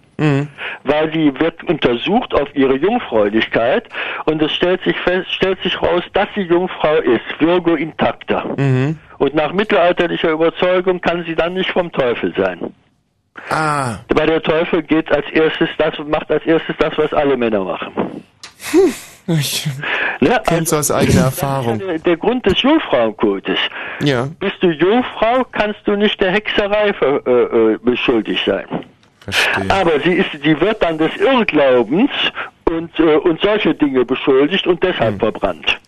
[0.83, 3.90] Weil sie wird untersucht auf ihre Jungfräulichkeit
[4.25, 8.45] und es stellt sich fest, stellt sich raus, dass sie Jungfrau ist, Virgo intacta.
[9.17, 12.59] Und nach mittelalterlicher Überzeugung kann sie dann nicht vom Teufel sein.
[13.49, 13.98] Ah.
[14.14, 18.24] Weil der Teufel geht als erstes das, macht als erstes das, was alle Männer machen.
[19.28, 19.68] Ich
[20.22, 21.80] Ja, kenn's aus eigener Erfahrung.
[21.80, 23.58] Der, der Grund des Jungfrauenkultes.
[24.02, 24.28] Ja.
[24.40, 28.66] Bist du Jungfrau, kannst du nicht der Hexerei äh, äh, beschuldigt sein.
[29.70, 32.12] Aber sie ist, sie wird dann des Irrglaubens
[32.66, 35.80] und, äh, und solche Dinge beschuldigt und deshalb verbrannt.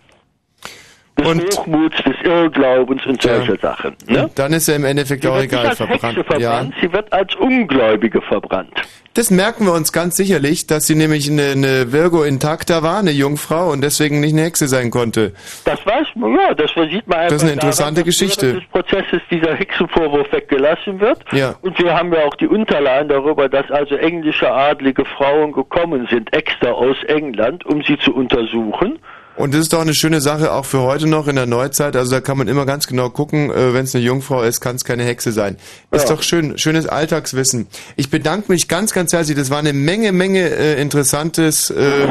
[1.17, 3.95] Des Hochmuts, des Irrglaubens und solche Sachen.
[4.07, 4.23] Ne?
[4.23, 6.25] Und dann ist er im Endeffekt auch egal verbrannt.
[6.25, 8.73] verbrannt, sie wird als Ungläubige verbrannt.
[9.17, 13.09] Das merken wir uns ganz sicherlich, dass sie nämlich eine, eine Virgo intacta war, eine
[13.09, 15.33] Jungfrau und deswegen nicht eine Hexe sein konnte.
[15.65, 18.53] Das weiß man, ja, das sieht man einfach Das ist eine interessante daran, Geschichte.
[18.53, 21.23] des Prozesses dieser Hexenvorwurf weggelassen wird.
[21.31, 21.55] Ja.
[21.61, 26.31] Und wir haben ja auch die Unterlagen darüber, dass also englische adlige Frauen gekommen sind,
[26.31, 28.99] extra aus England, um sie zu untersuchen.
[29.37, 31.95] Und das ist doch eine schöne Sache, auch für heute noch in der Neuzeit.
[31.95, 34.75] Also da kann man immer ganz genau gucken, äh, wenn es eine Jungfrau ist, kann
[34.75, 35.57] es keine Hexe sein.
[35.91, 36.15] Ist Ja.
[36.15, 37.67] doch schön, schönes Alltagswissen.
[37.97, 39.37] Ich bedanke mich ganz, ganz herzlich.
[39.37, 41.69] Das war eine Menge, Menge äh, interessantes.
[41.69, 42.07] Äh,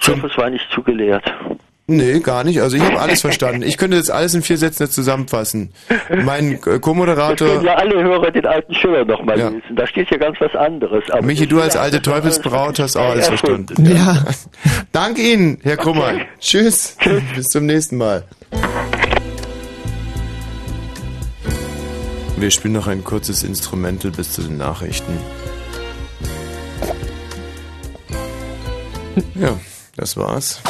[0.00, 1.24] ich hoffe, es war nicht zu gelehrt.
[1.88, 2.62] Nee, gar nicht.
[2.62, 3.62] Also ich habe alles verstanden.
[3.62, 5.72] Ich könnte das alles in vier Sätzen jetzt zusammenfassen.
[6.24, 9.48] Mein äh, Jetzt können Co-Moderator, ja alle Hörer den alten Schiller nochmal Ja.
[9.48, 9.74] lesen.
[9.76, 11.02] Da steht ja ganz was anderes.
[11.10, 13.84] Aber Michi, du als alte Teufelsbraut hast auch alles verstanden.
[13.84, 14.24] Ja.
[14.92, 16.12] Danke Ihnen, Herr Krummer.
[16.38, 16.96] Tschüss.
[17.34, 18.24] Bis zum nächsten Mal.
[22.36, 25.18] Wir spielen noch ein kurzes Instrumental bis zu den Nachrichten.
[29.34, 29.58] Ja,
[29.96, 30.60] das war's.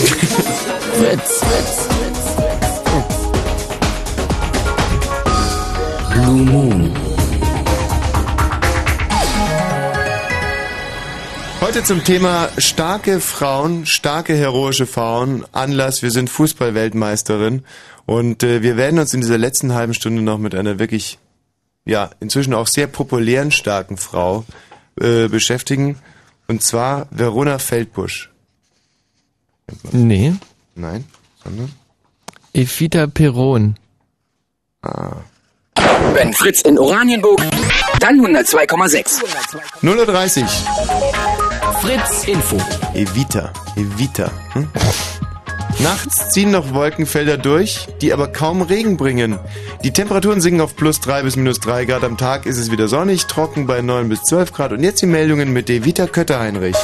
[0.00, 1.42] Fritz.
[6.12, 6.90] Blue Moon.
[11.60, 15.44] Heute zum Thema starke Frauen, starke heroische Frauen.
[15.52, 17.64] Anlass, wir sind Fußballweltmeisterin
[18.06, 21.18] und äh, wir werden uns in dieser letzten halben Stunde noch mit einer wirklich,
[21.84, 24.44] ja, inzwischen auch sehr populären starken Frau
[24.98, 25.98] äh, beschäftigen.
[26.48, 28.29] Und zwar Verona Feldbusch.
[29.92, 30.34] Nee.
[30.74, 31.04] Nein,
[31.42, 31.72] sondern?
[32.52, 33.76] Evita Peron.
[34.82, 35.16] Ah.
[36.14, 37.40] Wenn Fritz in Oranienburg,
[38.00, 39.22] dann 102,6.
[39.82, 41.72] 0.30 Uhr.
[41.80, 42.56] Fritz Info.
[42.94, 44.30] Evita, Evita.
[44.52, 44.68] Hm?
[45.82, 49.38] Nachts ziehen noch Wolkenfelder durch, die aber kaum Regen bringen.
[49.82, 52.04] Die Temperaturen sinken auf plus 3 bis minus 3 Grad.
[52.04, 54.72] Am Tag ist es wieder sonnig, trocken bei 9 bis 12 Grad.
[54.72, 56.76] Und jetzt die Meldungen mit Evita Kötter-Heinrich.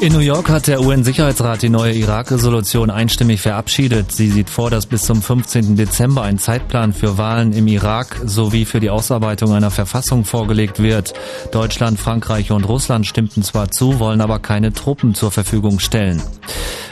[0.00, 4.10] In New York hat der UN-Sicherheitsrat die neue Irak-Resolution einstimmig verabschiedet.
[4.10, 5.76] Sie sieht vor, dass bis zum 15.
[5.76, 11.14] Dezember ein Zeitplan für Wahlen im Irak sowie für die Ausarbeitung einer Verfassung vorgelegt wird.
[11.52, 16.20] Deutschland, Frankreich und Russland stimmten zwar zu, wollen aber keine Truppen zur Verfügung stellen.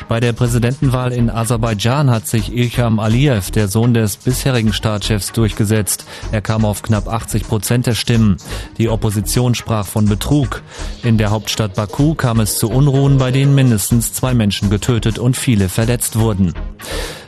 [0.09, 6.05] Bei der Präsidentenwahl in Aserbaidschan hat sich Ilham Aliyev, der Sohn des bisherigen Staatschefs, durchgesetzt.
[6.33, 8.37] Er kam auf knapp 80 Prozent der Stimmen.
[8.77, 10.61] Die Opposition sprach von Betrug.
[11.03, 15.37] In der Hauptstadt Baku kam es zu Unruhen, bei denen mindestens zwei Menschen getötet und
[15.37, 16.55] viele verletzt wurden.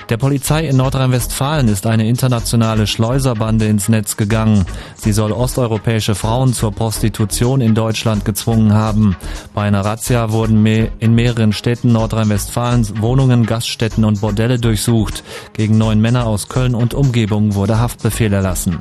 [0.09, 4.67] Der Polizei in Nordrhein-Westfalen ist eine internationale Schleuserbande ins Netz gegangen.
[4.97, 9.17] Sie soll osteuropäische Frauen zur Prostitution in Deutschland gezwungen haben.
[9.53, 15.25] Bei einer Razzia wurden in mehreren Städten Nordrhein-Westfalens Wohnungen, Gaststätten und Bordelle durchsucht.
[15.55, 18.79] Gegen neun Männer aus Köln und Umgebung wurde Haftbefehl erlassen.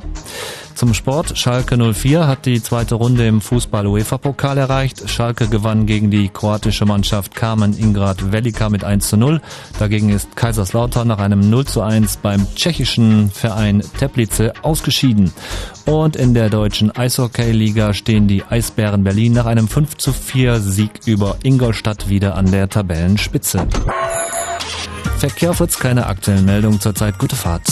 [0.74, 1.38] Zum Sport.
[1.38, 5.08] Schalke 04 hat die zweite Runde im Fußball-UEFA-Pokal erreicht.
[5.08, 9.40] Schalke gewann gegen die kroatische Mannschaft Carmen Ingrad Velika mit 1 zu 0.
[9.78, 15.32] Dagegen ist Kaiserslautern nach einem 0 zu 1 beim tschechischen Verein Teplice ausgeschieden.
[15.84, 20.90] Und in der deutschen Eishockey-Liga stehen die Eisbären Berlin nach einem 5 zu 4 Sieg
[21.06, 23.66] über Ingolstadt wieder an der Tabellenspitze.
[25.18, 27.18] Verkehr Fritz, keine aktuellen Meldungen zurzeit.
[27.18, 27.62] Gute Fahrt.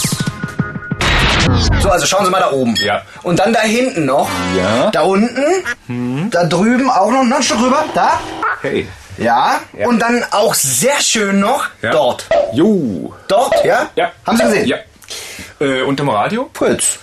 [1.81, 2.75] So, also schauen Sie mal da oben.
[2.77, 3.03] Ja.
[3.23, 4.29] Und dann da hinten noch.
[4.57, 4.91] Ja.
[4.91, 6.31] Da unten.
[6.31, 7.25] Da drüben auch noch.
[7.25, 7.85] Noch ein Stück rüber.
[7.95, 8.21] Da.
[8.63, 8.89] Hey.
[9.19, 9.61] Ja.
[9.79, 9.89] Ja.
[9.89, 11.91] Und dann auch sehr schön noch Ja.
[11.91, 12.27] dort.
[12.53, 13.13] Jo.
[13.29, 13.89] Dort, ja?
[13.97, 14.11] Ja.
[14.27, 14.67] Haben Sie gesehen?
[14.67, 14.77] Ja.
[15.61, 16.49] Äh, unterm Radio?
[16.53, 17.01] Puls.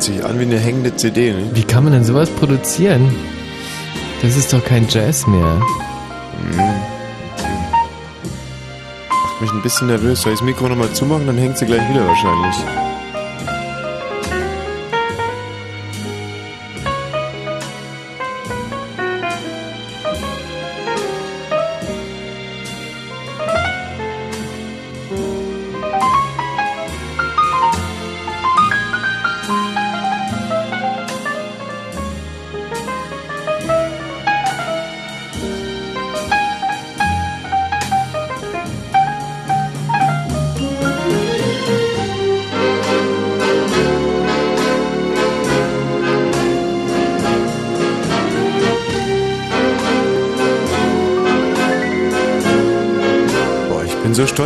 [0.00, 1.50] Hört sich an wie eine hängende CD, ne?
[1.52, 3.14] Wie kann man denn sowas produzieren?
[4.22, 5.60] Das ist doch kein Jazz mehr.
[9.10, 10.22] Macht mich ein bisschen nervös.
[10.22, 11.26] Soll ich das Mikro nochmal zumachen?
[11.26, 12.89] Dann hängt sie gleich wieder wahrscheinlich.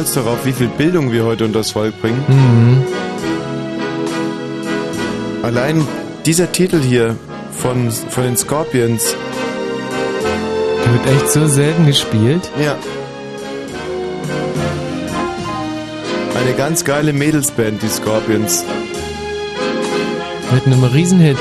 [0.05, 2.23] Stolz darauf, wie viel Bildung wir heute unters Volk bringen.
[2.29, 2.85] Mhm.
[5.43, 5.87] Allein
[6.27, 7.17] dieser Titel hier
[7.51, 9.17] von, von den Scorpions.
[10.85, 12.51] Der wird echt so selten gespielt.
[12.63, 12.77] Ja.
[16.35, 18.65] Eine ganz geile Mädelsband, die Scorpions.
[20.53, 21.39] Mit einem Riesenhit.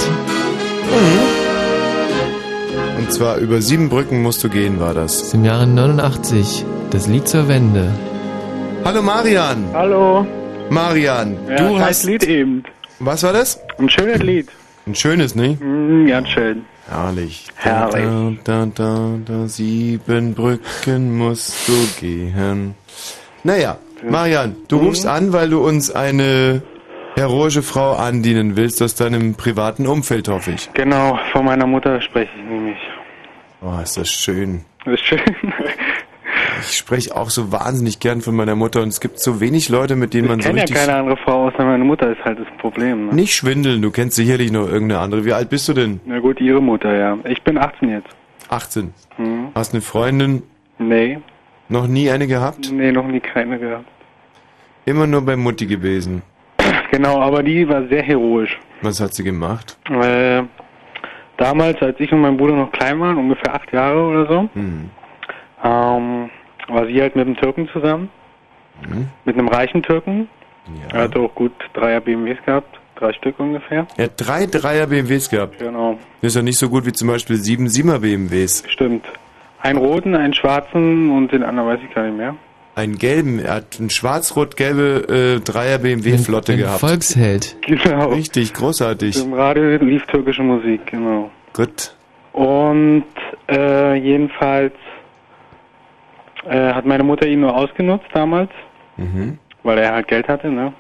[2.98, 5.24] Und zwar über sieben Brücken musst du gehen, war das.
[5.24, 6.66] Aus dem Jahre 89.
[6.92, 7.92] Das Lied zur Wende.
[8.86, 9.70] Hallo Marian.
[9.74, 10.26] Hallo.
[10.70, 12.04] Marian, Ja, du hast.
[12.06, 12.64] Lied eben.
[13.00, 13.60] Was war das?
[13.78, 14.48] Ein schönes Lied.
[14.88, 15.50] Ein schönes, ne?
[15.60, 16.66] Mm, ganz schön.
[16.90, 17.48] Herrlich.
[17.56, 18.40] Herrlich.
[18.44, 22.76] Da, da, da, da, sieben Brücken musst du gehen.
[23.44, 23.78] Naja,
[24.10, 24.86] Marian, du Mhm.
[24.88, 26.62] rufst an, weil du uns eine
[27.16, 30.70] heroische Frau andienen willst aus deinem privaten Umfeld, hoffe ich.
[30.74, 32.78] Genau, von meiner Mutter spreche ich nämlich.
[33.62, 34.66] Oh, ist das schön.
[34.84, 35.22] Das ist schön.
[36.70, 39.96] Ich spreche auch so wahnsinnig gern von meiner Mutter und es gibt so wenig Leute,
[39.96, 40.86] mit denen man Ich so kenne ja richtig...
[40.86, 43.08] keine andere Frau außer meine Mutter, ist halt das Problem.
[43.08, 43.14] Ne?
[43.16, 45.26] Nicht schwindeln, du kennst sicherlich noch irgendeine andere.
[45.26, 46.00] Wie alt bist du denn?
[46.06, 47.18] Na gut, ihre Mutter, ja.
[47.26, 48.10] Ich bin 18 jetzt.
[48.50, 48.94] 18.
[49.18, 49.48] Mhm.
[49.56, 50.44] Hast eine Freundin?
[50.80, 51.20] Nee.
[51.70, 52.72] Noch nie eine gehabt?
[52.72, 53.86] Nee, noch nie keine gehabt.
[54.86, 56.22] Immer nur bei Mutti gewesen.
[56.92, 58.60] Genau, aber die war sehr heroisch.
[58.82, 59.78] Was hat sie gemacht?
[59.90, 60.44] Äh,
[61.38, 64.90] damals, als ich und mein Bruder noch klein waren, ungefähr acht Jahre oder so, Hm.
[65.64, 66.30] ähm,
[66.68, 68.10] war sie halt mit einem Türken zusammen.
[68.88, 69.08] Hm.
[69.26, 70.28] Mit einem reichen Türken.
[70.92, 72.80] Er hatte auch gut Dreier BMWs gehabt.
[72.96, 73.86] Drei Stück ungefähr.
[73.98, 75.60] Er hat drei Dreier BMWs gehabt.
[75.60, 75.98] Genau.
[76.22, 78.64] Das ist ja nicht so gut wie zum Beispiel sieben Siebener BMWs.
[78.68, 79.06] Stimmt.
[79.62, 82.36] Einen roten, einen schwarzen und den anderen weiß ich gar nicht mehr.
[82.76, 86.80] Einen gelben, er hat eine schwarz-rot-gelbe äh, Dreier BMW-Flotte Ein gehabt.
[86.80, 87.56] Volksheld.
[87.62, 88.10] Genau.
[88.10, 89.24] Richtig, großartig.
[89.24, 91.30] Im Radio lief türkische Musik, genau.
[91.54, 91.96] Gut.
[92.32, 93.06] Und
[93.50, 94.74] Äh, jedenfalls
[96.50, 98.50] äh, hat meine Mutter ihn nur ausgenutzt damals,
[98.98, 99.38] Mhm.
[99.64, 100.74] weil er halt Geld hatte, ne?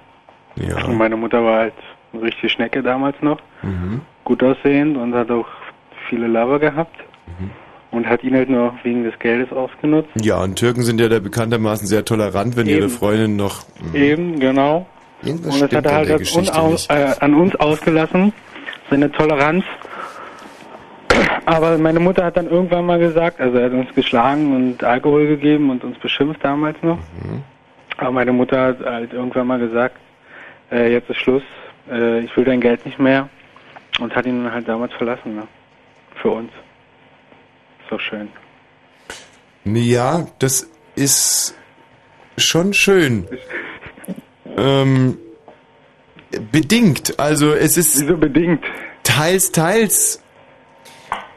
[0.56, 0.85] Ja.
[0.85, 1.74] Und meine Mutter war halt
[2.14, 4.01] eine richtige Schnecke damals noch, Mhm.
[4.24, 5.48] gut aussehend und hat auch
[6.09, 6.95] viele Lover gehabt
[7.40, 7.50] Mhm.
[7.92, 10.09] und hat ihn halt nur wegen des Geldes ausgenutzt.
[10.22, 12.90] Ja, und Türken sind ja da bekanntermaßen sehr tolerant, wenn ihre Eben.
[12.90, 13.64] Freundin noch.
[13.93, 14.85] Eben, genau.
[15.24, 18.33] Irgendwas und das hat er halt äh, an uns ausgelassen,
[18.90, 19.64] seine Toleranz.
[21.46, 25.28] Aber meine Mutter hat dann irgendwann mal gesagt, also er hat uns geschlagen und Alkohol
[25.28, 26.98] gegeben und uns beschimpft damals noch.
[26.98, 27.44] Mhm.
[27.98, 29.98] Aber meine Mutter hat halt irgendwann mal gesagt,
[30.72, 31.44] äh, jetzt ist Schluss,
[31.92, 33.30] äh, ich will dein Geld nicht mehr
[34.00, 35.48] und hat ihn halt damals verlassen, ne?
[36.16, 36.52] Für uns.
[37.84, 38.30] Ist doch schön.
[39.66, 41.56] Ja, das ist
[42.38, 43.28] schon schön.
[44.58, 45.18] Ähm,
[46.52, 47.20] bedingt.
[47.20, 48.02] Also es ist.
[48.02, 48.64] Wieso bedingt?
[49.04, 50.23] Teils, teils.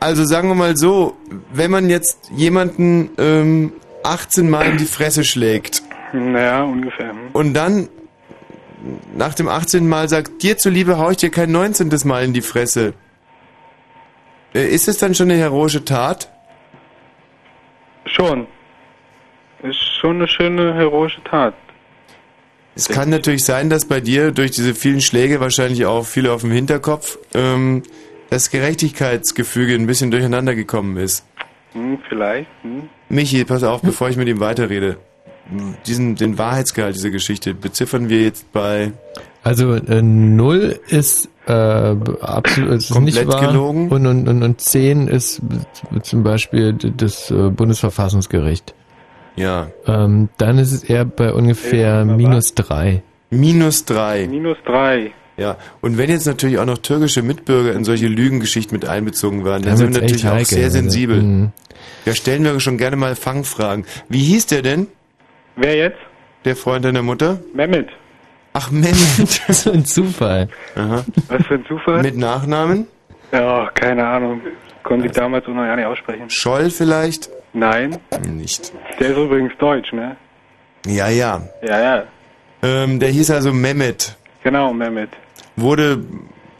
[0.06, 1.16] Also sagen wir mal so,
[1.52, 3.72] wenn man jetzt jemanden ähm,
[4.04, 7.10] 18 Mal in die Fresse schlägt Naja, ungefähr.
[7.10, 7.30] hm.
[7.32, 7.88] und dann
[9.16, 9.88] nach dem 18.
[9.88, 11.90] Mal sagt, dir zuliebe hau ich dir kein 19.
[12.04, 12.94] Mal in die Fresse.
[14.54, 16.30] Äh, Ist es dann schon eine heroische Tat?
[18.04, 18.46] Schon.
[19.64, 21.54] Ist schon eine schöne, heroische Tat.
[22.76, 26.42] Es kann natürlich sein, dass bei dir durch diese vielen Schläge wahrscheinlich auch viele auf
[26.42, 27.82] dem Hinterkopf ähm,
[28.30, 31.24] das Gerechtigkeitsgefüge ein bisschen durcheinander gekommen ist.
[31.72, 32.48] Hm, vielleicht.
[32.62, 32.88] Hm.
[33.08, 34.96] Michi, pass auf, bevor ich mit ihm weiterrede.
[35.86, 38.90] Diesen, den Wahrheitsgehalt dieser Geschichte beziffern wir jetzt bei
[39.44, 43.88] Also äh, null ist äh, absolut ist Komplett nicht wahr gelogen?
[43.90, 48.74] Und, und, und, und 10 ist b- zum Beispiel das äh, Bundesverfassungsgericht.
[49.36, 49.68] Ja.
[49.86, 53.02] Ähm, dann ist es eher bei ungefähr minus drei.
[53.30, 54.26] minus drei.
[54.26, 55.12] Minus drei.
[55.36, 59.62] Ja, und wenn jetzt natürlich auch noch türkische Mitbürger in solche Lügengeschichten mit einbezogen werden,
[59.62, 61.22] dann Dann sind wir natürlich auch heikel, sehr also, sensibel.
[61.22, 61.52] mhm.
[62.06, 63.84] Da stellen wir schon gerne mal Fangfragen.
[64.08, 64.86] Wie hieß der denn?
[65.56, 65.98] Wer jetzt?
[66.44, 67.40] Der Freund deiner Mutter?
[67.52, 67.88] Mehmet.
[68.54, 68.96] Ach, Mehmet.
[69.46, 70.48] das ist ein Zufall.
[70.74, 71.04] Aha.
[71.28, 72.02] Was für ein Zufall?
[72.02, 72.86] Mit Nachnamen?
[73.32, 74.40] Ja, keine Ahnung.
[74.84, 76.30] Konnte ich damals so noch gar nicht aussprechen.
[76.30, 77.28] Scholl vielleicht?
[77.52, 77.98] Nein.
[78.26, 78.72] Nicht.
[79.00, 80.16] Der ist übrigens deutsch, ne?
[80.86, 81.42] Ja, ja.
[81.62, 82.02] Ja, ja.
[82.62, 84.16] Ähm, der hieß also Mehmet.
[84.44, 85.10] Genau, Mehmet.
[85.56, 86.04] Wurde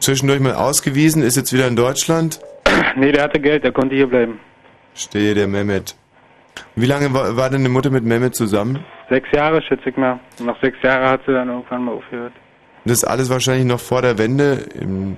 [0.01, 2.41] zwischendurch mal ausgewiesen, ist jetzt wieder in Deutschland.
[2.97, 4.41] Nee, der hatte Geld, der konnte hier bleiben.
[4.95, 5.95] Stehe der Mehmet.
[6.75, 8.85] Wie lange war, war denn die Mutter mit Mehmet zusammen?
[9.11, 10.19] Sechs Jahre, schätze ich mal.
[10.39, 12.33] Und nach sechs Jahren hat sie dann irgendwann mal aufgehört.
[12.85, 15.17] Das ist alles wahrscheinlich noch vor der Wende im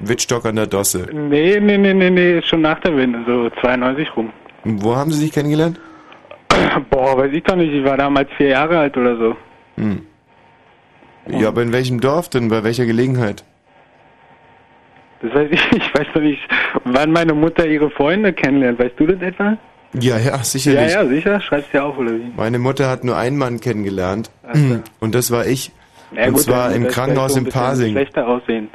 [0.00, 1.06] Wittstock an der Dosse.
[1.12, 4.32] Nee, nee, nee, nee, nee, schon nach der Wende, so 92 rum.
[4.64, 5.80] Und wo haben Sie sich kennengelernt?
[6.90, 9.36] Boah, weiß ich doch nicht, ich war damals vier Jahre alt oder so.
[9.76, 10.02] Hm.
[11.28, 12.48] Ja, aber in welchem Dorf denn?
[12.48, 13.44] Bei welcher Gelegenheit?
[15.22, 16.40] Das weiß ich, ich weiß doch nicht,
[16.84, 18.78] wann meine Mutter ihre Freunde kennenlernt.
[18.78, 19.56] Weißt du das etwa?
[19.98, 20.92] Ja, ja, sicherlich.
[20.92, 21.40] Ja, ja, sicher.
[21.40, 22.32] Schreibst du ja auf, oder wie?
[22.36, 24.30] Meine Mutter hat nur einen Mann kennengelernt.
[24.46, 24.80] Ach so.
[25.00, 25.70] Und das war ich.
[26.14, 27.92] Ja, und gut, zwar im Krankenhaus so in Pasing.
[27.92, 28.70] Schlechter aussehend.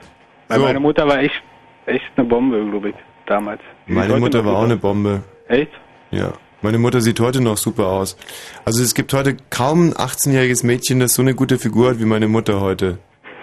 [0.49, 0.59] So.
[0.59, 1.41] meine Mutter war echt,
[1.85, 2.95] echt eine Bombe, glaube ich,
[3.25, 3.61] damals.
[3.87, 5.23] Die Meine Mutter noch war auch eine Bombe.
[5.47, 5.71] Echt?
[6.11, 6.33] Ja.
[6.61, 8.17] Meine Mutter sieht heute noch super aus.
[8.65, 12.05] Also es gibt heute kaum ein 18-jähriges Mädchen, das so eine gute Figur hat wie
[12.05, 12.97] meine Mutter heute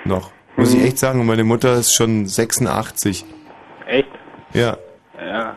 [0.04, 0.32] noch.
[0.56, 0.80] Muss Mhm.
[0.80, 1.24] ich echt sagen.
[1.24, 3.24] Meine Mutter ist schon 86.
[3.86, 4.08] Echt?
[4.52, 4.76] Ja.
[5.18, 5.56] Ja.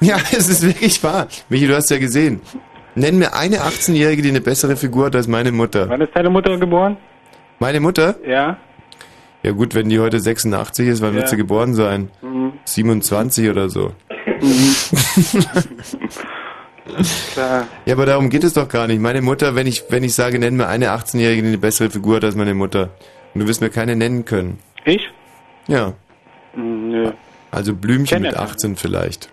[0.00, 1.28] Ja, es ist wirklich wahr.
[1.48, 2.40] Michi, du hast ja gesehen.
[2.94, 5.88] Nenn mir eine 18-Jährige, die eine bessere Figur hat als meine Mutter.
[5.88, 6.96] Wann ist deine Mutter geboren?
[7.58, 8.16] Meine Mutter?
[8.26, 8.56] Ja.
[9.42, 11.20] Ja gut, wenn die heute 86 ist, wann Ja.
[11.20, 12.10] wird sie geboren sein?
[12.22, 12.52] Mhm.
[12.64, 13.92] 27 oder so.
[17.32, 17.66] Klar.
[17.86, 19.00] Ja, aber darum geht es doch gar nicht.
[19.00, 22.16] Meine Mutter, wenn ich, wenn ich sage, nenn mir eine 18-Jährige, die eine bessere Figur
[22.16, 22.90] hat als meine Mutter.
[23.34, 24.58] Und du wirst mir keine nennen können.
[24.84, 25.08] Ich?
[25.68, 25.92] Ja.
[26.54, 27.12] Hm, Nö.
[27.52, 28.38] Also Blümchen mit ja.
[28.40, 29.30] 18 vielleicht.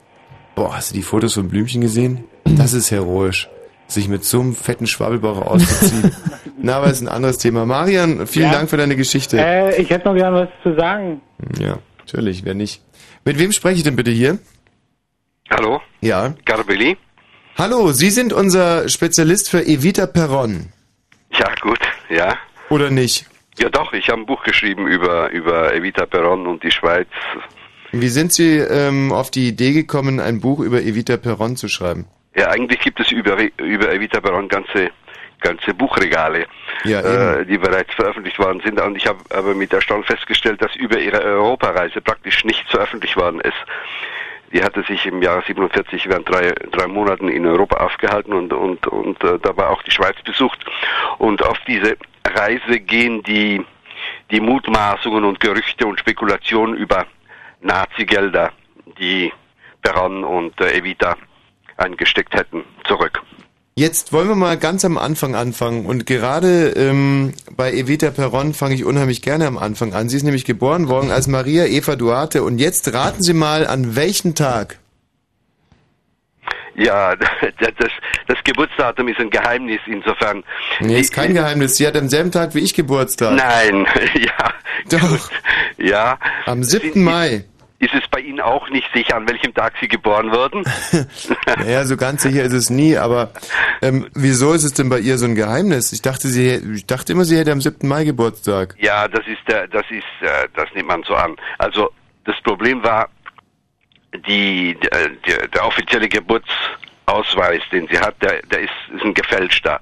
[0.56, 2.24] Boah, hast du die Fotos von Blümchen gesehen?
[2.46, 3.50] Das ist heroisch.
[3.88, 6.12] Sich mit so einem fetten Schwabbelbauch auszuziehen.
[6.62, 7.66] Na, aber ist ein anderes Thema.
[7.66, 8.54] Marian, vielen Ja.
[8.54, 9.38] Dank für deine Geschichte.
[9.40, 11.22] Äh, ich hätte noch gern was zu sagen.
[11.60, 12.82] Ja, natürlich, wer nicht.
[13.26, 14.38] Mit wem spreche ich denn bitte hier?
[15.50, 15.82] Hallo?
[16.02, 16.34] Ja.
[16.46, 16.98] Garbelli?
[17.58, 20.72] Hallo, Sie sind unser Spezialist für Evita Peron.
[21.32, 21.80] Ja, gut,
[22.10, 22.38] ja.
[22.70, 23.26] Oder nicht?
[23.58, 27.08] Ja, doch, ich habe ein Buch geschrieben über, über Evita Peron und die Schweiz.
[27.92, 32.06] Wie sind Sie ähm, auf die Idee gekommen, ein Buch über Evita Peron zu schreiben?
[32.36, 34.92] Ja, eigentlich gibt es über, über Evita Peron ganze,
[35.42, 36.46] ganze Buchregale,
[36.86, 38.80] Ja, äh, die bereits veröffentlicht worden sind.
[38.80, 43.42] Und ich habe aber mit Erstaunen festgestellt, dass über ihre Europareise praktisch nichts veröffentlicht worden
[43.42, 43.58] ist.
[44.52, 48.88] Die hatte sich im Jahr 47 während drei, drei Monaten in Europa aufgehalten und, und,
[48.88, 50.66] und äh, dabei auch die Schweiz besucht.
[51.20, 53.64] Und auf diese Reise gehen die,
[54.32, 57.06] die Mutmaßungen und Gerüchte und Spekulationen über
[57.62, 58.52] Nazi-Gelder,
[58.98, 59.32] die
[59.82, 61.16] Peron und äh, Evita
[61.78, 63.22] eingesteckt hätten, zurück.
[63.80, 68.76] Jetzt wollen wir mal ganz am Anfang anfangen und gerade ähm, bei Evita Perron fange
[68.76, 70.10] ich unheimlich gerne am Anfang an.
[70.10, 73.96] Sie ist nämlich geboren worden als Maria Eva Duarte und jetzt raten Sie mal, an
[73.96, 74.80] welchen Tag?
[76.76, 77.30] Ja, das,
[77.78, 77.90] das,
[78.28, 80.44] das Geburtsdatum ist ein Geheimnis insofern.
[80.82, 81.78] Nee, ist kein Geheimnis.
[81.78, 83.34] Sie hat am selben Tag wie ich Geburtstag.
[83.34, 85.00] Nein, ja.
[85.00, 85.30] Doch.
[85.78, 86.20] Ja.
[86.46, 87.02] Am 7.
[87.02, 87.46] Mai.
[87.80, 90.64] Ist es bei Ihnen auch nicht sicher, an welchem Tag Sie geboren wurden?
[91.58, 93.32] Naja, so ganz sicher ist es nie, aber
[93.82, 95.92] ähm, wieso ist es denn bei ihr so ein Geheimnis?
[95.92, 97.88] Ich dachte, sie, ich dachte immer, sie hätte am 7.
[97.88, 98.76] Mai Geburtstag.
[98.80, 101.36] Ja, das ist der, das ist, äh, das nimmt man so an.
[101.58, 101.90] Also
[102.26, 103.10] das Problem war,
[104.28, 106.08] die, der, der, der offizielle
[107.10, 109.80] Geburtsausweis, den sie hat, der, der ist, ist ein gefälschter,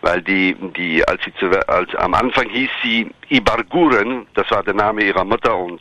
[0.00, 4.74] weil die, die, als sie zu, als am Anfang hieß sie Ibarguren, das war der
[4.74, 5.80] Name ihrer Mutter und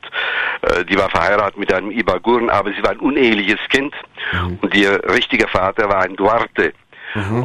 [0.61, 3.93] äh, die war verheiratet mit einem Ibarguren, aber sie war ein uneheliches Kind
[4.61, 6.73] und ihr richtiger Vater war ein Duarte.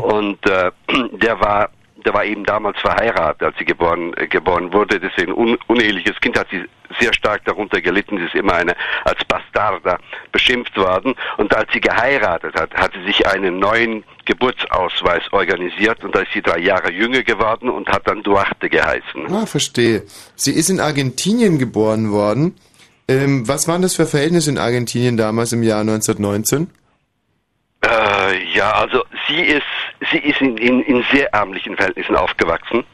[0.03, 0.71] Und äh,
[1.13, 1.71] der war
[2.05, 5.01] der war eben damals verheiratet, als sie geboren, äh, geboren wurde.
[5.01, 6.65] Deswegen un, uneheliches Kind hat sie
[7.01, 8.19] sehr stark darunter gelitten.
[8.19, 8.75] Sie ist immer eine
[9.05, 9.99] als Bastarda
[10.33, 11.15] beschimpft worden.
[11.39, 16.33] Und als sie geheiratet hat, hat sie sich einen neuen Geburtsausweis organisiert und da ist
[16.33, 19.33] sie drei Jahre jünger geworden und hat dann Duarte geheißen.
[19.33, 20.03] Ah, verstehe.
[20.35, 22.57] Sie ist in Argentinien geboren worden.
[23.07, 26.71] Ähm, was waren das für Verhältnisse in Argentinien damals im Jahr 1919?
[27.85, 29.63] Äh, ja, also sie ist
[30.11, 32.85] sie ist in, in, in sehr ärmlichen Verhältnissen aufgewachsen.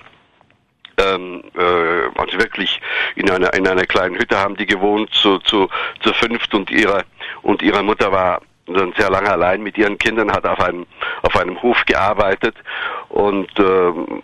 [0.99, 2.81] Ähm, äh, also wirklich
[3.17, 5.68] in einer in einer kleinen Hütte haben die gewohnt zu zu
[6.00, 7.05] zu fünft und ihre
[7.42, 10.86] und ihre Mutter war dann sehr lange allein mit ihren Kindern, hat auf einem
[11.23, 12.55] auf einem Hof gearbeitet
[13.09, 14.23] und ähm,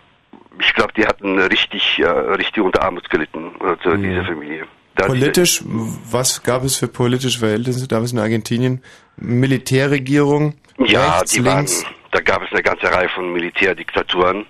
[0.60, 4.67] ich glaube, die hatten richtig äh, richtig unter Armut gelitten, also diese Familie.
[4.97, 8.83] Das- Politisch, was gab es für politische Verhältnisse damals in Argentinien?
[9.17, 11.85] Militärregierung, Ja, rechts, die waren, links.
[12.11, 14.47] da gab es eine ganze Reihe von Militärdiktaturen.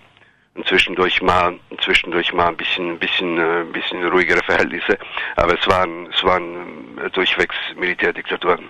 [0.67, 4.99] Zwischendurch mal, zwischendurch mal ein bisschen, ein bisschen, äh, ein bisschen ruhigere Verhältnisse.
[5.37, 8.65] Aber es waren, es waren äh, durchwegs Militärdiktaturen.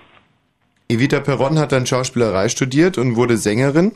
[0.89, 3.93] Evita Perron hat dann Schauspielerei studiert und wurde Sängerin.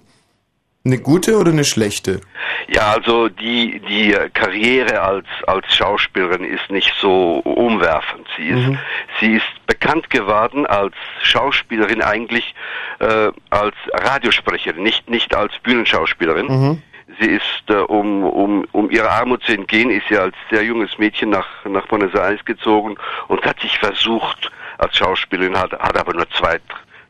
[0.83, 2.21] Eine gute oder eine schlechte?
[2.67, 8.27] Ja, also die, die Karriere als, als Schauspielerin ist nicht so umwerfend.
[8.35, 8.79] Sie ist, Mhm.
[9.19, 12.55] sie ist bekannt geworden als Schauspielerin eigentlich,
[12.99, 16.47] äh, als Radiosprecherin, nicht, nicht als Bühnenschauspielerin.
[16.47, 16.81] Mhm.
[17.19, 20.97] Sie ist, äh, um, um, um ihrer Armut zu entgehen, ist sie als sehr junges
[20.97, 22.95] Mädchen nach, nach Buenos Aires gezogen
[23.27, 26.57] und hat sich versucht als Schauspielerin, hat, hat aber nur zwei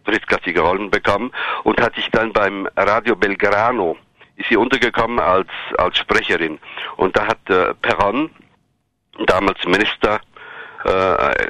[0.06, 1.32] drittklassige Rollen bekommen
[1.64, 3.98] und hat sich dann beim Radio Belgrano,
[4.36, 6.60] ist sie untergekommen als, als Sprecherin.
[6.98, 8.30] Und da hat äh, Perron,
[9.26, 10.20] damals Minister,
[10.84, 10.90] äh,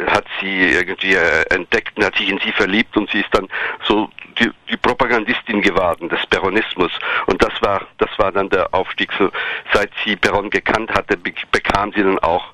[0.08, 3.48] hat sie irgendwie äh, entdeckt und hat sich in sie verliebt und sie ist dann
[3.84, 6.92] so die, die Propagandistin geworden des Peronismus
[7.27, 9.30] und das war das war dann der Aufstieg so
[9.74, 12.45] seit sie Peron gekannt hatte be bekam sie dann auch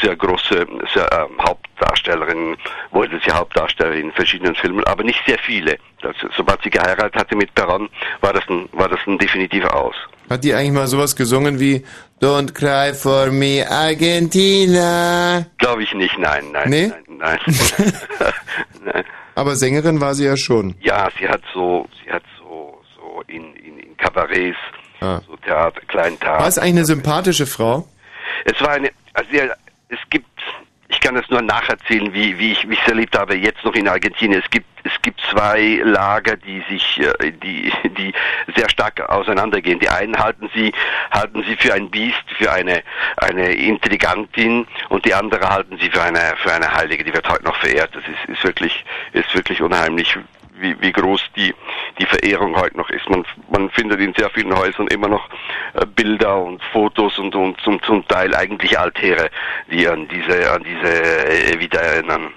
[0.00, 2.56] sehr große sehr, äh, Hauptdarstellerin
[2.90, 7.36] wollte sie Hauptdarstellerin in verschiedenen Filmen aber nicht sehr viele das, sobald sie geheiratet hatte
[7.36, 7.88] mit Peron
[8.20, 9.94] war das ein war das ein definitiver aus
[10.30, 11.84] Hat die eigentlich mal sowas gesungen wie
[12.20, 15.46] Don't cry for me, Argentina?
[15.58, 16.86] glaube ich nicht nein nein Nee?
[16.88, 17.38] nein nein,
[18.84, 19.04] nein.
[19.38, 20.74] Aber Sängerin war sie ja schon.
[20.80, 24.56] Ja, sie hat so, sie hat so, so in, in, in Kabarets,
[25.00, 25.20] Ah.
[25.28, 26.40] so Theater, kleinen Theater.
[26.40, 27.86] War es eigentlich eine sympathische Frau?
[28.44, 29.44] Es war eine, also ja,
[29.90, 30.26] es gibt,
[30.98, 34.42] ich kann das nur nacherzählen, wie, wie ich mich erlebt habe, jetzt noch in Argentinien.
[34.42, 38.12] Es gibt, es gibt zwei Lager, die sich, äh, die, die
[38.56, 39.78] sehr stark auseinandergehen.
[39.78, 40.72] Die einen halten sie,
[41.12, 42.82] halten sie für ein Biest, für eine,
[43.18, 47.44] eine Intrigantin und die andere halten sie für eine, für eine Heilige, die wird heute
[47.44, 47.94] noch verehrt.
[47.94, 50.18] Das ist, ist wirklich, ist wirklich unheimlich,
[50.60, 51.54] wie, wie groß die,
[51.98, 53.08] die Verehrung heute noch ist.
[53.08, 55.28] Man, man findet in sehr vielen Häusern immer noch
[55.74, 59.30] äh, Bilder und Fotos und, und zum, zum Teil eigentlich Altäre,
[59.70, 62.32] die an diese, an diese äh, wieder erinnern.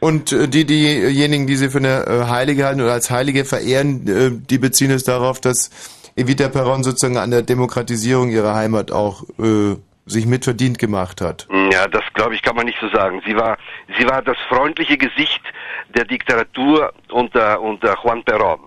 [0.00, 4.58] Und äh, die, diejenigen, die sie für eine Heilige halten oder als Heilige verehren, die
[4.58, 5.70] beziehen es darauf, dass
[6.18, 11.46] Evita Perron sozusagen an der Demokratisierung ihrer Heimat auch äh, sich mitverdient gemacht hat.
[11.72, 13.22] Ja, das glaube ich kann man nicht so sagen.
[13.26, 13.56] Sie war,
[13.98, 15.42] sie war das freundliche Gesicht
[15.88, 18.60] der Diktatur unter, unter Juan Perón.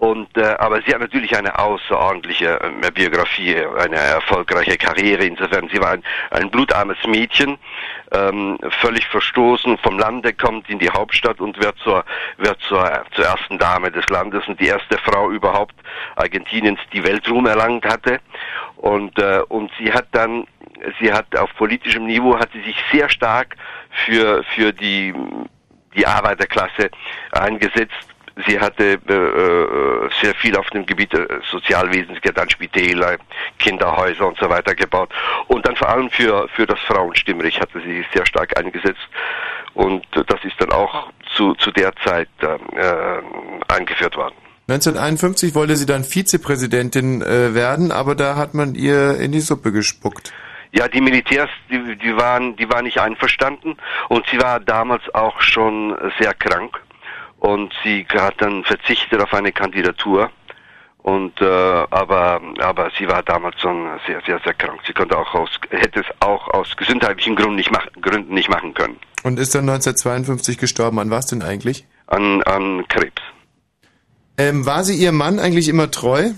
[0.00, 5.26] Und, äh, aber sie hat natürlich eine außerordentliche äh, Biografie, eine erfolgreiche Karriere.
[5.26, 7.58] Insofern, sie war ein, ein blutarmes Mädchen,
[8.12, 12.02] ähm, völlig verstoßen vom Lande, kommt in die Hauptstadt und wird zur,
[12.38, 15.74] wird zur, zur ersten Dame des Landes und die erste Frau überhaupt
[16.16, 18.20] Argentiniens, die Weltruhm erlangt hatte.
[18.76, 20.46] Und, äh, und sie hat dann,
[20.98, 23.54] sie hat auf politischem Niveau, hat sie sich sehr stark
[24.06, 25.12] für, für die
[25.94, 26.90] die Arbeiterklasse
[27.32, 28.06] eingesetzt.
[28.46, 33.18] Sie hatte äh, äh, sehr viel auf dem Gebiet äh, Sozialwesens, dann Spitäler,
[33.58, 35.10] Kinderhäuser und so weiter gebaut.
[35.48, 39.00] Und dann vor allem für, für das Frauenstimmrecht hatte sie sich sehr stark eingesetzt.
[39.74, 43.22] Und äh, das ist dann auch zu, zu der Zeit äh,
[43.68, 44.34] eingeführt worden.
[44.68, 49.72] 1951 wollte sie dann Vizepräsidentin äh, werden, aber da hat man ihr in die Suppe
[49.72, 50.32] gespuckt.
[50.72, 53.76] Ja, die Militärs, die, die waren, die waren nicht einverstanden
[54.08, 56.80] und sie war damals auch schon sehr krank
[57.38, 60.30] und sie hat dann verzichtet auf eine Kandidatur
[61.02, 64.80] und äh, aber aber sie war damals schon sehr sehr sehr krank.
[64.86, 68.74] Sie konnte auch aus hätte es auch aus gesundheitlichen Gründen nicht machen Gründen nicht machen
[68.74, 68.96] können.
[69.22, 70.98] Und ist dann 1952 gestorben.
[70.98, 71.86] An was denn eigentlich?
[72.06, 73.22] An an Krebs.
[74.36, 76.30] Ähm, war sie ihrem Mann eigentlich immer treu?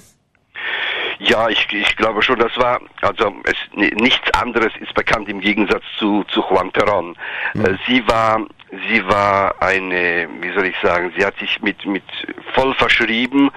[1.25, 5.85] Ja, ich, ich glaube schon, das war, also es, nichts anderes ist bekannt im Gegensatz
[5.97, 7.15] zu, zu Juan Perón.
[7.55, 8.45] Äh, sie war,
[8.89, 12.03] sie war eine, wie soll ich sagen, sie hat sich mit, mit
[12.55, 13.51] voll verschrieben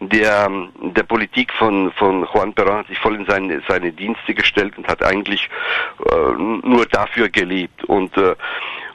[0.00, 0.50] der,
[0.80, 4.88] der Politik von, von Juan Perón hat sich voll in seine, seine Dienste gestellt und
[4.88, 5.48] hat eigentlich
[6.10, 8.34] äh, nur dafür gelebt und, äh,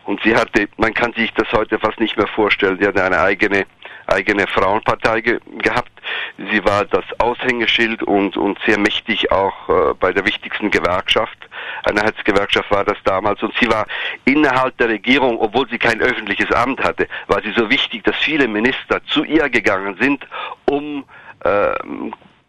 [0.06, 3.20] und sie hatte, man kann sich das heute fast nicht mehr vorstellen, sie hatte eine
[3.20, 3.66] eigene
[4.08, 5.92] eigene Frauenpartei ge gehabt.
[6.38, 11.38] Sie war das Aushängeschild und, und sehr mächtig auch äh, bei der wichtigsten Gewerkschaft.
[11.84, 13.42] Einheitsgewerkschaft war das damals.
[13.42, 13.88] Und sie war
[14.26, 18.48] innerhalb der Regierung, obwohl sie kein öffentliches Amt hatte, war sie so wichtig, dass viele
[18.48, 20.28] Minister zu ihr gegangen sind,
[20.66, 21.06] um
[21.44, 21.74] äh,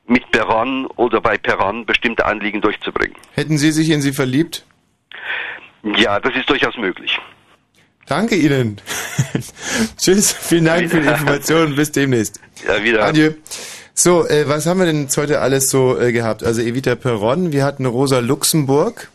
[0.06, 3.16] mit Peron oder bei Peron bestimmte Anliegen durchzubringen.
[3.34, 4.64] Hätten Sie sich in sie verliebt?
[5.82, 7.18] Ja, das ist durchaus möglich.
[8.06, 8.80] Danke Ihnen.
[9.98, 11.76] Tschüss, vielen Dank für die Informationen.
[11.76, 12.40] Bis demnächst.
[12.66, 13.04] Ja, wieder.
[13.04, 13.32] Adieu.
[14.00, 16.44] So, äh, was haben wir denn jetzt heute alles so äh, gehabt?
[16.44, 19.10] Also Evita Perron, wir hatten Rosa Luxemburg.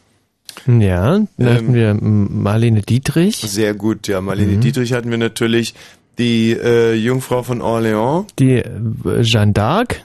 [0.68, 3.38] Ja, dann hatten wir ähm, Marlene Dietrich.
[3.38, 4.20] Sehr gut, ja.
[4.20, 4.60] Marlene Mhm.
[4.62, 5.74] Dietrich hatten wir natürlich.
[6.20, 8.28] Die äh, Jungfrau von Orléans.
[8.38, 9.96] Die äh, Jeanne d'Arc.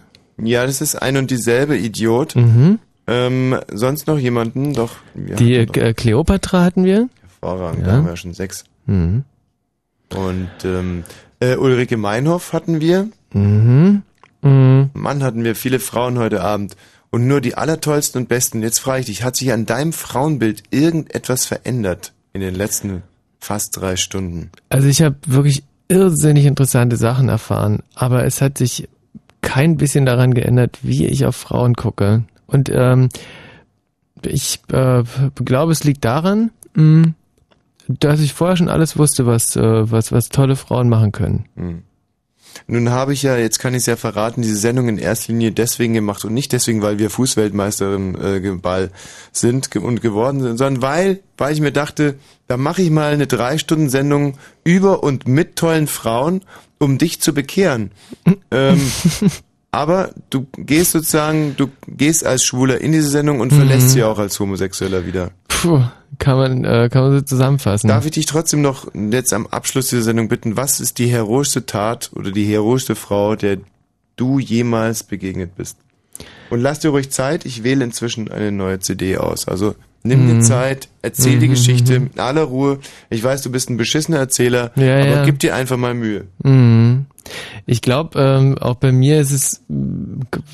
[0.40, 2.36] Ja, das ist ein und dieselbe Idiot.
[2.36, 2.78] Mhm.
[3.08, 4.74] Ähm, sonst noch jemanden?
[4.74, 4.92] Doch.
[5.14, 7.08] Die doch- äh, Kleopatra hatten wir.
[7.40, 7.86] Hervorragend, Ja.
[7.86, 8.64] da haben wir ja schon sechs.
[8.86, 9.24] Mhm.
[10.14, 11.02] Und ähm,
[11.40, 13.08] äh, Ulrike Meinhoff hatten wir.
[13.34, 14.02] Mhm.
[14.42, 14.90] Mhm.
[14.94, 16.76] Mann, hatten wir viele Frauen heute Abend.
[17.10, 18.62] Und nur die allertollsten und besten.
[18.62, 23.02] Jetzt frage ich dich, hat sich an deinem Frauenbild irgendetwas verändert in den letzten
[23.40, 24.50] fast drei Stunden?
[24.68, 28.88] Also ich habe wirklich irrsinnig interessante Sachen erfahren, aber es hat sich
[29.40, 32.24] kein bisschen daran geändert, wie ich auf Frauen gucke.
[32.46, 33.08] Und ähm,
[34.22, 35.04] ich äh,
[35.36, 37.12] glaube, es liegt daran, mh,
[37.88, 41.46] dass ich vorher schon alles wusste, was, äh, was, was tolle Frauen machen können.
[41.56, 41.82] Hm.
[42.66, 45.52] Nun habe ich ja, jetzt kann ich es ja verraten, diese Sendung in erster Linie
[45.52, 48.90] deswegen gemacht und nicht deswegen, weil wir Fußweltmeisterin äh, Ball
[49.32, 53.26] sind und geworden sind, sondern weil, weil ich mir dachte, da mache ich mal eine
[53.26, 56.42] drei Stunden Sendung über und mit tollen Frauen,
[56.78, 57.90] um dich zu bekehren.
[58.50, 58.80] ähm,
[59.70, 63.90] aber du gehst sozusagen, du gehst als Schwuler in diese Sendung und verlässt Mhm.
[63.92, 65.30] sie auch als Homosexueller wieder.
[65.48, 65.82] Puh,
[66.18, 67.88] kann man, äh, kann man so zusammenfassen.
[67.88, 71.66] Darf ich dich trotzdem noch jetzt am Abschluss dieser Sendung bitten, was ist die heroischste
[71.66, 73.58] Tat oder die heroischste Frau, der
[74.16, 75.76] du jemals begegnet bist?
[76.50, 79.46] Und lass dir ruhig Zeit, ich wähle inzwischen eine neue CD aus.
[79.46, 80.42] Also nimm dir Mhm.
[80.42, 82.10] Zeit, erzähl die Mhm, Geschichte mhm.
[82.14, 82.78] in aller Ruhe.
[83.10, 85.24] Ich weiß, du bist ein beschissener Erzähler, Ja, aber ja.
[85.24, 86.24] gib dir einfach mal Mühe.
[86.42, 87.06] Mhm.
[87.66, 89.62] Ich glaube, ähm, auch bei mir ist es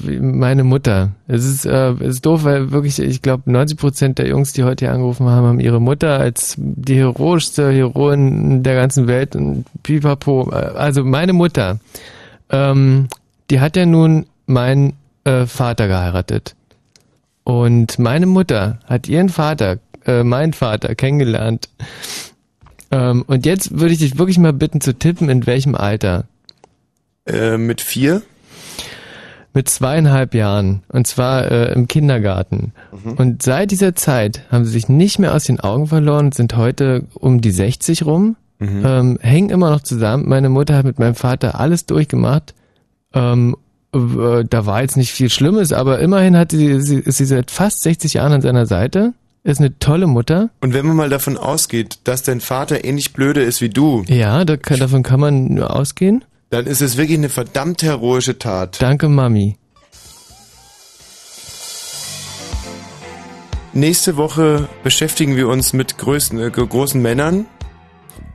[0.05, 1.13] meine Mutter.
[1.29, 4.65] Es ist, äh, es ist doof, weil wirklich, ich glaube, 90 Prozent der Jungs, die
[4.65, 9.67] heute hier angerufen haben, haben ihre Mutter als die heroischste Heroin der ganzen Welt und
[9.85, 10.51] pipapo.
[10.51, 11.79] Also meine Mutter,
[12.51, 13.07] ähm,
[13.51, 16.57] die hat ja nun meinen äh, Vater geheiratet.
[17.45, 21.69] Und meine Mutter hat ihren Vater, äh, meinen Vater, kennengelernt.
[22.91, 26.25] Ähm, und jetzt würde ich dich wirklich mal bitten zu tippen, in welchem Alter.
[27.27, 28.23] Äh, mit vier?
[29.53, 30.83] Mit zweieinhalb Jahren.
[30.89, 32.73] Und zwar äh, im Kindergarten.
[33.17, 36.57] Und seit dieser Zeit haben sie sich nicht mehr aus den Augen verloren und sind
[36.57, 38.37] heute um die 60 rum.
[38.85, 40.29] Ähm, hängen immer noch zusammen.
[40.29, 42.55] Meine Mutter hat mit meinem Vater alles durchgemacht.
[43.13, 43.64] Ähm, äh,
[43.95, 47.83] da war jetzt nicht viel Schlimmes, aber immerhin hat sie, sie, ist sie seit fast
[47.83, 49.15] 60 Jahren an seiner Seite.
[49.45, 50.49] Ist eine tolle Mutter.
[50.63, 54.45] Und wenn man mal davon ausgeht, dass dein Vater ähnlich blöde ist wie du, Ja,
[54.45, 56.25] da kann, davon kann man nur ausgehen.
[56.51, 58.81] dann ist es wirklich eine verdammt heroische Tat.
[58.81, 59.57] Danke, Mami.
[63.73, 67.47] Nächste Woche beschäftigen wir uns mit größten, äh, großen Männern.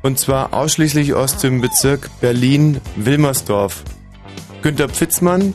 [0.01, 3.83] Und zwar ausschließlich aus dem Bezirk Berlin-Wilmersdorf.
[4.61, 5.53] Günter Pfitzmann.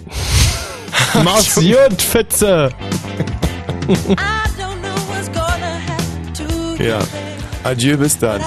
[1.25, 2.71] Marcion Pfütze.
[6.79, 6.99] ja.
[7.65, 8.41] Adieu, bis dann.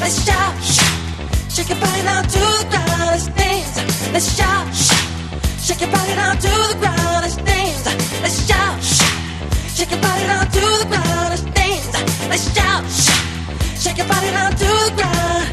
[0.00, 0.54] Let's shout,
[1.50, 3.10] shake your body down to the ground.
[3.10, 4.74] Let's dance, let's shout,
[5.64, 7.23] shake your body down to the ground.
[8.24, 8.82] Let's let's shout,
[9.76, 11.28] shake your body down to the ground.
[11.28, 11.92] Let's dance,
[12.30, 12.82] let's shout,
[13.78, 15.43] shake your body down to the ground.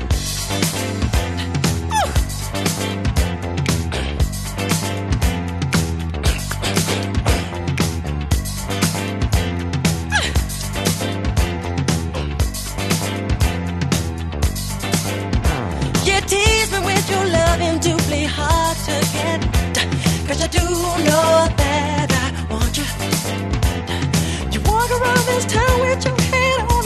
[24.53, 24.61] You.
[24.65, 26.83] Walk around this town with your head on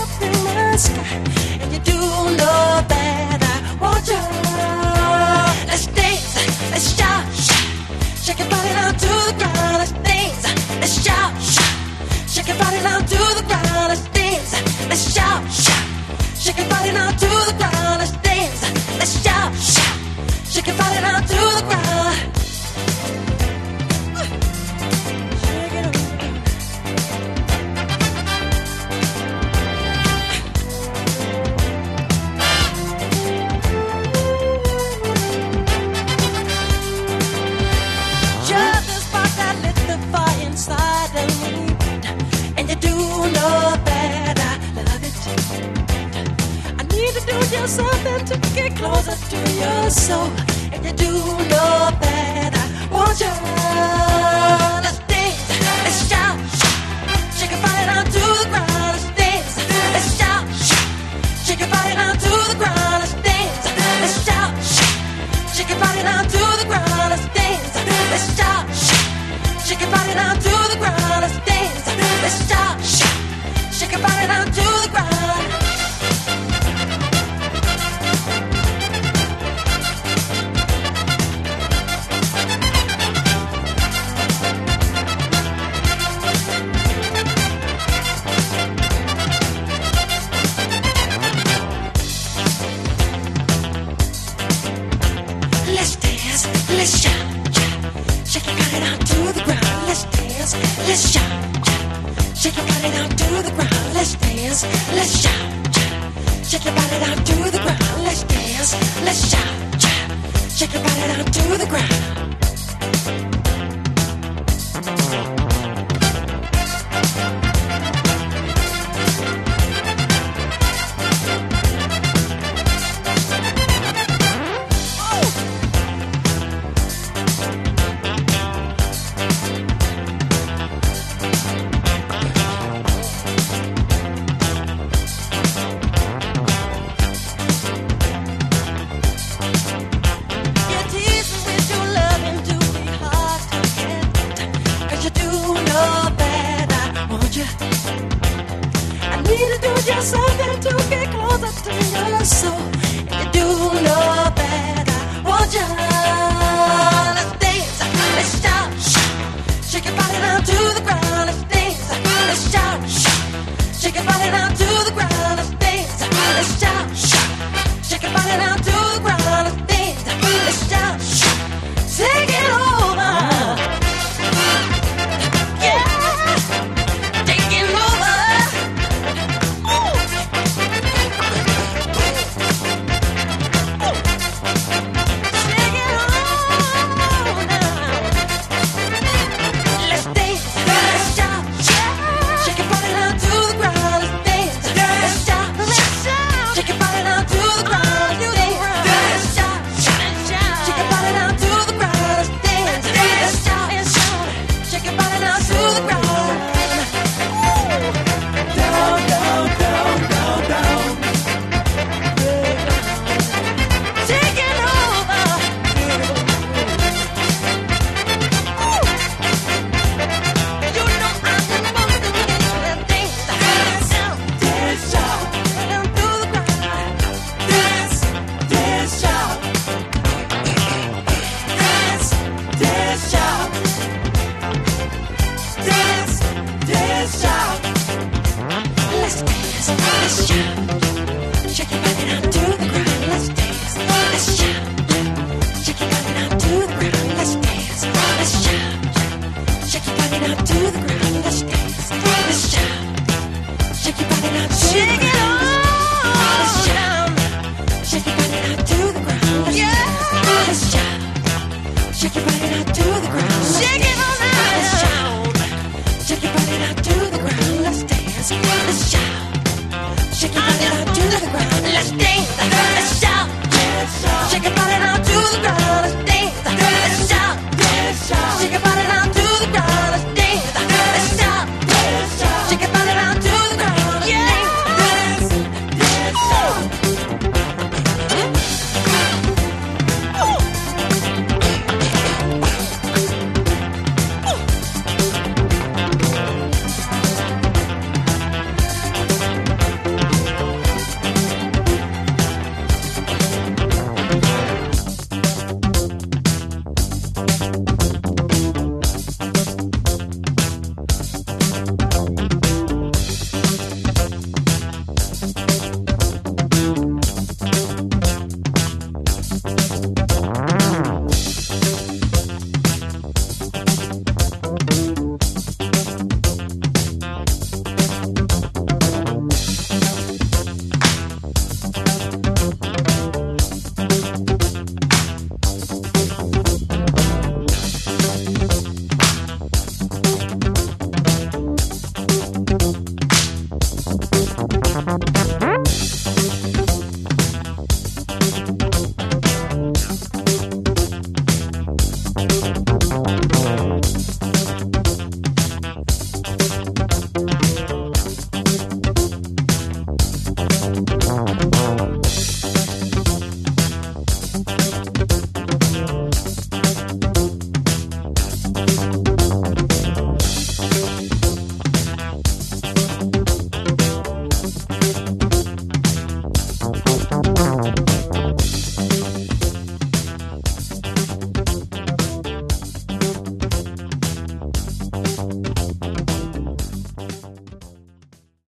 [0.77, 1.15] sky.
[1.61, 1.97] And you do
[2.39, 4.21] know that I want you.
[5.67, 6.35] Let's dance,
[6.71, 7.25] let's shout,
[8.23, 9.77] shake your body down to the ground.
[9.79, 10.43] Let's dance,
[10.81, 11.33] let's shout,
[12.27, 12.79] shake your body
[13.11, 13.87] to the ground.
[13.89, 14.51] Let's dance,
[14.89, 15.43] let's shout,
[16.43, 17.99] shake your body to the ground.
[18.01, 18.61] Let's dance,
[18.99, 19.53] let's shout,
[20.51, 22.44] shake your body to the ground.
[47.35, 50.29] Do just something to get closer to your soul,
[50.71, 51.11] and you do
[51.51, 53.33] know that I want you.
[54.85, 55.43] Let's dance,
[55.85, 56.37] let's shout,
[57.37, 57.83] shake your body
[58.15, 58.91] to the ground.
[58.95, 59.53] Let's dance,
[59.95, 60.45] let's shout,
[61.45, 62.99] shake your body down to the ground.
[63.03, 63.65] Let's dance,
[64.01, 64.51] let's shout,
[65.55, 66.01] shake your body
[66.33, 67.09] to the ground.
[67.11, 67.73] Let's dance,
[68.11, 68.63] let's shout,
[69.67, 71.19] shake your body down to the ground.
[71.23, 71.85] Let's dance,
[72.23, 72.64] let's shout,